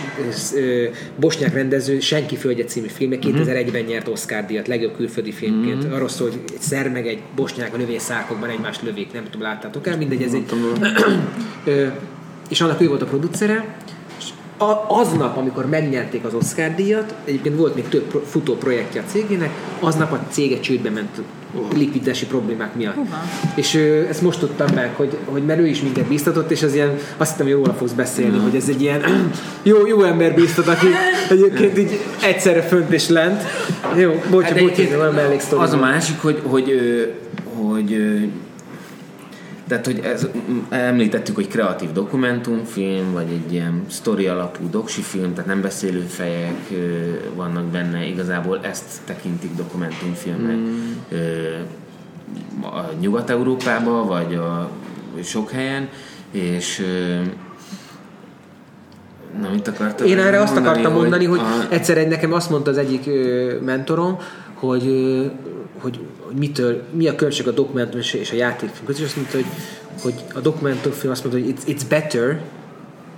bosnyák 1.16 1.54
rendező 1.54 2.00
Senki 2.00 2.36
Földje 2.36 2.66
című 2.66 2.88
filmje 2.88 3.18
uh-huh. 3.18 3.34
Mhm. 3.34 3.50
2001-ben 3.50 3.84
nyert 3.84 4.08
Oscar 4.08 4.46
díjat, 4.46 4.68
legjobb 4.68 4.96
külföldi 4.96 5.32
filmként. 5.32 5.78
Uh-huh. 5.78 5.96
Arról 5.96 6.10
szól, 6.10 6.30
hogy 6.30 6.40
egy 6.54 6.62
szer 6.62 6.90
meg 6.90 7.08
egy 7.08 7.22
bosnyák 7.36 7.74
a 7.74 7.78
lövészákokban 7.78 8.50
egymást 8.50 8.82
lövik, 8.82 9.14
nem 9.14 9.24
tudom, 9.24 9.42
láttátok 9.42 9.88
el, 9.88 9.98
mindegy, 9.98 10.22
ez 10.22 10.34
egy... 10.34 10.46
és 12.50 12.62
annak 12.62 12.82
ő 12.82 12.88
volt 12.88 13.02
a 13.02 13.06
producere, 13.06 13.76
a, 14.62 14.86
aznap, 14.88 15.38
amikor 15.38 15.66
megnyerték 15.66 16.24
az 16.26 16.34
Oscar 16.34 16.76
díjat, 16.76 17.14
egyébként 17.26 17.58
volt 17.58 17.76
még 17.76 17.88
több 17.88 18.24
futó 18.26 18.56
projektje 18.56 19.02
a 19.02 19.12
cégének, 19.12 19.50
aznap 19.80 20.12
a 20.12 20.20
cége 20.30 20.60
csődbe 20.60 20.90
ment 20.90 21.22
likviditási 21.74 22.26
problémák 22.26 22.76
miatt. 22.76 22.98
Uh-huh. 22.98 23.16
És 23.56 23.76
ö, 23.76 24.08
ezt 24.08 24.22
most 24.22 24.40
tudtam 24.40 24.68
meg, 24.76 24.94
hogy, 24.96 25.18
hogy 25.26 25.46
mert 25.46 25.60
ő 25.60 25.68
is 25.68 25.82
minket 25.82 26.08
biztatott, 26.08 26.52
és 26.52 26.64
az 26.64 26.74
ilyen, 26.74 26.98
azt 27.18 27.32
hittem, 27.32 27.46
hogy 27.46 27.56
róla 27.56 27.74
fogsz 27.74 27.92
beszélni, 27.92 28.32
uh-huh. 28.32 28.50
hogy 28.50 28.60
ez 28.60 28.70
egy 28.70 28.82
ilyen 28.82 29.02
jó, 29.64 29.88
jó 29.88 30.04
ember 30.04 30.34
biztat, 30.34 30.68
aki 30.68 30.88
egyébként 31.30 31.78
így 31.78 32.00
egyszerre 32.24 32.62
fönt 32.62 32.92
és 32.92 33.10
lent. 33.10 33.42
Jó, 33.96 34.12
bocs, 34.30 34.44
hát 34.44 34.60
bocs, 34.60 34.78
bocs, 34.78 35.52
Az 35.58 35.74
a 35.74 35.78
másik, 35.78 36.22
hogy, 36.22 36.42
hogy, 36.44 36.80
hogy, 37.68 37.94
hogy 37.94 38.30
tehát, 39.72 39.86
hogy 39.86 40.00
ez, 40.00 40.28
említettük, 40.70 41.36
hogy 41.36 41.48
kreatív 41.48 41.92
dokumentumfilm, 41.92 43.12
vagy 43.12 43.28
egy 43.32 43.54
ilyen 43.54 43.84
sztori 43.88 44.28
alapú 44.28 44.70
doksi 44.70 45.02
film, 45.02 45.34
tehát 45.34 45.50
nem 45.50 45.62
beszélő 45.62 46.00
fejek 46.00 46.70
vannak 47.36 47.64
benne, 47.64 48.06
igazából 48.06 48.60
ezt 48.64 49.02
tekintik 49.06 49.56
dokumentumfilmnek. 49.56 50.56
Mm. 50.56 50.94
A 52.62 52.92
Nyugat-Európában, 53.00 54.08
vagy 54.08 54.36
a 54.36 54.70
sok 55.24 55.52
helyen, 55.52 55.90
és 56.32 56.86
Na, 59.42 59.50
mit 59.50 59.68
akartam 59.68 60.08
Én 60.08 60.20
erre 60.20 60.42
azt 60.42 60.54
mondani, 60.54 60.68
akartam 60.68 60.94
mondani, 61.02 61.26
hogy, 61.26 61.40
hogy 61.40 61.48
a... 61.70 61.74
egyszer 61.74 61.98
egy, 61.98 62.08
nekem 62.08 62.34
azt 62.34 62.50
mondta 62.50 62.70
az 62.70 62.78
egyik 62.78 63.10
mentorom, 63.66 64.18
hogy, 64.62 65.32
hogy 65.78 66.00
hogy 66.32 66.40
mitől, 66.40 66.84
mi 66.92 67.08
a 67.08 67.16
különbség 67.16 67.48
a 67.48 67.52
dokumentum 67.52 68.00
és 68.00 68.32
a 68.32 68.36
játékfilm 68.36 68.86
között, 68.86 69.02
és 69.02 69.08
azt 69.08 69.16
mondta, 69.16 69.38
hogy, 69.38 69.46
hogy 70.02 70.14
a 70.34 70.40
dokumentumfilm 70.40 71.12
azt 71.12 71.24
mondta, 71.24 71.42
hogy 71.42 71.54
it's, 71.56 71.76
it's 71.76 71.82
better 71.90 72.42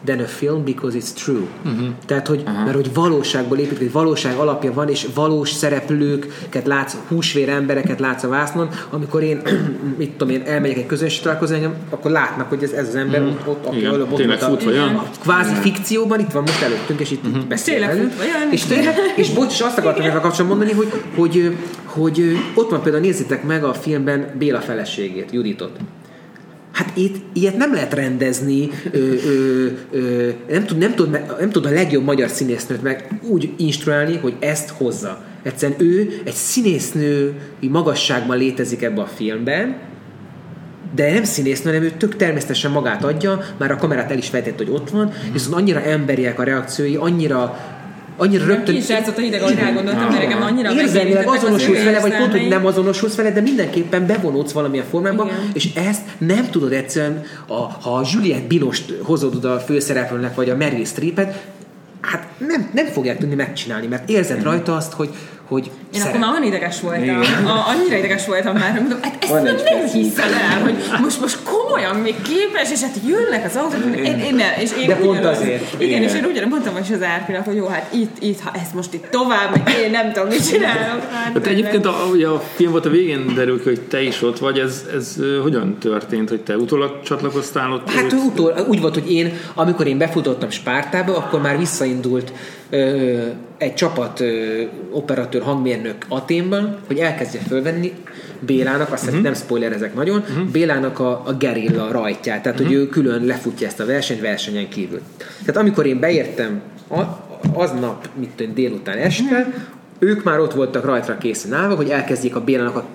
than 0.06 0.20
a 0.20 0.28
film 0.28 0.64
because 0.64 0.98
it's 0.98 1.14
true. 1.14 1.48
Uh-huh. 1.66 1.88
Tehát, 2.06 2.28
hogy, 2.28 2.42
uh-huh. 2.46 2.64
mert 2.64 2.76
hogy 2.76 2.94
valóságból 2.94 3.58
épít, 3.58 3.78
hogy 3.78 3.92
valóság 3.92 4.36
alapja 4.38 4.74
van, 4.74 4.90
és 4.90 5.08
valós 5.14 5.52
szereplőket 5.52 6.66
látsz, 6.66 6.96
húsvér 7.08 7.50
embereket 7.50 8.00
látsz 8.00 8.24
a 8.24 8.28
vásznon, 8.28 8.70
amikor 8.90 9.24
én, 9.24 9.42
mit 9.98 10.12
tudom 10.12 10.34
én, 10.34 10.42
elmegyek 10.46 10.78
egy 10.78 10.86
közönség 10.86 11.22
találkozni, 11.22 11.68
akkor 11.90 12.12
látnak, 12.12 12.50
hogy 12.50 12.64
ez, 12.64 12.72
ez 12.72 12.88
az 12.88 12.96
ember 12.96 13.22
uh-huh. 13.22 13.50
ott, 13.50 13.66
aki 13.66 13.86
előbb 13.86 14.12
ott 14.12 14.46
volt 14.46 14.66
a, 14.66 14.72
jön. 14.72 15.02
kvázi 15.22 15.50
uh-huh. 15.50 15.64
fikcióban, 15.64 16.20
itt 16.20 16.32
van 16.32 16.42
most 16.42 16.62
előttünk, 16.62 17.00
és 17.00 17.12
itt 17.12 17.26
uh-huh. 17.26 17.44
beszélünk. 17.44 18.14
És 18.52 18.64
tényleg, 18.64 18.96
és 19.16 19.30
bocs, 19.30 19.54
és 19.54 19.62
azt 19.62 19.78
akartam 19.78 20.06
ezzel 20.06 20.22
kapcsolatban 20.22 20.58
mondani, 20.58 20.78
hogy, 20.78 21.02
hogy, 21.16 21.32
hogy, 21.86 22.18
hogy 22.20 22.38
ott 22.54 22.70
van 22.70 22.82
például, 22.82 23.04
nézzétek 23.04 23.44
meg 23.44 23.64
a 23.64 23.74
filmben 23.74 24.32
Béla 24.38 24.60
feleségét, 24.60 25.32
Juditot. 25.32 25.72
Hát 26.74 26.98
itt 26.98 27.16
ilyet 27.34 27.58
nem 27.58 27.74
lehet 27.74 27.94
rendezni, 27.94 28.70
ö, 28.92 28.98
ö, 28.98 29.68
ö, 29.92 30.30
nem, 30.50 30.66
tud, 30.66 30.78
nem, 30.78 30.96
tud, 30.96 31.20
nem 31.40 31.50
tud 31.50 31.66
a 31.66 31.70
legjobb 31.70 32.04
magyar 32.04 32.30
színésznőt 32.30 32.82
meg 32.82 33.20
úgy 33.22 33.54
instruálni, 33.58 34.18
hogy 34.18 34.36
ezt 34.40 34.70
hozza. 34.70 35.24
Egyszerűen 35.44 35.82
ő 35.82 36.22
egy 36.24 36.34
színésznői 36.34 37.68
magasságban 37.70 38.38
létezik 38.38 38.82
ebbe 38.82 39.02
a 39.02 39.06
filmben, 39.06 39.76
de 40.96 41.14
nem 41.14 41.24
színésznő, 41.24 41.72
hanem 41.72 41.86
ő 41.86 41.92
tök 41.98 42.16
természetesen 42.16 42.72
magát 42.72 43.04
adja, 43.04 43.46
már 43.58 43.72
a 43.72 43.76
kamerát 43.76 44.12
el 44.12 44.18
is 44.18 44.28
fejtett, 44.28 44.58
hogy 44.58 44.70
ott 44.70 44.90
van, 44.90 45.12
viszont 45.32 45.56
annyira 45.56 45.82
emberiek 45.82 46.40
a 46.40 46.44
reakciói, 46.44 46.96
annyira 46.96 47.58
annyira 48.24 48.46
rögtön... 48.46 48.76
Ki 48.76 48.82
is 48.82 48.90
a 48.90 49.20
hideg, 49.20 49.42
ahogy 49.42 49.56
rágondoltam, 49.56 50.08
mert 50.10 50.24
nekem 50.24 50.42
annyira 50.42 50.72
Érzelmileg 50.72 51.28
azonosulsz 51.28 51.84
vele, 51.84 52.00
vagy 52.00 52.18
pont, 52.18 52.32
hogy 52.32 52.48
nem 52.48 52.66
azonosulsz 52.66 53.16
vele, 53.16 53.32
de 53.32 53.42
mindenképpen 53.42 54.06
bevonódsz 54.06 54.52
valamilyen 54.52 54.86
formában, 54.86 55.28
Igen. 55.28 55.40
és 55.54 55.70
ezt 55.74 56.02
nem 56.18 56.50
tudod 56.50 56.72
egyszerűen, 56.72 57.24
a, 57.48 57.54
ha 57.54 57.96
a 57.96 58.06
Juliette 58.14 58.48
Binost 58.48 58.94
hozod 59.02 59.36
oda 59.36 59.54
a 59.54 59.60
főszereplőnek, 59.60 60.36
vagy 60.36 60.50
a 60.50 60.56
Meryl 60.56 60.86
Streepet, 60.86 61.44
hát 62.02 62.28
nem, 62.38 62.70
nem 62.74 62.86
fogják 62.86 63.18
tudni 63.18 63.36
megcsinálni, 63.36 63.88
mert 63.88 64.10
érzed 64.10 64.44
rajta 64.44 64.76
azt, 64.76 64.94
hogy 64.94 65.10
hogy 65.54 65.72
Én 65.94 66.00
szeret. 66.00 66.08
akkor 66.08 66.20
már 66.20 66.30
olyan 66.30 66.44
ideges 66.44 66.82
voltam, 66.82 67.22
a, 67.46 67.68
annyira 67.68 67.98
ideges 67.98 68.26
voltam 68.26 68.56
már, 68.56 68.74
mondom, 68.80 69.00
hát 69.02 69.18
ezt 69.20 69.34
nem, 69.34 69.44
nem 69.44 69.88
hiszem 69.94 70.34
el, 70.52 70.62
hogy 70.62 70.76
most, 71.02 71.22
most 71.22 71.38
komolyan 71.44 71.96
még 71.96 72.16
képes, 72.22 72.72
és 72.72 72.82
hát 72.82 72.96
jönnek 73.08 73.46
az 73.46 73.56
autók, 73.56 73.96
én, 73.96 74.20
én 74.20 74.36
nem, 74.36 74.52
és 74.60 74.70
én 74.82 74.88
De 74.88 74.96
pont 74.96 75.26
azért. 75.26 75.74
Igen, 75.74 75.88
igen, 75.88 76.02
és 76.02 76.14
én 76.14 76.26
ugyan 76.26 76.48
mondtam 76.48 76.78
is 76.82 76.90
az 76.90 77.04
árpinak, 77.04 77.46
hogy 77.46 77.56
jó, 77.56 77.68
hát 77.68 77.94
itt, 77.94 78.16
itt, 78.20 78.40
ha 78.40 78.52
ezt 78.62 78.74
most 78.74 78.94
itt 78.94 79.06
tovább, 79.10 79.50
meg 79.52 79.76
én 79.84 79.92
nem 79.92 80.12
tudom, 80.12 80.28
mit 80.28 80.50
csinálok. 80.50 81.02
Hát, 81.12 81.34
hát 81.34 81.48
egyébként 81.48 81.86
a, 81.86 81.96
ugye 82.12 82.28
a 82.28 82.44
film 82.56 82.72
volt 82.72 82.86
a 82.86 82.90
végén 82.90 83.34
derül 83.36 83.62
hogy 83.64 83.82
te 83.82 84.02
is 84.02 84.22
ott 84.22 84.40
vagy, 84.40 84.60
ez, 84.60 84.86
ez 84.96 85.18
hogyan 85.42 85.78
történt, 85.80 86.30
hogy 86.30 86.42
te 86.42 86.58
utólag 86.58 87.02
csatlakoztál 87.04 87.72
ott? 87.72 87.90
Hát 87.90 88.12
utól, 88.12 88.66
úgy 88.68 88.82
volt, 88.82 88.94
hogy 88.94 89.12
én, 89.12 89.34
amikor 89.54 89.88
én 89.88 89.98
befutottam 89.98 90.50
Spártába, 90.50 91.18
akkor 91.18 91.42
már 91.42 91.58
visszaindult 91.58 92.32
egy 93.58 93.74
csapat 93.74 94.24
operatőr 94.92 95.42
hangmérnök 95.42 96.06
Aténban, 96.08 96.78
hogy 96.88 96.98
elkezdje 96.98 97.40
fölvenni 97.40 97.94
Bélának, 98.40 98.92
azt 98.92 99.06
uh-huh. 99.06 99.22
nem 99.22 99.34
spoilerezek 99.34 99.96
nagyon, 99.96 100.20
uh-huh. 100.20 100.48
Bélának 100.52 101.00
a, 101.00 101.22
a 101.26 101.34
gerilla 101.34 101.92
rajtját, 101.92 102.42
tehát 102.42 102.60
uh-huh. 102.60 102.76
hogy 102.76 102.86
ő 102.86 102.90
külön 102.90 103.26
lefutja 103.26 103.68
ezt 103.68 103.80
a 103.80 103.86
versenyt 103.86 104.22
versenyen 104.22 104.70
kívül. 104.70 105.02
Tehát 105.40 105.62
amikor 105.62 105.86
én 105.86 106.00
beértem 106.00 106.62
a, 106.90 107.02
aznap, 107.54 108.10
mit 108.20 108.30
tudom, 108.36 108.54
délután 108.54 108.98
este, 108.98 109.38
uh-huh. 109.38 109.54
ők 110.00 110.24
már 110.24 110.40
ott 110.40 110.54
voltak 110.54 110.86
rajtra 110.86 111.18
készen 111.18 111.54
állva, 111.54 111.76
hogy 111.76 111.90
elkezdjék 111.90 112.36
a 112.36 112.44
Bélának 112.44 112.76
a 112.76 112.86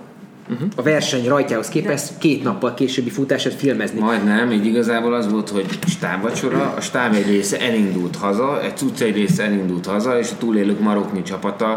uh-huh. 0.50 0.68
a 0.76 0.82
verseny 0.82 1.28
rajtjához 1.28 1.68
képest 1.68 2.18
két 2.18 2.42
nappal 2.42 2.74
későbbi 2.74 3.10
futását 3.10 3.54
filmezni. 3.54 4.00
Majdnem, 4.00 4.52
így 4.52 4.66
igazából 4.66 5.14
az 5.14 5.30
volt, 5.30 5.48
hogy 5.48 5.66
stábvacsora, 5.86 6.74
a 6.76 6.80
stáb 6.80 7.14
egy 7.14 7.26
része 7.26 7.60
elindult 7.60 8.16
haza, 8.16 8.62
egy 8.62 8.76
cucc 8.76 9.00
egy 9.00 9.14
része 9.14 9.42
elindult 9.42 9.86
haza, 9.86 10.18
és 10.18 10.30
a 10.30 10.36
túlélők 10.38 10.80
maroknyi 10.80 11.22
csapata 11.22 11.70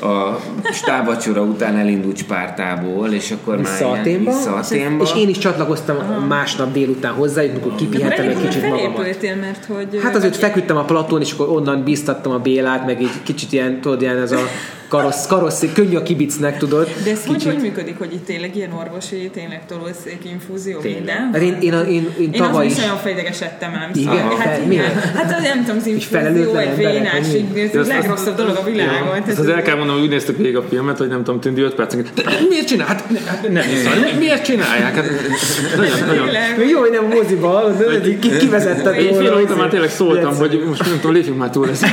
a 0.00 0.40
stábvacsora 0.72 1.42
után 1.42 1.76
elindult 1.76 2.16
Spártából, 2.16 3.08
és 3.08 3.30
akkor 3.30 3.58
vissza 3.58 3.88
már 3.88 3.98
Aténba, 3.98 4.30
vissza 4.30 4.54
Aténba. 4.54 5.04
És 5.04 5.10
én 5.16 5.28
is 5.28 5.38
csatlakoztam 5.38 5.96
Aha. 5.96 6.26
másnap 6.26 6.72
délután 6.72 7.12
hozzá, 7.12 7.42
amikor 7.42 7.74
kipihentem 7.74 8.28
egy 8.28 8.40
kicsit 8.40 8.68
magamat. 8.68 9.22
mert 9.40 9.64
hogy... 9.64 10.00
Hát 10.02 10.14
azért 10.14 10.36
feküdtem 10.36 10.76
a 10.76 10.84
platón, 10.84 11.20
és 11.20 11.32
akkor 11.32 11.48
onnan 11.48 11.84
bíztattam 11.84 12.32
a 12.32 12.38
Bélát, 12.38 12.86
meg 12.86 13.00
egy 13.00 13.22
kicsit 13.22 13.52
ilyen, 13.52 13.80
tudod, 13.80 14.02
ilyen 14.02 14.16
ez 14.16 14.32
a 14.32 14.40
karossz, 14.88 15.26
karossz, 15.26 15.64
könnyű 15.74 15.96
a 15.96 16.02
kibicnek, 16.02 16.58
tudod. 16.58 16.88
De 17.04 17.10
ez 17.10 17.26
hogy, 17.26 17.44
hogy 17.44 17.58
működik, 17.58 17.98
hogy 17.98 18.12
itt 18.12 18.24
tényleg 18.24 18.56
ilyen 18.56 18.72
orvosi, 18.72 19.30
tényleg 19.32 19.66
tolószék, 19.66 20.18
infúzió, 20.32 20.80
tényleg. 20.80 21.04
minden? 21.04 21.30
Hát 21.32 21.42
én, 21.42 21.56
én, 21.60 21.72
én, 21.72 21.86
én, 21.88 22.12
én 22.18 22.30
tavaly 22.30 22.66
is... 22.66 22.76
Én 22.76 22.80
nagyon 22.80 22.96
fejdegesedtem 22.96 23.74
ám. 23.74 23.90
Igen? 23.94 24.16
Szóval, 24.16 24.36
hát, 24.36 24.60
igen. 24.68 24.94
Hát 25.14 25.34
az 25.36 25.42
nem 25.42 25.58
tudom, 25.58 25.76
az 25.76 25.86
infúzió, 25.86 26.54
egy 26.54 26.76
vénás, 26.76 27.26
ez 27.72 27.86
a 27.86 27.92
legrosszabb 27.92 28.36
dolog 28.36 28.56
a 28.56 28.64
világon. 28.64 29.22
Ezt 29.26 29.38
az 29.38 29.48
el 29.48 29.62
kell 29.62 29.76
mondanom, 29.76 30.00
hogy 30.00 30.08
úgy 30.08 30.14
néztük 30.14 30.36
végig 30.36 30.56
a 30.56 30.62
filmet, 30.68 30.98
hogy 30.98 31.08
nem 31.08 31.24
tudom, 31.24 31.40
tűndi 31.40 31.60
5 31.60 31.74
percig. 31.74 32.06
Miért 32.48 32.66
csinál? 32.66 32.86
Hát 32.86 33.08
nem, 33.08 33.64
nem 34.00 34.18
miért 34.18 34.44
csinálják? 34.44 34.94
Hát, 34.94 35.06
nagyon, 35.76 36.06
nagyon. 36.06 36.68
Jó, 36.68 36.80
hogy 36.80 36.90
nem 36.90 37.04
a 37.04 37.14
moziba, 37.14 37.76
kivezetted 38.40 38.96
Én 38.98 39.14
fél 39.14 39.34
óta 39.34 39.56
már 39.56 39.68
tényleg 39.68 39.90
szóltam, 39.90 40.34
hogy 40.34 40.62
most 40.68 40.84
nem 40.84 40.98
tudom, 41.00 41.12
lépjünk 41.16 41.38
már 41.38 41.50
túl 41.50 41.70
ezt. 41.70 41.86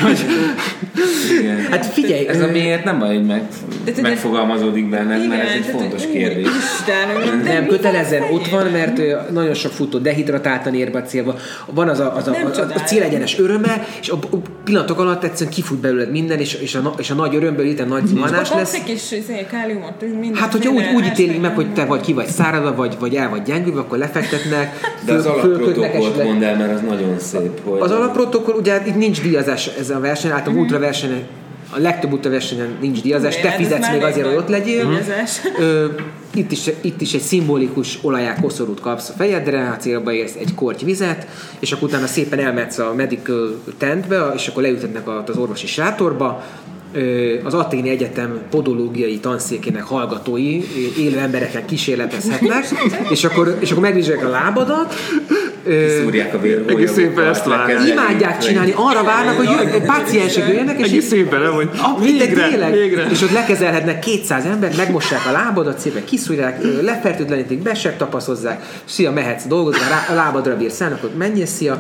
Hát 1.70 1.86
figyelj, 1.86 2.28
ez 2.28 2.41
a 2.41 2.48
miért 2.48 2.84
nem 2.86 3.00
baj, 3.00 3.16
hogy 3.16 3.26
meg, 3.26 3.48
de, 3.84 4.02
megfogalmazódik 4.02 4.90
benned, 4.90 5.18
igen, 5.18 5.28
mert 5.28 5.50
ez 5.50 5.54
egy 5.56 5.66
fontos 5.66 6.02
de, 6.02 6.12
kérdés. 6.12 6.46
Isten, 6.46 7.42
nem, 7.44 7.68
kötelezően 7.68 8.24
ott 8.34 8.48
van, 8.48 8.66
mert 8.66 9.02
nagyon 9.32 9.54
sok 9.54 9.72
futó 9.72 9.98
dehidratáltan 9.98 10.76
ér 10.76 10.92
be 10.92 11.00
a 11.00 11.02
célba. 11.02 11.36
Van 11.66 11.90
az 11.90 12.00
a, 12.00 12.16
az 12.16 12.28
a, 12.28 12.32
a, 12.32 12.60
a, 12.60 12.74
a 12.74 12.80
célegyenes 12.80 13.40
öröme, 13.40 13.88
és 14.02 14.10
a 14.10 14.18
pillanatok 14.64 15.00
alatt 15.00 15.24
egyszerűen 15.24 15.56
kifut 15.56 15.78
belőled 15.78 16.12
minden, 16.12 16.40
és, 16.40 16.54
és, 16.54 16.76
a, 16.76 16.94
és 16.98 17.10
a 17.10 17.14
nagy 17.14 17.36
örömből 17.36 17.66
itt 17.66 17.88
nagy 17.88 18.06
zuhanás 18.06 18.52
lesz. 18.52 18.74
Egy 18.74 18.84
kis 18.84 19.12
izé, 19.12 19.46
káliumot, 19.52 20.02
minden. 20.02 20.36
Hát, 20.36 20.52
hogyha 20.52 20.72
úgy, 20.72 20.86
úgy 20.96 21.06
ítélik 21.06 21.42
meg, 21.42 21.56
hogy 21.56 21.74
te 21.74 21.86
vagy 21.86 22.02
ki 22.02 22.14
vagy 22.14 22.28
száradva, 22.28 22.76
vagy, 22.76 22.96
vagy 23.00 23.16
el 23.16 23.30
vagy 23.30 23.42
gyengülve, 23.42 23.80
akkor 23.80 23.98
lefektetnek. 23.98 24.80
De 25.06 25.14
az 25.14 25.26
alapprotokollt 25.26 26.24
mondd 26.24 26.44
el, 26.44 26.58
mert 26.58 26.74
az 26.74 26.82
nagyon 26.82 27.20
szép. 27.20 27.64
Hogy 27.64 27.80
az 27.80 27.92
alapprotokoll, 27.92 28.56
ugye 28.56 28.82
itt 28.86 28.96
nincs 28.96 29.22
díjazás 29.22 29.68
ez 29.80 29.90
a 29.90 30.00
verseny, 30.00 30.32
általában 30.32 30.54
mm-hmm. 30.54 30.62
ultra 30.62 30.80
versenyen 30.80 31.24
a 31.70 31.80
legtöbb 31.80 32.13
útversenyen 32.13 32.78
nincs 32.82 33.01
díjazás, 33.01 33.39
te 33.39 33.51
fizetsz 33.51 33.89
még 33.91 34.03
azért, 34.03 34.28
hogy 34.28 34.36
ott 34.36 34.49
legyél. 34.49 34.99
Ö, 35.59 35.86
itt, 36.34 36.51
is, 36.51 36.70
itt 36.82 37.01
is 37.01 37.13
egy 37.13 37.22
szimbolikus 37.22 37.99
olajá 38.01 38.36
koszorút 38.41 38.80
kapsz 38.80 39.09
a 39.09 39.13
fejedre, 39.13 39.70
a 39.70 39.78
célba 39.78 40.11
érsz 40.13 40.36
egy 40.36 40.55
korty 40.55 40.84
vizet, 40.84 41.28
és 41.59 41.72
akkor 41.72 41.88
utána 41.88 42.07
szépen 42.07 42.39
elmetsz 42.39 42.78
a 42.78 42.93
medical 42.95 43.61
tentbe, 43.78 44.32
és 44.36 44.47
akkor 44.47 44.63
leütetnek 44.63 45.07
az 45.07 45.38
orvosi 45.38 45.68
sátorba, 45.68 46.43
az 47.43 47.53
Aténi 47.53 47.89
Egyetem 47.89 48.39
podológiai 48.49 49.20
tanszékének 49.20 49.84
hallgatói 49.84 50.61
élő 50.97 51.18
embereken 51.18 51.66
kísérletezhetnek, 51.66 52.66
és 53.09 53.24
akkor, 53.24 53.57
és 53.59 53.72
akkor 53.72 53.84
megvizsgálják 53.84 54.26
a 54.26 54.30
lábadat, 54.30 54.93
Szúrják 56.01 56.34
a 56.34 56.39
vérhólyagok. 56.39 56.82
Egész 56.82 56.97
évben 56.97 57.28
ezt 57.28 57.45
várják. 57.45 57.88
Imádják 57.88 58.38
csinálni, 58.38 58.74
arra 58.76 59.03
várnak, 59.03 59.36
hogy 59.36 59.49
jön, 59.49 59.86
páciensek 59.86 60.47
jöjjenek, 60.47 60.80
és 60.80 60.86
egész 60.86 61.11
évben 61.11 61.41
nem, 61.41 61.53
hogy 61.53 61.70
végre, 61.99 62.49
tényleg, 62.49 62.72
végre. 62.72 63.05
És 63.11 63.22
ott 63.22 63.32
lekezelhetnek 63.32 63.99
200 63.99 64.45
ember, 64.45 64.72
megmossák 64.78 65.26
a 65.28 65.32
lábadat, 65.32 65.80
szépen 65.80 66.05
kiszúrják, 66.05 66.61
lefertőtlenítik, 66.82 67.61
besebb 67.61 67.97
tapaszozzák, 67.97 68.61
szia, 68.86 69.11
mehetsz 69.11 69.45
dolgozni, 69.45 69.82
a 70.09 70.13
lábadra 70.13 70.57
bír 70.57 70.72
szállnak, 70.72 71.03
ott 71.03 71.18
menj, 71.18 71.43
szia, 71.45 71.80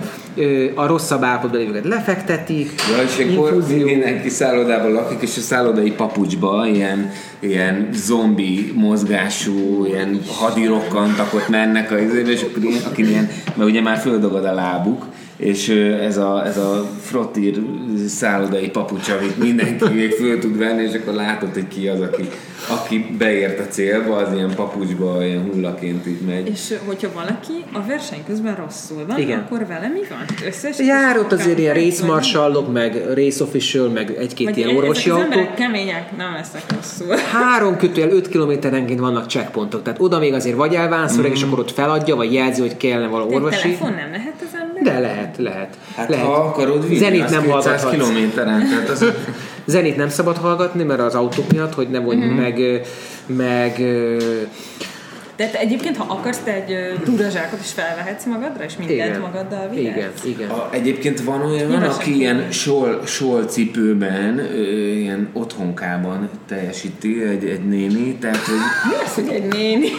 a 0.75 0.85
rosszabb 0.85 1.23
állapotban 1.23 1.59
lévőket 1.59 1.85
lefektetik. 1.85 2.71
Ja, 2.91 3.03
és 3.03 3.35
akkor 3.35 3.63
mindenki 3.67 4.29
szállodában 4.29 4.91
lakik, 4.91 5.21
és 5.21 5.37
a 5.37 5.41
szállodai 5.41 5.91
papucsba 5.91 6.67
ilyen, 6.67 7.11
ilyen 7.39 7.89
zombi 7.93 8.71
mozgású, 8.75 9.85
ilyen 9.85 10.21
hadirokkantak 10.39 11.33
ott 11.33 11.49
mennek, 11.49 11.91
a, 11.91 11.97
és 11.97 12.41
akkor 12.41 13.03
ilyen, 13.03 13.29
mert 13.55 13.69
ugye 13.69 13.81
már 13.81 13.97
földogad 13.97 14.45
a 14.45 14.53
lábuk, 14.53 15.05
és 15.37 15.69
ez 16.01 16.17
a, 16.17 16.45
ez 16.45 16.57
a 16.57 16.89
frottír 17.01 17.61
szállodai 18.07 18.69
papucs, 18.69 19.09
amit 19.09 19.37
mindenki 19.37 19.93
még 19.93 20.11
föl 20.11 20.39
tud 20.39 20.57
venni, 20.57 20.83
és 20.83 20.93
akkor 20.93 21.13
látod, 21.13 21.53
hogy 21.53 21.67
ki 21.67 21.87
az, 21.87 22.01
aki, 22.01 22.29
aki 22.69 23.15
beért 23.17 23.59
a 23.59 23.67
célba, 23.67 24.15
az 24.15 24.33
ilyen 24.33 24.55
papucsba, 24.55 25.25
ilyen 25.25 25.49
hullaként 25.51 26.07
így 26.07 26.21
megy. 26.21 26.47
És 26.47 26.73
hogyha 26.85 27.09
valaki 27.13 27.63
a 27.73 27.85
verseny 27.87 28.23
közben 28.27 28.55
rosszul 28.55 29.05
van, 29.07 29.19
Igen. 29.19 29.39
akkor 29.39 29.67
vele 29.67 29.87
mi 29.87 29.99
van? 30.09 30.47
Összes 30.47 30.79
Jár 30.79 31.17
ott 31.17 31.31
azért 31.31 31.59
ilyen 31.59 31.73
race 31.73 32.05
marshallok, 32.05 32.71
meg 32.71 33.03
race 33.13 33.43
official, 33.43 33.89
meg 33.89 34.15
egy-két 34.17 34.57
ilyen 34.57 34.75
orvosi 34.75 35.09
autó. 35.09 35.39
Az 35.39 35.47
kemények 35.55 36.17
nem 36.17 36.33
lesznek 36.33 36.63
rosszul. 36.75 37.15
Három 37.33 37.77
kötőjel 37.77 38.09
5 38.09 38.27
kilométerenként 38.27 38.99
vannak 38.99 39.29
checkpontok, 39.29 39.83
tehát 39.83 39.99
oda 40.01 40.19
még 40.19 40.33
azért 40.33 40.55
vagy 40.55 40.73
elvánszoreg, 40.73 41.31
mm. 41.31 41.33
és 41.33 41.43
akkor 41.43 41.59
ott 41.59 41.71
feladja, 41.71 42.15
vagy 42.15 42.33
jelzi, 42.33 42.61
hogy 42.61 42.77
kellene 42.77 43.07
való 43.07 43.33
orvosi. 43.33 43.61
telefon 43.61 43.93
nem 43.93 44.11
lehet 44.11 44.44
lehet, 45.37 45.57
lehet. 45.57 45.77
Hát 45.95 46.09
lehet. 46.09 46.25
ha 46.25 46.33
akarod 46.33 46.87
vinni, 46.87 46.97
Zenét 46.97 47.29
nem 47.29 47.43
200 47.43 47.85
kilométeren. 47.85 48.69
Tehát 48.69 48.89
az... 48.89 49.05
Zenét 49.65 49.97
nem 49.97 50.09
szabad 50.09 50.37
hallgatni, 50.37 50.83
mert 50.83 50.99
az 50.99 51.15
autók 51.15 51.51
miatt, 51.51 51.73
hogy 51.73 51.89
ne 51.89 51.99
vonj 51.99 52.25
mm-hmm. 52.25 52.35
meg, 52.35 52.81
meg 53.25 53.81
De 55.35 55.49
te 55.49 55.59
egyébként, 55.59 55.97
ha 55.97 56.05
akarsz, 56.13 56.39
te 56.43 56.53
egy 56.53 56.99
túrazsákot 57.03 57.59
is 57.59 57.71
felvehetsz 57.71 58.25
magadra, 58.25 58.63
és 58.63 58.77
mindent 58.77 58.99
igen. 58.99 59.19
magaddal 59.19 59.69
vihetsz. 59.73 60.23
Igen, 60.23 60.35
igen. 60.35 60.49
A, 60.49 60.69
egyébként 60.71 61.21
van 61.21 61.41
olyan, 61.41 61.67
Nyilván 61.67 61.89
aki 61.89 62.17
ilyen 62.17 62.51
sol, 62.51 63.01
sol 63.05 63.43
cipőben, 63.43 64.39
ö, 64.39 64.61
ilyen 64.91 65.29
otthonkában 65.33 66.29
teljesíti 66.47 67.23
egy, 67.23 67.45
egy 67.45 67.67
néni, 67.67 68.15
tehát 68.15 68.37
hogy... 68.37 68.55
Mi 68.89 68.95
az, 69.05 69.13
hogy 69.13 69.29
egy 69.33 69.53
néni? 69.53 69.87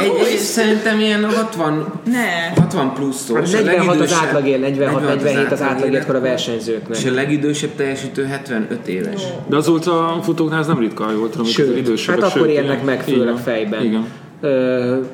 Egy, 0.00 0.26
egy, 0.32 0.38
szerintem 0.38 1.00
ilyen 1.00 1.24
60, 1.30 2.00
ne. 2.04 2.60
60 2.60 2.94
pluszos. 2.94 3.54
Hát 3.54 3.64
46 3.64 4.00
az 4.00 4.12
átlagér, 4.12 4.60
46-47 4.62 5.50
az 5.50 5.62
átlagérkor 5.62 6.14
a 6.14 6.20
versenyzőknek. 6.20 6.98
És 6.98 7.04
a 7.04 7.12
legidősebb 7.12 7.74
teljesítő 7.76 8.24
75 8.24 8.88
éves. 8.88 9.22
De 9.46 9.56
az 9.56 9.68
ultrafutóknál 9.68 10.60
ez 10.60 10.66
nem 10.66 10.78
ritka, 10.78 11.12
jól 11.12 11.30
tudom, 11.30 11.46
Sőt, 11.46 11.76
idősebb. 11.76 12.20
Hát 12.20 12.36
akkor 12.36 12.48
érnek 12.48 12.84
meg 12.84 13.02
főleg 13.02 13.36
fejben. 13.36 13.84
Igen. 13.84 14.06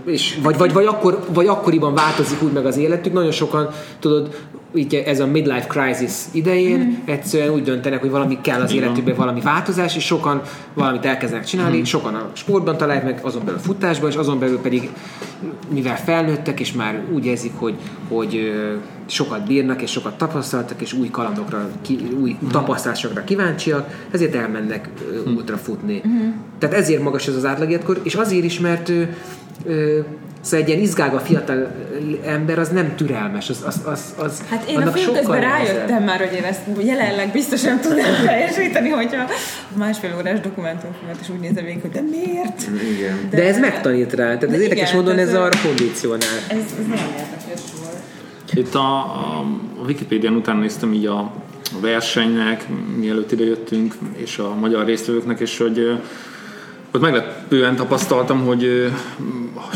És, 0.04 0.38
vagy, 0.42 0.58
vagy, 0.58 0.72
vagy, 0.72 0.86
akkor, 0.86 1.18
vagy 1.32 1.46
akkoriban 1.46 1.94
változik 1.94 2.42
úgy 2.42 2.52
meg 2.52 2.66
az 2.66 2.76
életük. 2.76 3.12
Nagyon 3.12 3.30
sokan, 3.30 3.68
tudod, 4.00 4.34
így 4.74 4.94
ez 4.94 5.20
a 5.20 5.26
midlife 5.26 5.66
crisis 5.66 6.12
idején 6.32 6.78
mm. 6.78 6.94
egyszerűen 7.04 7.50
úgy 7.50 7.62
döntenek, 7.62 8.00
hogy 8.00 8.10
valami 8.10 8.38
kell 8.40 8.60
az 8.60 8.72
életükben, 8.72 9.14
valami 9.14 9.40
változás, 9.40 9.96
és 9.96 10.04
sokan 10.04 10.42
valamit 10.74 11.04
elkezdenek 11.04 11.44
csinálni, 11.44 11.78
mm. 11.78 11.82
sokan 11.82 12.14
a 12.14 12.30
sportban 12.32 12.76
találják 12.76 13.04
meg, 13.04 13.20
azon 13.22 13.44
belül 13.44 13.58
a 13.58 13.62
futásban, 13.62 14.10
és 14.10 14.16
azon 14.16 14.38
belül 14.38 14.58
pedig, 14.58 14.90
mivel 15.68 15.96
felnőttek, 15.96 16.60
és 16.60 16.72
már 16.72 17.02
úgy 17.12 17.26
érzik, 17.26 17.52
hogy, 17.54 17.74
hogy 18.08 18.52
sokat 19.06 19.46
bírnak, 19.46 19.82
és 19.82 19.90
sokat 19.90 20.18
tapasztaltak, 20.18 20.80
és 20.80 20.92
új 20.92 21.10
kalandokra, 21.10 21.68
ki, 21.82 21.98
új 22.20 22.36
mm. 22.44 22.48
tapasztalásokra 22.48 23.24
kíváncsiak, 23.24 24.06
ezért 24.10 24.34
elmennek 24.34 24.88
mm. 25.28 25.36
útra 25.36 25.56
futni. 25.56 26.02
Mm. 26.08 26.30
Tehát 26.58 26.76
ezért 26.76 27.02
magas 27.02 27.26
ez 27.26 27.36
az 27.36 27.44
átlagjétkor, 27.44 28.00
és 28.02 28.14
azért 28.14 28.44
is, 28.44 28.60
mert 28.60 28.92
Szóval 30.40 30.60
egy 30.60 30.68
ilyen 30.68 30.80
izgága 30.80 31.18
fiatal 31.20 31.70
ember 32.24 32.58
az 32.58 32.68
nem 32.68 32.94
türelmes. 32.96 33.48
Az, 33.48 33.62
az, 33.66 33.80
az, 33.84 34.14
az 34.16 34.42
hát 34.50 34.68
én 34.68 34.80
a 34.80 34.90
film 34.90 35.14
közben 35.14 35.40
rájöttem 35.40 36.02
már, 36.02 36.18
hogy 36.18 36.32
én 36.36 36.44
ezt 36.44 36.60
jelenleg 36.82 37.32
biztosan 37.32 37.80
tudnám 37.80 38.14
teljesíteni, 38.26 38.88
hogyha 38.88 39.24
másfél 39.76 40.14
órás 40.18 40.40
dokumentumfilmet 40.40 41.16
is 41.20 41.28
úgy 41.28 41.40
nézem 41.40 41.64
végig, 41.64 41.80
hogy 41.80 41.90
de 41.90 42.00
miért? 42.00 42.68
Igen. 42.98 43.28
De, 43.30 43.36
de 43.36 43.44
ez 43.44 43.58
megtanít 43.58 44.12
rá. 44.12 44.36
Tehát 44.36 44.54
ez 44.54 44.60
érdekes 44.60 44.92
módon 44.92 45.18
ez 45.18 45.34
arra 45.34 45.58
kondicionál. 45.62 46.38
Ez, 46.48 46.56
ez 46.56 46.86
nagyon 46.88 47.12
érdekes 47.18 47.60
volt. 47.80 47.96
Itt 48.52 48.74
a, 48.74 48.96
a, 48.98 49.38
a 49.80 49.84
Wikipédián 49.86 50.34
után 50.34 50.56
néztem 50.56 50.92
így 50.92 51.06
a, 51.06 51.18
a 51.18 51.80
versenynek, 51.80 52.66
mielőtt 52.96 53.32
idejöttünk, 53.32 53.94
és 54.16 54.38
a 54.38 54.54
magyar 54.54 54.84
résztvevőknek, 54.84 55.40
és 55.40 55.58
hogy 55.58 56.00
ott 56.92 57.00
meglepően 57.00 57.76
tapasztaltam, 57.76 58.44
hogy 58.44 58.90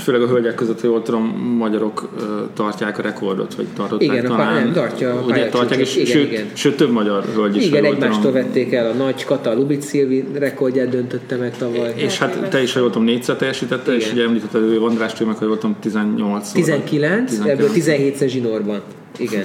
főleg 0.02 0.22
a 0.22 0.26
hölgyek 0.26 0.54
között, 0.54 0.80
hogy 0.80 0.90
jól 0.90 1.02
tudom, 1.02 1.22
magyarok 1.58 2.08
tartják 2.54 2.98
a 2.98 3.02
rekordot, 3.02 3.54
vagy 3.54 3.66
tartották 3.76 4.08
igen, 4.08 4.26
talán. 4.26 4.54
Nem, 4.54 4.72
tartja 4.72 5.12
a 5.12 5.22
ugye, 5.26 5.48
tartják, 5.48 5.80
és 5.80 5.96
igen, 5.96 6.06
sőt, 6.06 6.32
igen. 6.32 6.46
sőt, 6.52 6.76
több 6.76 6.90
magyar 6.90 7.24
hölgy 7.34 7.56
is. 7.56 7.66
Igen, 7.66 7.84
egymástól 7.84 8.32
vették 8.32 8.72
el 8.72 8.90
a 8.90 8.92
nagy 8.92 9.24
Kata 9.24 9.54
Lubic 9.54 9.84
Szilvi 9.84 10.24
rekordját 10.38 10.88
döntötte 10.88 11.36
meg 11.36 11.56
tavaly. 11.56 11.92
És 11.96 12.18
hát 12.18 12.48
te 12.48 12.62
is, 12.62 12.72
ha 12.72 12.80
jól 12.80 12.90
tudom, 12.90 13.04
négyszer 13.04 13.36
teljesítette, 13.36 13.94
igen. 13.94 14.06
és 14.06 14.12
ugye 14.12 14.22
említetted, 14.22 14.68
hogy 14.68 14.78
András, 14.82 15.18
meg, 15.18 15.36
ha 15.36 15.44
jól 15.44 15.58
tudom, 15.58 15.76
18 15.80 16.50
19, 16.50 17.30
19. 17.30 17.58
ebből 17.58 17.70
17 17.70 18.28
zsinórban. 18.28 18.80
Igen. 19.18 19.44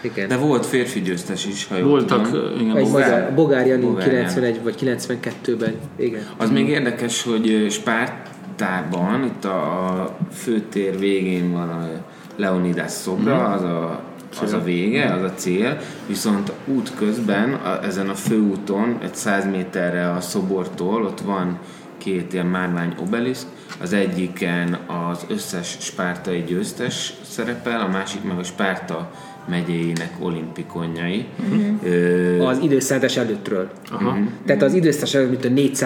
Igen. 0.00 0.28
De 0.28 0.36
volt 0.36 0.66
férfi 0.66 1.00
győztes 1.00 1.46
is, 1.46 1.66
ha 1.66 1.76
jól 1.76 1.88
Voltak, 1.88 2.30
tudom. 2.30 2.60
igen. 2.60 2.76
Egy 2.76 2.90
Bogár, 2.90 3.34
Bogár 3.34 3.66
Jani 3.66 3.96
91 3.98 4.62
vagy 4.62 4.74
92-ben, 4.80 5.74
igen. 5.96 6.22
Az 6.36 6.50
még 6.50 6.68
érdekes, 6.68 7.22
hogy 7.22 7.66
Spártában, 7.70 9.24
itt 9.24 9.44
a 9.44 10.16
főtér 10.32 10.98
végén 10.98 11.52
van 11.52 11.68
a 11.68 11.88
Leonidas 12.36 12.90
szobra, 12.90 13.48
mm. 13.48 13.52
az 13.52 13.62
a 13.62 14.00
az 14.42 14.52
a 14.52 14.62
vége, 14.62 15.12
az 15.12 15.22
a 15.22 15.32
cél, 15.34 15.78
viszont 16.06 16.52
út 16.66 16.92
közben, 16.98 17.52
a, 17.52 17.84
ezen 17.84 18.08
a 18.08 18.14
főúton, 18.14 18.98
egy 19.02 19.14
száz 19.14 19.44
méterre 19.44 20.10
a 20.10 20.20
szobortól, 20.20 21.04
ott 21.04 21.20
van 21.20 21.58
két 21.98 22.32
ilyen 22.32 22.46
márvány 22.46 22.94
obeliszk, 23.00 23.46
az 23.80 23.92
egyiken 23.92 24.78
az 24.86 25.26
összes 25.28 25.76
spártai 25.80 26.42
győztes 26.42 27.14
szerepel, 27.22 27.80
a 27.80 27.88
másik 27.88 28.22
meg 28.22 28.38
a 28.38 28.42
Spárta 28.42 29.10
megyéjének 29.48 30.12
olimpikonjai. 30.18 31.26
Uh-huh. 31.38 32.48
az 32.48 32.58
időszállítás 32.58 33.16
előttről. 33.16 33.70
Aha. 33.90 34.08
Uh-huh. 34.08 34.26
Tehát 34.46 34.62
az 34.62 34.74
időszállítás 34.74 35.14
előtt, 35.14 35.30
mint 35.30 35.80
a 35.80 35.84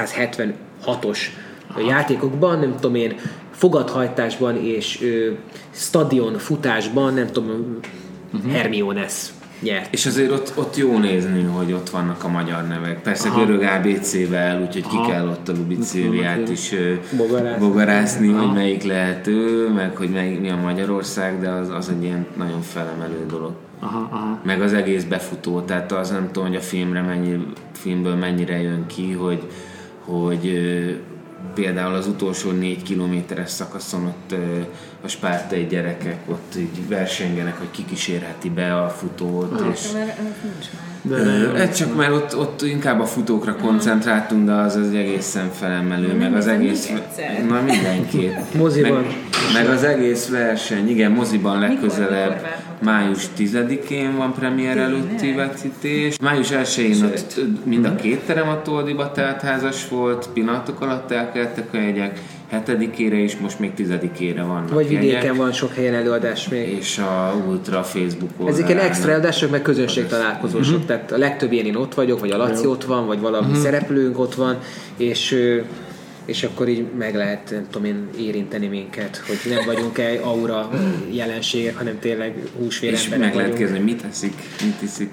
476-os 0.93 1.19
Aha. 1.69 1.81
játékokban, 1.89 2.59
nem 2.59 2.75
tudom 2.75 2.95
én, 2.95 3.15
fogadhajtásban 3.51 4.57
és 4.57 5.03
ö, 5.03 5.31
stadion 5.71 6.39
futásban, 6.39 7.15
nem 7.15 7.27
tudom, 7.27 7.79
uh-huh. 8.33 8.53
Hermiones 8.53 9.33
nyert. 9.61 9.95
És 9.95 10.07
azért 10.07 10.31
ott, 10.31 10.53
ott 10.55 10.77
jó 10.77 10.99
nézni, 10.99 11.43
hogy 11.43 11.73
ott 11.73 11.91
vannak 11.91 12.25
a 12.25 12.29
magyar 12.29 12.67
nevek. 12.67 13.03
Persze 13.03 13.29
Aha. 13.29 13.45
görög 13.45 13.63
ABC-vel, 13.63 14.61
úgyhogy 14.61 14.85
Aha. 14.85 15.05
ki 15.05 15.11
kell 15.11 15.29
ott 15.29 15.49
a 15.49 15.53
Lubicéliát 15.53 16.49
is 16.49 16.75
bogarászni, 17.17 17.67
bogarászni 17.67 18.29
hogy 18.29 18.53
melyik 18.53 18.83
lehet 18.83 19.27
ő, 19.27 19.69
meg 19.69 19.97
hogy 19.97 20.09
melyik, 20.09 20.41
mi 20.41 20.51
a 20.51 20.57
Magyarország, 20.57 21.41
de 21.41 21.49
az, 21.49 21.69
az 21.69 21.89
egy 21.89 22.03
ilyen 22.03 22.27
nagyon 22.37 22.61
felemelő 22.61 23.27
dolog. 23.29 23.53
Aha, 23.81 24.09
aha. 24.11 24.41
Meg 24.45 24.63
az 24.63 24.73
egész 24.73 25.05
befutó, 25.05 25.61
tehát 25.61 25.93
az 25.93 26.11
nem 26.11 26.29
tudom, 26.33 26.49
hogy 26.49 26.57
a 26.57 26.61
filmre 26.61 27.01
mennyi, 27.03 27.47
filmből 27.73 28.15
mennyire 28.15 28.61
jön 28.61 28.87
ki, 28.87 29.13
hogy, 29.13 29.47
hogy 30.05 30.61
például 31.55 31.95
az 31.95 32.07
utolsó 32.07 32.51
négy 32.51 32.83
kilométeres 32.83 33.51
szakaszon 33.51 34.07
ott 34.07 34.35
a 35.03 35.09
spártai 35.09 35.67
gyerekek 35.67 36.19
ott 36.27 36.55
így 36.57 36.89
versengenek, 36.89 37.59
hogy 37.59 37.71
ki 37.71 37.85
kísérheti 37.85 38.51
be 38.51 38.77
a 38.77 38.89
futót. 38.89 39.61
Ah, 39.61 39.67
és, 39.73 39.89
de, 41.03 41.23
de, 41.23 41.53
ez 41.55 41.77
csak 41.77 41.97
mert 41.97 42.13
ott, 42.13 42.37
ott 42.37 42.63
inkább 42.63 43.01
a 43.01 43.05
futókra 43.05 43.57
koncentráltunk, 43.57 44.47
de 44.47 44.53
az 44.53 44.77
az 44.77 44.93
egészen 44.95 45.51
felemelő, 45.53 46.15
meg 46.15 46.35
az 46.35 46.47
egész... 46.47 46.93
Na 47.49 47.61
mindenképp. 47.61 48.37
Moziban. 48.55 49.03
Meg, 49.03 49.15
meg 49.53 49.69
az 49.69 49.85
egész 49.85 50.29
verseny, 50.29 50.89
igen, 50.89 51.11
moziban 51.11 51.59
legközelebb 51.59 52.47
május 52.83 53.27
10-én 53.39 54.17
van 54.17 54.33
premier 54.33 54.79
előtti 54.79 55.33
vetítés. 55.33 56.19
Május 56.19 56.49
1-én 56.51 57.05
ott 57.05 57.41
mind 57.65 57.85
a 57.85 57.95
két 57.95 58.21
terem 58.21 58.49
a 58.49 58.63
Toldiba 58.63 59.13
házas 59.43 59.89
volt, 59.89 60.29
pillanatok 60.33 60.81
alatt 60.81 61.11
elkeltek 61.11 61.69
a 61.73 61.77
jegyek, 61.77 62.21
hetedikére 62.51 63.17
is, 63.17 63.37
most 63.37 63.59
még 63.59 63.75
tizedikére 63.75 64.43
van. 64.43 64.67
Vagy 64.73 64.89
vidéken 64.89 65.13
jegyek. 65.13 65.37
van 65.37 65.53
sok 65.53 65.75
helyen 65.75 65.95
előadás 65.95 66.49
még. 66.49 66.69
És 66.69 66.99
a 66.99 67.35
Ultra 67.49 67.83
Facebook 67.83 68.31
oldalán. 68.31 68.53
Ezek 68.53 68.69
ilyen 68.69 68.81
extra 68.81 69.11
előadások, 69.11 69.51
meg 69.51 69.63
közönség 69.63 70.07
találkozósok. 70.07 70.73
Uh-huh. 70.73 70.87
Tehát 70.87 71.13
a 71.13 71.19
legtöbb 71.19 71.53
ilyen 71.53 71.67
én 71.67 71.77
ott 71.77 71.95
vagyok, 71.95 72.21
vagy 72.21 72.31
a 72.31 72.37
Laci 72.37 72.67
ott 72.67 72.85
van, 72.85 73.07
vagy 73.07 73.21
valami 73.21 73.47
uh-huh. 73.47 73.63
szereplőnk 73.63 74.19
ott 74.19 74.35
van, 74.35 74.59
és 74.97 75.37
és 76.25 76.43
akkor 76.43 76.69
így 76.69 76.85
meg 76.99 77.15
lehet, 77.15 77.51
nem 77.51 77.67
tudom 77.71 77.85
én, 77.87 78.09
érinteni 78.19 78.67
minket, 78.67 79.23
hogy 79.27 79.53
nem 79.53 79.65
vagyunk-e 79.67 80.19
aura 80.23 80.71
jelenségek, 81.11 81.77
hanem 81.77 81.99
tényleg 81.99 82.35
húsvér 82.59 82.93
És 82.93 83.09
meg 83.09 83.35
lehet 83.35 83.55
kérdezni, 83.55 83.85
mit 83.85 84.03
teszik, 84.03 84.35
mit 84.63 84.83
iszik. 84.83 85.11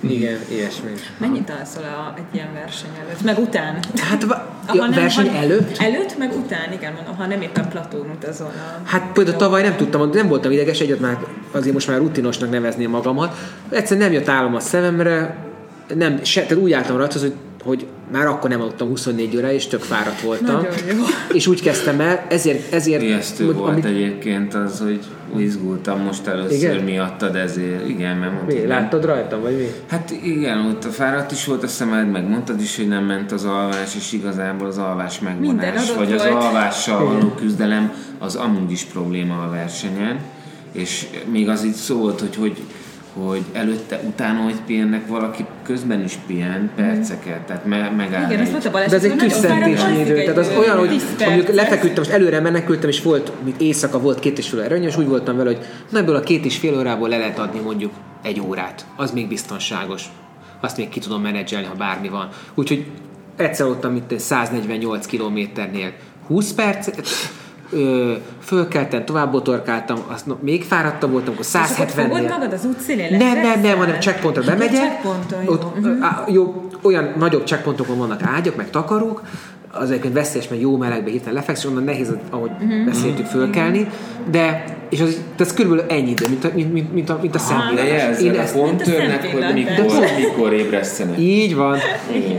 Igen, 0.00 0.38
ilyesmi. 0.48 0.90
Mennyit 1.18 1.52
alszol 1.58 1.82
a, 1.82 2.14
egy 2.16 2.34
ilyen 2.34 2.52
verseny 2.52 2.90
előtt? 3.04 3.22
Meg 3.22 3.38
után? 3.38 3.78
Hát 4.00 4.22
a 4.22 4.74
ja, 4.74 4.88
verseny 4.94 5.30
ha, 5.30 5.36
előtt? 5.36 5.78
Előtt, 5.78 6.18
meg 6.18 6.32
után, 6.32 6.72
igen, 6.72 6.92
mondom, 6.92 7.16
ha 7.16 7.26
nem 7.26 7.42
éppen 7.42 7.68
platón 7.68 8.10
utazol. 8.16 8.46
A... 8.46 8.88
Hát 8.88 9.12
például 9.12 9.36
tavaly 9.36 9.62
nem 9.62 9.76
tudtam, 9.76 10.10
nem 10.12 10.28
voltam 10.28 10.52
ideges, 10.52 10.80
egyet 10.80 11.00
már 11.00 11.18
azért 11.50 11.74
most 11.74 11.88
már 11.88 11.98
rutinosnak 11.98 12.50
nevezném 12.50 12.90
magamat. 12.90 13.36
Egyszerűen 13.70 14.06
nem 14.06 14.14
jött 14.18 14.28
állam 14.28 14.54
a 14.54 14.60
szememre, 14.60 15.36
nem, 15.94 16.24
se, 16.24 16.42
tehát 16.42 16.62
úgy 16.62 16.72
álltam 16.72 16.96
rajta, 16.96 17.18
hogy 17.18 17.34
hogy 17.62 17.86
már 18.12 18.26
akkor 18.26 18.50
nem 18.50 18.60
aludtam 18.60 18.88
24 18.88 19.36
óra, 19.36 19.52
és 19.52 19.66
tök 19.66 19.80
fáradt 19.80 20.20
voltam. 20.20 20.66
És 21.32 21.46
úgy 21.46 21.62
kezdtem 21.62 22.00
el, 22.00 22.26
ezért... 22.28 22.72
ezért 22.72 23.02
Ijesztő 23.02 23.52
volt 23.52 23.72
amit... 23.72 23.84
egyébként 23.84 24.54
az, 24.54 24.80
hogy 24.80 25.00
izgultam 25.36 26.00
most 26.00 26.26
először 26.26 26.56
igen? 26.56 26.84
miattad, 26.84 27.36
ezért 27.36 27.88
igen, 27.88 28.16
mert 28.16 28.32
mondtad... 28.32 28.60
Mi? 28.60 28.66
Láttad 28.66 29.04
rajtam, 29.04 29.40
vagy 29.40 29.56
mi? 29.56 29.66
Hát 29.88 30.10
igen, 30.22 30.66
ott 30.66 30.84
a 30.84 30.88
fáradt 30.88 31.32
is 31.32 31.44
volt 31.44 31.62
a 31.62 31.66
szemed, 31.66 32.10
meg 32.10 32.28
mondtad 32.28 32.60
is, 32.60 32.76
hogy 32.76 32.88
nem 32.88 33.04
ment 33.04 33.32
az 33.32 33.44
alvás, 33.44 33.96
és 33.96 34.12
igazából 34.12 34.66
az 34.66 34.78
alvás 34.78 35.20
megvonás, 35.20 35.94
vagy 35.94 36.08
volt. 36.08 36.20
az 36.20 36.26
alvással 36.26 37.04
való 37.04 37.28
küzdelem, 37.28 37.92
az 38.18 38.34
amúgy 38.34 38.70
is 38.70 38.84
probléma 38.84 39.42
a 39.42 39.50
versenyen, 39.50 40.18
és 40.72 41.06
még 41.30 41.48
az 41.48 41.64
így 41.64 41.72
szólt, 41.72 42.20
hogy, 42.20 42.36
hogy 42.36 42.56
hogy 43.12 43.42
előtte, 43.52 44.00
utána, 44.06 44.40
hogy 44.40 44.60
pihennek, 44.66 45.06
valaki 45.06 45.44
közben 45.62 46.04
is 46.04 46.18
pihen 46.26 46.70
perceket, 46.76 47.40
tehát 47.40 47.64
me- 47.64 47.96
megáll. 47.96 48.30
Igen, 48.30 48.40
ezt 48.40 48.70
De 48.70 48.84
ez 48.84 49.04
egy 49.04 49.16
tüsszentésnyi 49.16 50.00
idő, 50.00 50.14
tehát 50.14 50.36
az 50.36 50.50
olyan, 50.58 50.78
hogy 50.78 51.02
mondjuk 51.18 51.54
lefeküdtem, 51.54 51.96
most 51.96 52.10
előre 52.10 52.40
menekültem, 52.40 52.88
és 52.88 53.02
volt, 53.02 53.32
mint 53.44 53.60
éjszaka 53.60 54.00
volt 54.00 54.18
két 54.18 54.38
és 54.38 54.48
fél 54.48 54.60
erőny, 54.60 54.84
és 54.84 54.96
úgy 54.96 55.06
voltam 55.06 55.36
vele, 55.36 55.50
hogy 55.50 55.66
na 55.90 55.98
ebből 55.98 56.14
a 56.16 56.20
két 56.20 56.44
és 56.44 56.56
fél 56.56 56.78
órából 56.78 57.08
le 57.08 57.18
lehet 57.18 57.38
adni 57.38 57.60
mondjuk 57.60 57.92
egy 58.22 58.40
órát. 58.40 58.86
Az 58.96 59.10
még 59.10 59.28
biztonságos. 59.28 60.04
Azt 60.60 60.76
még 60.76 60.88
ki 60.88 61.00
tudom 61.00 61.22
menedzselni, 61.22 61.66
ha 61.66 61.74
bármi 61.74 62.08
van. 62.08 62.28
Úgyhogy 62.54 62.86
egyszer 63.36 63.66
ott, 63.66 63.84
amit 63.84 64.20
148 64.20 65.06
kilométernél 65.06 65.92
20 66.26 66.52
perc, 66.52 66.88
ö, 67.70 68.12
fölkeltem, 68.42 69.04
tovább 69.04 69.30
botorkáltam, 69.30 69.98
azt 70.06 70.26
no, 70.26 70.36
még 70.40 70.64
fáradtabb 70.64 71.10
voltam, 71.10 71.32
akkor 71.32 71.44
170 71.44 72.08
fogod 72.08 72.28
magad 72.28 72.52
az 72.52 72.64
útszélén? 72.64 73.16
Nem, 73.16 73.40
nem, 73.40 73.60
nem, 73.60 73.78
hanem 73.78 74.00
checkpointra 74.00 74.42
bemegyek. 74.42 74.80
Checkpointon, 74.80 75.42
jó. 75.44 75.52
Ott, 75.52 75.80
Mhm. 75.80 76.02
á, 76.02 76.24
jó, 76.28 76.68
olyan 76.82 77.12
nagyobb 77.18 77.46
checkpointokon 77.46 77.98
vannak 77.98 78.22
ágyak, 78.22 78.56
meg 78.56 78.70
takarók, 78.70 79.22
az 79.72 79.90
egyébként 79.90 80.14
veszélyes, 80.14 80.48
mert 80.48 80.62
jó 80.62 80.76
melegbe 80.76 81.10
hirtelen 81.10 81.34
lefeksz, 81.34 81.58
és 81.58 81.66
onnan 81.70 81.84
nehéz, 81.84 82.12
ahogy 82.30 82.50
Mhm. 82.60 82.84
beszéltük, 82.84 83.26
fölkelni, 83.26 83.86
de 84.30 84.64
és 84.88 85.00
az, 85.00 85.20
ez 85.38 85.54
körülbelül 85.54 85.90
ennyi 85.90 86.10
idő, 86.10 86.26
mint 86.28 86.44
a, 86.44 86.50
mint, 86.54 86.72
mint, 86.72 86.92
mint 86.92 87.10
a, 87.10 87.18
mint 87.22 87.34
a 87.34 87.38
De 87.38 87.44
szempillantás. 87.44 87.88
jelzed 87.88 88.26
a 88.26 88.30
mint 88.32 88.50
a 88.50 88.52
pontőrnek, 88.52 89.26
hogy 89.32 89.54
mikor, 89.54 90.04
mikor 90.18 90.52
ébresztenek. 90.52 91.18
Így 91.20 91.54
van. 91.54 91.76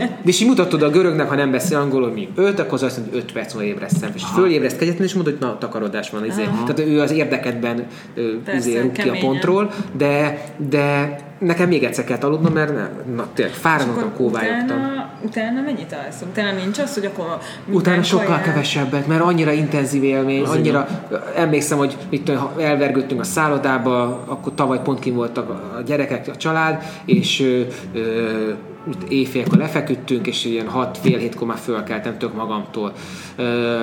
De 0.02 0.08
és 0.24 0.40
így 0.40 0.48
mutatod 0.48 0.82
a 0.82 0.90
görögnek, 0.90 1.28
ha 1.28 1.34
nem 1.34 1.50
beszél 1.50 1.76
angolul, 1.78 2.08
hogy 2.10 2.16
mondjuk 2.16 2.46
5, 2.48 2.58
akkor 2.60 2.72
az 2.72 2.82
azt 2.82 2.96
mondja, 2.96 3.14
hogy 3.14 3.22
5 3.28 3.32
perc 3.32 3.52
múlva 3.54 3.68
ébresztem. 3.68 4.10
És 4.14 4.22
fölébreszt 4.34 4.78
kegyetlen, 4.78 5.06
és 5.06 5.14
mondod, 5.14 5.32
hogy 5.38 5.48
na, 5.48 5.58
takarodás 5.58 6.10
van. 6.10 6.24
Izé. 6.24 6.42
Tehát 6.42 6.78
ő 6.78 7.00
az 7.00 7.10
érdekedben 7.12 7.86
izé, 8.56 8.78
rúg 8.80 8.92
ki 8.92 9.08
a 9.08 9.16
pontról, 9.20 9.70
de, 9.96 10.44
de 10.70 11.16
nekem 11.44 11.68
még 11.68 11.84
egyszer 11.84 12.04
kell 12.04 12.18
aludnom, 12.20 12.52
mert 12.52 12.74
ne, 12.74 13.14
na 13.14 13.26
tényleg 13.34 13.54
fáradtam, 13.54 14.12
kóvályogtam. 14.16 14.76
utána, 14.78 15.10
utána 15.24 15.60
mennyit 15.60 15.96
alszunk? 16.06 16.30
Utána 16.30 16.52
nincs 16.58 16.78
az, 16.78 16.94
hogy 16.94 17.04
akkor 17.04 17.38
Utána 17.70 18.02
sokkal 18.02 18.26
kaját- 18.26 18.42
kevesebbet, 18.42 19.06
mert 19.06 19.20
annyira 19.22 19.52
intenzív 19.52 20.02
élmény, 20.02 20.44
annyira, 20.44 20.88
emlékszem, 21.36 21.78
hogy 21.78 21.96
mit 22.10 22.22
tudom, 22.24 22.48
elvergődtünk 22.58 23.20
a 23.20 23.24
szállodába, 23.24 24.02
akkor 24.26 24.54
tavaly 24.54 24.82
pont 24.82 24.98
kim 24.98 25.14
voltak 25.14 25.50
a 25.50 25.80
gyerekek, 25.86 26.28
a 26.28 26.36
család, 26.36 26.82
és 27.04 27.40
ö, 27.40 27.60
ö, 27.94 28.50
éjfélkor 29.08 29.58
lefeküdtünk, 29.58 30.26
és 30.26 30.44
ilyen 30.44 30.68
hat 30.68 30.98
fél 31.02 31.18
hétkor 31.18 31.46
már 31.46 31.58
fölkeltem 31.58 32.18
tök 32.18 32.34
magamtól. 32.34 32.92
Ö, 33.36 33.80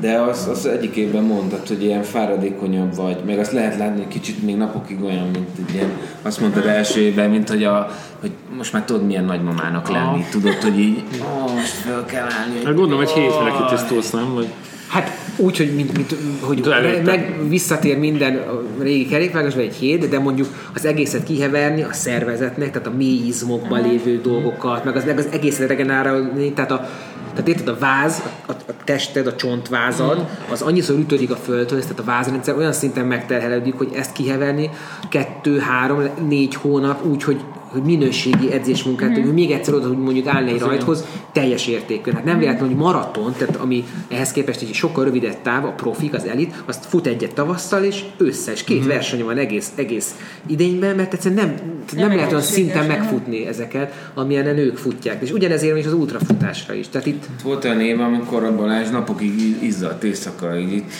De 0.00 0.18
az, 0.18 0.48
az 0.50 0.66
egyik 0.66 0.96
évben 0.96 1.22
mondtad, 1.22 1.68
hogy 1.68 1.82
ilyen 1.82 2.02
fáradékonyabb 2.02 2.94
vagy, 2.96 3.16
meg 3.26 3.38
azt 3.38 3.52
lehet 3.52 3.78
látni, 3.78 4.02
hogy 4.02 4.12
kicsit 4.12 4.42
még 4.42 4.56
napokig 4.56 5.02
olyan, 5.02 5.28
mint 5.32 5.48
egy 5.66 5.74
ilyen, 5.74 5.90
azt 6.22 6.40
mondtad 6.40 6.66
első 6.66 7.00
évben, 7.00 7.30
mint 7.30 7.48
hogy, 7.48 7.64
a, 7.64 7.88
hogy 8.20 8.30
most 8.56 8.72
már 8.72 8.82
tudod 8.82 9.06
milyen 9.06 9.24
nagymamának 9.24 9.88
lenni, 9.88 10.24
tudod, 10.30 10.54
hogy 10.54 10.78
így, 10.78 11.04
ó, 11.22 11.52
most 11.54 11.66
föl 11.66 12.04
kell 12.04 12.26
állni. 12.40 12.64
Hát 12.64 12.74
gondolom, 12.74 13.02
egy 13.02 13.10
hétre 13.10 13.52
kitisztulsz, 13.58 14.10
nem? 14.10 14.34
Vagy... 14.34 14.48
Hát 14.88 15.10
úgy, 15.36 15.56
hogy, 15.56 15.74
mint, 15.74 15.96
mint, 15.96 16.14
hogy 16.40 16.60
előtte. 16.70 17.02
meg 17.02 17.48
visszatér 17.48 17.98
minden 17.98 18.36
a 18.36 18.82
régi 18.82 19.06
kerékvágás, 19.06 19.54
vagy 19.54 19.64
egy 19.64 19.74
hét, 19.74 20.08
de 20.08 20.18
mondjuk 20.18 20.48
az 20.74 20.84
egészet 20.84 21.24
kiheverni 21.24 21.82
a 21.82 21.92
szervezetnek, 21.92 22.70
tehát 22.70 22.86
a 22.86 22.92
mély 22.96 23.26
izmokban 23.26 23.82
lévő 23.82 24.20
dolgokat, 24.20 24.84
meg 24.84 24.96
az, 24.96 25.04
meg 25.04 25.18
az 25.18 25.28
egészet 25.30 25.68
regenerálni, 25.68 26.52
tehát 26.52 26.70
a 26.70 26.88
tehát 27.32 27.48
érted, 27.48 27.68
a 27.68 27.78
váz, 27.78 28.22
a, 28.46 28.52
a 28.52 28.72
tested, 28.84 29.26
a 29.26 29.34
csontvázad, 29.36 30.28
az 30.50 30.62
annyiszor 30.62 30.98
ütődik 30.98 31.30
a 31.30 31.36
földhöz, 31.36 31.82
tehát 31.82 31.98
a 31.98 32.04
vázrendszer 32.04 32.56
olyan 32.56 32.72
szinten 32.72 33.06
megterhelődik, 33.06 33.74
hogy 33.74 33.90
ezt 33.94 34.12
kiheverni 34.12 34.70
kettő, 35.08 35.58
három, 35.58 36.08
négy 36.28 36.54
hónap 36.54 37.04
úgy, 37.06 37.22
hogy 37.22 37.40
hogy 37.72 37.82
minőségi 37.82 38.52
edzésmunkát, 38.52 39.10
mm. 39.10 39.22
hogy 39.22 39.32
még 39.32 39.50
egyszer 39.50 39.74
oda, 39.74 39.86
hogy 39.86 39.98
mondjuk 39.98 40.26
állni 40.26 40.50
egy 40.52 40.58
rajthoz, 40.58 41.04
teljes 41.32 41.66
értékű. 41.66 42.10
Hát 42.10 42.24
nem 42.24 42.38
véletlen, 42.38 42.68
hogy 42.68 42.76
maraton, 42.76 43.32
tehát 43.38 43.56
ami 43.56 43.84
ehhez 44.08 44.32
képest 44.32 44.62
egy 44.62 44.72
sokkal 44.72 45.04
rövidebb 45.04 45.42
táv, 45.42 45.64
a 45.64 45.72
profik, 45.72 46.14
az 46.14 46.24
elit, 46.24 46.62
azt 46.66 46.84
fut 46.84 47.06
egyet 47.06 47.34
tavasszal, 47.34 47.84
és 47.84 48.02
ősszel, 48.16 48.54
és 48.54 48.64
két 48.64 48.84
mm. 48.84 48.88
verseny 48.88 49.24
van 49.24 49.38
egész, 49.38 49.72
egész 49.74 50.14
idényben, 50.46 50.96
mert 50.96 51.12
egyszerűen 51.12 51.44
nem, 51.46 51.54
nem, 51.94 52.08
nem 52.08 52.16
lehet 52.16 52.30
olyan 52.30 52.42
szinten 52.42 52.86
megfutni 52.86 53.46
ezeket, 53.46 54.10
amilyen 54.14 54.46
a 54.46 54.52
nők 54.52 54.76
futják. 54.76 55.22
És 55.22 55.30
ugyanezért 55.32 55.78
is 55.78 55.86
az 55.86 55.92
ultrafutásra 55.92 56.74
is. 56.74 56.88
Tehát 56.88 57.06
itt 57.06 57.24
Volt 57.42 57.64
olyan 57.64 57.80
év, 57.80 58.00
amikor 58.00 58.44
a 58.44 58.56
Balázs 58.56 58.88
napokig 58.88 59.62
izzadt 59.62 60.04
éjszaka, 60.04 60.58
így 60.58 60.72
itt 60.72 60.90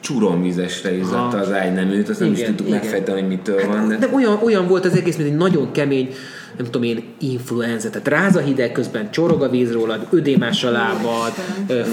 csuromvizesre 0.00 0.96
izzadt 0.96 1.34
az 1.34 1.52
ágyneműt, 1.52 2.08
azt 2.08 2.20
nem 2.20 2.32
is 2.32 2.38
Igen, 2.38 2.48
tudtuk 2.48 2.66
igen. 2.66 2.80
megfejteni, 2.80 3.20
hogy 3.20 3.28
mitől 3.28 3.66
van, 3.66 3.88
de... 3.88 3.96
De 3.96 4.08
olyan, 4.14 4.38
olyan 4.42 4.66
volt 4.66 4.84
az 4.84 4.96
egész, 4.96 5.16
mint 5.16 5.28
egy 5.28 5.36
nagyon 5.36 5.72
kemény, 5.72 6.14
nem 6.58 6.66
tudom 6.66 6.82
én, 6.82 7.02
influenza. 7.20 7.90
Tehát 7.90 8.08
ráz 8.08 8.36
a 8.36 8.40
hideg 8.40 8.72
közben, 8.72 9.10
csorog 9.10 9.42
a 9.42 9.48
víz 9.48 9.72
rólad, 9.72 10.06
ödémás 10.10 10.64
a 10.64 10.70
lábad, 10.70 11.32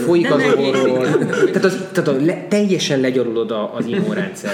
folyik 0.05 0.31
az 0.33 0.41
ne 0.41 0.55
orrod. 0.67 1.25
Tehát, 1.27 1.63
az, 1.63 1.77
tehát 1.91 2.09
a 2.09 2.15
le, 2.25 2.45
teljesen 2.49 2.99
legyorulod 2.99 3.51
a, 3.51 3.73
az 3.75 3.85
immunrendszer. 3.85 4.53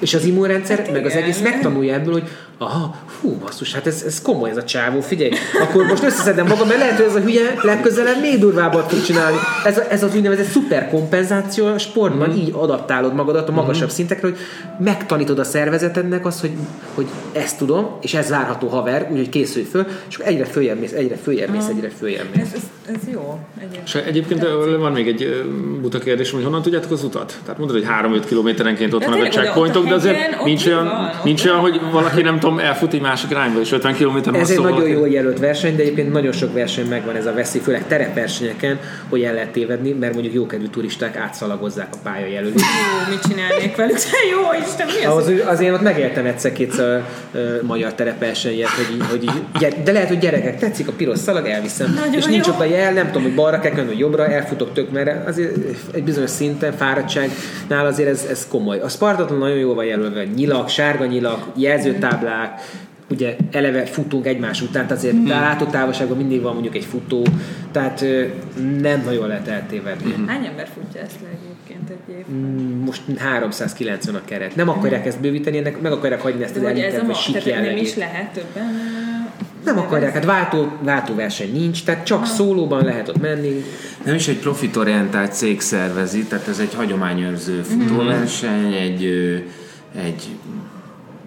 És 0.00 0.14
az 0.14 0.24
immunrendszer, 0.24 0.88
meg 0.92 1.06
az 1.06 1.12
egész 1.12 1.40
megtanulja 1.40 1.94
ebből, 1.94 2.12
hogy 2.12 2.28
aha, 2.58 2.94
hú, 3.20 3.36
basszus, 3.40 3.74
hát 3.74 3.86
ez, 3.86 4.02
ez 4.06 4.22
komoly 4.22 4.50
ez 4.50 4.56
a 4.56 4.64
csávó, 4.64 5.00
figyelj, 5.00 5.30
akkor 5.62 5.86
most 5.86 6.02
összeszedem 6.02 6.46
magam, 6.46 6.68
mert 6.68 6.78
lehet, 6.78 6.96
hogy 6.96 7.06
ez 7.06 7.14
a 7.14 7.20
hülye 7.20 7.54
legközelebb 7.62 8.20
még 8.20 8.38
durvábbat 8.38 8.92
fog 8.92 9.02
csinálni. 9.04 9.36
Ez, 9.64 9.78
a, 9.78 9.82
ez 9.90 10.02
az 10.02 10.14
úgynevezett 10.14 10.46
szuperkompenzáció 10.46 11.66
a 11.66 11.78
sportban, 11.78 12.28
Mhm. 12.28 12.38
így 12.38 12.52
adaptálod 12.56 13.14
magadat 13.14 13.48
a 13.48 13.52
magasabb 13.52 13.90
szintekre, 13.90 14.28
hogy 14.28 14.36
megtanítod 14.78 15.38
a 15.38 15.44
szervezetednek 15.44 16.26
azt, 16.26 16.40
hogy, 16.40 16.50
hogy 16.94 17.06
ezt 17.32 17.58
tudom, 17.58 17.96
és 18.00 18.14
ez 18.14 18.28
várható 18.28 18.68
haver, 18.68 19.08
úgyhogy 19.10 19.28
készülj 19.44 19.64
föl, 19.64 19.86
és 20.08 20.16
akkor 20.16 20.32
egyre 20.32 20.44
följebb 20.44 20.78
mész, 20.78 20.92
egyre 20.92 21.16
följebb 21.16 21.50
mész, 21.50 21.68
egyre 21.68 21.88
följebb 21.98 22.26
mész. 22.36 22.52
Ez, 22.54 22.62
ez, 22.86 22.94
ez 22.94 23.12
jó. 23.12 23.38
Egyébként. 23.58 23.86
És 23.86 23.94
egyébként 23.94 24.42
ö, 24.42 24.76
van 24.78 24.92
még 24.92 25.08
egy 25.08 25.44
buta 25.80 25.98
kérdés, 25.98 26.30
hogy 26.30 26.42
honnan 26.42 26.62
tudjátok 26.62 26.90
az 26.90 27.04
utat? 27.04 27.38
Tehát 27.44 27.58
mondod, 27.58 27.76
hogy 27.76 27.86
3-5 28.20 28.22
kilométerenként 28.26 28.92
ott 28.92 29.00
De 29.00 29.08
vannak 29.08 29.26
a 29.26 29.28
checkpointok, 29.28 29.88
de 29.88 29.94
azért 29.94 30.44
nincs 30.44 30.66
olyan, 30.66 30.84
van? 30.84 31.10
Nincs 31.24 31.44
olyan, 31.44 31.58
hogy 31.58 31.80
valaki 31.92 32.22
nem 32.22 32.38
tudom, 32.38 32.58
elfut 32.58 32.92
egy 32.92 33.00
másik 33.00 33.30
irányba, 33.30 33.60
és 33.60 33.72
50 33.72 33.94
km 33.94 34.34
Ez 34.34 34.50
egy 34.50 34.60
nagyon 34.60 34.88
jól 34.88 35.08
jelölt 35.08 35.38
verseny, 35.38 35.76
de 35.76 35.82
egyébként 35.82 36.12
nagyon 36.12 36.32
sok 36.32 36.52
verseny 36.52 36.86
megvan 36.86 37.16
ez 37.16 37.26
a 37.26 37.32
veszély, 37.32 37.60
főleg 37.60 37.86
terepversenyeken, 37.86 38.78
hogy 39.08 39.22
el 39.22 39.34
lehet 39.34 39.50
tévedni, 39.50 39.92
mert 39.92 40.12
mondjuk 40.12 40.34
jókedvű 40.34 40.66
turisták 40.66 41.16
átszalagozzák 41.16 41.88
a 41.92 41.96
pályajelölést. 42.02 42.64
Jó, 42.64 43.14
mit 43.14 43.20
csinálnék 43.28 43.76
velük? 43.76 43.96
Jó 44.32 44.38
Isten, 44.66 44.86
mi 44.86 45.04
az? 45.04 45.16
Az, 45.16 45.32
azért 45.46 45.74
ott 45.74 45.82
megéltem 45.82 46.26
egyszer-kétszer 46.26 47.04
magyar 47.62 47.94
terepversenyet, 47.94 48.68
hogy, 48.68 48.94
így, 48.94 49.06
hogy 49.10 49.22
így, 49.22 49.33
de 49.84 49.92
lehet, 49.92 50.08
hogy 50.08 50.18
gyerekek, 50.18 50.58
tetszik 50.58 50.88
a 50.88 50.92
piros 50.92 51.18
szalag, 51.18 51.46
elviszem. 51.46 51.94
Nagyon 51.94 52.14
és 52.14 52.24
nincs 52.24 52.46
jó. 52.46 52.52
ott 52.52 52.60
a 52.60 52.64
jel, 52.64 52.92
nem 52.92 53.06
tudom, 53.06 53.22
hogy 53.22 53.34
balra 53.34 53.58
kell 53.60 53.84
vagy 53.84 53.98
jobbra, 53.98 54.26
elfutok 54.26 54.72
tök 54.72 54.90
merre. 54.90 55.24
Azért 55.26 55.56
egy 55.92 56.04
bizonyos 56.04 56.30
szinten, 56.30 56.72
fáradtságnál 56.72 57.86
azért 57.86 58.08
ez, 58.08 58.26
ez 58.30 58.46
komoly. 58.48 58.80
A 58.80 58.88
Spartaton 58.88 59.38
nagyon 59.38 59.58
jól 59.58 59.74
van 59.74 59.84
jelölve, 59.84 60.24
nyilak, 60.24 60.68
sárga 60.68 61.04
nyilak, 61.04 61.46
jelzőtáblák, 61.54 62.60
ugye 63.10 63.36
eleve 63.50 63.84
futunk 63.84 64.26
egymás 64.26 64.60
után, 64.60 64.86
tehát 64.86 64.90
azért 65.02 65.14
hmm. 65.14 65.28
látótávolságban 65.28 66.16
mindig 66.16 66.42
van 66.42 66.52
mondjuk 66.52 66.74
egy 66.74 66.84
futó, 66.84 67.26
tehát 67.72 68.04
nem 68.80 69.02
nagyon 69.04 69.28
lehet 69.28 69.48
eltévedni. 69.48 70.12
Hmm. 70.12 70.26
Hány 70.26 70.46
ember 70.46 70.68
futja 70.74 71.00
ezt 71.00 71.18
le 71.22 71.28
egyébként 71.28 71.90
egy 71.90 72.14
év? 72.14 72.24
Most 72.84 73.02
390 73.16 74.14
a 74.14 74.20
keret. 74.24 74.56
Nem 74.56 74.68
akarják 74.68 75.06
ezt 75.06 75.20
bővíteni, 75.20 75.58
ennek 75.58 75.80
meg 75.80 75.92
akarják 75.92 76.20
hagyni 76.20 76.42
ezt 76.42 76.56
az 76.56 76.62
De 76.62 76.68
hogy 76.68 76.78
ez 76.78 76.94
a 76.94 77.02
ma, 77.02 77.12
vagy 77.32 77.42
tehát 77.42 77.64
nem 77.64 77.76
is 77.76 77.94
lehet 77.94 78.32
többen? 78.32 79.12
Nem 79.64 79.78
akarják, 79.78 80.12
hát 80.12 80.24
váltó, 80.24 80.72
váltóverseny 80.80 81.52
nincs, 81.52 81.84
tehát 81.84 82.04
csak 82.06 82.26
szólóban 82.26 82.84
lehet 82.84 83.08
ott 83.08 83.20
menni. 83.20 83.64
Nem 84.04 84.14
is 84.14 84.28
egy 84.28 84.38
profitorientált 84.38 85.34
cég 85.34 85.60
szervezi, 85.60 86.24
tehát 86.24 86.48
ez 86.48 86.58
egy 86.58 86.74
hagyományőrző 86.74 87.62
futóverseny, 87.62 88.72
egy, 88.72 89.04
egy 89.94 90.28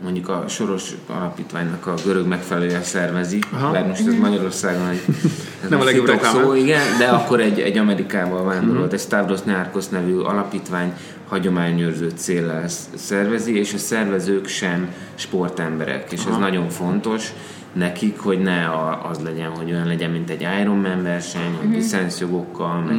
mondjuk 0.04 0.30
a 0.30 0.44
Soros 0.48 0.92
Alapítványnak 1.08 1.88
a 1.88 1.94
görög 2.06 2.28
megfelelője 2.28 2.82
szervezi, 2.82 3.40
Aha. 3.52 3.72
bár 3.72 3.88
most 3.88 4.08
ez 4.08 4.14
Magyarországon 4.14 4.88
egy 4.88 5.02
ez 5.64 5.70
Nem 5.70 5.80
a 5.80 5.84
legjobb 5.84 6.22
szó, 6.24 6.54
igen, 6.54 6.98
de 6.98 7.08
akkor 7.08 7.40
egy, 7.40 7.60
egy 7.60 7.78
Amerikával 7.78 8.44
vándorolt, 8.44 8.94
egy 8.94 9.00
Stavros 9.00 9.44
Nyárkosz 9.44 9.90
nevű 9.90 10.18
alapítvány 10.18 10.94
hagyományőrző 11.28 12.12
céllal 12.16 12.68
sz- 12.68 12.98
szervezi, 12.98 13.58
és 13.58 13.74
a 13.74 13.78
szervezők 13.78 14.48
sem 14.48 14.90
sportemberek, 15.16 16.12
és 16.12 16.20
ez 16.30 16.38
nagyon 16.38 16.70
fontos 16.70 17.34
nekik, 17.78 18.20
hogy 18.20 18.40
ne 18.40 18.66
a, 18.66 19.10
az 19.10 19.20
legyen, 19.24 19.50
hogy 19.50 19.72
olyan 19.72 19.88
legyen, 19.88 20.12
mint 20.12 20.30
egy 20.30 20.48
Ironman 20.62 21.04
verseny, 21.04 21.56
hogy 21.62 21.70
licenszjogokkal, 21.70 22.80
meg 22.80 22.96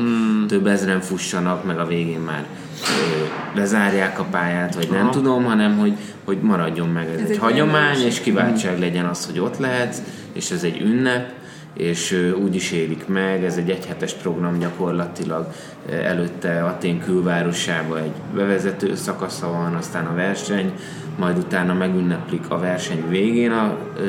több 0.47 0.67
ezren 0.67 1.01
fussanak, 1.01 1.65
meg 1.65 1.79
a 1.79 1.87
végén 1.87 2.21
már 2.21 2.45
ö, 2.83 3.59
lezárják 3.59 4.19
a 4.19 4.25
pályát, 4.25 4.75
vagy 4.75 4.89
nem 4.91 5.03
Aha. 5.03 5.11
tudom, 5.11 5.45
hanem 5.45 5.79
hogy, 5.79 5.93
hogy 6.25 6.39
maradjon 6.41 6.89
meg. 6.89 7.09
Ez, 7.09 7.15
Ez 7.15 7.25
egy, 7.25 7.31
egy 7.31 7.39
hagyomány, 7.39 8.01
és 8.05 8.21
kiváltság 8.21 8.79
legyen 8.79 9.05
az, 9.05 9.27
hogy 9.27 9.39
ott 9.39 9.59
lehetsz, 9.59 10.03
és 10.33 10.51
ez 10.51 10.63
egy 10.63 10.81
ünnep, 10.81 11.33
és 11.75 12.33
úgy 12.43 12.55
is 12.55 12.73
élik 12.73 13.07
meg, 13.07 13.45
ez 13.45 13.57
egy 13.57 13.71
egyhetes 13.71 14.13
program 14.13 14.59
gyakorlatilag, 14.59 15.53
előtte 15.93 16.65
Atén 16.65 17.01
külvárosába 17.01 17.98
egy 17.98 18.12
bevezető 18.35 18.94
szakasza 18.94 19.48
van, 19.48 19.74
aztán 19.74 20.06
a 20.06 20.15
verseny, 20.15 20.73
majd 21.19 21.39
utána 21.39 21.74
megünneplik 21.74 22.44
a 22.48 22.59
verseny 22.59 23.05
végén 23.09 23.51
a 23.51 23.77
ö, 23.98 24.02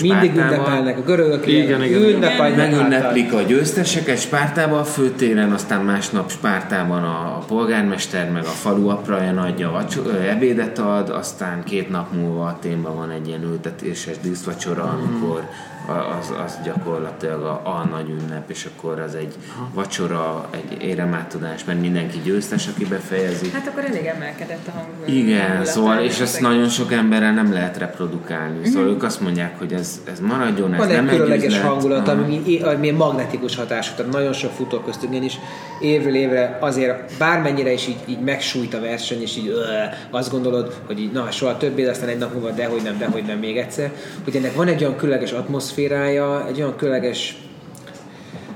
Mindig 0.00 0.30
Spártában. 0.30 0.52
ünnepelnek 0.54 0.98
a 0.98 1.02
görögök, 1.02 1.46
Igen, 1.46 1.82
igen, 1.82 2.02
ünnepelnek. 2.02 2.56
Megünneplik 2.56 3.32
a 3.32 3.40
győzteseket 3.40 4.18
Spártában 4.20 4.78
a 4.78 4.84
főtéren, 4.84 5.52
aztán 5.52 5.84
másnap 5.84 6.30
Spártában 6.30 7.02
a, 7.02 7.36
a 7.36 7.44
polgármester 7.46 8.30
meg 8.30 8.42
a 8.44 8.46
falu 8.46 8.88
apraja 8.88 9.32
nagyja 9.32 9.70
vacsor, 9.70 10.06
ö, 10.06 10.28
ebédet 10.28 10.78
ad, 10.78 11.08
aztán 11.08 11.64
két 11.64 11.90
nap 11.90 12.12
múlva 12.12 12.44
Aténban 12.44 12.96
van 12.96 13.10
egy 13.10 13.28
ilyen 13.28 13.42
ültetéses 13.42 14.18
díszvacsora, 14.18 14.82
amikor 14.82 15.48
az, 16.20 16.32
az 16.44 16.58
gyakorlatilag 16.64 17.42
a, 17.42 17.60
a 17.64 17.88
nagy 17.90 18.08
ünnep, 18.08 18.50
és 18.50 18.68
akkor 18.74 19.00
az 19.00 19.14
egy 19.14 19.34
vacsora, 19.74 20.48
egy 20.50 20.76
éremátadás, 21.22 21.64
mert 21.64 21.80
mindenki 21.80 22.18
győztes, 22.24 22.66
aki 22.66 22.84
befejezi. 22.84 23.50
Hát 23.52 23.66
akkor 23.66 23.84
elég 23.84 24.04
emelkedett 24.04 24.66
a 24.66 24.70
hangulat. 24.70 25.08
Igen, 25.08 25.64
szóval, 25.64 25.98
és 25.98 26.20
ezt 26.20 26.40
nagyon 26.40 26.68
sok 26.68 26.92
emberrel 26.92 27.32
nem 27.32 27.52
lehet 27.52 27.78
reprodukálni. 27.78 28.58
Mm-hmm. 28.58 28.70
Szóval 28.70 28.88
ők 28.88 29.02
azt 29.02 29.20
mondják, 29.20 29.58
hogy 29.58 29.72
ez, 29.72 30.00
ez 30.12 30.20
maradjon, 30.20 30.72
ez 30.72 30.78
Van 30.78 30.88
nem 30.88 31.08
egy 31.08 31.14
különleges 31.14 31.60
hangulat, 31.60 32.08
ami, 32.08 32.60
ami 32.62 32.90
magnetikus 32.90 33.56
hatású, 33.56 33.92
tehát 33.96 34.12
nagyon 34.12 34.32
sok 34.32 34.50
futó 34.50 34.78
köztük, 34.78 35.24
is 35.24 35.38
évről 35.80 36.14
évre 36.14 36.58
azért 36.60 37.16
bármennyire 37.18 37.72
is 37.72 37.86
így, 37.88 37.98
így 38.06 38.20
megsújt 38.20 38.74
a 38.74 38.80
verseny, 38.80 39.22
és 39.22 39.36
így 39.36 39.48
öö, 39.48 39.82
azt 40.10 40.30
gondolod, 40.30 40.76
hogy 40.86 41.00
így, 41.00 41.12
na, 41.12 41.30
soha 41.30 41.56
többé, 41.56 41.86
aztán 41.86 42.08
egy 42.08 42.18
nap 42.18 42.32
múlva 42.32 42.50
dehogy 42.50 42.82
nem, 42.82 42.98
dehogy 42.98 43.24
nem 43.24 43.38
még 43.38 43.56
egyszer, 43.56 43.92
hogy 44.24 44.36
ennek 44.36 44.54
van 44.54 44.68
egy 44.68 44.84
olyan 44.84 44.96
különleges 44.96 45.32
atmoszférája, 45.32 46.46
egy 46.48 46.60
olyan 46.60 46.76
különleges 46.76 47.36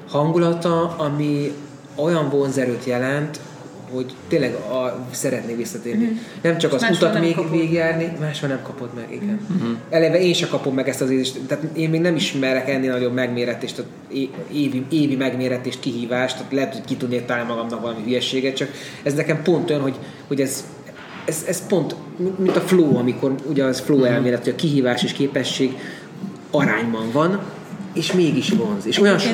hangulata, 0.08 0.94
ami 0.96 1.52
olyan 1.96 2.28
vonzerőt 2.28 2.84
jelent, 2.84 3.40
hogy 3.90 4.14
tényleg 4.28 4.54
a, 4.54 5.06
szeretnék 5.10 5.56
visszatérni. 5.56 6.04
Uh-huh. 6.04 6.18
Nem 6.42 6.58
csak 6.58 6.72
az 6.72 6.86
utat 6.90 7.20
még 7.20 7.50
végigjárni, 7.50 8.12
máshol 8.20 8.48
nem 8.48 8.62
kapod 8.62 8.88
meg, 8.94 9.06
igen. 9.10 9.40
Uh-huh. 9.56 9.76
Eleve 9.90 10.20
én 10.20 10.34
sem 10.34 10.48
kapom 10.48 10.74
meg 10.74 10.88
ezt 10.88 11.00
az 11.00 11.10
érzést, 11.10 11.40
tehát 11.46 11.64
én 11.72 11.90
még 11.90 12.00
nem 12.00 12.16
ismerek 12.16 12.68
ennél 12.68 12.92
nagyobb 12.92 13.14
megméretést, 13.14 13.82
évi, 14.52 14.84
évi 14.90 15.16
megméretést, 15.16 15.80
kihívást, 15.80 16.36
tehát 16.36 16.52
lehet, 16.52 16.72
hogy 16.74 16.84
ki 16.84 16.96
tudnék 16.96 17.24
találni 17.24 17.48
magamnak 17.48 17.80
valami 17.80 18.02
hülyeséget, 18.02 18.56
csak 18.56 18.68
ez 19.02 19.14
nekem 19.14 19.42
pont 19.42 19.70
olyan, 19.70 19.82
hogy, 19.82 19.96
hogy 20.26 20.40
ez, 20.40 20.64
ez, 21.24 21.44
ez 21.48 21.66
pont, 21.66 21.96
mint 22.38 22.56
a 22.56 22.60
flow, 22.60 22.96
amikor 22.96 23.34
ugye 23.48 23.64
az 23.64 23.80
flow 23.80 23.98
uh-huh. 23.98 24.14
elmélet, 24.14 24.44
hogy 24.44 24.52
a 24.52 24.56
kihívás 24.56 25.02
és 25.02 25.12
képesség 25.12 25.78
arányban 26.50 27.10
van, 27.12 27.40
és 27.96 28.12
mégis 28.12 28.50
vonz. 28.50 28.86
És 28.86 28.98
olyan 28.98 29.18
so... 29.18 29.28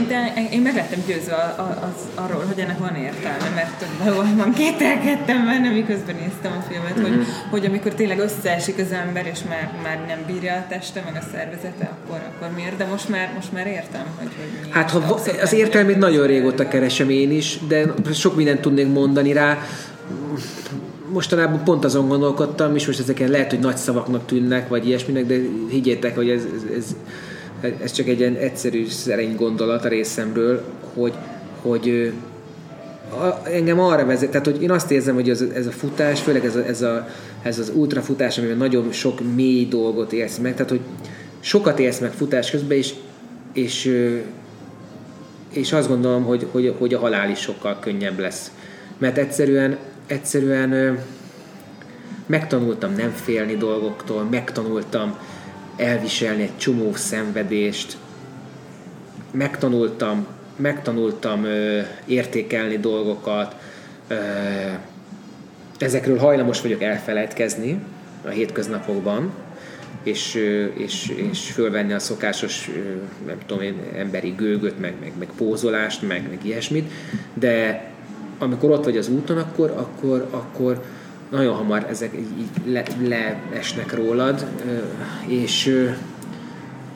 én 0.52 0.60
meg 0.60 0.74
lettem 0.74 1.02
győzve 1.06 1.55
az, 1.80 2.02
arról, 2.14 2.44
hogy 2.47 2.59
ennek 2.59 2.78
van 2.78 2.94
értelme, 2.94 3.51
mert 3.55 3.84
valóban 4.05 4.52
kételkedtem 4.52 5.44
benne, 5.44 5.70
miközben 5.70 6.14
néztem 6.14 6.52
a 6.59 6.62
filmet, 6.70 6.94
mm-hmm. 6.94 7.02
hogy, 7.02 7.18
mhm. 7.18 7.51
hogy 7.51 7.64
amikor 7.64 7.94
tényleg 7.94 8.18
összeesik 8.18 8.78
az 8.78 8.93
ember, 8.93 9.26
és 9.26 9.39
már, 9.48 9.72
már 9.82 9.98
nem 10.06 10.18
bírja 10.26 10.55
a 10.55 10.64
teste, 10.68 11.02
meg 11.05 11.22
a 11.22 11.26
szervezete, 11.32 11.90
akkor, 11.97 12.20
akkor 12.34 12.55
miért? 12.55 12.76
De 12.76 12.84
most 12.84 13.09
már, 13.09 13.32
most 13.34 13.52
már 13.52 13.66
értem, 13.66 14.05
hogy, 14.18 14.30
hogy 14.36 14.70
Hát 14.70 14.90
ha 14.90 15.20
az 15.43 15.52
értelmét 15.52 15.98
nagyon 15.98 16.26
régóta 16.26 16.68
keresem 16.68 17.10
én 17.10 17.30
is, 17.30 17.59
de 17.68 17.94
sok 18.14 18.36
mindent 18.36 18.60
tudnék 18.60 18.93
mondani 18.93 19.32
rá 19.32 19.59
mostanában 21.12 21.64
pont 21.64 21.84
azon 21.84 22.09
gondolkodtam, 22.09 22.74
és 22.74 22.86
most 22.86 23.01
ezeken 23.01 23.30
lehet, 23.30 23.51
hogy 23.51 23.59
nagy 23.59 23.76
szavaknak 23.76 24.26
tűnnek, 24.26 24.68
vagy 24.68 24.86
ilyesminek, 24.86 25.26
de 25.26 25.34
higgyétek, 25.70 26.14
hogy 26.14 26.28
ez, 26.28 26.43
ez, 26.56 26.76
ez 26.76 26.97
ez 27.82 27.93
csak 27.93 28.06
egy 28.06 28.18
ilyen 28.18 28.34
egyszerű, 28.34 28.86
szerény 28.86 29.36
gondolat 29.36 29.84
a 29.84 29.89
részemről, 29.89 30.62
hogy, 30.94 31.12
hogy 31.62 32.12
a, 33.10 33.48
engem 33.48 33.80
arra 33.80 34.06
vezet, 34.06 34.30
tehát 34.30 34.47
hogy 34.47 34.62
én 34.62 34.70
azt 34.70 34.90
érzem, 34.90 35.14
hogy 35.14 35.30
ez, 35.30 35.40
ez 35.55 35.66
a 35.66 35.70
futás, 35.70 36.20
főleg 36.20 36.44
ez, 36.44 36.56
a, 36.56 36.66
ez, 36.66 36.82
a, 36.82 37.09
ez 37.43 37.59
az 37.59 37.72
ultrafutás, 37.74 38.39
amiben 38.39 38.56
nagyon 38.56 38.93
sok 38.93 39.34
mély 39.34 39.66
dolgot 39.66 40.12
élsz 40.12 40.39
meg, 40.39 40.52
tehát 40.52 40.70
hogy 40.70 40.80
sokat 41.40 41.78
élsz 41.78 41.98
meg 41.98 42.12
futás 42.12 42.51
közben, 42.51 42.76
és, 42.76 42.94
és, 43.52 44.01
és 45.52 45.72
azt 45.72 45.89
gondolom, 45.89 46.24
hogy, 46.24 46.47
hogy, 46.51 46.74
hogy 46.78 46.94
a 46.94 46.98
halál 46.98 47.30
is 47.30 47.39
sokkal 47.39 47.78
könnyebb 47.80 48.18
lesz. 48.18 48.51
Mert 48.98 49.18
egyszerűen, 49.18 49.76
egyszerűen 50.06 50.98
megtanultam 52.26 52.94
nem 52.94 53.10
félni 53.10 53.56
dolgoktól, 53.56 54.22
megtanultam 54.30 55.16
elviselni 55.83 56.43
egy 56.43 56.57
csomó 56.57 56.95
szenvedést, 56.95 57.97
megtanultam, 59.31 60.27
megtanultam 60.57 61.45
ö, 61.45 61.81
értékelni 62.07 62.79
dolgokat, 62.79 63.57
ö, 64.09 64.15
ezekről 65.79 66.19
hajlamos 66.19 66.61
vagyok 66.61 66.83
elfelejtkezni 66.83 67.79
a 68.25 68.29
hétköznapokban, 68.29 69.33
és, 70.03 70.35
és, 70.75 71.09
és 71.31 71.51
fölvenni 71.51 71.93
a 71.93 71.99
szokásos, 71.99 72.71
nem 73.27 73.37
tudom 73.47 73.63
én, 73.63 73.75
emberi 73.97 74.35
gőgöt, 74.37 74.81
meg, 74.81 74.95
meg, 75.01 75.13
meg 75.19 75.29
pózolást, 75.37 76.03
meg, 76.03 76.29
meg 76.29 76.39
ilyesmit, 76.45 76.91
de 77.35 77.85
amikor 78.39 78.71
ott 78.71 78.85
vagy 78.85 78.97
az 78.97 79.09
úton, 79.09 79.39
akkor, 79.39 79.71
akkor, 79.71 80.29
akkor 80.31 80.83
nagyon 81.33 81.55
hamar 81.55 81.87
ezek 81.89 82.15
így 82.39 82.73
le, 82.73 82.85
leesnek 83.51 83.95
rólad, 83.95 84.47
és 85.27 85.61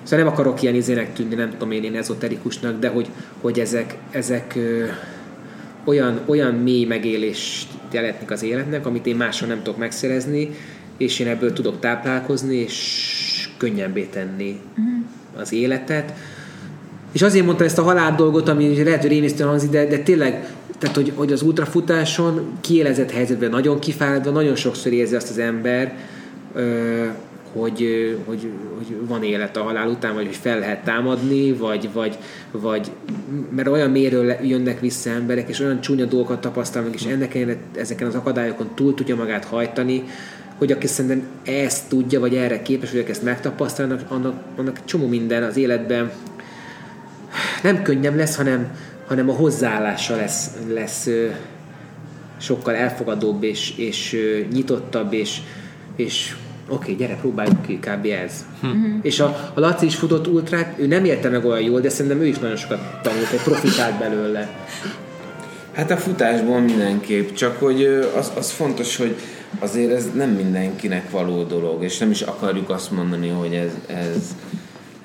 szóval 0.03 0.25
nem 0.25 0.27
akarok 0.27 0.63
ilyen 0.63 0.75
izének 0.75 1.13
tűnni, 1.13 1.35
nem 1.35 1.51
tudom 1.51 1.71
én, 1.71 1.85
én 1.85 1.97
ezoterikusnak, 1.97 2.79
de 2.79 2.89
hogy, 2.89 3.09
hogy 3.41 3.61
ezek, 3.61 3.97
ezek 4.11 4.59
olyan, 5.85 6.21
olyan 6.27 6.55
mély 6.55 6.85
megélést 6.85 7.69
jelentnek 7.91 8.31
az 8.31 8.43
életnek, 8.43 8.87
amit 8.87 9.07
én 9.07 9.17
máshol 9.17 9.49
nem 9.49 9.63
tudok 9.63 9.79
megszerezni, 9.79 10.51
és 10.97 11.19
én 11.19 11.27
ebből 11.27 11.53
tudok 11.53 11.81
táplálkozni, 11.81 12.57
és 12.57 13.49
könnyebbé 13.57 14.05
tenni 14.05 14.61
uh-huh. 14.71 15.41
az 15.41 15.53
életet. 15.53 16.13
És 17.16 17.22
azért 17.22 17.44
mondtam 17.44 17.66
ezt 17.66 17.78
a 17.78 17.82
halál 17.82 18.14
dolgot, 18.14 18.48
ami 18.48 18.82
lehet, 18.82 19.01
hogy 19.01 19.10
rémisztően 19.10 19.48
hangzik, 19.48 19.70
de, 19.70 19.86
de 19.86 19.98
tényleg 19.98 20.55
tehát, 20.78 20.97
hogy, 20.97 21.12
hogy 21.14 21.32
az 21.32 21.43
ultrafutáson 21.43 22.59
kiélezett 22.60 23.10
helyzetben 23.10 23.51
nagyon 23.51 23.78
kifáradva, 23.78 24.30
nagyon 24.30 24.55
sokszor 24.55 24.93
érzi 24.93 25.14
azt 25.14 25.30
az 25.30 25.38
ember, 25.38 25.97
hogy, 27.52 28.16
hogy, 28.24 28.51
hogy 28.76 28.97
van 29.09 29.22
élet 29.22 29.56
a 29.56 29.62
halál 29.62 29.88
után, 29.88 30.14
vagy 30.14 30.24
hogy 30.24 30.36
fel 30.36 30.59
lehet 30.59 30.84
támadni, 30.84 31.52
vagy, 31.52 31.88
vagy, 31.93 32.18
vagy 32.51 32.90
mert 33.51 33.68
olyan 33.68 33.90
méről 33.90 34.34
jönnek 34.43 34.80
vissza 34.80 35.10
emberek, 35.10 35.48
és 35.48 35.60
olyan 35.60 35.80
csúnya 35.80 36.05
dolgokat 36.05 36.40
tapasztalnak, 36.40 36.94
és 36.94 37.05
ennek 37.05 37.38
ezeken 37.76 38.06
az 38.06 38.14
akadályokon 38.14 38.70
túl 38.74 38.94
tudja 38.94 39.16
magát 39.16 39.44
hajtani, 39.44 40.05
hogy 40.59 40.72
aki 40.72 40.86
szerintem 40.86 41.26
ezt 41.44 41.88
tudja, 41.88 42.20
vagy 42.20 42.34
erre 42.34 42.62
képes, 42.62 42.90
hogy 42.90 43.05
ezt 43.09 43.22
megtapasztalnak, 43.22 44.01
annak, 44.09 44.43
annak 44.56 44.84
csomó 44.84 45.06
minden 45.06 45.43
az 45.43 45.56
életben 45.56 46.10
nem 47.62 47.83
könnyebb 47.83 48.16
lesz, 48.16 48.37
hanem, 48.37 48.70
hanem 49.07 49.28
a 49.28 49.33
hozzáállása 49.33 50.16
lesz, 50.16 50.51
lesz 50.73 51.09
sokkal 52.41 52.74
elfogadóbb 52.74 53.43
és, 53.43 53.73
és 53.77 54.16
nyitottabb, 54.53 55.12
és, 55.12 55.41
és 55.97 56.37
oké, 56.69 56.93
okay, 56.93 56.95
gyere, 56.95 57.16
próbáljuk 57.16 57.62
ki, 57.62 57.78
kb. 57.78 58.07
ez. 58.24 58.45
Hm. 58.61 58.99
És 59.03 59.20
a, 59.20 59.53
a 59.55 59.61
Laci 59.61 59.87
is 59.87 59.95
futott 59.95 60.27
ultrát, 60.27 60.78
ő 60.78 60.87
nem 60.87 61.05
érte 61.05 61.28
meg 61.28 61.45
olyan 61.45 61.62
jól, 61.62 61.81
de 61.81 61.89
szerintem 61.89 62.20
ő 62.20 62.27
is 62.27 62.39
nagyon 62.39 62.57
sokat 62.57 63.01
tanult, 63.03 63.33
egy 63.33 63.43
profitált 63.43 63.99
belőle. 63.99 64.49
Hát 65.73 65.91
a 65.91 65.97
futásból 65.97 66.61
mindenképp, 66.61 67.33
csak 67.33 67.59
hogy 67.59 67.85
az, 68.16 68.33
az 68.37 68.51
fontos, 68.51 68.97
hogy 68.97 69.16
azért 69.59 69.93
ez 69.93 70.09
nem 70.15 70.31
mindenkinek 70.31 71.11
való 71.11 71.43
dolog, 71.43 71.83
és 71.83 71.99
nem 71.99 72.11
is 72.11 72.23
akarjuk 72.23 72.70
azt 72.70 72.91
mondani, 72.91 73.28
hogy 73.28 73.55
ez, 73.55 73.70
ez 73.87 74.37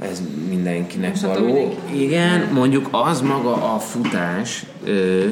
ez 0.02 0.22
mindenkinek 0.50 1.10
Most 1.10 1.22
való. 1.22 1.46
Mindenki. 1.46 2.04
Igen, 2.04 2.50
mondjuk 2.54 2.88
az 2.92 3.22
maga 3.22 3.74
a 3.74 3.80
futás, 3.80 4.66
ö, 4.84 5.26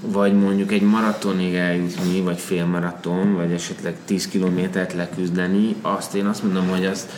vagy 0.00 0.32
mondjuk 0.32 0.72
egy 0.72 0.82
maratonig 0.82 1.54
eljutni, 1.54 2.20
vagy 2.20 2.38
félmaraton, 2.38 3.34
vagy 3.34 3.52
esetleg 3.52 3.96
10 4.04 4.28
kilométert 4.28 4.92
leküzdeni, 4.92 5.74
azt 5.82 6.14
én 6.14 6.26
azt 6.26 6.42
mondom, 6.42 6.68
hogy 6.68 6.84
az 6.86 7.08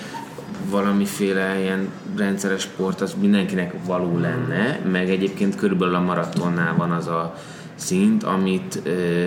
valamiféle 0.70 1.60
ilyen 1.60 1.88
rendszeres 2.16 2.60
sport 2.62 3.00
az 3.00 3.14
mindenkinek 3.20 3.74
való 3.86 4.18
lenne, 4.18 4.80
meg 4.90 5.10
egyébként 5.10 5.54
körülbelül 5.54 5.94
a 5.94 6.00
maratonnál 6.00 6.74
van 6.76 6.90
az 6.90 7.06
a 7.06 7.34
szint, 7.74 8.22
amit, 8.22 8.80
ö, 8.84 9.26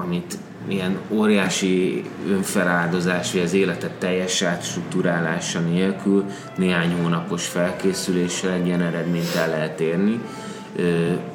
amit 0.00 0.38
ilyen 0.68 0.98
óriási 1.08 2.04
önfeláldozás, 2.28 3.32
vagy 3.32 3.42
az 3.42 3.52
életet 3.52 3.92
teljes 3.92 4.42
átstruktúrálása 4.42 5.60
nélkül 5.60 6.24
néhány 6.56 6.92
hónapos 7.02 7.46
felkészüléssel 7.46 8.52
egy 8.52 8.66
ilyen 8.66 8.82
eredményt 8.82 9.34
el 9.34 9.48
lehet 9.48 9.80
érni. 9.80 10.20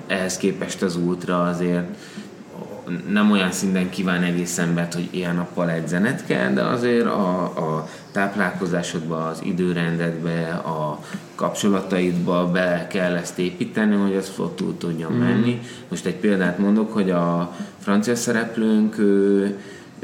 Ehhez 0.08 0.38
képest 0.38 0.82
az 0.82 0.96
ultra 0.96 1.44
azért 1.44 1.88
nem 3.10 3.32
olyan 3.32 3.52
szinten 3.52 3.90
kíván 3.90 4.24
egész 4.24 4.58
embert, 4.58 4.94
hogy 4.94 5.08
ilyen 5.12 5.36
nappal 5.36 5.70
edzenet 5.70 6.26
kell, 6.26 6.54
de 6.54 6.62
azért 6.62 7.06
a, 7.06 7.42
a 7.44 7.88
táplálkozásodba, 8.12 9.28
az 9.28 9.40
időrendedbe, 9.44 10.48
a 10.50 11.00
kapcsolataidba 11.36 12.52
be 12.52 12.88
kell 12.90 13.16
ezt 13.16 13.40
építeni, 13.40 13.96
hogy 13.96 14.16
az 14.16 14.32
túl 14.56 14.78
tudjon 14.78 15.12
mm. 15.12 15.20
menni. 15.20 15.62
Most 15.88 16.06
egy 16.06 16.16
példát 16.16 16.58
mondok, 16.58 16.94
hogy 16.94 17.12
a 17.12 17.56
francia 17.90 18.16
szereplőnk 18.16 18.98
ő, 18.98 19.58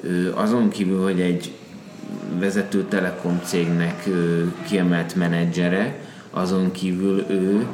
ő 0.04 0.34
azon 0.36 0.70
kívül, 0.70 1.04
hogy 1.04 1.20
egy 1.20 1.52
vezető 2.40 2.84
telekom 2.90 3.42
cégnek 3.44 4.10
kiemelt 4.68 5.16
menedzsere, 5.16 5.96
azon 6.30 6.72
kívül 6.72 7.26
ő 7.30 7.66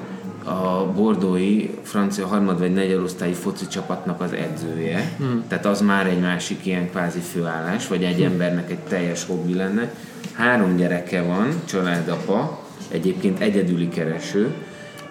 a 0.43 0.91
bordói 0.95 1.69
francia 1.83 2.27
harmad 2.27 2.59
vagy 2.59 2.73
negyedosztályi 2.73 3.33
foci 3.33 3.67
csapatnak 3.67 4.21
az 4.21 4.31
edzője. 4.33 5.15
Hmm. 5.17 5.43
Tehát 5.47 5.65
az 5.65 5.81
már 5.81 6.07
egy 6.07 6.19
másik 6.19 6.65
ilyen 6.65 6.89
kvázi 6.89 7.19
főállás, 7.19 7.87
vagy 7.87 8.03
egy 8.03 8.15
hmm. 8.15 8.25
embernek 8.25 8.71
egy 8.71 8.79
teljes 8.79 9.25
hobbi 9.25 9.53
lenne. 9.53 9.93
Három 10.33 10.75
gyereke 10.75 11.21
van, 11.21 11.61
családapa, 11.65 12.59
egyébként 12.89 13.39
egyedüli 13.39 13.89
kereső, 13.89 14.53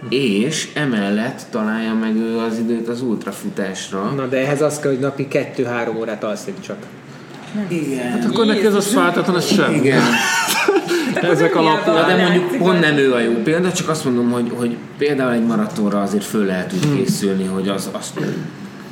és 0.08 0.68
emellett 0.74 1.46
találja 1.50 1.94
meg 1.94 2.16
ő 2.16 2.38
az 2.38 2.58
időt 2.58 2.88
az 2.88 3.02
ultrafutásra. 3.02 4.12
Na 4.16 4.26
de 4.26 4.36
ehhez 4.36 4.62
az 4.62 4.78
kell, 4.78 4.90
hogy 4.90 5.00
napi 5.00 5.26
2-3 5.30 5.96
órát 5.98 6.24
alszik 6.24 6.60
csak. 6.60 6.76
Igen. 7.68 8.10
Hát 8.10 8.24
akkor 8.24 8.46
neki 8.46 8.66
ez 8.66 8.74
a 8.74 8.80
fájtatlan, 8.80 9.36
ez 9.36 9.46
sem. 9.46 9.74
Igen. 9.74 10.02
Ezek 11.14 11.56
alapján. 11.56 11.94
Na, 11.94 12.06
de 12.06 12.22
mondjuk 12.22 12.56
pont 12.56 12.80
nem 12.80 12.96
ő 12.96 13.12
a 13.12 13.18
jó 13.18 13.32
példa, 13.32 13.72
csak 13.72 13.88
azt 13.88 14.04
mondom, 14.04 14.30
hogy, 14.30 14.52
hogy 14.54 14.76
például 14.98 15.32
egy 15.32 15.46
maratonra 15.46 16.00
azért 16.00 16.24
föl 16.24 16.44
lehet 16.44 16.72
úgy 16.72 16.96
készülni, 16.96 17.44
hogy 17.44 17.68
az, 17.68 17.90
az 17.92 18.12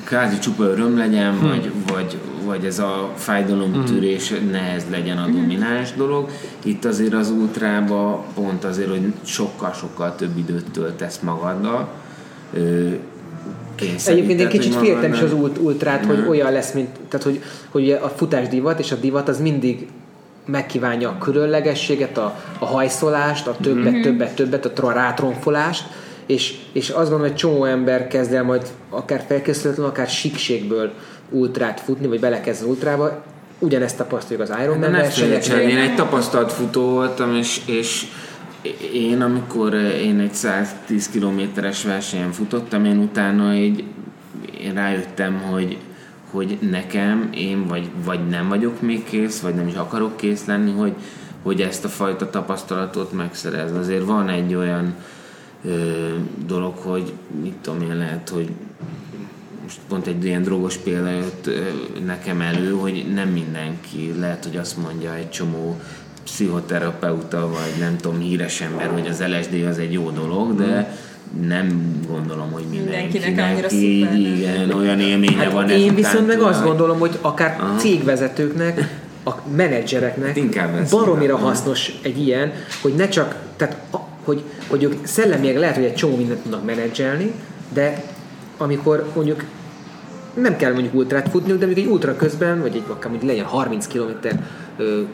kvázi 0.09 0.39
csupa 0.39 0.65
öröm 0.65 0.99
legyen, 0.99 1.41
vagy, 1.41 1.73
vagy, 1.93 2.17
vagy 2.45 2.65
ez 2.65 2.79
a 2.79 3.13
fájdalomtűrés 3.15 4.33
nehez 4.51 4.85
legyen 4.91 5.19
a 5.19 5.27
domináns 5.27 5.93
dolog. 5.93 6.29
Itt 6.65 6.85
azért 6.85 7.13
az 7.13 7.31
ultrába 7.31 8.25
pont 8.35 8.65
azért, 8.65 8.89
hogy 8.89 9.13
sokkal-sokkal 9.23 10.15
több 10.15 10.39
időt 10.39 10.71
töltesz 10.71 11.19
magaddal. 11.19 11.89
Ö, 12.53 12.89
Egyébként 14.07 14.41
én 14.41 14.49
kicsit 14.49 14.75
féltem 14.75 15.13
is 15.13 15.21
az 15.21 15.33
ult, 15.33 15.59
ultrát, 15.59 16.05
hogy 16.05 16.25
olyan 16.29 16.53
lesz, 16.53 16.73
mint, 16.73 16.89
tehát 17.09 17.27
hogy, 17.27 17.43
hogy 17.71 17.91
a 17.91 18.09
futás 18.09 18.49
divat, 18.49 18.79
és 18.79 18.93
a 18.93 18.97
divat 18.97 19.29
az 19.29 19.41
mindig 19.41 19.89
megkívánja 20.47 21.09
a 21.09 21.19
különlegességet, 21.19 22.19
a, 22.19 22.41
a 22.59 22.67
hajszolást, 22.67 23.47
a 23.47 23.57
többet, 23.63 23.93
mm-hmm. 23.93 24.03
többet, 24.03 24.35
többet, 24.35 24.79
a 24.79 24.93
rátronfolást, 24.93 25.85
és, 26.29 26.55
és 26.73 26.89
azt 26.89 26.97
gondolom, 26.97 27.21
hogy 27.21 27.31
egy 27.31 27.37
csomó 27.37 27.65
ember 27.65 28.07
kezd 28.07 28.33
el 28.33 28.43
majd 28.43 28.67
akár 28.91 29.25
felkészületlen, 29.29 29.87
akár 29.87 30.09
síkségből 30.09 30.93
ultrát 31.31 31.81
futni, 31.81 32.07
vagy 32.07 32.21
belekezd 32.21 32.63
az 32.63 32.69
ultrába. 32.69 33.23
Ugyanezt 33.59 33.97
tapasztaljuk 33.97 34.43
az 34.43 34.53
Ironman 34.63 34.93
felejtsd 35.05 35.53
el, 35.53 35.61
én 35.61 35.79
egy 35.79 35.95
tapasztalt 35.95 36.53
futó 36.53 36.83
voltam, 36.83 37.35
és, 37.35 37.61
és 37.67 38.07
én 38.93 39.21
amikor 39.21 39.75
én 39.75 40.19
egy 40.19 40.35
110 40.35 41.09
kilométeres 41.09 41.85
versenyen 41.85 42.33
futottam, 42.33 42.85
én 42.85 42.99
utána 42.99 43.55
így 43.55 43.85
én 44.61 44.75
rájöttem, 44.75 45.43
hogy, 45.51 45.77
hogy 46.31 46.59
nekem, 46.71 47.29
én 47.35 47.67
vagy, 47.67 47.89
vagy 48.05 48.29
nem 48.29 48.49
vagyok 48.49 48.81
még 48.81 49.05
kész, 49.05 49.41
vagy 49.41 49.55
nem 49.55 49.69
is 49.69 49.75
akarok 49.75 50.17
kész 50.17 50.45
lenni, 50.45 50.73
hogy, 50.73 50.93
hogy 51.43 51.61
ezt 51.61 51.85
a 51.85 51.89
fajta 51.89 52.31
tapasztalatot 52.31 53.13
megszerez. 53.13 53.73
Azért 53.77 54.05
van 54.05 54.29
egy 54.29 54.55
olyan 54.55 54.95
ö, 55.65 55.71
dolog, 56.47 56.77
hogy 56.77 57.13
mit 57.43 57.55
tudom 57.63 57.81
én, 57.91 57.97
lehet, 57.97 58.29
hogy 58.29 58.49
most 59.63 59.79
pont 59.89 60.07
egy 60.07 60.25
ilyen 60.25 60.43
drogos 60.43 60.77
példa 60.77 61.11
jött 61.11 61.47
ö, 61.47 61.61
nekem 62.07 62.41
elő, 62.41 62.71
hogy 62.71 63.07
nem 63.15 63.29
mindenki, 63.29 64.15
lehet, 64.19 64.45
hogy 64.45 64.57
azt 64.57 64.77
mondja 64.77 65.15
egy 65.15 65.31
csomó 65.31 65.81
pszichoterapeuta, 66.25 67.49
vagy 67.49 67.81
nem 67.81 67.97
tudom, 67.97 68.21
híres 68.21 68.61
ember, 68.61 68.91
hogy 68.91 69.07
az 69.07 69.23
LSD 69.23 69.67
az 69.69 69.79
egy 69.79 69.93
jó 69.93 70.11
dolog, 70.11 70.55
de 70.57 70.97
nem 71.47 71.97
gondolom, 72.07 72.51
hogy 72.51 72.65
Mindenkinek 72.71 73.13
mindenkinek, 73.13 73.51
annyira 73.51 73.71
így, 73.71 74.05
szuper. 74.05 74.19
igen, 74.19 74.71
olyan 74.71 75.01
élménye 75.01 75.49
van 75.49 75.69
Hát 75.69 75.77
én 75.77 75.95
viszont 75.95 76.27
meg 76.27 76.41
azt 76.41 76.65
gondolom, 76.65 76.99
hogy 76.99 77.19
akár 77.21 77.57
Aha. 77.61 77.77
cégvezetőknek, 77.77 79.01
a 79.25 79.31
menedzsereknek 79.57 80.57
ez 80.81 80.91
baromira 80.91 81.37
hasznos 81.37 81.93
egy 82.03 82.19
ilyen, 82.19 82.53
hogy 82.83 82.95
ne 82.95 83.09
csak, 83.09 83.37
tehát 83.57 83.77
hogy, 84.29 84.43
hogy 84.69 84.83
ők 84.83 84.95
szellemileg 85.07 85.57
lehet, 85.57 85.75
hogy 85.75 85.85
egy 85.85 85.95
csomó 85.95 86.17
mindent 86.17 86.41
tudnak 86.41 86.65
menedzselni, 86.65 87.33
de 87.73 88.03
amikor 88.57 89.07
mondjuk 89.15 89.45
nem 90.35 90.57
kell 90.57 90.73
mondjuk 90.73 90.95
ultrát 90.95 91.29
futniuk, 91.29 91.59
de 91.59 91.67
mondjuk 91.67 91.87
egy 91.87 91.93
ultra 91.93 92.17
közben, 92.17 92.61
vagy 92.61 92.75
egy 92.75 92.83
akár 92.89 93.11
mondjuk 93.11 93.31
legyen 93.31 93.45
30 93.45 93.87
km 93.87 94.27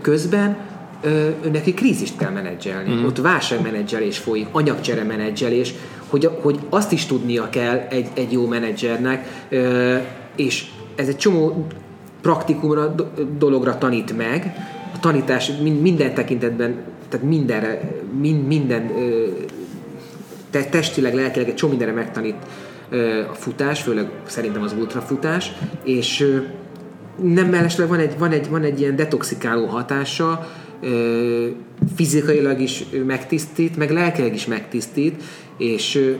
közben, 0.00 0.56
ö, 1.02 1.28
neki 1.52 1.74
krízist 1.74 2.16
kell 2.16 2.30
menedzselni. 2.30 2.94
Mm. 2.94 3.04
Ott 3.04 3.18
válságmenedzselés 3.18 4.18
folyik, 4.18 4.46
anyagcsere 4.52 5.02
menedzselés, 5.02 5.74
hogy, 6.08 6.30
hogy 6.42 6.58
azt 6.70 6.92
is 6.92 7.06
tudnia 7.06 7.48
kell 7.50 7.86
egy, 7.90 8.08
egy 8.14 8.32
jó 8.32 8.46
menedzsernek, 8.46 9.46
és 10.36 10.66
ez 10.96 11.08
egy 11.08 11.16
csomó 11.16 11.66
praktikumra, 12.20 12.86
do- 12.86 13.38
dologra 13.38 13.78
tanít 13.78 14.16
meg. 14.16 14.54
A 14.94 15.00
tanítás 15.00 15.50
min- 15.62 15.82
minden 15.82 16.14
tekintetben, 16.14 16.74
tehát 17.14 17.28
mindenre, 17.28 17.80
min, 18.20 18.34
minden 18.34 18.90
te, 20.50 20.64
testileg, 20.64 21.14
lelkileg 21.14 21.48
egy 21.48 21.54
csomó 21.54 21.70
mindenre 21.70 21.94
megtanít 21.94 22.36
a 23.30 23.34
futás, 23.34 23.82
főleg 23.82 24.10
szerintem 24.26 24.62
az 24.62 24.74
ultrafutás, 24.78 25.52
és 25.84 26.40
nem 27.22 27.46
mellesleg 27.46 27.88
van 27.88 27.98
egy, 27.98 28.18
van, 28.18 28.30
egy, 28.30 28.48
van 28.48 28.62
egy 28.62 28.80
ilyen 28.80 28.96
detoxikáló 28.96 29.66
hatása, 29.66 30.48
fizikailag 31.96 32.60
is 32.60 32.84
megtisztít, 33.06 33.76
meg 33.76 33.90
lelkileg 33.90 34.34
is 34.34 34.46
megtisztít, 34.46 35.22
és 35.58 36.14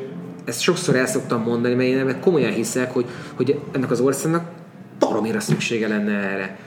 ezt 0.44 0.60
sokszor 0.60 0.96
el 0.96 1.06
szoktam 1.06 1.42
mondani, 1.42 1.74
mert 1.74 1.88
én 1.88 2.20
komolyan 2.20 2.52
hiszek, 2.52 2.92
hogy, 2.92 3.06
hogy 3.34 3.58
ennek 3.72 3.90
az 3.90 4.00
országnak 4.00 4.50
baromira 4.98 5.40
szüksége 5.40 5.88
lenne 5.88 6.12
erre. 6.12 6.58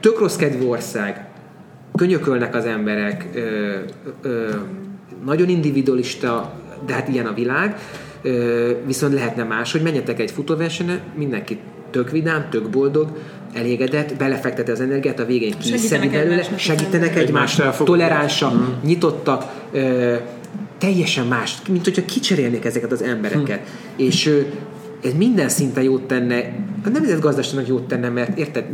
Tök 0.00 0.18
rossz 0.18 0.36
kedvű 0.36 0.66
ország, 0.66 1.27
könyökölnek 1.98 2.54
az 2.54 2.64
emberek, 2.64 3.26
ö, 3.34 3.74
ö, 4.22 4.48
nagyon 5.24 5.48
individualista, 5.48 6.52
de 6.86 6.92
hát 6.92 7.08
ilyen 7.08 7.26
a 7.26 7.32
világ, 7.34 7.76
ö, 8.22 8.70
viszont 8.86 9.14
lehetne 9.14 9.42
más, 9.44 9.72
hogy 9.72 9.82
menjetek 9.82 10.20
egy 10.20 10.30
futóversenyre, 10.30 11.00
mindenki 11.16 11.58
tök 11.90 12.10
vidám, 12.10 12.46
tök 12.50 12.70
boldog, 12.70 13.08
elégedett, 13.54 14.16
belefekteti 14.16 14.70
az 14.70 14.80
energiát, 14.80 15.20
a 15.20 15.24
végén 15.24 15.54
kiszedi 15.58 16.08
belőle, 16.08 16.42
segítenek 16.56 17.16
egymást, 17.16 17.62
toleránsak, 17.84 18.52
Mm. 18.54 18.64
nyitottak, 18.84 19.44
ö, 19.72 20.14
teljesen 20.78 21.26
más, 21.26 21.56
mint 21.68 21.84
hogyha 21.84 22.04
kicserélnék 22.04 22.64
ezeket 22.64 22.92
az 22.92 23.02
embereket. 23.02 23.60
És 23.96 24.26
ö, 24.26 24.40
ez 25.02 25.12
minden 25.12 25.48
szinten 25.48 25.82
jót 25.82 26.02
tenne, 26.02 26.52
a 26.84 26.88
nemzet 26.88 27.20
gazdaságnak 27.20 27.66
jót 27.66 27.88
tenne, 27.88 28.08
mert 28.08 28.38
érted, 28.38 28.64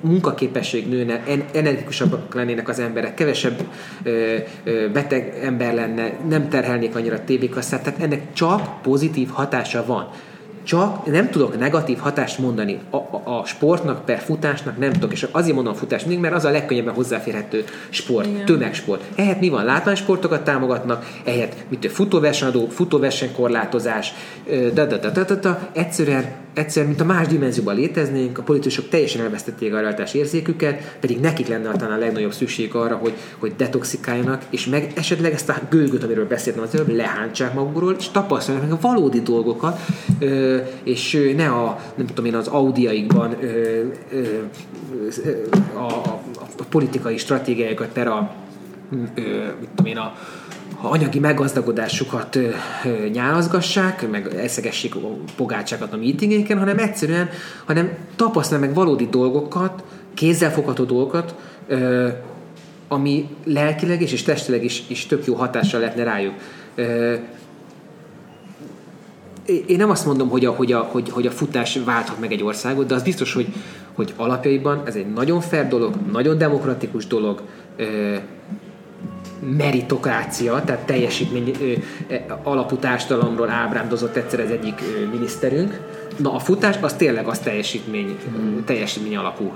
munkaképesség 0.00 0.88
nőne, 0.88 1.22
en, 1.26 1.44
energikusabbak 1.52 2.34
lennének 2.34 2.68
az 2.68 2.78
emberek, 2.78 3.14
kevesebb 3.14 3.60
ö, 4.02 4.36
ö, 4.64 4.90
beteg 4.92 5.38
ember 5.42 5.74
lenne, 5.74 6.12
nem 6.28 6.48
terhelnék 6.48 6.96
annyira 6.96 7.14
a 7.14 7.24
tévékasszát, 7.24 7.82
tehát 7.82 8.02
ennek 8.02 8.32
csak 8.32 8.82
pozitív 8.82 9.28
hatása 9.28 9.84
van. 9.86 10.10
Csak 10.68 11.06
nem 11.06 11.30
tudok 11.30 11.58
negatív 11.58 11.98
hatást 11.98 12.38
mondani 12.38 12.78
a, 12.90 12.96
a, 12.96 13.22
a 13.24 13.44
sportnak, 13.44 14.04
per 14.04 14.18
futásnak 14.18 14.78
nem 14.78 14.92
tudok, 14.92 15.12
és 15.12 15.26
azért 15.30 15.54
mondom 15.54 15.72
a 15.72 15.76
futás 15.76 16.02
mindig, 16.02 16.20
mert 16.20 16.34
az 16.34 16.44
a 16.44 16.50
legkönnyebben 16.50 16.94
hozzáférhető 16.94 17.64
sport, 17.88 18.26
Igen. 18.26 18.44
tömegsport. 18.44 19.02
Ehhez 19.14 19.36
mi 19.40 19.48
van? 19.48 19.64
Látványsportokat 19.64 20.44
támogatnak, 20.44 21.06
ehhez 21.24 21.48
mit 21.68 21.90
futóversenyadó, 21.92 22.68
futóversenykorlátozás, 22.68 24.12
da, 24.74 24.84
da, 24.84 24.96
da, 24.96 25.10
da, 25.10 25.24
da, 25.24 25.34
da, 25.34 25.68
egyszerűen, 25.72 26.24
egyszerűen, 26.58 26.88
mint 26.88 27.00
a 27.00 27.04
más 27.04 27.26
dimenzióban 27.26 27.74
léteznénk, 27.74 28.38
a 28.38 28.42
politikusok 28.42 28.88
teljesen 28.88 29.22
elvesztették 29.22 29.74
a 29.74 29.80
realitás 29.80 30.14
érzéküket, 30.14 30.96
pedig 31.00 31.20
nekik 31.20 31.48
lenne 31.48 31.70
talán 31.70 31.96
a 31.96 31.98
legnagyobb 31.98 32.32
szükség 32.32 32.74
arra, 32.74 32.96
hogy, 32.96 33.12
hogy 33.38 33.52
detoxikáljanak, 33.56 34.42
és 34.50 34.66
meg 34.66 34.92
esetleg 34.94 35.32
ezt 35.32 35.48
a 35.48 35.54
gőgöt, 35.70 36.04
amiről 36.04 36.26
beszéltem 36.26 36.62
az 36.62 36.74
előbb, 36.74 36.96
lehántsák 36.96 37.54
magukról, 37.54 37.96
és 37.98 38.08
tapasztalják 38.08 38.64
meg 38.64 38.72
a 38.72 38.78
valódi 38.80 39.20
dolgokat, 39.20 39.80
és 40.82 41.32
ne 41.36 41.48
a, 41.48 41.78
nem 41.94 42.06
tudom 42.06 42.24
én, 42.24 42.34
az 42.34 42.46
audiaikban 42.46 43.36
a, 45.74 45.78
a, 45.78 46.20
a 46.58 46.64
politikai 46.68 47.16
stratégiájukat 47.16 47.88
per 47.88 48.06
a, 48.06 48.34
mit 49.60 49.68
tudom 49.74 49.86
én, 49.86 49.96
a, 49.96 50.14
a 50.80 50.86
anyagi 50.86 51.18
meggazdagodásukat 51.18 52.38
nyálazgassák, 53.12 54.10
meg 54.10 54.34
eszegessék 54.34 54.94
a 54.94 54.98
pogácsákat 55.36 55.92
a 55.92 55.96
meetingeken, 55.96 56.58
hanem 56.58 56.78
egyszerűen, 56.78 57.28
hanem 57.64 57.96
tapasztalják 58.16 58.66
meg 58.66 58.76
valódi 58.76 59.06
dolgokat, 59.10 59.82
kézzelfogható 60.14 60.84
dolgokat, 60.84 61.34
ami 62.88 63.28
lelkileg 63.44 64.02
is 64.02 64.12
és 64.12 64.22
testileg 64.22 64.64
is, 64.64 64.82
is 64.86 65.06
tök 65.06 65.26
jó 65.26 65.34
hatással 65.34 65.80
lehetne 65.80 66.02
rájuk. 66.02 66.34
Én 69.66 69.76
nem 69.76 69.90
azt 69.90 70.06
mondom, 70.06 70.28
hogy 70.28 70.44
a, 70.44 70.50
hogy, 70.50 70.72
a, 70.72 70.78
hogy, 70.78 71.10
hogy 71.10 71.26
a 71.26 71.30
futás 71.30 71.78
válthat 71.84 72.20
meg 72.20 72.32
egy 72.32 72.42
országot, 72.42 72.86
de 72.86 72.94
az 72.94 73.02
biztos, 73.02 73.32
hogy, 73.32 73.46
hogy 73.92 74.14
alapjaiban 74.16 74.82
ez 74.84 74.94
egy 74.94 75.12
nagyon 75.12 75.40
fair 75.40 75.68
dolog, 75.68 75.94
nagyon 76.12 76.38
demokratikus 76.38 77.06
dolog, 77.06 77.42
meritokrácia, 79.56 80.62
tehát 80.64 80.86
teljesítmény 80.86 81.52
alapú 82.42 82.76
társadalomról 82.76 83.50
ábrándozott 83.50 84.16
egyszer 84.16 84.40
az 84.40 84.50
egyik 84.50 84.82
miniszterünk. 85.12 85.80
Na 86.16 86.34
a 86.34 86.38
futás 86.38 86.76
az 86.80 86.92
tényleg 86.92 87.26
az 87.26 87.38
teljesítmény, 87.38 88.16
mm. 88.38 88.58
teljesítmény 88.64 89.16
alapú. 89.16 89.52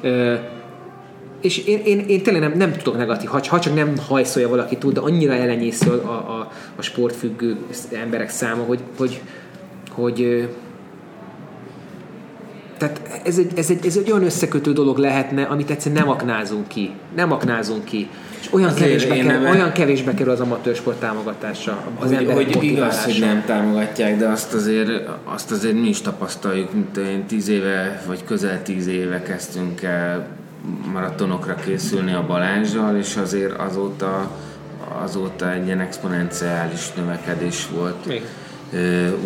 Ö, 0.00 0.34
és 1.40 1.58
én, 1.66 1.80
én, 1.84 1.98
én 1.98 2.22
tényleg 2.22 2.42
nem, 2.42 2.52
nem 2.56 2.72
tudok 2.72 2.96
negatív, 2.96 3.28
ha, 3.28 3.40
ha 3.48 3.60
csak 3.60 3.74
nem 3.74 3.94
hajszolja 4.08 4.48
valaki 4.48 4.76
tud, 4.76 4.94
de 4.94 5.00
annyira 5.00 5.32
elenyésző 5.32 5.90
a, 5.90 6.10
a, 6.10 6.50
a 6.76 6.82
sportfüggő 6.82 7.56
emberek 7.92 8.30
száma, 8.30 8.62
hogy, 8.62 8.80
hogy, 8.96 9.20
hogy 9.90 10.48
tehát 12.78 13.20
ez 13.24 13.38
egy, 13.38 13.52
ez, 13.56 13.70
egy, 13.70 13.86
ez 13.86 13.96
egy 13.96 14.10
olyan 14.10 14.24
összekötő 14.24 14.72
dolog 14.72 14.98
lehetne, 14.98 15.42
amit 15.42 15.70
egyszerűen 15.70 16.00
nem 16.00 16.10
aknázunk 16.10 16.68
ki. 16.68 16.90
Nem 17.16 17.32
aknázunk 17.32 17.84
ki. 17.84 18.08
És 18.44 18.52
olyan, 18.52 18.74
kevésbe, 18.74 19.14
kerül, 19.14 19.30
nem 19.30 19.44
olyan 19.44 19.72
kevésbe 19.72 20.14
kerül 20.14 20.32
az 20.32 20.40
amatőr 20.40 20.74
sport 20.74 21.00
támogatása 21.00 21.78
az 21.98 22.14
hogy, 22.14 22.52
hogy 22.54 22.62
igaz, 22.62 23.04
hogy 23.04 23.16
nem 23.20 23.42
támogatják, 23.46 24.18
de 24.18 24.26
azt 24.26 24.54
azért, 24.54 25.08
azt 25.24 25.50
azért 25.50 25.74
mi 25.74 25.88
is 25.88 26.00
tapasztaljuk, 26.00 26.72
mint 26.72 26.96
én 26.96 27.26
tíz 27.26 27.48
éve, 27.48 28.02
vagy 28.06 28.24
közel 28.24 28.62
tíz 28.62 28.86
éve 28.86 29.22
kezdtünk 29.22 29.82
el 29.82 30.26
maratonokra 30.92 31.54
készülni 31.54 32.12
a 32.12 32.26
Balázsjal, 32.26 32.96
és 32.96 33.16
azért 33.16 33.58
azóta, 33.58 34.30
azóta 35.02 35.52
egy 35.52 35.66
ilyen 35.66 35.80
exponenciális 35.80 36.92
növekedés 36.92 37.68
volt. 37.74 38.06
Még. 38.06 38.22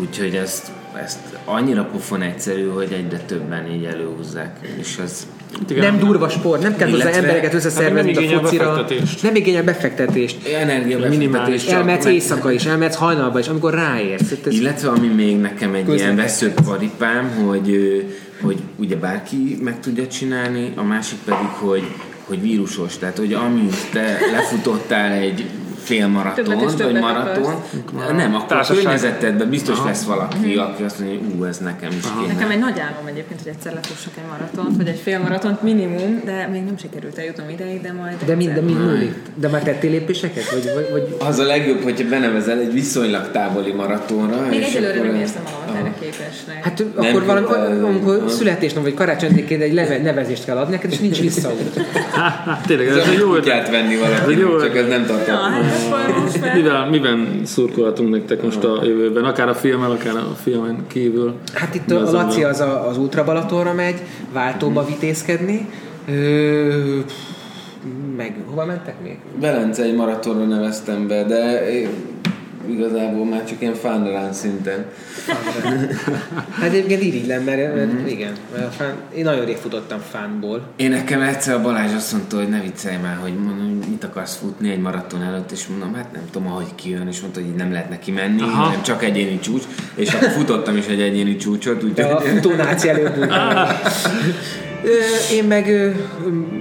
Úgyhogy 0.01 0.35
ezt, 0.35 0.70
ezt 1.03 1.19
annyira 1.45 1.85
pofon 1.85 2.23
egyszerű, 2.23 2.69
hogy 2.69 2.93
egyre 2.93 3.19
többen 3.19 3.66
így 3.66 3.85
előhúzzák, 3.85 4.59
és 4.78 4.99
ez 4.99 5.27
igen. 5.68 5.84
Nem 5.84 5.98
durva 5.98 6.28
sport, 6.28 6.62
nem 6.62 6.76
kell 6.76 6.90
hozzá 6.90 7.10
embereket 7.10 7.54
összeszervezni 7.54 8.14
hát 8.14 8.34
a 8.34 8.40
focira. 8.40 8.64
Befektetést. 8.64 9.22
Nem 9.22 9.34
igényel 9.34 9.62
befektetést. 9.62 10.46
Energiabefektetést. 10.46 11.70
Elmehetsz 11.70 12.04
éjszaka 12.04 12.52
is, 12.52 12.64
elmehetsz 12.64 12.96
hajnalba 12.96 13.38
is, 13.38 13.48
amikor 13.48 13.74
ráérsz. 13.74 14.32
Ez 14.46 14.52
Illetve 14.52 14.88
ami 14.88 15.06
még 15.06 15.36
nekem 15.40 15.74
egy 15.74 15.94
ilyen 15.94 16.16
veszőparipám, 16.16 17.30
hogy, 17.46 18.04
hogy 18.40 18.56
ugye 18.76 18.96
bárki 18.96 19.58
meg 19.62 19.80
tudja 19.80 20.06
csinálni, 20.06 20.72
a 20.76 20.82
másik 20.82 21.18
pedig, 21.24 21.48
hogy 21.48 21.82
hogy 22.28 22.40
vírusos, 22.40 22.98
tehát 22.98 23.18
hogy 23.18 23.32
amint 23.32 23.74
te 23.92 24.18
lefutottál 24.32 25.12
egy 25.12 25.44
félmaraton, 25.82 26.59
vagy 26.76 27.00
maraton. 27.00 27.55
Nem, 28.16 28.34
akkor 28.34 28.56
a 28.56 28.64
környezetedben 28.66 29.48
biztos 29.48 29.78
Aha. 29.78 29.86
lesz 29.86 30.05
valaki, 30.05 30.36
mhm. 30.36 30.59
aki 30.59 30.82
azt 30.82 30.98
mondja, 30.98 31.18
hogy 31.18 31.38
ú, 31.38 31.44
ez 31.44 31.59
nekem 31.59 31.90
is 31.90 32.05
kéne. 32.20 32.32
Nekem 32.32 32.50
egy 32.50 32.59
nagy 32.59 32.78
álom 32.78 33.06
egyébként, 33.06 33.40
hogy 33.42 33.52
egyszer 33.52 33.72
lefussak 33.72 34.12
egy 34.16 34.24
maratont, 34.30 34.76
vagy 34.76 34.86
egy 34.88 34.98
félmaratont 34.98 35.62
minimum, 35.62 36.20
de 36.24 36.48
még 36.52 36.64
nem 36.64 36.76
sikerült 36.76 37.18
eljutnom 37.18 37.48
ideig, 37.48 37.80
de 37.80 37.92
majd 37.92 38.16
De 38.26 38.34
mind, 38.34 38.52
de 38.52 38.60
mind 38.60 38.84
múlik. 38.84 39.14
De 39.34 39.48
már 39.48 39.62
tettél 39.62 39.90
lépéseket? 39.90 40.50
Vagy, 40.50 40.70
vagy, 40.74 40.88
vagy... 40.90 41.16
Az 41.28 41.38
a 41.38 41.44
legjobb, 41.44 41.82
hogyha 41.82 42.09
benevezel 42.09 42.59
egy 42.59 42.72
viszonylag 42.72 43.30
távoli 43.30 43.72
maratonra. 43.72 44.46
Még 44.50 44.62
egyelőre 44.62 45.02
nem 45.02 45.14
érzem 45.14 45.42
magamat 45.42 45.76
erre 45.76 45.94
képesnek. 46.00 46.64
Hát 46.64 46.84
akkor 46.96 47.24
valami, 47.24 47.46
amikor 47.82 48.24
születésnap 48.28 48.82
vagy 48.82 48.94
karácsonyként 48.94 49.62
egy 49.62 49.72
leve, 49.72 49.98
nevezést 49.98 50.44
kell 50.44 50.56
adni 50.56 50.78
neked, 50.78 50.92
és 50.92 50.98
nincs 50.98 51.20
visszaút. 51.20 51.80
Tényleg, 52.66 52.86
ez, 52.86 52.96
ez 52.96 53.09
egy 53.09 53.18
jó 53.18 53.34
ötlet. 53.34 53.70
venni 53.70 53.96
valaki, 53.96 54.34
csak 54.60 54.76
ez 54.76 54.88
nem 54.88 55.06
tartott. 55.06 55.34
Mivel, 56.55 56.90
miben 56.90 57.40
szurkolhatunk 57.45 58.11
nektek 58.11 58.43
most 58.43 58.65
a 58.65 58.85
jövőben? 58.85 59.24
Akár 59.24 59.49
a 59.49 59.55
filmen, 59.55 59.90
akár 59.90 60.16
a 60.16 60.35
filmen 60.43 60.85
kívül? 60.86 61.35
Hát 61.55 61.74
itt 61.74 61.90
a, 61.90 62.11
Laci 62.11 62.45
az, 62.45 62.61
a, 62.61 62.89
az 62.89 62.99
Ultra 62.99 63.24
Balatonra 63.24 63.73
megy, 63.73 64.03
váltóba 64.32 64.85
vitézkedni. 64.85 65.69
Ö, 66.09 66.99
meg 68.16 68.35
hova 68.47 68.65
mentek 68.65 68.95
még? 69.03 69.19
Velence 69.40 69.82
egy 69.82 69.95
maratonra 69.95 70.45
neveztem 70.45 71.07
be, 71.07 71.24
de 71.24 71.62
igazából 72.70 73.24
már 73.24 73.45
csak 73.45 73.61
ilyen 73.61 73.74
fánrán 73.74 74.32
szinten. 74.32 74.86
hát 76.61 76.69
egyébként 76.69 77.03
irigylem, 77.03 77.43
mert, 77.43 77.74
mert 77.74 77.93
mm-hmm. 77.93 78.07
igen, 78.07 78.32
mert 78.53 78.66
a 78.66 78.70
fán, 78.70 78.95
én 79.15 79.24
nagyon 79.24 79.45
rég 79.45 79.57
futottam 79.57 79.99
fánból. 80.11 80.62
Én 80.77 80.90
nekem 80.90 81.20
egyszer 81.20 81.55
a 81.55 81.61
Balázs 81.61 81.95
azt 81.95 82.12
mondta, 82.12 82.36
hogy 82.36 82.49
ne 82.49 82.61
viccelj 82.61 82.97
már, 83.03 83.16
hogy 83.20 83.35
mondom, 83.35 83.78
mit 83.90 84.05
akarsz 84.05 84.36
futni 84.36 84.70
egy 84.70 84.81
maraton 84.81 85.23
előtt, 85.23 85.51
és 85.51 85.66
mondom, 85.66 85.95
hát 85.95 86.12
nem 86.12 86.23
tudom, 86.31 86.49
ahogy 86.49 86.74
kijön, 86.74 87.09
és 87.09 87.20
mondta, 87.20 87.40
hogy 87.40 87.49
így 87.49 87.55
nem 87.57 87.73
lehet 87.73 87.89
neki 87.89 88.11
menni, 88.11 88.43
Aha. 88.43 88.62
hanem 88.62 88.82
csak 88.82 89.05
egyéni 89.05 89.39
csúcs, 89.39 89.65
és 89.95 90.12
akkor 90.12 90.28
futottam 90.28 90.77
is 90.77 90.86
egy 90.86 91.01
egyéni 91.01 91.36
csúcsot. 91.36 91.82
Úgy, 91.82 92.01
a 92.01 92.20
futónáci 92.20 92.89
előbb. 92.89 93.32
én 95.32 95.45
meg, 95.45 95.69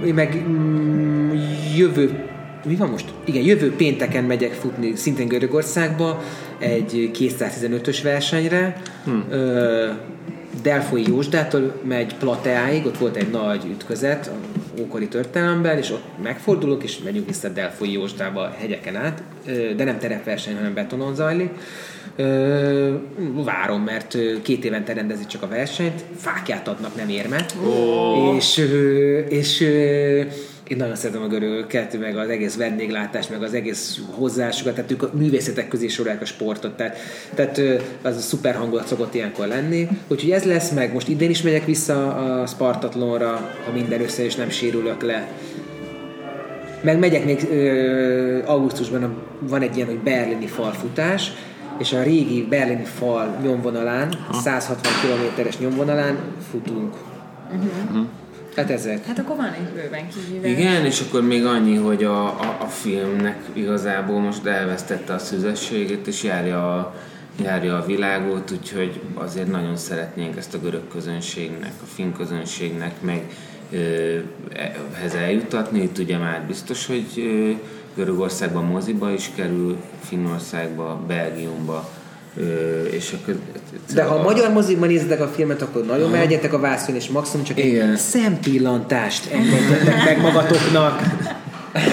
én 0.05 0.13
meg 0.13 0.43
mm, 0.47 1.31
jövő 1.75 2.25
mi 2.65 2.75
van 2.75 2.89
most? 2.89 3.13
Igen, 3.25 3.43
jövő 3.43 3.75
pénteken 3.75 4.23
megyek 4.23 4.53
futni 4.53 4.95
szintén 4.95 5.27
Görögországba 5.27 6.23
egy 6.59 7.11
215-ös 7.13 7.99
versenyre. 8.03 8.81
Hmm. 9.03 9.25
Delfoi 10.61 11.03
Jósdától 11.07 11.81
megy 11.83 12.15
Plateáig, 12.15 12.85
ott 12.85 12.97
volt 12.97 13.15
egy 13.15 13.29
nagy 13.29 13.65
ütközet 13.65 14.31
ókori 14.79 15.07
történelemben, 15.07 15.77
és 15.77 15.91
ott 15.91 16.03
megfordulok, 16.23 16.83
és 16.83 16.99
megyünk 17.03 17.27
vissza 17.27 17.49
Delfoi 17.49 17.91
Jósdába 17.91 18.41
a 18.41 18.55
hegyeken 18.59 18.95
át, 18.95 19.23
de 19.75 19.83
nem 19.83 19.99
terepverseny, 19.99 20.55
hanem 20.55 20.73
betonon 20.73 21.15
zajlik. 21.15 21.49
Várom, 23.43 23.81
mert 23.81 24.17
két 24.41 24.65
évente 24.65 24.93
rendezik 24.93 25.27
csak 25.27 25.43
a 25.43 25.47
versenyt, 25.47 26.03
fákját 26.15 26.67
adnak, 26.67 26.95
nem 26.95 27.09
érmet. 27.09 27.55
Oh. 27.65 28.35
És, 28.35 28.63
és 29.29 29.65
én 30.67 30.77
nagyon 30.77 30.95
szeretem 30.95 31.21
a 31.21 31.27
görögöket, 31.27 31.99
meg 31.99 32.17
az 32.17 32.29
egész 32.29 32.55
vendéglátást, 32.55 33.29
meg 33.29 33.43
az 33.43 33.53
egész 33.53 33.99
hozzásukat, 34.11 34.73
tehát 34.75 34.91
ők 34.91 35.03
a 35.03 35.09
művészetek 35.13 35.67
közé 35.67 35.87
sorolják 35.87 36.21
a 36.21 36.25
sportot, 36.25 36.75
tehát, 36.75 36.97
tehát 37.33 37.61
az 38.01 38.15
a 38.15 38.19
szuper 38.19 38.55
hangulat 38.55 38.87
szokott 38.87 39.13
ilyenkor 39.13 39.47
lenni. 39.47 39.87
Úgyhogy 40.07 40.31
ez 40.31 40.43
lesz 40.43 40.71
meg, 40.71 40.93
most 40.93 41.07
idén 41.07 41.29
is 41.29 41.41
megyek 41.41 41.65
vissza 41.65 42.15
a 42.15 42.45
Spartatlonra, 42.45 43.51
ha 43.65 43.71
minden 43.73 44.01
össze 44.01 44.23
és 44.23 44.35
nem 44.35 44.49
sérülök 44.49 45.01
le. 45.01 45.27
Meg 46.81 46.99
megyek 46.99 47.25
még 47.25 47.47
ö, 47.51 48.43
augusztusban, 48.45 49.17
van 49.39 49.61
egy 49.61 49.75
ilyen, 49.75 49.87
hogy 49.87 49.99
berlini 49.99 50.47
falfutás, 50.47 51.31
és 51.79 51.93
a 51.93 52.03
régi 52.03 52.45
berlini 52.49 52.83
fal 52.83 53.37
nyomvonalán, 53.43 54.13
160 54.31 54.91
kilométeres 55.01 55.57
nyomvonalán 55.57 56.17
futunk. 56.51 56.93
Uh-huh. 57.51 58.05
Hát 58.57 58.69
ezek. 58.69 59.05
Hát 59.05 59.19
akkor 59.19 59.35
van 59.35 59.53
egy 59.53 59.73
bőven 59.73 60.07
kihívás. 60.09 60.51
Igen, 60.51 60.85
és 60.85 61.01
akkor 61.01 61.21
még 61.21 61.45
annyi, 61.45 61.75
hogy 61.75 62.03
a, 62.03 62.25
a, 62.25 62.57
a 62.61 62.65
filmnek 62.65 63.37
igazából 63.53 64.19
most 64.19 64.45
elvesztette 64.45 65.13
a 65.13 65.19
szüzességét, 65.19 66.07
és 66.07 66.23
járja 66.23 66.75
a, 66.75 66.95
járja 67.43 67.77
a 67.77 67.85
világot, 67.85 68.51
úgyhogy 68.51 69.01
azért 69.13 69.51
nagyon 69.51 69.77
szeretnénk 69.77 70.37
ezt 70.37 70.53
a 70.53 70.59
görög 70.59 70.87
közönségnek, 70.87 71.71
a 71.83 71.85
finn 71.85 72.11
közönségnek 72.11 73.01
meg 73.01 73.23
ehhez 74.93 75.13
eljutatni. 75.13 75.81
Itt 75.81 75.97
ugye 75.97 76.17
már 76.17 76.43
biztos, 76.47 76.85
hogy 76.85 77.05
ö, 77.17 77.51
Görögországban 77.95 78.65
moziba 78.65 79.11
is 79.11 79.31
kerül, 79.35 79.77
Finnországba, 80.01 81.01
Belgiumba, 81.07 81.89
és 82.91 83.15
akkor, 83.21 83.39
De 83.93 84.03
ha 84.03 84.15
a 84.15 84.21
magyar 84.21 84.51
mozikban 84.51 84.87
nézitek 84.87 85.21
a 85.21 85.27
filmet, 85.27 85.61
akkor 85.61 85.85
nagyon 85.85 86.09
melegyetek 86.09 86.53
a 86.53 86.59
vászon, 86.59 86.95
és 86.95 87.09
maximum 87.09 87.45
csak 87.45 87.57
Igen. 87.57 87.89
egy 87.89 87.97
szempillantást 87.97 89.31
engedjetek 89.31 90.03
meg 90.05 90.21
magatoknak. 90.21 91.01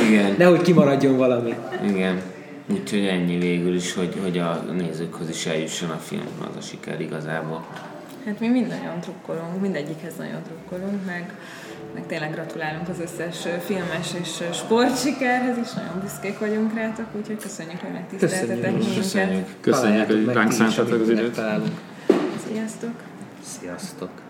Igen. 0.08 0.34
Nehogy 0.38 0.62
kimaradjon 0.62 1.16
valami. 1.16 1.54
Igen. 1.86 2.20
Úgyhogy 2.70 3.06
ennyi 3.06 3.38
végül 3.38 3.74
is, 3.74 3.94
hogy, 3.94 4.14
hogy 4.22 4.38
a 4.38 4.64
nézőkhöz 4.76 5.28
is 5.28 5.46
eljusson 5.46 5.90
a 5.90 5.98
film, 6.04 6.26
az 6.40 6.56
a 6.58 6.60
siker 6.60 7.00
igazából. 7.00 7.64
Hát 8.26 8.40
mi 8.40 8.48
mindannyian 8.48 9.00
trukkolunk, 9.00 9.60
mindegyikhez 9.60 10.12
nagyon 10.18 10.42
trukkolunk, 10.42 11.04
meg 11.06 11.34
meg 11.94 12.06
tényleg 12.06 12.32
gratulálunk 12.32 12.88
az 12.88 13.00
összes 13.00 13.46
filmes 13.64 14.14
és 14.20 14.42
sportsikerhez 14.52 15.56
is, 15.56 15.72
nagyon 15.72 16.00
büszkék 16.00 16.38
vagyunk 16.38 16.74
rátok, 16.74 17.06
úgyhogy 17.16 17.38
köszönjük, 17.42 17.80
hogy 17.80 17.92
megtiszteltetek 17.92 18.72
minket. 18.72 18.94
Köszönjük, 18.94 19.46
köszönjük 19.60 20.06
hogy 20.06 20.24
ránk 20.24 20.52
szántatok 20.52 21.00
az 21.00 21.08
időt. 21.08 21.40
Sziasztok! 22.48 22.94
Sziasztok! 23.42 24.23